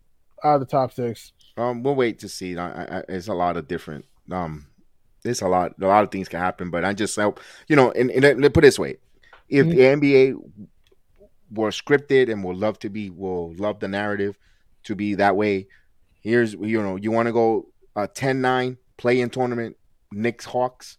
out 0.43 0.55
of 0.55 0.59
the 0.61 0.65
top 0.65 0.91
six? 0.93 1.33
Um, 1.55 1.83
we'll 1.83 1.95
wait 1.95 2.19
to 2.19 2.29
see. 2.29 2.57
I, 2.57 2.83
I, 2.83 3.03
it's 3.09 3.27
a 3.27 3.33
lot 3.33 3.57
of 3.57 3.67
different. 3.67 4.05
Um, 4.31 4.67
there's 5.23 5.41
a 5.41 5.47
lot. 5.47 5.73
A 5.81 5.87
lot 5.87 6.03
of 6.03 6.11
things 6.11 6.27
can 6.27 6.39
happen, 6.39 6.69
but 6.69 6.83
I 6.83 6.93
just 6.93 7.15
help. 7.15 7.39
You 7.67 7.75
know, 7.75 7.91
and, 7.91 8.09
and 8.11 8.41
let 8.41 8.53
put 8.53 8.63
it 8.63 8.67
this 8.67 8.79
way: 8.79 8.97
if 9.49 9.65
mm-hmm. 9.65 10.01
the 10.01 10.11
NBA 10.11 10.35
were 11.51 11.69
scripted 11.69 12.31
and 12.31 12.43
will 12.43 12.55
love 12.55 12.79
to 12.79 12.89
be, 12.89 13.09
will 13.09 13.53
love 13.55 13.79
the 13.79 13.87
narrative 13.87 14.37
to 14.83 14.95
be 14.95 15.15
that 15.15 15.35
way. 15.35 15.67
Here's 16.21 16.53
you 16.53 16.81
know, 16.81 16.95
you 16.95 17.11
want 17.11 17.27
to 17.27 17.33
go 17.33 17.67
uh, 17.95 18.07
10-9 18.07 18.77
play 18.97 19.19
in 19.19 19.29
tournament, 19.29 19.77
Knicks 20.11 20.45
Hawks. 20.45 20.97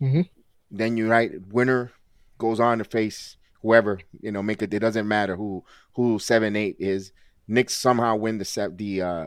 Mm-hmm. 0.00 0.22
Then 0.70 0.96
you 0.96 1.08
right 1.08 1.32
winner 1.48 1.92
goes 2.38 2.60
on 2.60 2.78
to 2.78 2.84
face 2.84 3.36
whoever 3.62 4.00
you 4.20 4.32
know. 4.32 4.42
Make 4.42 4.62
it. 4.62 4.74
It 4.74 4.80
doesn't 4.80 5.08
matter 5.08 5.36
who 5.36 5.64
who 5.94 6.18
seven 6.18 6.56
eight 6.56 6.76
is. 6.78 7.12
Knicks 7.48 7.74
somehow 7.74 8.16
win 8.16 8.38
the 8.38 8.44
set 8.44 8.76
the 8.76 9.02
uh 9.02 9.26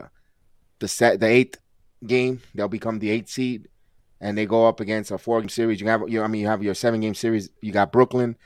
the 0.78 0.88
set 0.88 1.20
the 1.20 1.26
eighth 1.26 1.58
game. 2.06 2.40
They'll 2.54 2.68
become 2.68 2.98
the 2.98 3.10
eighth 3.10 3.30
seed, 3.30 3.68
and 4.20 4.36
they 4.36 4.46
go 4.46 4.66
up 4.66 4.80
against 4.80 5.10
a 5.10 5.18
four 5.18 5.40
game 5.40 5.48
series. 5.48 5.80
You 5.80 5.88
have 5.88 6.08
you 6.08 6.22
I 6.22 6.26
mean 6.26 6.42
you 6.42 6.48
have 6.48 6.62
your 6.62 6.74
seven 6.74 7.00
game 7.00 7.14
series. 7.14 7.50
You 7.60 7.72
got 7.72 7.92
Brooklyn, 7.92 8.36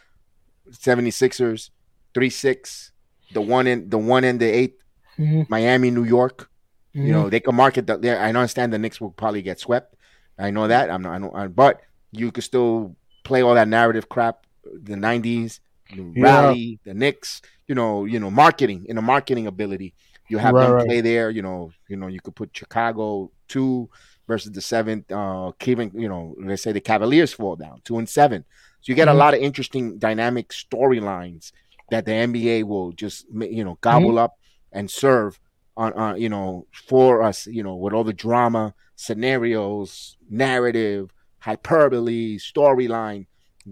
76ers, 0.70 1.70
three 2.12 2.30
six. 2.30 2.92
The 3.32 3.40
one 3.40 3.66
in 3.66 3.88
the 3.88 3.98
one 3.98 4.22
in 4.22 4.38
the 4.38 4.46
eighth 4.46 4.80
mm-hmm. 5.18 5.42
Miami, 5.48 5.90
New 5.90 6.04
York. 6.04 6.50
Mm-hmm. 6.94 7.06
You 7.06 7.12
know, 7.12 7.28
they 7.28 7.40
can 7.40 7.54
market 7.54 7.86
that. 7.88 8.04
I 8.04 8.28
understand 8.28 8.72
the 8.72 8.78
Knicks 8.78 9.00
will 9.00 9.10
probably 9.10 9.42
get 9.42 9.58
swept. 9.58 9.96
I 10.38 10.50
know 10.50 10.68
that. 10.68 10.90
I'm 10.90 11.02
not. 11.02 11.12
I 11.12 11.18
don't. 11.18 11.34
I, 11.34 11.46
but 11.48 11.80
you 12.12 12.30
could 12.30 12.44
still 12.44 12.96
play 13.24 13.42
all 13.42 13.54
that 13.54 13.68
narrative 13.68 14.08
crap. 14.08 14.46
The 14.64 14.94
'90s, 14.94 15.60
the 15.90 16.12
yeah. 16.14 16.22
rally, 16.22 16.78
the 16.84 16.94
Knicks. 16.94 17.42
You 17.66 17.74
know, 17.74 18.04
you 18.04 18.20
know, 18.20 18.30
marketing 18.30 18.86
in 18.88 18.98
a 18.98 19.02
marketing 19.02 19.46
ability. 19.46 19.94
You 20.28 20.38
have 20.38 20.54
right, 20.54 20.64
them 20.64 20.72
right. 20.72 20.86
play 20.86 21.00
there. 21.00 21.30
You 21.30 21.42
know, 21.42 21.72
you 21.88 21.96
know, 21.96 22.06
you 22.06 22.20
could 22.20 22.34
put 22.34 22.56
Chicago 22.56 23.30
two 23.48 23.88
versus 24.26 24.52
the 24.52 24.60
seventh. 24.60 25.10
Uh, 25.10 25.52
keeping, 25.58 25.90
you 25.94 26.08
know, 26.08 26.34
let's 26.38 26.62
say 26.62 26.72
the 26.72 26.80
Cavaliers 26.80 27.32
fall 27.32 27.56
down 27.56 27.80
two 27.84 27.98
and 27.98 28.08
seven. 28.08 28.44
So 28.80 28.92
you 28.92 28.94
get 28.94 29.08
mm-hmm. 29.08 29.16
a 29.16 29.18
lot 29.18 29.34
of 29.34 29.40
interesting 29.40 29.98
dynamic 29.98 30.50
storylines 30.50 31.52
that 31.90 32.06
the 32.06 32.12
NBA 32.12 32.64
will 32.64 32.92
just 32.92 33.26
you 33.32 33.64
know 33.64 33.78
gobble 33.80 34.10
mm-hmm. 34.10 34.18
up 34.18 34.38
and 34.72 34.90
serve 34.90 35.38
on, 35.76 35.92
on 35.94 36.20
you 36.20 36.28
know 36.28 36.66
for 36.72 37.22
us 37.22 37.46
you 37.46 37.62
know 37.62 37.74
with 37.74 37.92
all 37.92 38.04
the 38.04 38.12
drama 38.12 38.74
scenarios 38.96 40.16
narrative 40.30 41.10
hyperbole 41.38 42.38
storyline 42.38 43.26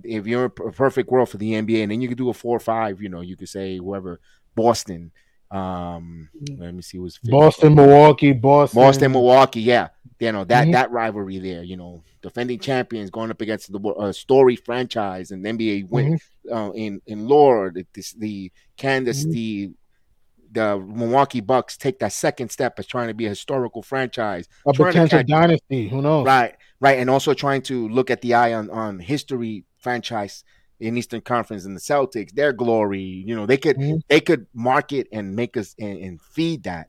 if 0.05 0.27
you're 0.27 0.47
a 0.47 0.51
perfect 0.51 1.11
world 1.11 1.29
for 1.29 1.37
the 1.37 1.53
NBA 1.53 1.83
and 1.83 1.93
then 1.93 2.01
you 2.01 2.09
could 2.09 2.19
do 2.19 2.31
a 2.31 2.35
four 2.35 2.57
or 2.57 2.61
five 2.61 3.03
you 3.03 3.09
know 3.09 3.21
you 3.21 3.37
could 3.37 3.49
say 3.49 3.77
whoever 3.77 4.21
Boston 4.55 5.13
um 5.51 6.31
let 6.57 6.75
me 6.75 6.83
see 6.83 6.99
who's 6.99 7.19
Boston 7.25 7.75
Milwaukee 7.75 8.33
Boston 8.33 8.81
Boston 8.81 9.13
Milwaukee 9.13 9.61
yeah 9.61 9.89
you 10.19 10.33
know 10.33 10.45
that 10.45 10.63
mm-hmm. 10.63 10.73
that 10.73 10.91
rivalry 10.91 11.39
there 11.39 11.63
you 11.63 11.77
know 11.77 12.03
defending 12.23 12.59
champions 12.59 13.11
going 13.11 13.31
up 13.31 13.41
against 13.41 13.71
the 13.71 13.81
uh, 13.81 14.13
story 14.13 14.57
franchise 14.57 15.31
and 15.31 15.45
NBA 15.45 15.89
win 15.91 16.15
mm-hmm. 16.15 16.55
uh, 16.55 16.71
in 16.71 17.03
in 17.07 17.27
lore 17.27 17.71
the, 17.75 17.85
this, 17.93 18.13
the 18.13 18.51
Candace 18.77 19.25
mm-hmm. 19.25 19.33
the 19.33 19.73
the 20.53 20.79
Milwaukee 20.79 21.41
Bucks 21.41 21.77
take 21.77 21.99
that 22.01 22.13
second 22.13 22.51
step 22.51 22.79
as 22.79 22.87
trying 22.87 23.09
to 23.09 23.15
be 23.15 23.25
a 23.27 23.31
historical 23.31 23.83
franchise, 23.83 24.49
a 24.67 24.73
potential 24.73 25.23
dynasty. 25.23 25.89
Who 25.89 26.03
knows? 26.03 26.27
Right, 26.27 26.55
right, 26.79 26.99
and 26.99 27.09
also 27.09 27.33
trying 27.33 27.63
to 27.63 27.89
look 27.89 28.11
at 28.11 28.21
the 28.21 28.35
eye 28.35 28.53
on 28.53 28.69
on 28.71 28.99
history 28.99 29.65
franchise 29.83 30.45
in 30.81 30.99
Eastern 30.99 31.21
Conference 31.21 31.65
and 31.65 31.77
the 31.77 31.81
Celtics, 31.81 32.33
their 32.33 32.53
glory. 32.53 33.01
You 33.01 33.37
know, 33.37 33.47
they 33.47 33.57
could 33.57 33.77
mm-hmm. 33.77 33.99
they 34.09 34.21
could 34.21 34.47
market 34.53 35.09
and 35.13 35.37
make 35.37 35.57
us 35.57 35.75
and, 35.79 35.99
and, 35.99 36.21
feed 36.21 36.65
that. 36.65 36.89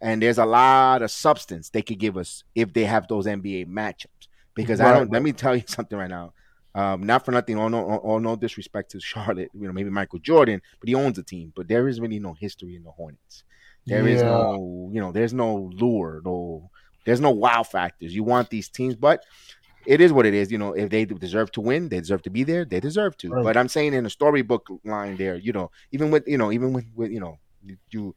And 0.00 0.22
there's 0.22 0.38
a 0.38 0.46
lot 0.46 1.02
of 1.02 1.10
substance 1.10 1.70
they 1.70 1.82
could 1.82 1.98
give 1.98 2.16
us 2.16 2.44
if 2.54 2.72
they 2.72 2.84
have 2.84 3.06
those 3.08 3.26
NBA 3.26 3.66
matchups. 3.66 4.28
Because 4.54 4.80
right. 4.80 4.94
I 4.94 4.98
don't. 4.98 5.12
Let 5.12 5.22
me 5.22 5.32
tell 5.32 5.54
you 5.54 5.64
something 5.66 5.98
right 5.98 6.10
now. 6.10 6.32
Um, 6.76 7.04
not 7.04 7.24
for 7.24 7.30
nothing, 7.30 7.56
all 7.56 7.70
no, 7.70 7.84
all 7.84 8.18
no 8.18 8.34
disrespect 8.34 8.90
to 8.92 9.00
Charlotte, 9.00 9.48
you 9.54 9.68
know, 9.68 9.72
maybe 9.72 9.90
Michael 9.90 10.18
Jordan, 10.18 10.60
but 10.80 10.88
he 10.88 10.96
owns 10.96 11.16
a 11.18 11.22
team. 11.22 11.52
But 11.54 11.68
there 11.68 11.86
is 11.86 12.00
really 12.00 12.18
no 12.18 12.32
history 12.32 12.74
in 12.74 12.82
the 12.82 12.90
Hornets. 12.90 13.44
There 13.86 14.08
yeah. 14.08 14.14
is 14.14 14.22
no, 14.22 14.90
you 14.92 15.00
know, 15.00 15.12
there's 15.12 15.32
no 15.32 15.70
lure, 15.72 16.20
no, 16.24 16.70
there's 17.04 17.20
no 17.20 17.30
wow 17.30 17.62
factors. 17.62 18.12
You 18.12 18.24
want 18.24 18.50
these 18.50 18.68
teams, 18.68 18.96
but 18.96 19.24
it 19.86 20.00
is 20.00 20.12
what 20.12 20.26
it 20.26 20.34
is. 20.34 20.50
You 20.50 20.58
know, 20.58 20.72
if 20.72 20.90
they 20.90 21.04
deserve 21.04 21.50
to 21.52 21.60
win, 21.60 21.88
they 21.88 22.00
deserve 22.00 22.22
to 22.22 22.30
be 22.30 22.44
there. 22.44 22.64
They 22.64 22.80
deserve 22.80 23.16
to. 23.18 23.30
Right. 23.30 23.44
But 23.44 23.56
I'm 23.56 23.68
saying 23.68 23.94
in 23.94 24.06
a 24.06 24.10
storybook 24.10 24.68
line 24.84 25.16
there, 25.16 25.36
you 25.36 25.52
know, 25.52 25.70
even 25.92 26.10
with 26.10 26.26
you 26.26 26.38
know, 26.38 26.52
even 26.52 26.72
with, 26.72 26.86
with 26.94 27.10
you 27.10 27.20
know, 27.20 27.38
you 27.90 28.14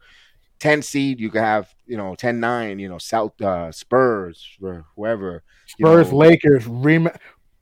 10 0.59 0.82
seed, 0.82 1.20
you 1.20 1.30
could 1.30 1.41
have, 1.41 1.74
you 1.86 1.97
know, 1.97 2.15
10 2.15 2.39
9, 2.39 2.80
you 2.80 2.89
know, 2.89 2.97
South 2.97 3.39
uh, 3.41 3.72
Spurs 3.72 4.57
or 4.61 4.86
whoever. 4.95 5.43
Spurs, 5.68 6.11
know. 6.11 6.18
Lakers, 6.18 6.65
rem- 6.65 7.09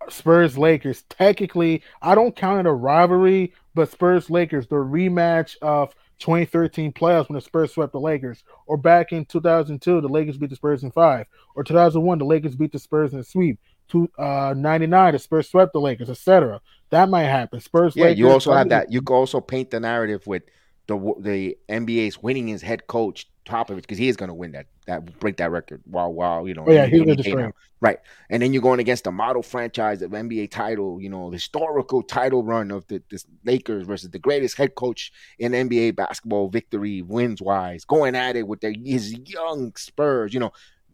Spurs 0.10 0.58
Lakers. 0.58 1.04
Technically, 1.10 1.84
I 2.02 2.16
don't 2.16 2.36
count 2.36 2.62
it 2.62 2.70
a 2.70 2.74
rivalry, 2.74 3.54
but 3.74 3.92
Spurs 3.92 4.30
Lakers, 4.30 4.68
the 4.68 4.76
rematch 4.76 5.56
of 5.62 5.94
2013 6.20 6.94
playoffs 6.94 7.28
when 7.28 7.36
the 7.36 7.42
Spurs 7.42 7.74
swept 7.74 7.92
the 7.92 8.00
Lakers, 8.00 8.44
or 8.68 8.78
back 8.78 9.12
in 9.12 9.26
2002, 9.26 10.02
the 10.02 10.08
Lakers 10.08 10.38
beat 10.38 10.50
the 10.50 10.56
Spurs 10.56 10.84
in 10.84 10.92
five, 10.92 11.26
or 11.56 11.64
2001, 11.64 12.18
the 12.20 12.26
Lakers 12.26 12.56
beat 12.56 12.72
the 12.72 12.80
Spurs 12.80 13.14
in 13.14 13.20
a 13.20 13.24
sweep. 13.24 13.60
To 13.90 14.10
uh, 14.18 14.54
99, 14.58 15.14
the 15.14 15.20
Spurs 15.20 15.50
swept 15.50 15.74
the 15.74 15.80
Lakers, 15.80 16.10
etc. 16.10 16.60
That 16.90 17.10
might 17.10 17.26
happen. 17.26 17.60
Spurs. 17.60 17.96
Yeah, 17.96 18.06
Lakers, 18.06 18.20
you 18.20 18.32
also 18.32 18.54
have 18.54 18.70
that. 18.70 18.92
You 18.92 19.02
can 19.02 19.16
also 19.16 19.42
paint 19.42 19.72
the 19.72 19.80
narrative 19.80 20.26
with 20.26 20.44
the 20.88 21.14
the 21.20 21.58
NBA's 21.70 22.22
winning 22.22 22.48
his 22.48 22.62
head 22.62 22.88
coach 22.88 23.28
Popovich 23.46 23.82
because 23.82 23.98
he 23.98 24.08
is 24.08 24.18
going 24.18 24.30
to 24.30 24.34
win 24.34 24.52
that 24.54 24.66
that 24.88 25.20
break 25.20 25.38
that 25.38 25.52
record 25.52 25.82
while 25.86 26.12
while 26.12 26.48
you 26.48 26.54
know 26.54 26.66
oh, 26.68 26.72
yeah 26.72 26.86
he's 26.88 27.04
going 27.04 27.54
right 27.80 28.00
and 28.30 28.42
then 28.42 28.54
you're 28.54 28.62
going 28.62 28.80
against 28.80 29.04
the 29.04 29.12
model 29.12 29.44
franchise 29.44 30.02
of 30.02 30.12
NBA 30.12 30.50
title 30.52 31.00
you 31.00 31.10
know 31.10 31.30
the 31.30 31.38
historical 31.38 32.02
title 32.02 32.44
run 32.44 32.72
of 32.72 32.86
the, 32.88 33.02
the 33.10 33.24
Lakers 33.44 33.86
versus 33.86 34.10
the 34.10 34.20
greatest 34.20 34.58
head 34.58 34.76
coach 34.76 35.12
in 35.38 35.52
NBA 35.52 35.96
basketball 35.96 36.50
victory 36.50 37.02
wins 37.02 37.42
wise 37.42 37.86
going 37.86 38.16
at 38.16 38.36
it 38.36 38.48
with 38.48 38.62
their 38.62 38.74
his 38.74 39.14
young 39.28 39.76
Spurs 39.76 40.34
you 40.34 40.40
know 40.40 40.52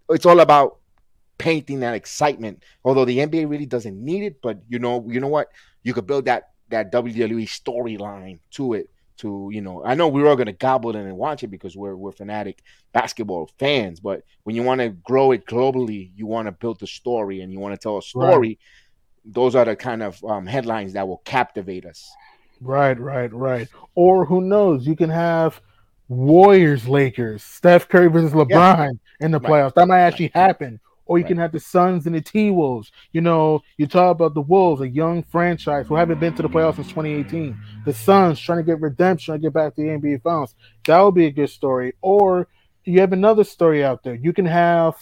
it's 0.10 0.26
all 0.26 0.42
about 0.42 0.78
painting 1.42 1.82
that 1.82 1.94
excitement. 1.94 2.64
Although 2.84 3.06
the 3.06 3.18
NBA 3.18 3.50
really 3.50 3.66
doesn't 3.66 3.98
need 4.04 4.24
it 4.24 4.42
but 4.42 4.60
you 4.70 4.80
know 4.80 5.06
you 5.08 5.20
know 5.20 5.28
what? 5.28 5.50
You 5.84 5.94
could 5.94 6.08
build 6.08 6.26
that 6.26 6.52
that 6.70 6.92
WWE 6.92 7.48
storyline 7.48 8.40
to 8.52 8.74
it 8.74 8.90
to 9.22 9.50
you 9.52 9.62
know 9.62 9.84
i 9.86 9.94
know 9.94 10.08
we're 10.08 10.28
all 10.28 10.36
going 10.36 10.48
to 10.48 10.54
gobble 10.54 10.90
it 10.90 10.96
and 10.96 11.18
watch 11.18 11.44
it 11.44 11.48
because 11.48 11.76
we're 11.78 11.96
we're 11.96 12.12
fanatic 12.12 12.64
basketball 12.92 13.50
fans 13.60 14.00
but 14.00 14.24
when 14.44 14.56
you 14.56 14.64
want 14.64 14.82
to 14.82 14.90
grow 14.90 15.32
it 15.32 15.46
globally 15.46 16.12
you 16.16 16.26
want 16.26 16.48
to 16.48 16.52
build 16.52 16.80
the 16.80 16.88
story 16.88 17.42
and 17.42 17.52
you 17.54 17.60
want 17.60 17.74
to 17.74 17.78
tell 17.78 17.98
a 17.98 18.02
story 18.02 18.48
right. 18.48 18.60
those 19.26 19.56
are 19.56 19.66
the 19.66 19.76
kind 19.76 20.02
of 20.02 20.24
um, 20.24 20.48
headlines 20.48 20.94
that 20.94 21.08
will 21.08 21.22
captivate 21.24 21.86
us. 21.86 22.12
Right 22.60 23.00
right 23.00 23.32
right. 23.34 23.68
Or 23.96 24.26
who 24.26 24.42
knows? 24.42 24.86
You 24.86 24.96
can 24.96 25.10
have 25.10 25.62
warriors 26.08 26.88
lakers 26.88 27.44
steph 27.44 27.88
curry 27.88 28.08
versus 28.08 28.34
lebron 28.34 28.50
yeah. 28.50 29.26
in 29.26 29.32
the 29.32 29.40
playoffs. 29.40 29.76
That 29.76 29.88
might 29.88 30.00
actually 30.00 30.32
happen 30.34 30.80
or 31.12 31.18
you 31.18 31.26
right. 31.26 31.30
can 31.30 31.38
have 31.40 31.52
the 31.52 31.60
Suns 31.60 32.06
and 32.06 32.16
the 32.16 32.22
T 32.22 32.52
Wolves. 32.52 32.90
You 33.12 33.20
know, 33.20 33.64
you 33.76 33.86
talk 33.86 34.12
about 34.16 34.34
the 34.34 34.40
Wolves, 34.40 34.80
a 34.80 34.88
young 34.88 35.24
franchise 35.24 35.86
who 35.86 35.96
haven't 35.96 36.22
been 36.22 36.34
to 36.36 36.42
the 36.42 36.48
playoffs 36.48 36.78
since 36.78 36.88
2018. 36.88 37.60
The 37.84 37.94
Suns 37.94 38.40
trying 38.40 38.60
to 38.60 38.64
get 38.64 38.80
redemption, 38.80 39.26
trying 39.34 39.40
to 39.40 39.48
get 39.48 39.54
back 39.54 39.76
to 39.76 39.82
the 39.82 39.90
NBA 39.90 40.22
Finals. 40.22 40.56
That 40.86 41.02
would 41.02 41.14
be 41.14 41.26
a 41.26 41.32
good 41.32 41.50
story. 41.50 41.96
Or 42.02 42.48
you 42.86 43.02
have 43.02 43.12
another 43.12 43.44
story 43.44 43.84
out 43.84 44.04
there. 44.04 44.16
You 44.16 44.32
can 44.32 44.46
have, 44.46 44.96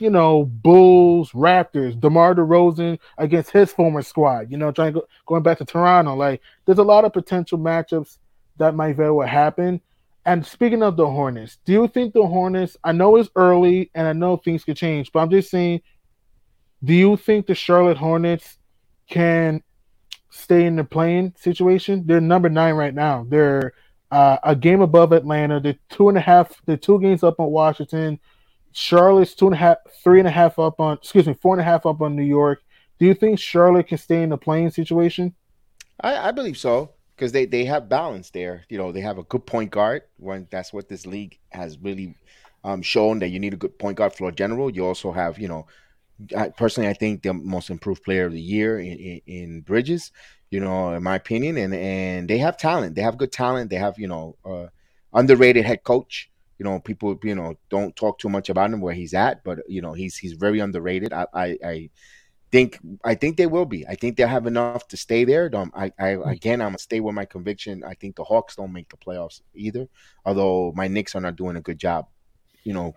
you 0.00 0.10
know, 0.10 0.46
Bulls, 0.46 1.30
Raptors, 1.30 2.00
DeMar 2.00 2.34
DeRozan 2.34 2.98
against 3.16 3.52
his 3.52 3.72
former 3.72 4.02
squad. 4.02 4.50
You 4.50 4.56
know, 4.56 4.72
trying 4.72 4.94
to 4.94 5.00
go, 5.00 5.06
going 5.26 5.44
back 5.44 5.58
to 5.58 5.64
Toronto. 5.64 6.16
Like, 6.16 6.42
there's 6.64 6.78
a 6.78 6.82
lot 6.82 7.04
of 7.04 7.12
potential 7.12 7.56
matchups 7.56 8.18
that 8.56 8.74
might 8.74 8.96
very 8.96 9.12
well 9.12 9.28
happen. 9.28 9.80
And 10.26 10.44
speaking 10.44 10.82
of 10.82 10.96
the 10.96 11.06
Hornets, 11.06 11.58
do 11.64 11.72
you 11.72 11.86
think 11.86 12.12
the 12.12 12.26
Hornets? 12.26 12.76
I 12.82 12.90
know 12.90 13.14
it's 13.14 13.30
early, 13.36 13.92
and 13.94 14.08
I 14.08 14.12
know 14.12 14.36
things 14.36 14.64
could 14.64 14.76
change, 14.76 15.12
but 15.12 15.20
I'm 15.20 15.30
just 15.30 15.50
saying, 15.50 15.82
do 16.82 16.94
you 16.94 17.16
think 17.16 17.46
the 17.46 17.54
Charlotte 17.54 17.96
Hornets 17.96 18.58
can 19.08 19.62
stay 20.30 20.66
in 20.66 20.74
the 20.74 20.82
playing 20.82 21.34
situation? 21.38 22.02
They're 22.06 22.20
number 22.20 22.48
nine 22.48 22.74
right 22.74 22.92
now. 22.92 23.24
They're 23.28 23.74
uh, 24.10 24.38
a 24.42 24.56
game 24.56 24.80
above 24.80 25.12
Atlanta. 25.12 25.60
They're 25.60 25.78
two 25.90 26.08
and 26.08 26.18
a 26.18 26.20
half. 26.20 26.60
They're 26.66 26.76
two 26.76 27.00
games 27.00 27.22
up 27.22 27.38
on 27.38 27.52
Washington. 27.52 28.18
Charlotte's 28.72 29.36
two 29.36 29.46
and 29.46 29.54
a 29.54 29.58
half, 29.58 29.76
three 30.02 30.18
and 30.18 30.26
a 30.26 30.32
half 30.32 30.58
up 30.58 30.80
on. 30.80 30.96
Excuse 30.96 31.28
me, 31.28 31.34
four 31.40 31.54
and 31.54 31.60
a 31.60 31.64
half 31.64 31.86
up 31.86 32.00
on 32.02 32.16
New 32.16 32.24
York. 32.24 32.64
Do 32.98 33.06
you 33.06 33.14
think 33.14 33.38
Charlotte 33.38 33.86
can 33.86 33.98
stay 33.98 34.24
in 34.24 34.30
the 34.30 34.36
playing 34.36 34.70
situation? 34.70 35.36
I, 36.00 36.28
I 36.28 36.30
believe 36.32 36.58
so 36.58 36.95
because 37.16 37.32
they 37.32 37.46
they 37.46 37.64
have 37.64 37.88
balance 37.88 38.30
there. 38.30 38.64
You 38.68 38.78
know, 38.78 38.92
they 38.92 39.00
have 39.00 39.18
a 39.18 39.22
good 39.24 39.46
point 39.46 39.70
guard. 39.70 40.02
When 40.18 40.46
that's 40.50 40.72
what 40.72 40.88
this 40.88 41.06
league 41.06 41.38
has 41.50 41.78
really 41.78 42.14
um, 42.64 42.82
shown 42.82 43.20
that 43.20 43.28
you 43.28 43.40
need 43.40 43.54
a 43.54 43.56
good 43.56 43.78
point 43.78 43.96
guard 43.96 44.12
floor 44.12 44.30
general. 44.30 44.70
You 44.70 44.84
also 44.84 45.12
have, 45.12 45.38
you 45.38 45.48
know, 45.48 45.66
I, 46.36 46.48
personally, 46.50 46.88
I 46.88 46.94
think 46.94 47.22
the 47.22 47.32
most 47.32 47.70
improved 47.70 48.02
player 48.02 48.26
of 48.26 48.32
the 48.32 48.40
year 48.40 48.78
in, 48.78 48.98
in, 48.98 49.20
in, 49.26 49.60
Bridges. 49.62 50.12
You 50.50 50.60
know, 50.60 50.94
in 50.94 51.02
my 51.02 51.16
opinion, 51.16 51.56
and 51.56 51.74
and 51.74 52.28
they 52.28 52.38
have 52.38 52.56
talent. 52.56 52.94
They 52.94 53.02
have 53.02 53.18
good 53.18 53.32
talent. 53.32 53.70
They 53.70 53.76
have 53.76 53.98
you 53.98 54.06
know 54.06 54.36
uh, 54.44 54.66
underrated 55.12 55.64
head 55.64 55.82
coach. 55.82 56.30
You 56.58 56.64
know, 56.64 56.78
people 56.78 57.18
you 57.24 57.34
know 57.34 57.56
don't 57.68 57.96
talk 57.96 58.18
too 58.18 58.28
much 58.28 58.48
about 58.48 58.70
him 58.70 58.80
where 58.80 58.94
he's 58.94 59.12
at, 59.12 59.42
but 59.42 59.58
you 59.68 59.82
know 59.82 59.92
he's 59.92 60.16
he's 60.16 60.34
very 60.34 60.60
underrated. 60.60 61.12
I 61.12 61.26
I, 61.34 61.58
I 61.64 61.90
think 62.56 62.78
I 63.04 63.14
think 63.14 63.36
they 63.36 63.46
will 63.46 63.66
be. 63.66 63.86
I 63.86 63.94
think 63.94 64.16
they'll 64.16 64.28
have 64.28 64.46
enough 64.46 64.88
to 64.88 64.96
stay 64.96 65.24
there. 65.24 65.50
Um, 65.54 65.70
I, 65.74 65.92
I 65.98 66.14
hmm. 66.14 66.22
again, 66.22 66.60
I'm 66.60 66.68
gonna 66.68 66.78
stay 66.78 67.00
with 67.00 67.14
my 67.14 67.26
conviction. 67.26 67.84
I 67.84 67.94
think 67.94 68.16
the 68.16 68.24
Hawks 68.24 68.56
don't 68.56 68.72
make 68.72 68.88
the 68.88 68.96
playoffs 68.96 69.42
either. 69.54 69.88
Although 70.24 70.72
my 70.74 70.88
Knicks 70.88 71.14
are 71.14 71.20
not 71.20 71.36
doing 71.36 71.56
a 71.56 71.60
good 71.60 71.78
job, 71.78 72.06
you 72.64 72.72
know, 72.72 72.94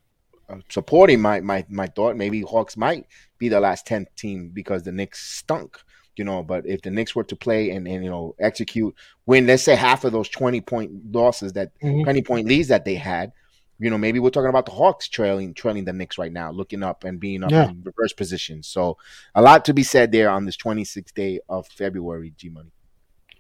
uh, 0.50 0.58
supporting 0.70 1.20
my 1.22 1.42
my 1.42 1.66
my 1.70 1.88
thought. 1.88 2.16
Maybe 2.16 2.42
Hawks 2.42 2.78
might 2.78 3.06
be 3.38 3.50
the 3.50 3.60
last 3.60 3.86
tenth 3.86 4.08
team 4.16 4.52
because 4.54 4.84
the 4.84 4.94
Knicks 4.94 5.20
stunk. 5.38 5.78
You 6.16 6.26
know, 6.26 6.44
but 6.44 6.66
if 6.66 6.82
the 6.82 6.92
Knicks 6.92 7.16
were 7.16 7.24
to 7.24 7.36
play 7.36 7.72
and, 7.72 7.88
and 7.88 8.04
you 8.04 8.10
know 8.10 8.36
execute, 8.40 8.94
win, 9.26 9.48
let's 9.48 9.64
say 9.64 9.76
half 9.76 10.04
of 10.06 10.12
those 10.12 10.30
twenty 10.30 10.62
point 10.62 10.92
losses 11.12 11.54
that 11.54 11.70
mm-hmm. 11.80 12.04
twenty 12.04 12.22
point 12.22 12.48
leads 12.48 12.70
that 12.70 12.86
they 12.86 12.96
had, 12.96 13.32
you 13.80 13.90
know, 13.90 13.98
maybe 13.98 14.20
we're 14.20 14.30
talking 14.30 14.50
about 14.50 14.66
the 14.66 14.72
Hawks 14.72 15.08
trailing 15.08 15.54
trailing 15.54 15.86
the 15.86 15.94
Knicks 15.94 16.18
right 16.18 16.32
now, 16.32 16.52
looking 16.52 16.84
up 16.84 17.04
and 17.06 17.20
being 17.20 17.44
up 17.44 17.52
yeah. 17.52 17.70
in 17.70 17.82
reverse 17.84 18.14
position. 18.14 18.62
So 18.62 18.98
a 19.34 19.42
lot 19.42 19.66
to 19.66 19.74
be 19.74 19.84
said 19.84 20.12
there 20.12 20.30
on 20.30 20.46
this 20.46 20.58
26th 20.58 21.14
day 21.14 21.40
of 21.48 21.68
February, 21.68 22.34
G 22.36 22.50
Money. 22.50 22.72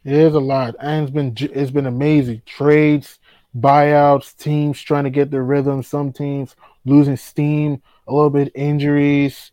It 0.05 0.13
is 0.13 0.33
a 0.33 0.39
lot, 0.39 0.75
and 0.79 1.03
it's 1.03 1.11
been 1.11 1.35
it's 1.53 1.71
been 1.71 1.85
amazing 1.85 2.41
trades, 2.45 3.19
buyouts, 3.57 4.35
teams 4.37 4.81
trying 4.81 5.03
to 5.03 5.09
get 5.09 5.29
their 5.29 5.43
rhythm, 5.43 5.83
some 5.83 6.13
teams 6.13 6.55
losing 6.85 7.17
steam, 7.17 7.81
a 8.07 8.13
little 8.13 8.29
bit 8.29 8.51
injuries. 8.55 9.51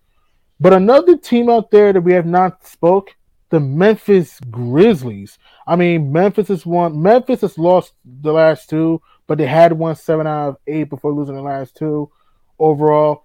But 0.61 0.73
another 0.73 1.17
team 1.17 1.51
out 1.51 1.71
there 1.71 1.93
that 1.93 2.01
we 2.01 2.13
have 2.13 2.27
not 2.27 2.65
spoke, 2.65 3.15
the 3.51 3.61
Memphis 3.61 4.41
Grizzlies. 4.51 5.39
I 5.67 5.77
mean, 5.77 6.13
Memphis 6.13 6.49
has 6.49 6.65
won. 6.65 7.03
Memphis 7.03 7.43
has 7.43 7.59
lost 7.59 7.93
the 8.05 8.33
last 8.33 8.71
two, 8.71 9.03
but 9.27 9.39
they 9.39 9.47
had 9.47 9.73
won 9.73 9.97
seven 9.97 10.27
out 10.27 10.49
of 10.49 10.57
eight 10.67 10.85
before 10.85 11.13
losing 11.13 11.35
the 11.35 11.43
last 11.43 11.77
two. 11.77 12.11
Overall, 12.59 13.25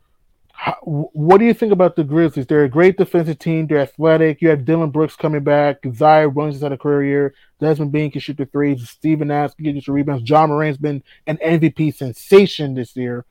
how, 0.52 0.78
what 0.82 1.38
do 1.38 1.46
you 1.46 1.54
think 1.54 1.72
about 1.72 1.96
the 1.96 2.04
Grizzlies? 2.04 2.46
They're 2.46 2.66
a 2.66 2.70
great 2.70 2.98
defensive 2.98 3.40
team. 3.40 3.68
They're 3.68 3.80
athletic. 3.80 4.42
You 4.42 4.50
have 4.50 4.66
Dillon 4.66 4.92
Brooks 4.92 5.16
coming 5.16 5.44
back. 5.44 5.78
Zion 5.94 6.34
Williams 6.34 6.58
has 6.58 6.62
had 6.64 6.72
a 6.72 6.78
career 6.78 7.04
year. 7.04 7.34
Desmond 7.60 7.92
Bane 7.92 8.12
can 8.12 8.22
shoot 8.22 8.38
the 8.38 8.46
threes. 8.46 8.88
Steven 8.88 9.30
Nash 9.30 9.54
can 9.54 9.66
get 9.66 9.76
you 9.76 9.82
some 9.82 9.96
rebounds. 9.96 10.30
Ja 10.30 10.46
Morant's 10.46 10.78
been 10.78 11.04
an 11.28 11.38
MVP 11.38 11.96
sensation 11.96 12.76
this 12.76 12.96
year. 12.96 13.26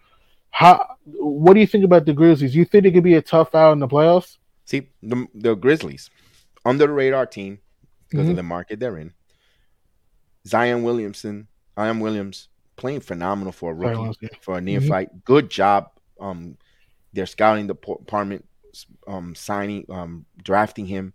How? 0.50 0.96
What 1.04 1.54
do 1.54 1.60
you 1.60 1.66
think 1.66 1.84
about 1.84 2.06
the 2.06 2.12
Grizzlies? 2.12 2.56
You 2.56 2.64
think 2.64 2.84
it 2.84 2.92
could 2.92 3.04
be 3.04 3.14
a 3.14 3.22
tough 3.22 3.54
out 3.54 3.72
in 3.72 3.78
the 3.78 3.88
playoffs? 3.88 4.38
See, 4.64 4.88
the, 5.02 5.26
the 5.34 5.54
Grizzlies, 5.54 6.10
under 6.64 6.86
the 6.86 6.92
radar 6.92 7.26
team 7.26 7.60
because 8.08 8.24
mm-hmm. 8.24 8.30
of 8.30 8.36
the 8.36 8.42
market 8.42 8.80
they're 8.80 8.98
in. 8.98 9.12
Zion 10.46 10.82
Williamson, 10.82 11.48
Zion 11.78 12.00
Williams, 12.00 12.48
playing 12.80 13.00
phenomenal 13.00 13.52
for 13.52 13.70
a 13.70 13.74
rookie, 13.74 14.28
for 14.40 14.58
a 14.58 14.60
neophyte. 14.60 15.10
Mm-hmm. 15.10 15.18
Good 15.24 15.50
job. 15.50 15.90
Um, 16.18 16.56
they're 17.12 17.26
scouting 17.26 17.66
the 17.66 17.74
department, 17.74 18.46
um, 19.06 19.34
signing, 19.34 19.84
um, 19.90 20.24
drafting 20.42 20.86
him, 20.86 21.12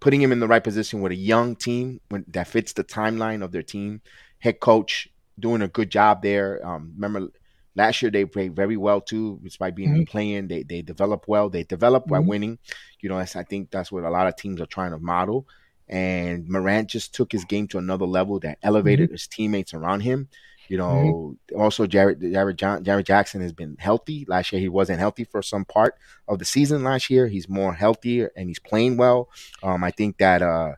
putting 0.00 0.22
him 0.22 0.32
in 0.32 0.40
the 0.40 0.46
right 0.46 0.62
position 0.62 1.00
with 1.00 1.12
a 1.12 1.16
young 1.16 1.56
team 1.56 2.00
when, 2.08 2.24
that 2.28 2.46
fits 2.46 2.72
the 2.72 2.84
timeline 2.84 3.42
of 3.42 3.52
their 3.52 3.62
team. 3.62 4.00
Head 4.38 4.60
coach 4.60 5.08
doing 5.38 5.62
a 5.62 5.68
good 5.68 5.90
job 5.90 6.22
there. 6.22 6.64
Um, 6.64 6.92
remember 6.94 7.32
last 7.74 8.00
year 8.00 8.10
they 8.10 8.24
played 8.24 8.54
very 8.54 8.76
well 8.76 9.00
too, 9.00 9.40
despite 9.42 9.74
being 9.74 9.90
mm-hmm. 9.90 10.02
playing. 10.04 10.48
They 10.48 10.62
they 10.62 10.82
develop 10.82 11.24
well. 11.26 11.50
They 11.50 11.64
develop 11.64 12.04
mm-hmm. 12.04 12.12
by 12.12 12.18
winning. 12.20 12.58
You 13.00 13.08
know, 13.08 13.18
I 13.18 13.24
think 13.24 13.70
that's 13.70 13.90
what 13.90 14.04
a 14.04 14.10
lot 14.10 14.28
of 14.28 14.36
teams 14.36 14.60
are 14.60 14.66
trying 14.66 14.92
to 14.92 14.98
model. 14.98 15.46
And 15.88 16.46
Morant 16.48 16.90
just 16.90 17.14
took 17.14 17.32
his 17.32 17.44
game 17.44 17.66
to 17.68 17.78
another 17.78 18.04
level 18.04 18.38
that 18.40 18.58
elevated 18.62 19.08
mm-hmm. 19.08 19.14
his 19.14 19.26
teammates 19.26 19.74
around 19.74 20.00
him. 20.00 20.28
You 20.68 20.78
know, 20.78 21.36
mm-hmm. 21.50 21.60
also 21.60 21.86
Jared 21.86 22.20
Jared, 22.20 22.58
John, 22.58 22.84
Jaren 22.84 23.04
Jackson 23.04 23.40
has 23.40 23.52
been 23.52 23.76
healthy. 23.78 24.24
Last 24.28 24.52
year 24.52 24.60
he 24.60 24.68
wasn't 24.68 24.98
healthy 24.98 25.24
for 25.24 25.42
some 25.42 25.64
part 25.64 25.94
of 26.28 26.38
the 26.38 26.44
season. 26.44 26.84
Last 26.84 27.10
year 27.10 27.26
he's 27.26 27.48
more 27.48 27.72
healthier 27.72 28.30
and 28.36 28.48
he's 28.48 28.58
playing 28.58 28.96
well. 28.96 29.30
Um, 29.62 29.82
I 29.82 29.90
think 29.90 30.18
that 30.18 30.42
uh, 30.42 30.72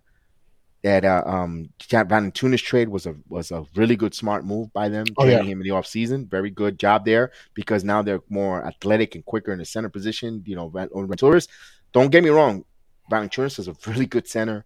that 0.83 1.05
uh, 1.05 1.23
um 1.27 1.71
Valanciunas 1.81 2.63
trade 2.63 2.89
was 2.89 3.07
a 3.07 3.17
was 3.29 3.51
a 3.51 3.67
really 3.75 3.97
good 3.97 4.15
smart 4.15 4.45
move 4.45 4.73
by 4.73 4.89
them 4.89 5.07
oh, 5.17 5.25
trading 5.25 5.47
yeah. 5.47 5.53
him 5.53 5.61
in 5.61 5.67
the 5.67 5.75
offseason. 5.75 6.31
Very 6.31 6.51
good 6.51 6.79
job 6.79 7.05
there 7.05 7.33
because 7.55 7.83
now 7.85 8.01
they're 8.03 8.23
more 8.29 8.65
athletic 8.67 9.15
and 9.15 9.25
quicker 9.25 9.53
in 9.53 9.59
the 9.59 9.65
center 9.65 9.89
position. 9.89 10.43
You 10.47 10.57
know, 10.57 10.67
on 10.67 11.09
Valanciunas. 11.09 11.49
Don't 11.93 12.13
get 12.13 12.23
me 12.23 12.31
wrong, 12.31 12.65
Valanciunas 13.11 13.59
is 13.59 13.69
a 13.69 13.75
really 13.91 14.07
good 14.07 14.29
center 14.29 14.65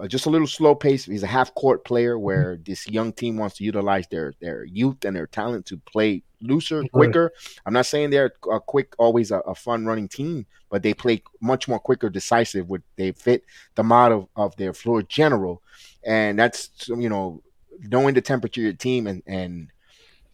uh, 0.00 0.06
just 0.06 0.26
a 0.26 0.30
little 0.30 0.46
slow 0.46 0.74
pace. 0.74 1.04
He's 1.04 1.22
a 1.22 1.28
half 1.28 1.54
court 1.54 1.84
player 1.84 2.18
where 2.18 2.58
this 2.64 2.88
young 2.88 3.12
team 3.12 3.36
wants 3.36 3.56
to 3.56 3.64
utilize 3.64 4.06
their 4.08 4.34
their 4.40 4.64
youth 4.64 5.04
and 5.04 5.14
their 5.14 5.26
talent 5.26 5.66
to 5.66 5.76
play 5.78 6.22
looser, 6.40 6.84
quicker. 6.92 7.32
I'm 7.64 7.72
not 7.72 7.86
saying 7.86 8.10
they're 8.10 8.32
a 8.50 8.60
quick, 8.60 8.94
always 8.98 9.30
a, 9.30 9.38
a, 9.40 9.54
fun 9.54 9.86
running 9.86 10.08
team, 10.08 10.46
but 10.68 10.82
they 10.82 10.94
play 10.94 11.22
much 11.40 11.68
more 11.68 11.78
quicker, 11.78 12.10
decisive. 12.10 12.68
With 12.68 12.82
they 12.96 13.12
fit 13.12 13.44
the 13.74 13.82
model 13.82 14.30
of 14.36 14.54
their 14.56 14.74
floor 14.74 15.02
general, 15.02 15.62
and 16.04 16.38
that's 16.38 16.70
you 16.88 17.08
know 17.08 17.42
knowing 17.80 18.14
the 18.14 18.20
temperature 18.20 18.60
of 18.60 18.64
your 18.64 18.72
team 18.72 19.06
and 19.06 19.22
and 19.26 19.68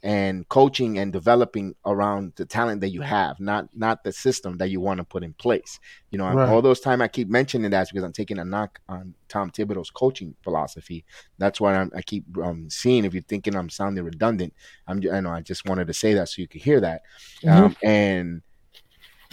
and 0.02 0.48
coaching 0.48 0.98
and 0.98 1.12
developing 1.12 1.74
around 1.84 2.32
the 2.36 2.46
talent 2.46 2.80
that 2.80 2.88
you 2.90 3.02
have, 3.02 3.38
not 3.38 3.68
not 3.74 4.02
the 4.02 4.12
system 4.12 4.56
that 4.56 4.70
you 4.70 4.80
want 4.80 4.98
to 4.98 5.04
put 5.04 5.22
in 5.22 5.32
place. 5.34 5.78
You 6.10 6.18
know, 6.18 6.32
right. 6.32 6.48
all 6.48 6.62
those 6.62 6.80
time 6.80 7.02
I 7.02 7.08
keep 7.08 7.28
mentioning 7.28 7.70
that 7.70 7.88
because 7.88 8.04
I'm 8.04 8.12
taking 8.12 8.38
a 8.38 8.44
knock 8.44 8.80
on 8.88 9.14
Tom 9.28 9.50
Thibodeau's 9.50 9.90
coaching 9.90 10.34
philosophy. 10.42 11.04
That's 11.38 11.60
why 11.60 11.74
I'm, 11.74 11.90
i 11.94 12.02
keep 12.02 12.24
um, 12.42 12.70
seeing. 12.70 13.04
If 13.04 13.12
you're 13.12 13.22
thinking 13.22 13.54
I'm 13.54 13.68
sounding 13.68 14.04
redundant, 14.04 14.54
I'm 14.86 15.02
I 15.12 15.20
know 15.20 15.30
I 15.30 15.42
just 15.42 15.68
wanted 15.68 15.86
to 15.88 15.94
say 15.94 16.14
that 16.14 16.28
so 16.28 16.40
you 16.40 16.48
could 16.48 16.62
hear 16.62 16.80
that, 16.80 17.02
mm-hmm. 17.42 17.64
um, 17.64 17.76
and 17.82 18.42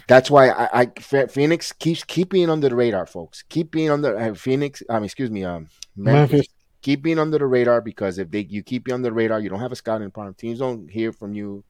that's 0.07 0.30
why 0.30 0.49
I, 0.49 0.82
I, 0.82 1.28
Phoenix 1.28 1.72
keeps 1.74 2.03
keep 2.03 2.30
being 2.30 2.49
under 2.49 2.70
the 2.70 2.76
radar, 2.76 3.05
folks. 3.05 3.43
Keep 3.43 3.72
being 3.72 3.89
under 3.89 4.18
uh, 4.18 4.34
Phoenix. 4.34 4.84
Um, 4.89 5.03
excuse 5.03 5.32
me, 5.32 5.43
um, 5.43 5.70
Memphis. 5.95 6.32
Memphis 6.32 6.47
keep 6.88 7.01
being 7.01 7.19
under 7.19 7.38
the 7.38 7.45
radar 7.45 7.81
because 7.81 8.17
if 8.17 8.31
they 8.31 8.47
you 8.49 8.63
keep 8.63 8.88
you 8.88 8.93
under 8.93 9.09
the 9.09 9.13
radar, 9.13 9.41
you 9.41 9.49
don't 9.49 9.59
have 9.59 9.73
a 9.73 9.75
scouting 9.75 10.07
department. 10.07 10.38
Teams 10.38 10.59
don't 10.59 10.89
hear 10.89 11.11
from 11.11 11.33
you. 11.33 11.61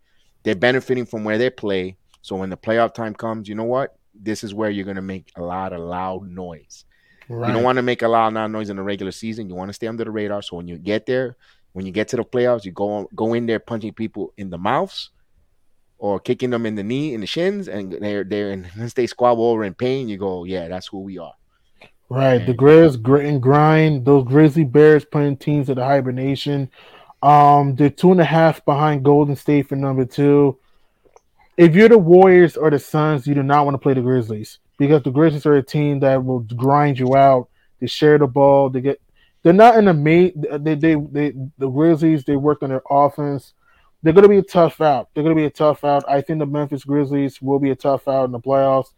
They're 0.44 0.54
benefiting 0.54 1.08
from 1.08 1.24
where 1.24 1.40
they 1.40 1.50
play. 1.50 1.98
So 2.22 2.36
when 2.36 2.52
the 2.52 2.58
playoff 2.58 2.94
time 2.94 3.16
comes, 3.16 3.50
you 3.50 3.56
know 3.56 3.64
what? 3.64 3.98
This 4.14 4.44
is 4.44 4.54
where 4.54 4.70
you're 4.70 4.86
gonna 4.86 5.02
make 5.02 5.32
a 5.36 5.42
lot 5.42 5.74
of 5.74 5.80
loud 5.80 6.30
noise. 6.30 6.86
Right. 7.30 7.48
You 7.48 7.54
don't 7.56 7.64
want 7.64 7.78
to 7.78 7.82
make 7.82 8.04
a 8.04 8.08
lot 8.08 8.28
of 8.28 8.34
loud 8.36 8.52
noise 8.52 8.70
in 8.70 8.76
the 8.76 8.84
regular 8.84 9.12
season. 9.12 9.50
You 9.50 9.56
want 9.56 9.70
to 9.70 9.74
stay 9.74 9.88
under 9.88 10.04
the 10.04 10.12
radar. 10.12 10.44
So 10.44 10.56
when 10.56 10.68
you 10.68 10.78
get 10.78 11.08
there, 11.08 11.36
when 11.74 11.88
you 11.88 11.92
get 11.92 12.10
to 12.10 12.18
the 12.18 12.24
playoffs, 12.24 12.64
you 12.64 12.72
go 12.72 13.10
go 13.16 13.34
in 13.34 13.48
there 13.48 13.60
punching 13.60 13.94
people 13.94 14.34
in 14.38 14.52
the 14.52 14.60
mouths 14.60 15.10
or 15.98 16.20
kicking 16.20 16.52
them 16.52 16.68
in 16.68 16.76
the 16.76 16.84
knee, 16.84 17.16
in 17.16 17.22
the 17.22 17.28
shins, 17.28 17.68
and 17.68 17.92
they're 17.94 18.24
they're 18.24 18.52
and 18.52 18.70
once 18.78 18.94
they 18.94 19.08
squabble 19.08 19.46
over 19.46 19.64
in 19.64 19.74
pain, 19.74 20.08
you 20.08 20.18
go, 20.18 20.44
yeah, 20.44 20.68
that's 20.68 20.86
who 20.86 21.00
we 21.00 21.18
are. 21.18 21.34
Right, 22.10 22.46
the 22.46 22.54
Grizz 22.54 23.02
grit 23.02 23.26
and 23.26 23.42
grind. 23.42 24.06
Those 24.06 24.26
Grizzly 24.26 24.64
Bears 24.64 25.04
playing 25.04 25.38
teams 25.38 25.68
of 25.68 25.76
the 25.76 25.84
hibernation. 25.84 26.72
Um, 27.22 27.76
they're 27.76 27.90
two 27.90 28.12
and 28.12 28.22
a 28.22 28.26
half 28.26 28.64
behind 28.64 29.04
Golden 29.04 29.36
State 29.36 29.68
for 29.68 29.76
number 29.76 30.06
two. 30.06 30.58
If 31.58 31.76
you're 31.76 31.90
the 31.90 31.98
Warriors 31.98 32.56
or 32.56 32.70
the 32.70 32.80
Suns, 32.80 33.28
you 33.28 33.34
do 33.34 33.44
not 33.44 33.66
want 33.66 33.76
to 33.76 33.80
play 33.80 33.94
the 33.94 34.02
Grizzlies 34.02 34.60
because 34.78 35.04
the 35.04 35.12
Grizzlies 35.12 35.46
are 35.46 35.56
a 35.56 35.64
team 35.64 36.00
that 36.00 36.24
will 36.24 36.40
grind 36.40 36.98
you 36.98 37.16
out. 37.18 37.50
They 37.80 37.88
share 37.88 38.18
the 38.18 38.28
ball. 38.28 38.70
They 38.70 38.82
get. 38.82 39.02
They're 39.44 39.54
not 39.54 39.78
in 39.78 39.86
the 39.86 39.94
main. 39.94 40.32
They, 40.36 40.76
they, 40.76 40.96
they, 40.96 41.34
the 41.58 41.70
Grizzlies. 41.70 42.24
They 42.24 42.38
work 42.38 42.64
on 42.64 42.70
their 42.70 42.84
offense. 42.90 43.54
They're 44.02 44.14
going 44.14 44.24
to 44.24 44.30
be 44.30 44.38
a 44.38 44.44
tough 44.44 44.80
out. 44.80 45.10
They're 45.14 45.24
going 45.24 45.36
to 45.36 45.42
be 45.42 45.48
a 45.48 45.50
tough 45.50 45.84
out. 45.84 46.06
I 46.08 46.22
think 46.22 46.40
the 46.40 46.46
Memphis 46.46 46.84
Grizzlies 46.84 47.42
will 47.42 47.60
be 47.60 47.72
a 47.72 47.76
tough 47.76 48.08
out 48.08 48.26
in 48.26 48.32
the 48.32 48.40
playoffs. 48.40 48.94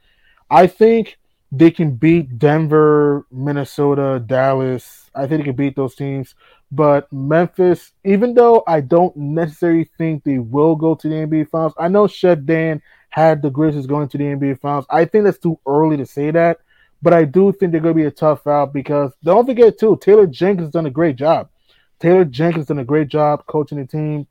I 0.50 0.68
think 0.68 1.18
they 1.52 1.72
can 1.72 1.96
beat 1.96 2.38
Denver, 2.38 3.26
Minnesota, 3.32 4.22
Dallas. 4.26 5.10
I 5.16 5.28
think 5.28 5.42
they 5.42 5.46
can 5.46 5.56
beat 5.56 5.76
those 5.76 5.96
teams. 5.96 6.36
But 6.72 7.12
Memphis, 7.12 7.92
even 8.06 8.36
though 8.36 8.64
I 8.68 8.82
don't 8.82 9.16
necessarily 9.16 9.90
think 9.98 10.24
they 10.24 10.38
will 10.38 10.76
go 10.76 10.94
to 10.94 11.08
the 11.08 11.16
NBA 11.16 11.50
Finals, 11.50 11.74
I 11.80 11.88
know 11.88 12.08
Chef 12.08 12.40
Dan 12.46 12.82
had 13.10 13.42
the 13.42 13.50
Grizzlies 13.50 13.88
going 13.88 14.08
to 14.10 14.18
the 14.18 14.26
NBA 14.26 14.60
Finals. 14.60 14.86
I 14.90 15.06
think 15.06 15.26
that's 15.26 15.40
too 15.40 15.60
early 15.66 15.98
to 15.98 16.06
say 16.06 16.30
that, 16.30 16.60
but 17.02 17.14
I 17.14 17.26
do 17.26 17.52
think 17.52 17.72
they're 17.72 17.82
going 17.82 17.96
to 17.96 18.02
be 18.02 18.06
a 18.06 18.12
tough 18.12 18.46
out 18.46 18.72
because 18.72 19.12
don't 19.24 19.48
forget 19.48 19.80
too, 19.80 19.98
Taylor 20.00 20.28
Jenkins 20.28 20.70
done 20.70 20.86
a 20.86 20.92
great 20.92 21.16
job. 21.16 21.50
Taylor 22.00 22.26
Jenkins 22.26 22.68
done 22.68 22.80
a 22.80 22.86
great 22.86 23.08
job 23.08 23.46
coaching 23.48 23.80
the 23.80 23.86
team. 23.86 24.28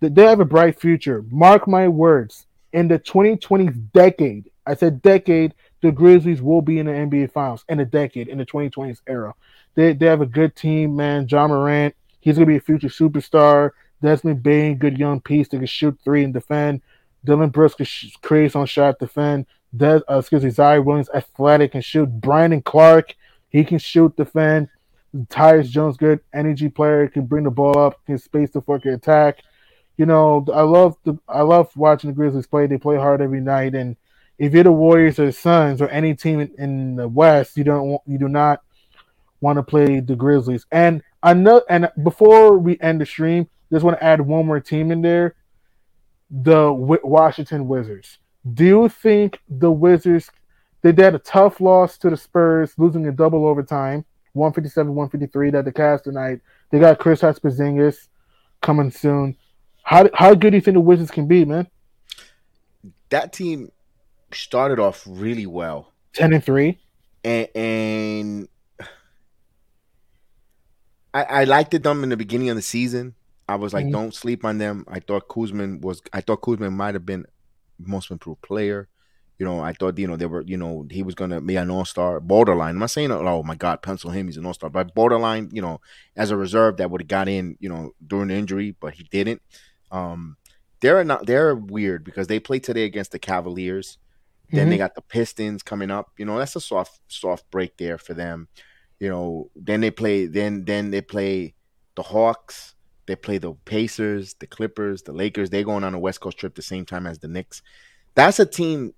They 0.00 0.22
have 0.22 0.40
a 0.40 0.46
bright 0.46 0.80
future. 0.80 1.24
Mark 1.30 1.68
my 1.68 1.88
words. 1.88 2.46
In 2.72 2.88
the 2.88 2.98
2020s 2.98 3.92
decade, 3.92 4.50
I 4.66 4.74
said 4.74 5.02
decade, 5.02 5.54
the 5.82 5.92
Grizzlies 5.92 6.40
will 6.40 6.62
be 6.62 6.78
in 6.78 6.86
the 6.86 6.92
NBA 6.92 7.32
Finals 7.32 7.64
in 7.68 7.80
a 7.80 7.84
decade, 7.84 8.28
in 8.28 8.38
the 8.38 8.46
2020s 8.46 9.00
era. 9.06 9.34
They, 9.74 9.92
they 9.92 10.06
have 10.06 10.20
a 10.20 10.26
good 10.26 10.54
team, 10.56 10.96
man. 10.96 11.26
Ja 11.28 11.46
Morant, 11.46 11.94
he's 12.20 12.36
going 12.36 12.46
to 12.46 12.52
be 12.52 12.56
a 12.56 12.60
future 12.60 12.88
superstar. 12.88 13.70
Desmond 14.00 14.42
Bane, 14.42 14.78
good 14.78 14.98
young 14.98 15.20
piece 15.20 15.48
that 15.48 15.58
can 15.58 15.66
shoot 15.66 15.98
three 16.04 16.24
and 16.24 16.32
defend. 16.32 16.82
Dillon 17.24 17.50
Brooks 17.50 17.74
can 17.74 17.86
sh- 17.86 18.16
create 18.22 18.56
on 18.56 18.66
shot, 18.66 18.98
defend. 18.98 19.46
Des, 19.76 20.00
uh, 20.10 20.18
excuse 20.18 20.44
me, 20.44 20.50
Zion 20.50 20.84
Williams, 20.84 21.08
athletic, 21.14 21.72
can 21.72 21.80
shoot. 21.80 22.08
Brandon 22.20 22.60
Clarke, 22.60 23.14
he 23.48 23.64
can 23.64 23.78
shoot, 23.78 24.16
defend. 24.16 24.68
Tyus 25.28 25.68
Jones, 25.68 25.96
good 25.96 26.20
energy 26.32 26.68
player, 26.68 27.06
can 27.06 27.26
bring 27.26 27.44
the 27.44 27.50
ball 27.50 27.78
up, 27.78 28.04
can 28.06 28.18
space 28.18 28.50
the 28.50 28.62
fucking 28.62 28.92
attack. 28.92 29.42
You 29.96 30.06
know, 30.06 30.44
I 30.52 30.62
love 30.62 30.96
the 31.04 31.18
I 31.28 31.42
love 31.42 31.74
watching 31.76 32.10
the 32.10 32.16
Grizzlies 32.16 32.46
play. 32.46 32.66
They 32.66 32.78
play 32.78 32.96
hard 32.96 33.20
every 33.20 33.40
night, 33.40 33.74
and 33.74 33.96
if 34.38 34.52
you're 34.54 34.64
the 34.64 34.72
Warriors 34.72 35.18
or 35.18 35.26
the 35.26 35.32
Suns 35.32 35.80
or 35.80 35.88
any 35.88 36.14
team 36.14 36.40
in, 36.58 36.96
the 36.96 37.08
West, 37.08 37.56
you 37.56 37.64
don't 37.64 37.88
want, 37.88 38.02
you 38.06 38.18
do 38.18 38.28
not 38.28 38.60
want 39.40 39.56
to 39.58 39.62
play 39.62 40.00
the 40.00 40.16
Grizzlies. 40.16 40.66
And 40.70 41.02
I 41.22 41.34
know. 41.34 41.62
And 41.68 41.90
before 42.02 42.58
we 42.58 42.78
end 42.80 43.00
the 43.00 43.06
stream, 43.06 43.48
just 43.72 43.84
want 43.84 43.98
to 43.98 44.04
add 44.04 44.20
one 44.20 44.46
more 44.46 44.60
team 44.60 44.90
in 44.90 45.02
there: 45.02 45.36
the 46.30 46.72
Washington 46.72 47.68
Wizards. 47.68 48.18
Do 48.54 48.64
you 48.64 48.88
think 48.88 49.40
the 49.48 49.70
Wizards? 49.70 50.30
They 50.82 50.88
had 51.00 51.14
a 51.14 51.20
tough 51.20 51.60
loss 51.60 51.96
to 51.98 52.10
the 52.10 52.16
Spurs, 52.16 52.74
losing 52.76 53.04
in 53.04 53.14
double 53.14 53.46
overtime, 53.46 54.04
157-153 54.34 55.52
that 55.52 55.64
the 55.64 55.70
cast 55.70 56.02
tonight. 56.02 56.40
They 56.70 56.80
got 56.80 56.98
Chris 56.98 57.20
Porzingis 57.20 58.08
coming 58.60 58.90
soon. 58.90 59.36
How 59.84 60.08
how 60.14 60.34
good 60.34 60.50
do 60.50 60.56
you 60.56 60.60
think 60.60 60.74
the 60.74 60.80
Wizards 60.80 61.12
can 61.12 61.28
be, 61.28 61.44
man? 61.44 61.68
That 63.10 63.32
team 63.32 63.70
started 64.34 64.78
off 64.78 65.04
really 65.06 65.46
well. 65.46 65.92
Ten 66.12 66.32
and 66.32 66.44
three. 66.44 66.78
And, 67.24 67.48
and 67.54 68.48
I, 71.14 71.22
I 71.22 71.44
liked 71.44 71.80
them 71.82 72.02
in 72.02 72.08
the 72.08 72.16
beginning 72.16 72.50
of 72.50 72.56
the 72.56 72.62
season. 72.62 73.14
I 73.48 73.56
was 73.56 73.74
like, 73.74 73.84
mm-hmm. 73.84 73.92
don't 73.92 74.14
sleep 74.14 74.44
on 74.44 74.58
them. 74.58 74.84
I 74.88 75.00
thought 75.00 75.28
Kuzma 75.28 75.78
was. 75.80 76.00
I 76.12 76.20
thought 76.20 76.42
Kuzma 76.42 76.70
might 76.70 76.94
have 76.94 77.04
been 77.04 77.26
most 77.78 78.10
improved 78.10 78.42
player. 78.42 78.88
You 79.38 79.46
know, 79.46 79.60
I 79.60 79.72
thought 79.72 79.98
you 79.98 80.06
know 80.06 80.16
they 80.16 80.26
were. 80.26 80.42
You 80.42 80.56
know, 80.56 80.86
he 80.90 81.02
was 81.02 81.14
gonna 81.14 81.40
be 81.40 81.56
an 81.56 81.70
all 81.70 81.84
star, 81.84 82.20
borderline. 82.20 82.74
I'm 82.74 82.78
not 82.78 82.90
saying 82.90 83.10
oh 83.10 83.42
my 83.42 83.56
god, 83.56 83.82
pencil 83.82 84.10
him, 84.10 84.26
he's 84.26 84.36
an 84.36 84.46
all 84.46 84.54
star, 84.54 84.70
but 84.70 84.94
borderline. 84.94 85.50
You 85.52 85.62
know, 85.62 85.80
as 86.16 86.30
a 86.30 86.36
reserve 86.36 86.76
that 86.76 86.90
would 86.90 87.02
have 87.02 87.08
got 87.08 87.28
in. 87.28 87.56
You 87.60 87.68
know, 87.68 87.92
during 88.06 88.28
the 88.28 88.34
injury, 88.34 88.76
but 88.78 88.94
he 88.94 89.04
didn't. 89.04 89.42
Um, 89.90 90.36
they're 90.80 91.04
not. 91.04 91.26
They're 91.26 91.54
weird 91.54 92.04
because 92.04 92.28
they 92.28 92.38
play 92.38 92.58
today 92.60 92.84
against 92.84 93.12
the 93.12 93.18
Cavaliers. 93.18 93.98
Then 94.52 94.64
mm-hmm. 94.64 94.70
they 94.70 94.78
got 94.78 94.94
the 94.94 95.02
Pistons 95.02 95.62
coming 95.62 95.90
up. 95.90 96.12
You 96.18 96.26
know, 96.26 96.38
that's 96.38 96.56
a 96.56 96.60
soft 96.60 97.00
soft 97.08 97.50
break 97.50 97.76
there 97.78 97.98
for 97.98 98.14
them. 98.14 98.48
You 99.00 99.08
know, 99.08 99.50
then 99.56 99.80
they 99.80 99.90
play. 99.90 100.26
Then 100.26 100.64
then 100.64 100.90
they 100.90 101.00
play 101.00 101.54
the 101.96 102.02
Hawks. 102.02 102.74
They 103.06 103.16
play 103.16 103.38
the 103.38 103.54
Pacers, 103.64 104.34
the 104.34 104.46
Clippers, 104.46 105.02
the 105.02 105.12
Lakers. 105.12 105.50
They're 105.50 105.64
going 105.64 105.84
on 105.84 105.94
a 105.94 105.98
West 105.98 106.20
Coast 106.20 106.38
trip 106.38 106.54
the 106.54 106.62
same 106.62 106.84
time 106.84 107.06
as 107.06 107.18
the 107.18 107.28
Knicks. 107.28 107.62
That's 108.14 108.38
a 108.38 108.46
team. 108.46 108.94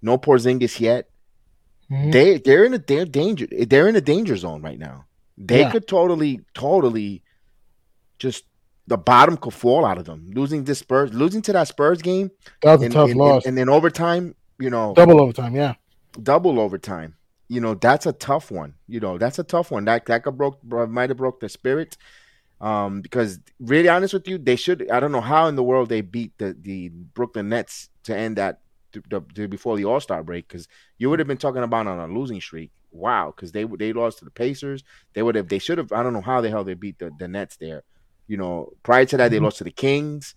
No 0.00 0.16
Porzingis 0.18 0.80
yet. 0.80 1.10
Mm-hmm. 1.90 2.10
They 2.10 2.38
they're 2.38 2.64
in 2.64 2.74
a 2.74 2.78
they're 2.78 3.04
danger. 3.04 3.46
They're 3.50 3.88
in 3.88 3.96
a 3.96 4.00
danger 4.00 4.36
zone 4.36 4.62
right 4.62 4.78
now. 4.78 5.06
They 5.36 5.60
yeah. 5.60 5.70
could 5.70 5.88
totally 5.88 6.40
totally 6.54 7.22
just 8.18 8.44
the 8.86 8.98
bottom 8.98 9.36
could 9.36 9.54
fall 9.54 9.84
out 9.84 9.98
of 9.98 10.04
them. 10.04 10.30
Losing 10.34 10.64
this 10.64 10.80
Spurs, 10.80 11.12
losing 11.12 11.42
to 11.42 11.52
that 11.52 11.68
Spurs 11.68 12.02
game. 12.02 12.30
That 12.62 12.78
was 12.78 12.88
a 12.88 12.90
tough 12.90 13.10
and, 13.10 13.18
loss. 13.18 13.46
And, 13.46 13.56
then 13.56 13.68
overtime, 13.68 14.34
you 14.58 14.70
know, 14.70 14.94
double 14.94 15.20
overtime, 15.20 15.54
yeah, 15.54 15.74
double 16.22 16.58
overtime. 16.58 17.16
You 17.48 17.60
know, 17.60 17.74
that's 17.74 18.06
a 18.06 18.12
tough 18.12 18.50
one. 18.50 18.74
You 18.88 19.00
know, 19.00 19.18
that's 19.18 19.38
a 19.38 19.44
tough 19.44 19.70
one. 19.70 19.84
That 19.84 20.06
that 20.06 20.24
could 20.24 20.36
broke 20.36 20.58
might 20.64 21.10
have 21.10 21.18
broke 21.18 21.40
the 21.40 21.48
spirit. 21.48 21.96
Um, 22.60 23.00
because 23.00 23.40
really 23.58 23.88
honest 23.88 24.14
with 24.14 24.28
you, 24.28 24.38
they 24.38 24.56
should. 24.56 24.88
I 24.90 25.00
don't 25.00 25.12
know 25.12 25.20
how 25.20 25.48
in 25.48 25.56
the 25.56 25.64
world 25.64 25.88
they 25.88 26.00
beat 26.00 26.38
the 26.38 26.56
the 26.58 26.88
Brooklyn 26.88 27.48
Nets 27.48 27.88
to 28.04 28.16
end 28.16 28.36
that 28.36 28.60
to, 28.92 29.24
to, 29.34 29.48
before 29.48 29.76
the 29.76 29.84
All 29.84 30.00
Star 30.00 30.22
break. 30.22 30.48
Because 30.48 30.68
you 30.96 31.10
would 31.10 31.18
have 31.18 31.28
been 31.28 31.38
talking 31.38 31.62
about 31.62 31.86
on 31.86 31.98
a 31.98 32.06
losing 32.06 32.40
streak. 32.40 32.70
Wow, 32.92 33.32
because 33.34 33.52
they 33.52 33.64
they 33.64 33.92
lost 33.92 34.18
to 34.18 34.24
the 34.24 34.30
Pacers. 34.30 34.84
They 35.14 35.22
would 35.22 35.34
have. 35.34 35.48
They 35.48 35.58
should 35.58 35.78
have. 35.78 35.92
I 35.92 36.02
don't 36.02 36.12
know 36.12 36.20
how 36.20 36.40
the 36.40 36.50
hell 36.50 36.62
they 36.62 36.74
beat 36.74 36.98
the, 36.98 37.10
the 37.18 37.26
Nets 37.26 37.56
there. 37.56 37.82
You 38.26 38.36
know, 38.36 38.72
prior 38.82 39.04
to 39.06 39.16
that, 39.16 39.30
they 39.30 39.36
mm-hmm. 39.36 39.44
lost 39.44 39.58
to 39.58 39.64
the 39.64 39.70
Kings, 39.70 40.34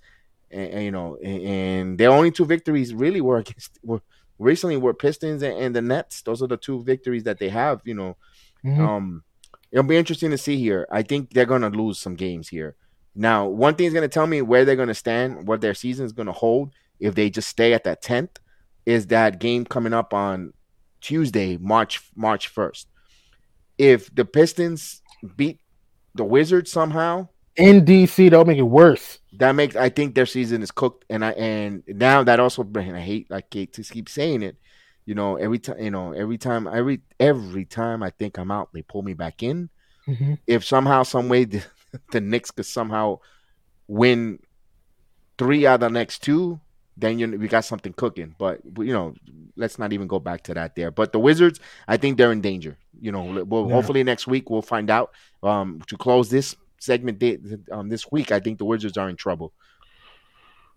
and, 0.52 0.70
and 0.72 0.84
you 0.84 0.92
know, 0.92 1.18
and, 1.24 1.42
and, 1.42 1.98
their 1.98 2.12
only 2.12 2.32
two 2.32 2.46
victories 2.46 2.94
really 2.94 3.22
were 3.22 3.38
against 3.38 3.80
were 3.84 4.02
recently 4.40 4.78
were 4.78 4.94
Pistons 4.94 5.44
and, 5.44 5.58
and, 5.58 5.76
the 5.76 5.82
Nets. 5.82 6.22
Those 6.22 6.42
are 6.42 6.48
the 6.48 6.58
two 6.58 6.84
victories 6.84 7.24
that 7.24 7.40
they 7.40 7.50
have. 7.50 7.82
You 7.86 7.94
know, 7.94 8.18
mm-hmm. 8.64 8.82
um, 8.82 9.24
it'll 9.72 9.84
be 9.84 9.98
interesting 9.98 10.32
to 10.32 10.38
see 10.38 10.58
here. 10.58 10.88
I 10.92 11.04
think 11.04 11.34
they're 11.34 11.46
gonna 11.46 11.70
lose 11.70 12.00
some 12.00 12.16
games 12.16 12.50
here. 12.50 12.76
Now, 13.16 13.48
one 13.48 13.76
thing 13.76 13.88
is 13.88 13.94
gonna 13.94 14.08
tell 14.08 14.28
me 14.28 14.42
where 14.42 14.66
they're 14.66 14.76
gonna 14.76 14.94
stand, 14.94 15.48
what 15.48 15.62
their 15.62 15.74
season 15.74 16.06
is 16.06 16.12
gonna 16.12 16.32
hold 16.32 16.74
if 17.00 17.16
they 17.16 17.30
just 17.30 17.50
stay 17.50 17.74
at 17.74 17.84
that 17.86 18.02
tenth. 18.02 18.40
Is 18.86 19.08
that 19.08 19.40
game 19.40 19.66
coming 19.66 19.94
up 19.94 20.14
on 20.14 20.54
Tuesday, 21.02 21.58
March 21.58 22.02
March 22.16 22.48
first? 22.48 22.88
If 23.78 24.14
the 24.14 24.26
Pistons 24.26 25.02
beat 25.36 25.60
the 26.14 26.24
Wizards 26.24 26.72
somehow, 26.72 27.30
in 27.58 27.86
DC, 27.86 28.30
that'll 28.30 28.46
make 28.46 28.58
it 28.58 28.64
worse. 28.64 29.20
That 29.34 29.54
makes 29.54 29.76
I 29.76 29.90
think 29.90 30.16
their 30.16 30.26
season 30.26 30.62
is 30.62 30.72
cooked, 30.72 31.06
and 31.10 31.24
I 31.24 31.32
and 31.32 31.84
now 31.88 32.24
that 32.24 32.40
also 32.40 32.64
and 32.64 32.96
I 32.96 33.02
hate 33.02 33.30
like 33.30 33.50
to 33.50 33.66
keep 33.68 34.10
saying 34.10 34.44
it. 34.44 34.58
You 35.06 35.16
know, 35.16 35.36
every 35.36 35.60
time 35.60 35.80
you 35.80 35.92
know, 35.92 36.14
every 36.14 36.38
time 36.38 36.68
every 36.68 37.02
every 37.20 37.66
time 37.66 38.02
I 38.02 38.10
think 38.12 38.38
I'm 38.38 38.52
out, 38.52 38.70
they 38.74 38.82
pull 38.82 39.04
me 39.04 39.14
back 39.14 39.44
in. 39.44 39.70
Mm-hmm. 40.08 40.36
If 40.48 40.64
somehow, 40.64 41.04
some 41.04 41.30
way, 41.30 41.44
the, 41.46 41.64
the 42.12 42.22
Knicks 42.22 42.52
could 42.52 42.66
somehow 42.66 43.20
win 43.88 44.40
three 45.38 45.66
out 45.68 45.76
of 45.76 45.80
the 45.82 45.90
next 45.90 46.24
two, 46.24 46.60
then 46.98 47.20
you 47.20 47.38
we 47.38 47.48
got 47.48 47.66
something 47.66 47.94
cooking. 47.94 48.36
But 48.38 48.62
you 48.78 48.94
know, 48.94 49.14
let's 49.56 49.78
not 49.78 49.94
even 49.94 50.08
go 50.08 50.20
back 50.20 50.44
to 50.44 50.54
that 50.54 50.76
there. 50.76 50.92
But 50.92 51.12
the 51.12 51.20
Wizards, 51.20 51.60
I 51.88 51.98
think 51.98 52.18
they're 52.18 52.32
in 52.32 52.42
danger. 52.42 52.78
You 53.00 53.12
know, 53.12 53.44
well, 53.44 53.68
yeah. 53.68 53.74
hopefully 53.74 54.04
next 54.04 54.28
week 54.28 54.50
we'll 54.50 54.62
find 54.62 54.90
out. 54.90 55.12
Um, 55.44 55.82
to 55.88 55.98
close 55.98 56.30
this 56.30 56.56
segment 56.86 57.24
um, 57.72 57.90
this 57.90 58.12
week, 58.12 58.32
I 58.32 58.40
think 58.40 58.58
the 58.58 58.66
Wizards 58.66 58.98
are 58.98 59.10
in 59.10 59.16
trouble. 59.16 59.54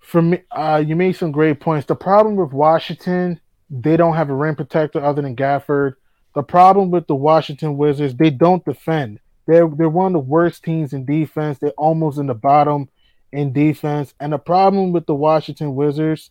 For 0.00 0.22
me, 0.22 0.42
uh, 0.50 0.82
you 0.84 0.96
made 0.96 1.12
some 1.12 1.32
great 1.32 1.60
points. 1.60 1.86
The 1.86 1.96
problem 1.96 2.36
with 2.36 2.52
Washington, 2.52 3.40
they 3.70 3.96
don't 3.96 4.14
have 4.14 4.30
a 4.30 4.34
rim 4.34 4.56
protector 4.56 5.04
other 5.04 5.22
than 5.22 5.36
Gafford. 5.36 5.94
The 6.34 6.42
problem 6.42 6.90
with 6.90 7.06
the 7.06 7.14
Washington 7.14 7.76
Wizards, 7.76 8.14
they 8.14 8.30
don't 8.30 8.64
defend. 8.64 9.20
They're 9.46 9.68
they're 9.68 9.88
one 9.88 10.08
of 10.08 10.12
the 10.12 10.30
worst 10.30 10.62
teams 10.62 10.92
in 10.92 11.04
defense. 11.04 11.58
They're 11.58 11.70
almost 11.72 12.18
in 12.18 12.26
the 12.26 12.34
bottom 12.34 12.88
in 13.32 13.52
defense. 13.52 14.14
And 14.20 14.32
the 14.32 14.38
problem 14.38 14.92
with 14.92 15.06
the 15.06 15.14
Washington 15.14 15.74
Wizards, 15.74 16.30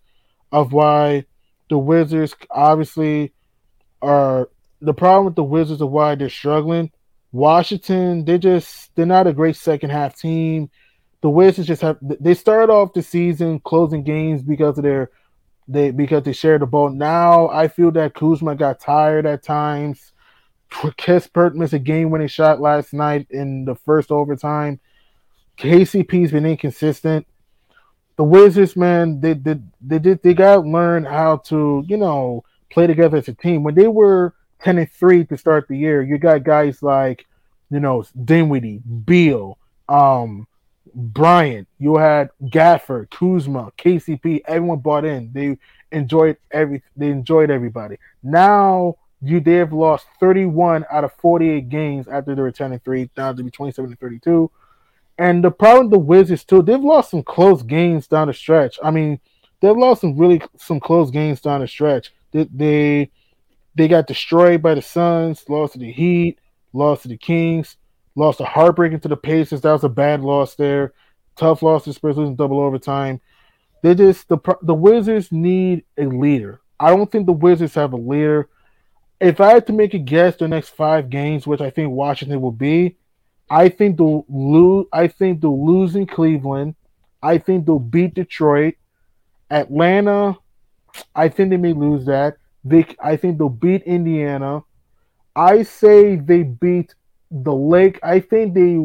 of 0.51 0.73
why 0.73 1.25
the 1.69 1.77
Wizards 1.77 2.35
obviously 2.49 3.33
are 4.01 4.49
the 4.81 4.93
problem 4.93 5.25
with 5.25 5.35
the 5.35 5.43
Wizards 5.43 5.81
of 5.81 5.89
why 5.89 6.15
they're 6.15 6.29
struggling 6.29 6.91
Washington, 7.31 8.25
they 8.25 8.37
just 8.37 8.95
they're 8.95 9.05
not 9.05 9.27
a 9.27 9.33
great 9.33 9.55
second 9.55 9.89
half 9.89 10.17
team. 10.17 10.69
The 11.21 11.29
Wizards 11.29 11.67
just 11.67 11.81
have 11.81 11.97
they 12.01 12.33
started 12.33 12.71
off 12.71 12.93
the 12.93 13.01
season 13.01 13.59
closing 13.59 14.03
games 14.03 14.41
because 14.41 14.77
of 14.77 14.83
their 14.83 15.11
they 15.67 15.91
because 15.91 16.23
they 16.23 16.33
shared 16.33 16.61
the 16.61 16.65
ball. 16.65 16.89
Now 16.89 17.49
I 17.49 17.67
feel 17.67 17.91
that 17.91 18.13
Kuzma 18.13 18.55
got 18.55 18.79
tired 18.79 19.25
at 19.25 19.43
times. 19.43 20.13
Kispert 20.69 21.53
missed 21.53 21.73
a 21.73 21.79
game 21.79 22.09
winning 22.09 22.27
shot 22.27 22.61
last 22.61 22.93
night 22.93 23.27
in 23.29 23.65
the 23.65 23.75
first 23.75 24.11
overtime. 24.11 24.79
KCP's 25.57 26.31
been 26.31 26.45
inconsistent. 26.45 27.25
The 28.15 28.23
Wizards, 28.23 28.75
man, 28.75 29.21
they 29.21 29.33
did 29.33 29.69
they, 29.81 29.99
did 29.99 30.21
they 30.23 30.33
got 30.33 30.55
to 30.55 30.69
learn 30.69 31.03
how 31.03 31.37
to 31.47 31.83
you 31.87 31.97
know 31.97 32.43
play 32.69 32.87
together 32.87 33.17
as 33.17 33.27
a 33.27 33.33
team. 33.33 33.63
When 33.63 33.75
they 33.75 33.87
were 33.87 34.33
10 34.63 34.77
and 34.79 34.91
3 34.91 35.25
to 35.25 35.37
start 35.37 35.67
the 35.67 35.77
year. 35.77 36.01
You 36.01 36.17
got 36.17 36.43
guys 36.43 36.81
like, 36.81 37.25
you 37.69 37.79
know, 37.79 38.03
Dinwiddie, 38.23 38.81
Beal, 39.05 39.57
um, 39.89 40.47
Bryant, 40.93 41.67
you 41.77 41.97
had 41.97 42.29
Gafford, 42.43 43.09
Kuzma, 43.11 43.71
KCP, 43.77 44.41
everyone 44.47 44.79
bought 44.79 45.05
in. 45.05 45.31
They 45.31 45.57
enjoyed 45.91 46.37
every 46.51 46.81
they 46.95 47.09
enjoyed 47.09 47.51
everybody. 47.51 47.97
Now 48.23 48.95
you 49.21 49.39
they've 49.39 49.71
lost 49.71 50.05
31 50.19 50.85
out 50.91 51.03
of 51.03 51.13
48 51.13 51.69
games 51.69 52.07
after 52.07 52.35
they 52.35 52.41
were 52.41 52.51
10 52.51 52.73
and 52.73 52.83
3, 52.83 53.09
down 53.15 53.35
to 53.37 53.43
be 53.43 53.51
27 53.51 53.91
and 53.91 53.99
32. 53.99 54.51
And 55.17 55.43
the 55.43 55.51
problem 55.51 55.89
the 55.89 55.97
Wizards 55.97 56.43
too, 56.43 56.61
they've 56.61 56.79
lost 56.79 57.11
some 57.11 57.23
close 57.23 57.63
games 57.63 58.07
down 58.07 58.27
the 58.27 58.33
stretch. 58.33 58.77
I 58.83 58.91
mean, 58.91 59.19
they've 59.59 59.75
lost 59.75 60.01
some 60.01 60.17
really 60.17 60.41
some 60.57 60.79
close 60.79 61.09
games 61.09 61.41
down 61.41 61.61
the 61.61 61.67
stretch. 61.67 62.13
They, 62.31 62.47
they 62.53 63.11
they 63.77 63.87
got 63.87 64.07
destroyed 64.07 64.61
by 64.61 64.73
the 64.73 64.81
Suns, 64.81 65.45
lost 65.47 65.73
to 65.73 65.79
the 65.79 65.91
Heat, 65.91 66.39
lost 66.73 67.03
to 67.03 67.07
the 67.07 67.17
Kings, 67.17 67.77
lost 68.15 68.41
a 68.41 68.45
heartbreaking 68.45 68.99
to 69.01 69.07
the 69.07 69.15
Pacers. 69.15 69.61
That 69.61 69.71
was 69.71 69.83
a 69.83 69.89
bad 69.89 70.21
loss 70.21 70.55
there. 70.55 70.93
Tough 71.35 71.61
loss 71.61 71.83
to 71.83 71.93
Spurs 71.93 72.17
losing 72.17 72.35
double 72.35 72.59
overtime. 72.59 73.21
They 73.83 73.93
just 73.93 74.27
the 74.27 74.39
the 74.63 74.73
Wizards 74.73 75.31
need 75.31 75.83
a 75.97 76.05
leader. 76.05 76.59
I 76.79 76.89
don't 76.89 77.11
think 77.11 77.27
the 77.27 77.33
Wizards 77.33 77.75
have 77.75 77.93
a 77.93 77.97
leader. 77.97 78.49
If 79.19 79.39
I 79.39 79.51
had 79.51 79.67
to 79.67 79.73
make 79.73 79.93
a 79.93 79.99
guess, 79.99 80.35
the 80.35 80.47
next 80.47 80.69
five 80.69 81.09
games, 81.09 81.45
which 81.45 81.61
I 81.61 81.69
think 81.69 81.91
Washington 81.91 82.41
will 82.41 82.51
be, 82.51 82.97
I 83.49 83.69
think 83.69 83.97
they'll 83.97 84.25
lose. 84.27 84.87
I 84.91 85.07
think 85.07 85.41
they'll 85.41 85.65
lose 85.65 85.95
in 85.95 86.07
Cleveland. 86.07 86.75
I 87.21 87.37
think 87.37 87.65
they'll 87.65 87.79
beat 87.79 88.15
Detroit. 88.15 88.75
Atlanta, 89.49 90.37
I 91.15 91.29
think 91.29 91.51
they 91.51 91.57
may 91.57 91.73
lose 91.73 92.05
that. 92.07 92.37
They, 92.67 92.85
I 92.99 93.15
think 93.15 93.37
they'll 93.37 93.49
beat 93.49 93.83
Indiana. 93.83 94.63
I 95.35 95.63
say 95.63 96.15
they 96.15 96.43
beat 96.43 96.95
the 97.29 97.53
Lake. 97.53 97.99
I 98.03 98.19
think 98.19 98.53
they 98.53 98.75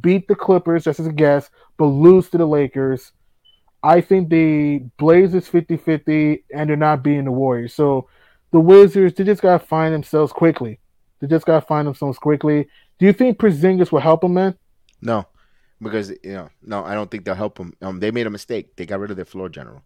beat 0.00 0.28
the 0.28 0.34
Clippers, 0.34 0.84
just 0.84 1.00
as 1.00 1.06
a 1.06 1.12
guess, 1.12 1.50
but 1.76 1.86
lose 1.86 2.30
to 2.30 2.38
the 2.38 2.46
Lakers. 2.46 3.12
I 3.82 4.00
think 4.00 4.28
the 4.28 4.80
Blazers 4.98 5.48
50 5.48 5.76
50 5.78 6.44
and 6.54 6.68
they're 6.68 6.76
not 6.76 7.02
beating 7.02 7.24
the 7.24 7.32
Warriors. 7.32 7.74
So 7.74 8.08
the 8.50 8.60
Wizards, 8.60 9.14
they 9.14 9.24
just 9.24 9.42
got 9.42 9.60
to 9.60 9.66
find 9.66 9.94
themselves 9.94 10.32
quickly. 10.32 10.78
They 11.20 11.26
just 11.26 11.46
got 11.46 11.60
to 11.60 11.66
find 11.66 11.86
themselves 11.86 12.18
quickly. 12.18 12.68
Do 12.98 13.06
you 13.06 13.12
think 13.12 13.38
Porzingis 13.38 13.92
will 13.92 14.00
help 14.00 14.22
them, 14.22 14.34
man? 14.34 14.56
No, 15.00 15.26
because, 15.80 16.10
you 16.10 16.32
know, 16.32 16.48
no, 16.62 16.84
I 16.84 16.94
don't 16.94 17.10
think 17.10 17.24
they'll 17.24 17.34
help 17.34 17.56
them. 17.56 17.72
Um, 17.80 18.00
they 18.00 18.10
made 18.10 18.26
a 18.26 18.30
mistake. 18.30 18.76
They 18.76 18.84
got 18.84 19.00
rid 19.00 19.10
of 19.10 19.16
their 19.16 19.24
floor 19.24 19.48
general. 19.48 19.82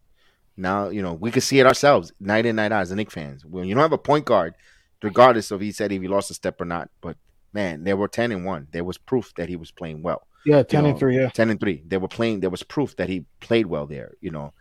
Now, 0.56 0.88
you 0.88 1.02
know, 1.02 1.14
we 1.14 1.30
could 1.30 1.42
see 1.42 1.58
it 1.60 1.66
ourselves 1.66 2.12
night 2.20 2.46
in, 2.46 2.56
night 2.56 2.72
out 2.72 2.82
as 2.82 2.90
a 2.90 2.96
Knick 2.96 3.10
fans. 3.10 3.44
When 3.44 3.66
you 3.66 3.74
don't 3.74 3.82
have 3.82 3.92
a 3.92 3.98
point 3.98 4.24
guard, 4.24 4.54
regardless 5.02 5.50
of 5.50 5.60
he 5.60 5.72
said 5.72 5.92
if 5.92 6.00
he 6.00 6.08
lost 6.08 6.30
a 6.30 6.34
step 6.34 6.60
or 6.60 6.64
not, 6.64 6.90
but 7.00 7.16
man, 7.52 7.84
they 7.84 7.94
were 7.94 8.08
10 8.08 8.32
and 8.32 8.44
1. 8.44 8.68
There 8.72 8.84
was 8.84 8.98
proof 8.98 9.32
that 9.36 9.48
he 9.48 9.56
was 9.56 9.70
playing 9.70 10.02
well. 10.02 10.26
Yeah, 10.46 10.62
10 10.62 10.78
you 10.78 10.82
know, 10.82 10.90
and 10.90 10.98
3, 10.98 11.16
yeah. 11.16 11.28
10 11.30 11.50
and 11.50 11.60
3. 11.60 11.82
They 11.86 11.96
were 11.96 12.08
playing, 12.08 12.40
there 12.40 12.50
was 12.50 12.62
proof 12.62 12.96
that 12.96 13.08
he 13.08 13.24
played 13.40 13.66
well 13.66 13.86
there, 13.86 14.12
you 14.20 14.30
know. 14.30 14.52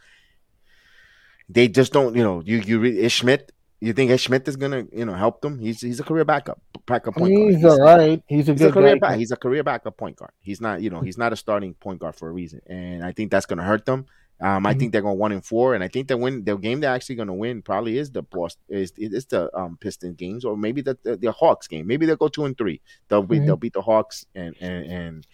They 1.50 1.68
just 1.68 1.94
don't, 1.94 2.16
you 2.16 2.24
know, 2.24 2.42
you, 2.46 2.58
you, 2.60 2.84
Ish 2.84 3.20
Smith, 3.20 3.52
You 3.84 3.92
think 3.92 4.18
Smith 4.18 4.48
is 4.48 4.56
gonna, 4.56 4.86
you 4.94 5.04
know, 5.04 5.14
help 5.14 5.42
them? 5.42 5.60
He's 5.60 5.82
he's 5.82 6.00
a 6.00 6.04
career 6.04 6.24
backup, 6.24 6.62
backup 6.86 7.16
point 7.16 7.36
guard. 7.36 7.54
He's 7.54 7.66
all 7.66 7.82
right. 7.82 8.24
He's 8.28 8.48
a 8.48 8.54
he's 8.54 8.62
good 8.62 8.70
a 8.70 8.74
career 8.74 8.98
back. 8.98 9.18
He's 9.18 9.32
a 9.32 9.36
career 9.36 9.62
backup 9.62 9.98
point 9.98 10.16
guard. 10.16 10.32
He's 10.40 10.62
not, 10.62 10.82
you 10.82 10.90
know, 10.90 11.02
he's 11.02 11.18
not 11.18 11.34
a 11.34 11.36
starting 11.36 11.74
point 11.74 12.00
guard 12.00 12.16
for 12.16 12.30
a 12.30 12.32
reason, 12.32 12.62
and 12.66 13.04
I 13.04 13.12
think 13.12 13.30
that's 13.30 13.46
gonna 13.46 13.64
hurt 13.64 13.86
them. 13.86 14.06
Um, 14.42 14.66
I 14.66 14.72
mm-hmm. 14.72 14.80
think 14.80 14.92
they're 14.92 15.02
going 15.02 15.18
one 15.18 15.32
and 15.32 15.46
four, 15.46 15.74
and 15.74 15.84
I 15.84 15.88
think 15.88 16.08
that 16.10 16.18
win 16.18 16.44
the 16.44 16.58
game 16.58 16.82
they're 16.82 16.94
actually 16.94 17.16
going 17.16 17.28
to 17.28 17.34
win 17.34 17.62
probably 17.62 17.98
is 17.98 18.12
the 18.12 18.24
Boston 18.24 18.62
is 18.68 18.92
it's 18.98 19.26
the 19.26 19.56
um 19.58 19.78
Piston 19.80 20.16
games 20.16 20.44
or 20.44 20.58
maybe 20.58 20.82
the, 20.82 20.98
the, 21.04 21.16
the 21.16 21.32
Hawks 21.32 21.68
game. 21.68 21.88
Maybe 21.88 22.06
they'll 22.06 22.16
go 22.16 22.28
two 22.28 22.46
and 22.46 22.58
three. 22.58 22.82
They'll 23.08 23.24
be 23.24 23.38
mm-hmm. 23.38 23.46
they'll 23.46 23.56
beat 23.56 23.74
the 23.74 23.82
Hawks 23.82 24.26
and 24.36 24.56
and 24.60 24.86
and 24.86 25.28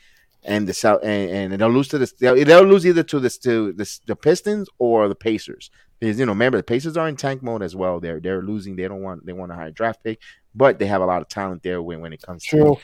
and 0.44 0.68
the 0.68 0.74
South 0.74 1.02
and, 1.04 1.54
and 1.54 1.62
they'll 1.62 1.70
lose 1.70 1.88
to 1.90 1.98
this. 1.98 2.14
they'll, 2.14 2.36
they'll 2.46 2.64
lose 2.64 2.86
either 2.86 3.04
to 3.04 3.20
this 3.20 3.38
to 3.40 3.74
this 3.74 4.00
the 4.06 4.16
Pistons 4.16 4.70
or 4.78 5.08
the 5.08 5.16
Pacers. 5.16 5.72
Because 6.00 6.20
you 6.20 6.26
know, 6.26 6.32
remember 6.32 6.58
the 6.58 6.64
Pacers 6.64 6.96
are 6.96 7.08
in 7.08 7.16
tank 7.16 7.42
mode 7.44 7.62
as 7.62 7.76
well. 7.76 8.00
They're 8.00 8.20
they're 8.20 8.42
losing. 8.42 8.76
They 8.76 8.88
don't 8.88 9.02
want 9.02 9.26
they 9.26 9.34
want 9.34 9.52
a 9.52 9.56
high 9.56 9.72
draft 9.72 10.04
pick, 10.04 10.20
but 10.54 10.80
they 10.80 10.86
have 10.86 11.02
a 11.02 11.06
lot 11.06 11.22
of 11.22 11.28
talent 11.28 11.64
there 11.64 11.82
when 11.82 12.02
when 12.02 12.14
it 12.14 12.22
comes 12.22 12.44
True. 12.44 12.76
to 12.76 12.82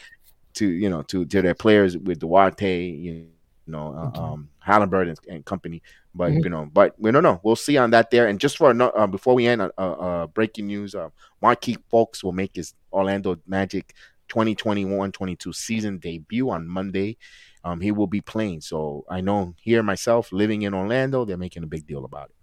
to 0.56 0.68
you 0.68 0.90
know 0.90 1.02
to 1.04 1.26
to 1.26 1.42
their 1.42 1.56
players 1.56 1.98
with 1.98 2.20
Duarte, 2.20 2.88
you 2.88 3.14
know, 3.14 3.26
uh, 3.68 4.12
mm-hmm. 4.12 4.24
um, 4.24 4.50
Halliburton 4.60 5.10
and, 5.10 5.36
and 5.36 5.46
company. 5.46 5.82
But 6.14 6.32
mm-hmm. 6.32 6.44
you 6.44 6.50
know, 6.50 6.70
but 6.72 6.96
we 6.98 7.12
don't 7.12 7.24
know. 7.24 7.40
We'll 7.44 7.56
see 7.56 7.78
on 7.78 7.92
that 7.92 8.12
there. 8.12 8.28
And 8.28 8.40
just 8.40 8.58
for 8.58 8.70
uh, 8.82 9.08
before 9.08 9.34
we 9.34 9.48
end, 9.48 9.62
uh, 9.62 9.68
uh, 9.78 10.28
breaking 10.28 10.68
news: 10.68 10.96
uh, 10.96 11.10
Markelle 11.42 11.76
Fultz 11.92 12.24
will 12.24 12.32
make 12.32 12.56
his 12.56 12.74
Orlando 12.92 13.38
Magic 13.48 13.94
2021-22 14.30 15.54
season 15.54 16.00
debut 16.00 16.50
on 16.50 16.68
Monday 16.68 17.18
um, 17.66 17.82
he 17.82 17.92
will 17.92 18.08
be 18.08 18.22
playing. 18.22 18.62
So 18.62 19.06
I 19.10 19.20
know 19.22 19.56
here 19.58 19.82
myself, 19.82 20.32
living 20.32 20.62
in 20.62 20.74
Orlando, 20.74 21.26
they're 21.26 21.36
making 21.36 21.64
a 21.64 21.68
big 21.68 21.88
deal 21.88 22.06
about 22.06 22.30
it. 22.30 22.36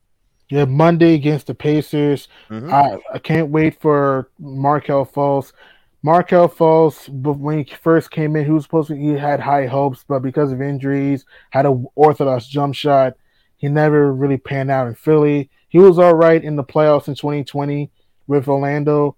Yeah, 0.51 0.65
Monday 0.67 1.15
against 1.15 1.47
the 1.47 1.55
Pacers. 1.55 2.29
Mm-hmm. 2.51 2.75
I, 2.75 2.99
I 3.15 3.19
can't 3.19 3.49
wait 3.49 3.81
for 3.81 4.29
Markelle 4.39 5.07
Fultz. 5.07 5.53
Markelle 6.03 6.49
Fultz, 6.49 7.09
when 7.09 7.65
he 7.65 7.75
first 7.75 8.11
came 8.11 8.35
in, 8.37 8.45
he 8.45 8.51
was 8.51 8.65
supposed 8.65 8.89
to 8.89 8.97
he 8.97 9.11
had 9.11 9.41
high 9.41 9.67
hopes, 9.67 10.05
but 10.07 10.21
because 10.21 10.51
of 10.51 10.61
injuries, 10.61 11.25
had 11.51 11.67
an 11.67 11.87
orthodox 11.95 12.47
jump 12.47 12.75
shot. 12.75 13.15
He 13.57 13.69
never 13.69 14.13
really 14.13 14.39
panned 14.39 14.71
out 14.71 14.89
in 14.89 14.95
Philly. 14.95 15.49
He 15.69 15.79
was 15.79 15.99
all 15.99 16.15
right 16.15 16.43
in 16.43 16.57
the 16.57 16.65
playoffs 16.65 17.07
in 17.07 17.15
2020 17.15 17.91
with 18.27 18.49
Orlando, 18.49 19.17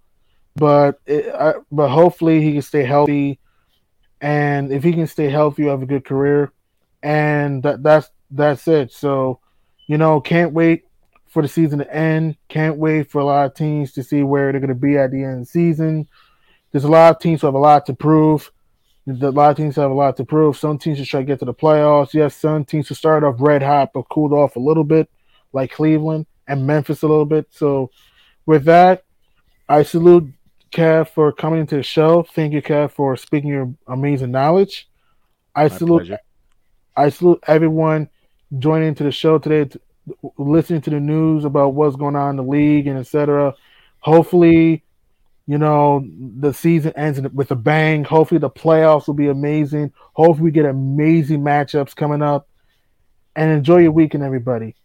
but 0.56 1.01
it, 1.06 1.35
I, 1.35 1.55
but 1.73 1.89
hopefully 1.89 2.43
he 2.43 2.52
can 2.52 2.62
stay 2.62 2.85
healthy 2.85 3.40
and 4.24 4.73
if 4.73 4.82
he 4.82 4.94
can 4.94 5.06
stay 5.06 5.28
healthy, 5.28 5.65
you 5.65 5.69
have 5.69 5.82
a 5.82 5.86
good 5.86 6.06
career. 6.06 6.51
And 7.02 7.62
that, 7.62 7.82
that's 7.82 8.09
that's 8.31 8.66
it. 8.66 8.90
So, 8.90 9.40
you 9.86 9.98
know, 9.98 10.19
can't 10.19 10.55
wait 10.55 10.85
for 11.27 11.43
the 11.43 11.48
season 11.48 11.81
to 11.81 11.94
end. 11.94 12.39
Can't 12.48 12.78
wait 12.78 13.11
for 13.11 13.20
a 13.20 13.24
lot 13.24 13.44
of 13.44 13.55
teams 13.55 13.93
to 13.93 14.02
see 14.02 14.23
where 14.23 14.51
they're 14.51 14.62
going 14.62 14.69
to 14.69 14.74
be 14.74 14.97
at 14.97 15.11
the 15.11 15.23
end 15.23 15.35
of 15.35 15.40
the 15.40 15.47
season. 15.47 16.09
There's 16.75 16.83
a 16.83 16.89
lot 16.89 17.15
of 17.15 17.23
teams 17.23 17.41
who 17.41 17.47
have 17.47 17.55
a 17.55 17.59
lot 17.59 17.87
to 17.87 17.95
prove. 17.95 18.51
A 19.07 19.13
lot 19.13 19.53
of 19.53 19.57
teams 19.57 19.77
have 19.77 19.93
a 19.93 19.95
lot 19.95 20.17
to 20.17 20.25
prove. 20.25 20.57
Some 20.57 20.77
teams 20.77 20.99
just 20.99 21.09
try 21.09 21.21
to 21.21 21.25
get 21.25 21.39
to 21.39 21.45
the 21.45 21.55
playoffs. 21.55 22.13
Yes, 22.13 22.35
some 22.35 22.65
teams 22.65 22.89
will 22.89 22.97
start 22.97 23.23
off 23.23 23.37
red 23.39 23.63
hot 23.63 23.93
but 23.95 24.09
cooled 24.09 24.33
off 24.33 24.57
a 24.57 24.59
little 24.59 24.83
bit, 24.83 25.09
like 25.53 25.71
Cleveland 25.71 26.27
and 26.49 26.67
Memphis 26.67 27.03
a 27.03 27.07
little 27.07 27.27
bit. 27.27 27.47
So, 27.51 27.93
with 28.45 28.65
that, 28.65 29.05
I 29.69 29.85
salute 29.85 30.33
Kev, 30.73 31.11
for 31.11 31.31
coming 31.31 31.61
into 31.61 31.77
the 31.77 31.85
show. 31.85 32.25
Thank 32.25 32.53
you, 32.53 32.61
Kev, 32.61 32.91
for 32.91 33.17
speaking 33.17 33.51
your 33.51 33.73
amazing 33.87 34.33
knowledge. 34.33 34.89
I 35.55 35.69
My 35.69 35.69
salute 35.69 35.99
pleasure. 35.99 36.19
I 36.97 37.09
salute 37.11 37.39
everyone 37.47 38.11
joining 38.59 38.97
to 38.97 39.05
the 39.05 39.13
show 39.13 39.39
today, 39.39 39.67
to, 39.67 39.81
listening 40.39 40.81
to 40.81 40.91
the 40.91 40.99
news 40.99 41.45
about 41.45 41.75
what's 41.75 41.95
going 41.95 42.17
on 42.17 42.31
in 42.31 42.37
the 42.37 42.43
league 42.43 42.89
and 42.89 42.99
etc. 42.99 43.55
Hopefully, 44.01 44.84
you 45.47 45.59
know 45.59 46.07
the 46.39 46.55
season 46.55 46.93
ends 46.97 47.21
with 47.33 47.51
a 47.51 47.57
bang. 47.57 48.05
Hopefully, 48.05 48.39
the 48.39 48.51
playoffs 48.51 49.07
will 49.07 49.15
be 49.15 49.29
amazing. 49.29 49.93
Hopefully, 50.15 50.45
we 50.45 50.51
get 50.51 50.65
amazing 50.65 51.41
matchups 51.41 51.95
coming 51.95 52.23
up. 52.23 52.49
And 53.37 53.51
enjoy 53.51 53.79
your 53.79 53.93
weekend, 53.93 54.23
everybody. 54.23 54.77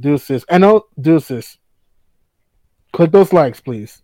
Deuces. 0.00 0.44
And 0.48 0.64
oh, 0.64 0.86
deuces. 1.00 1.58
Click 2.92 3.12
those 3.12 3.32
likes, 3.32 3.60
please. 3.60 4.02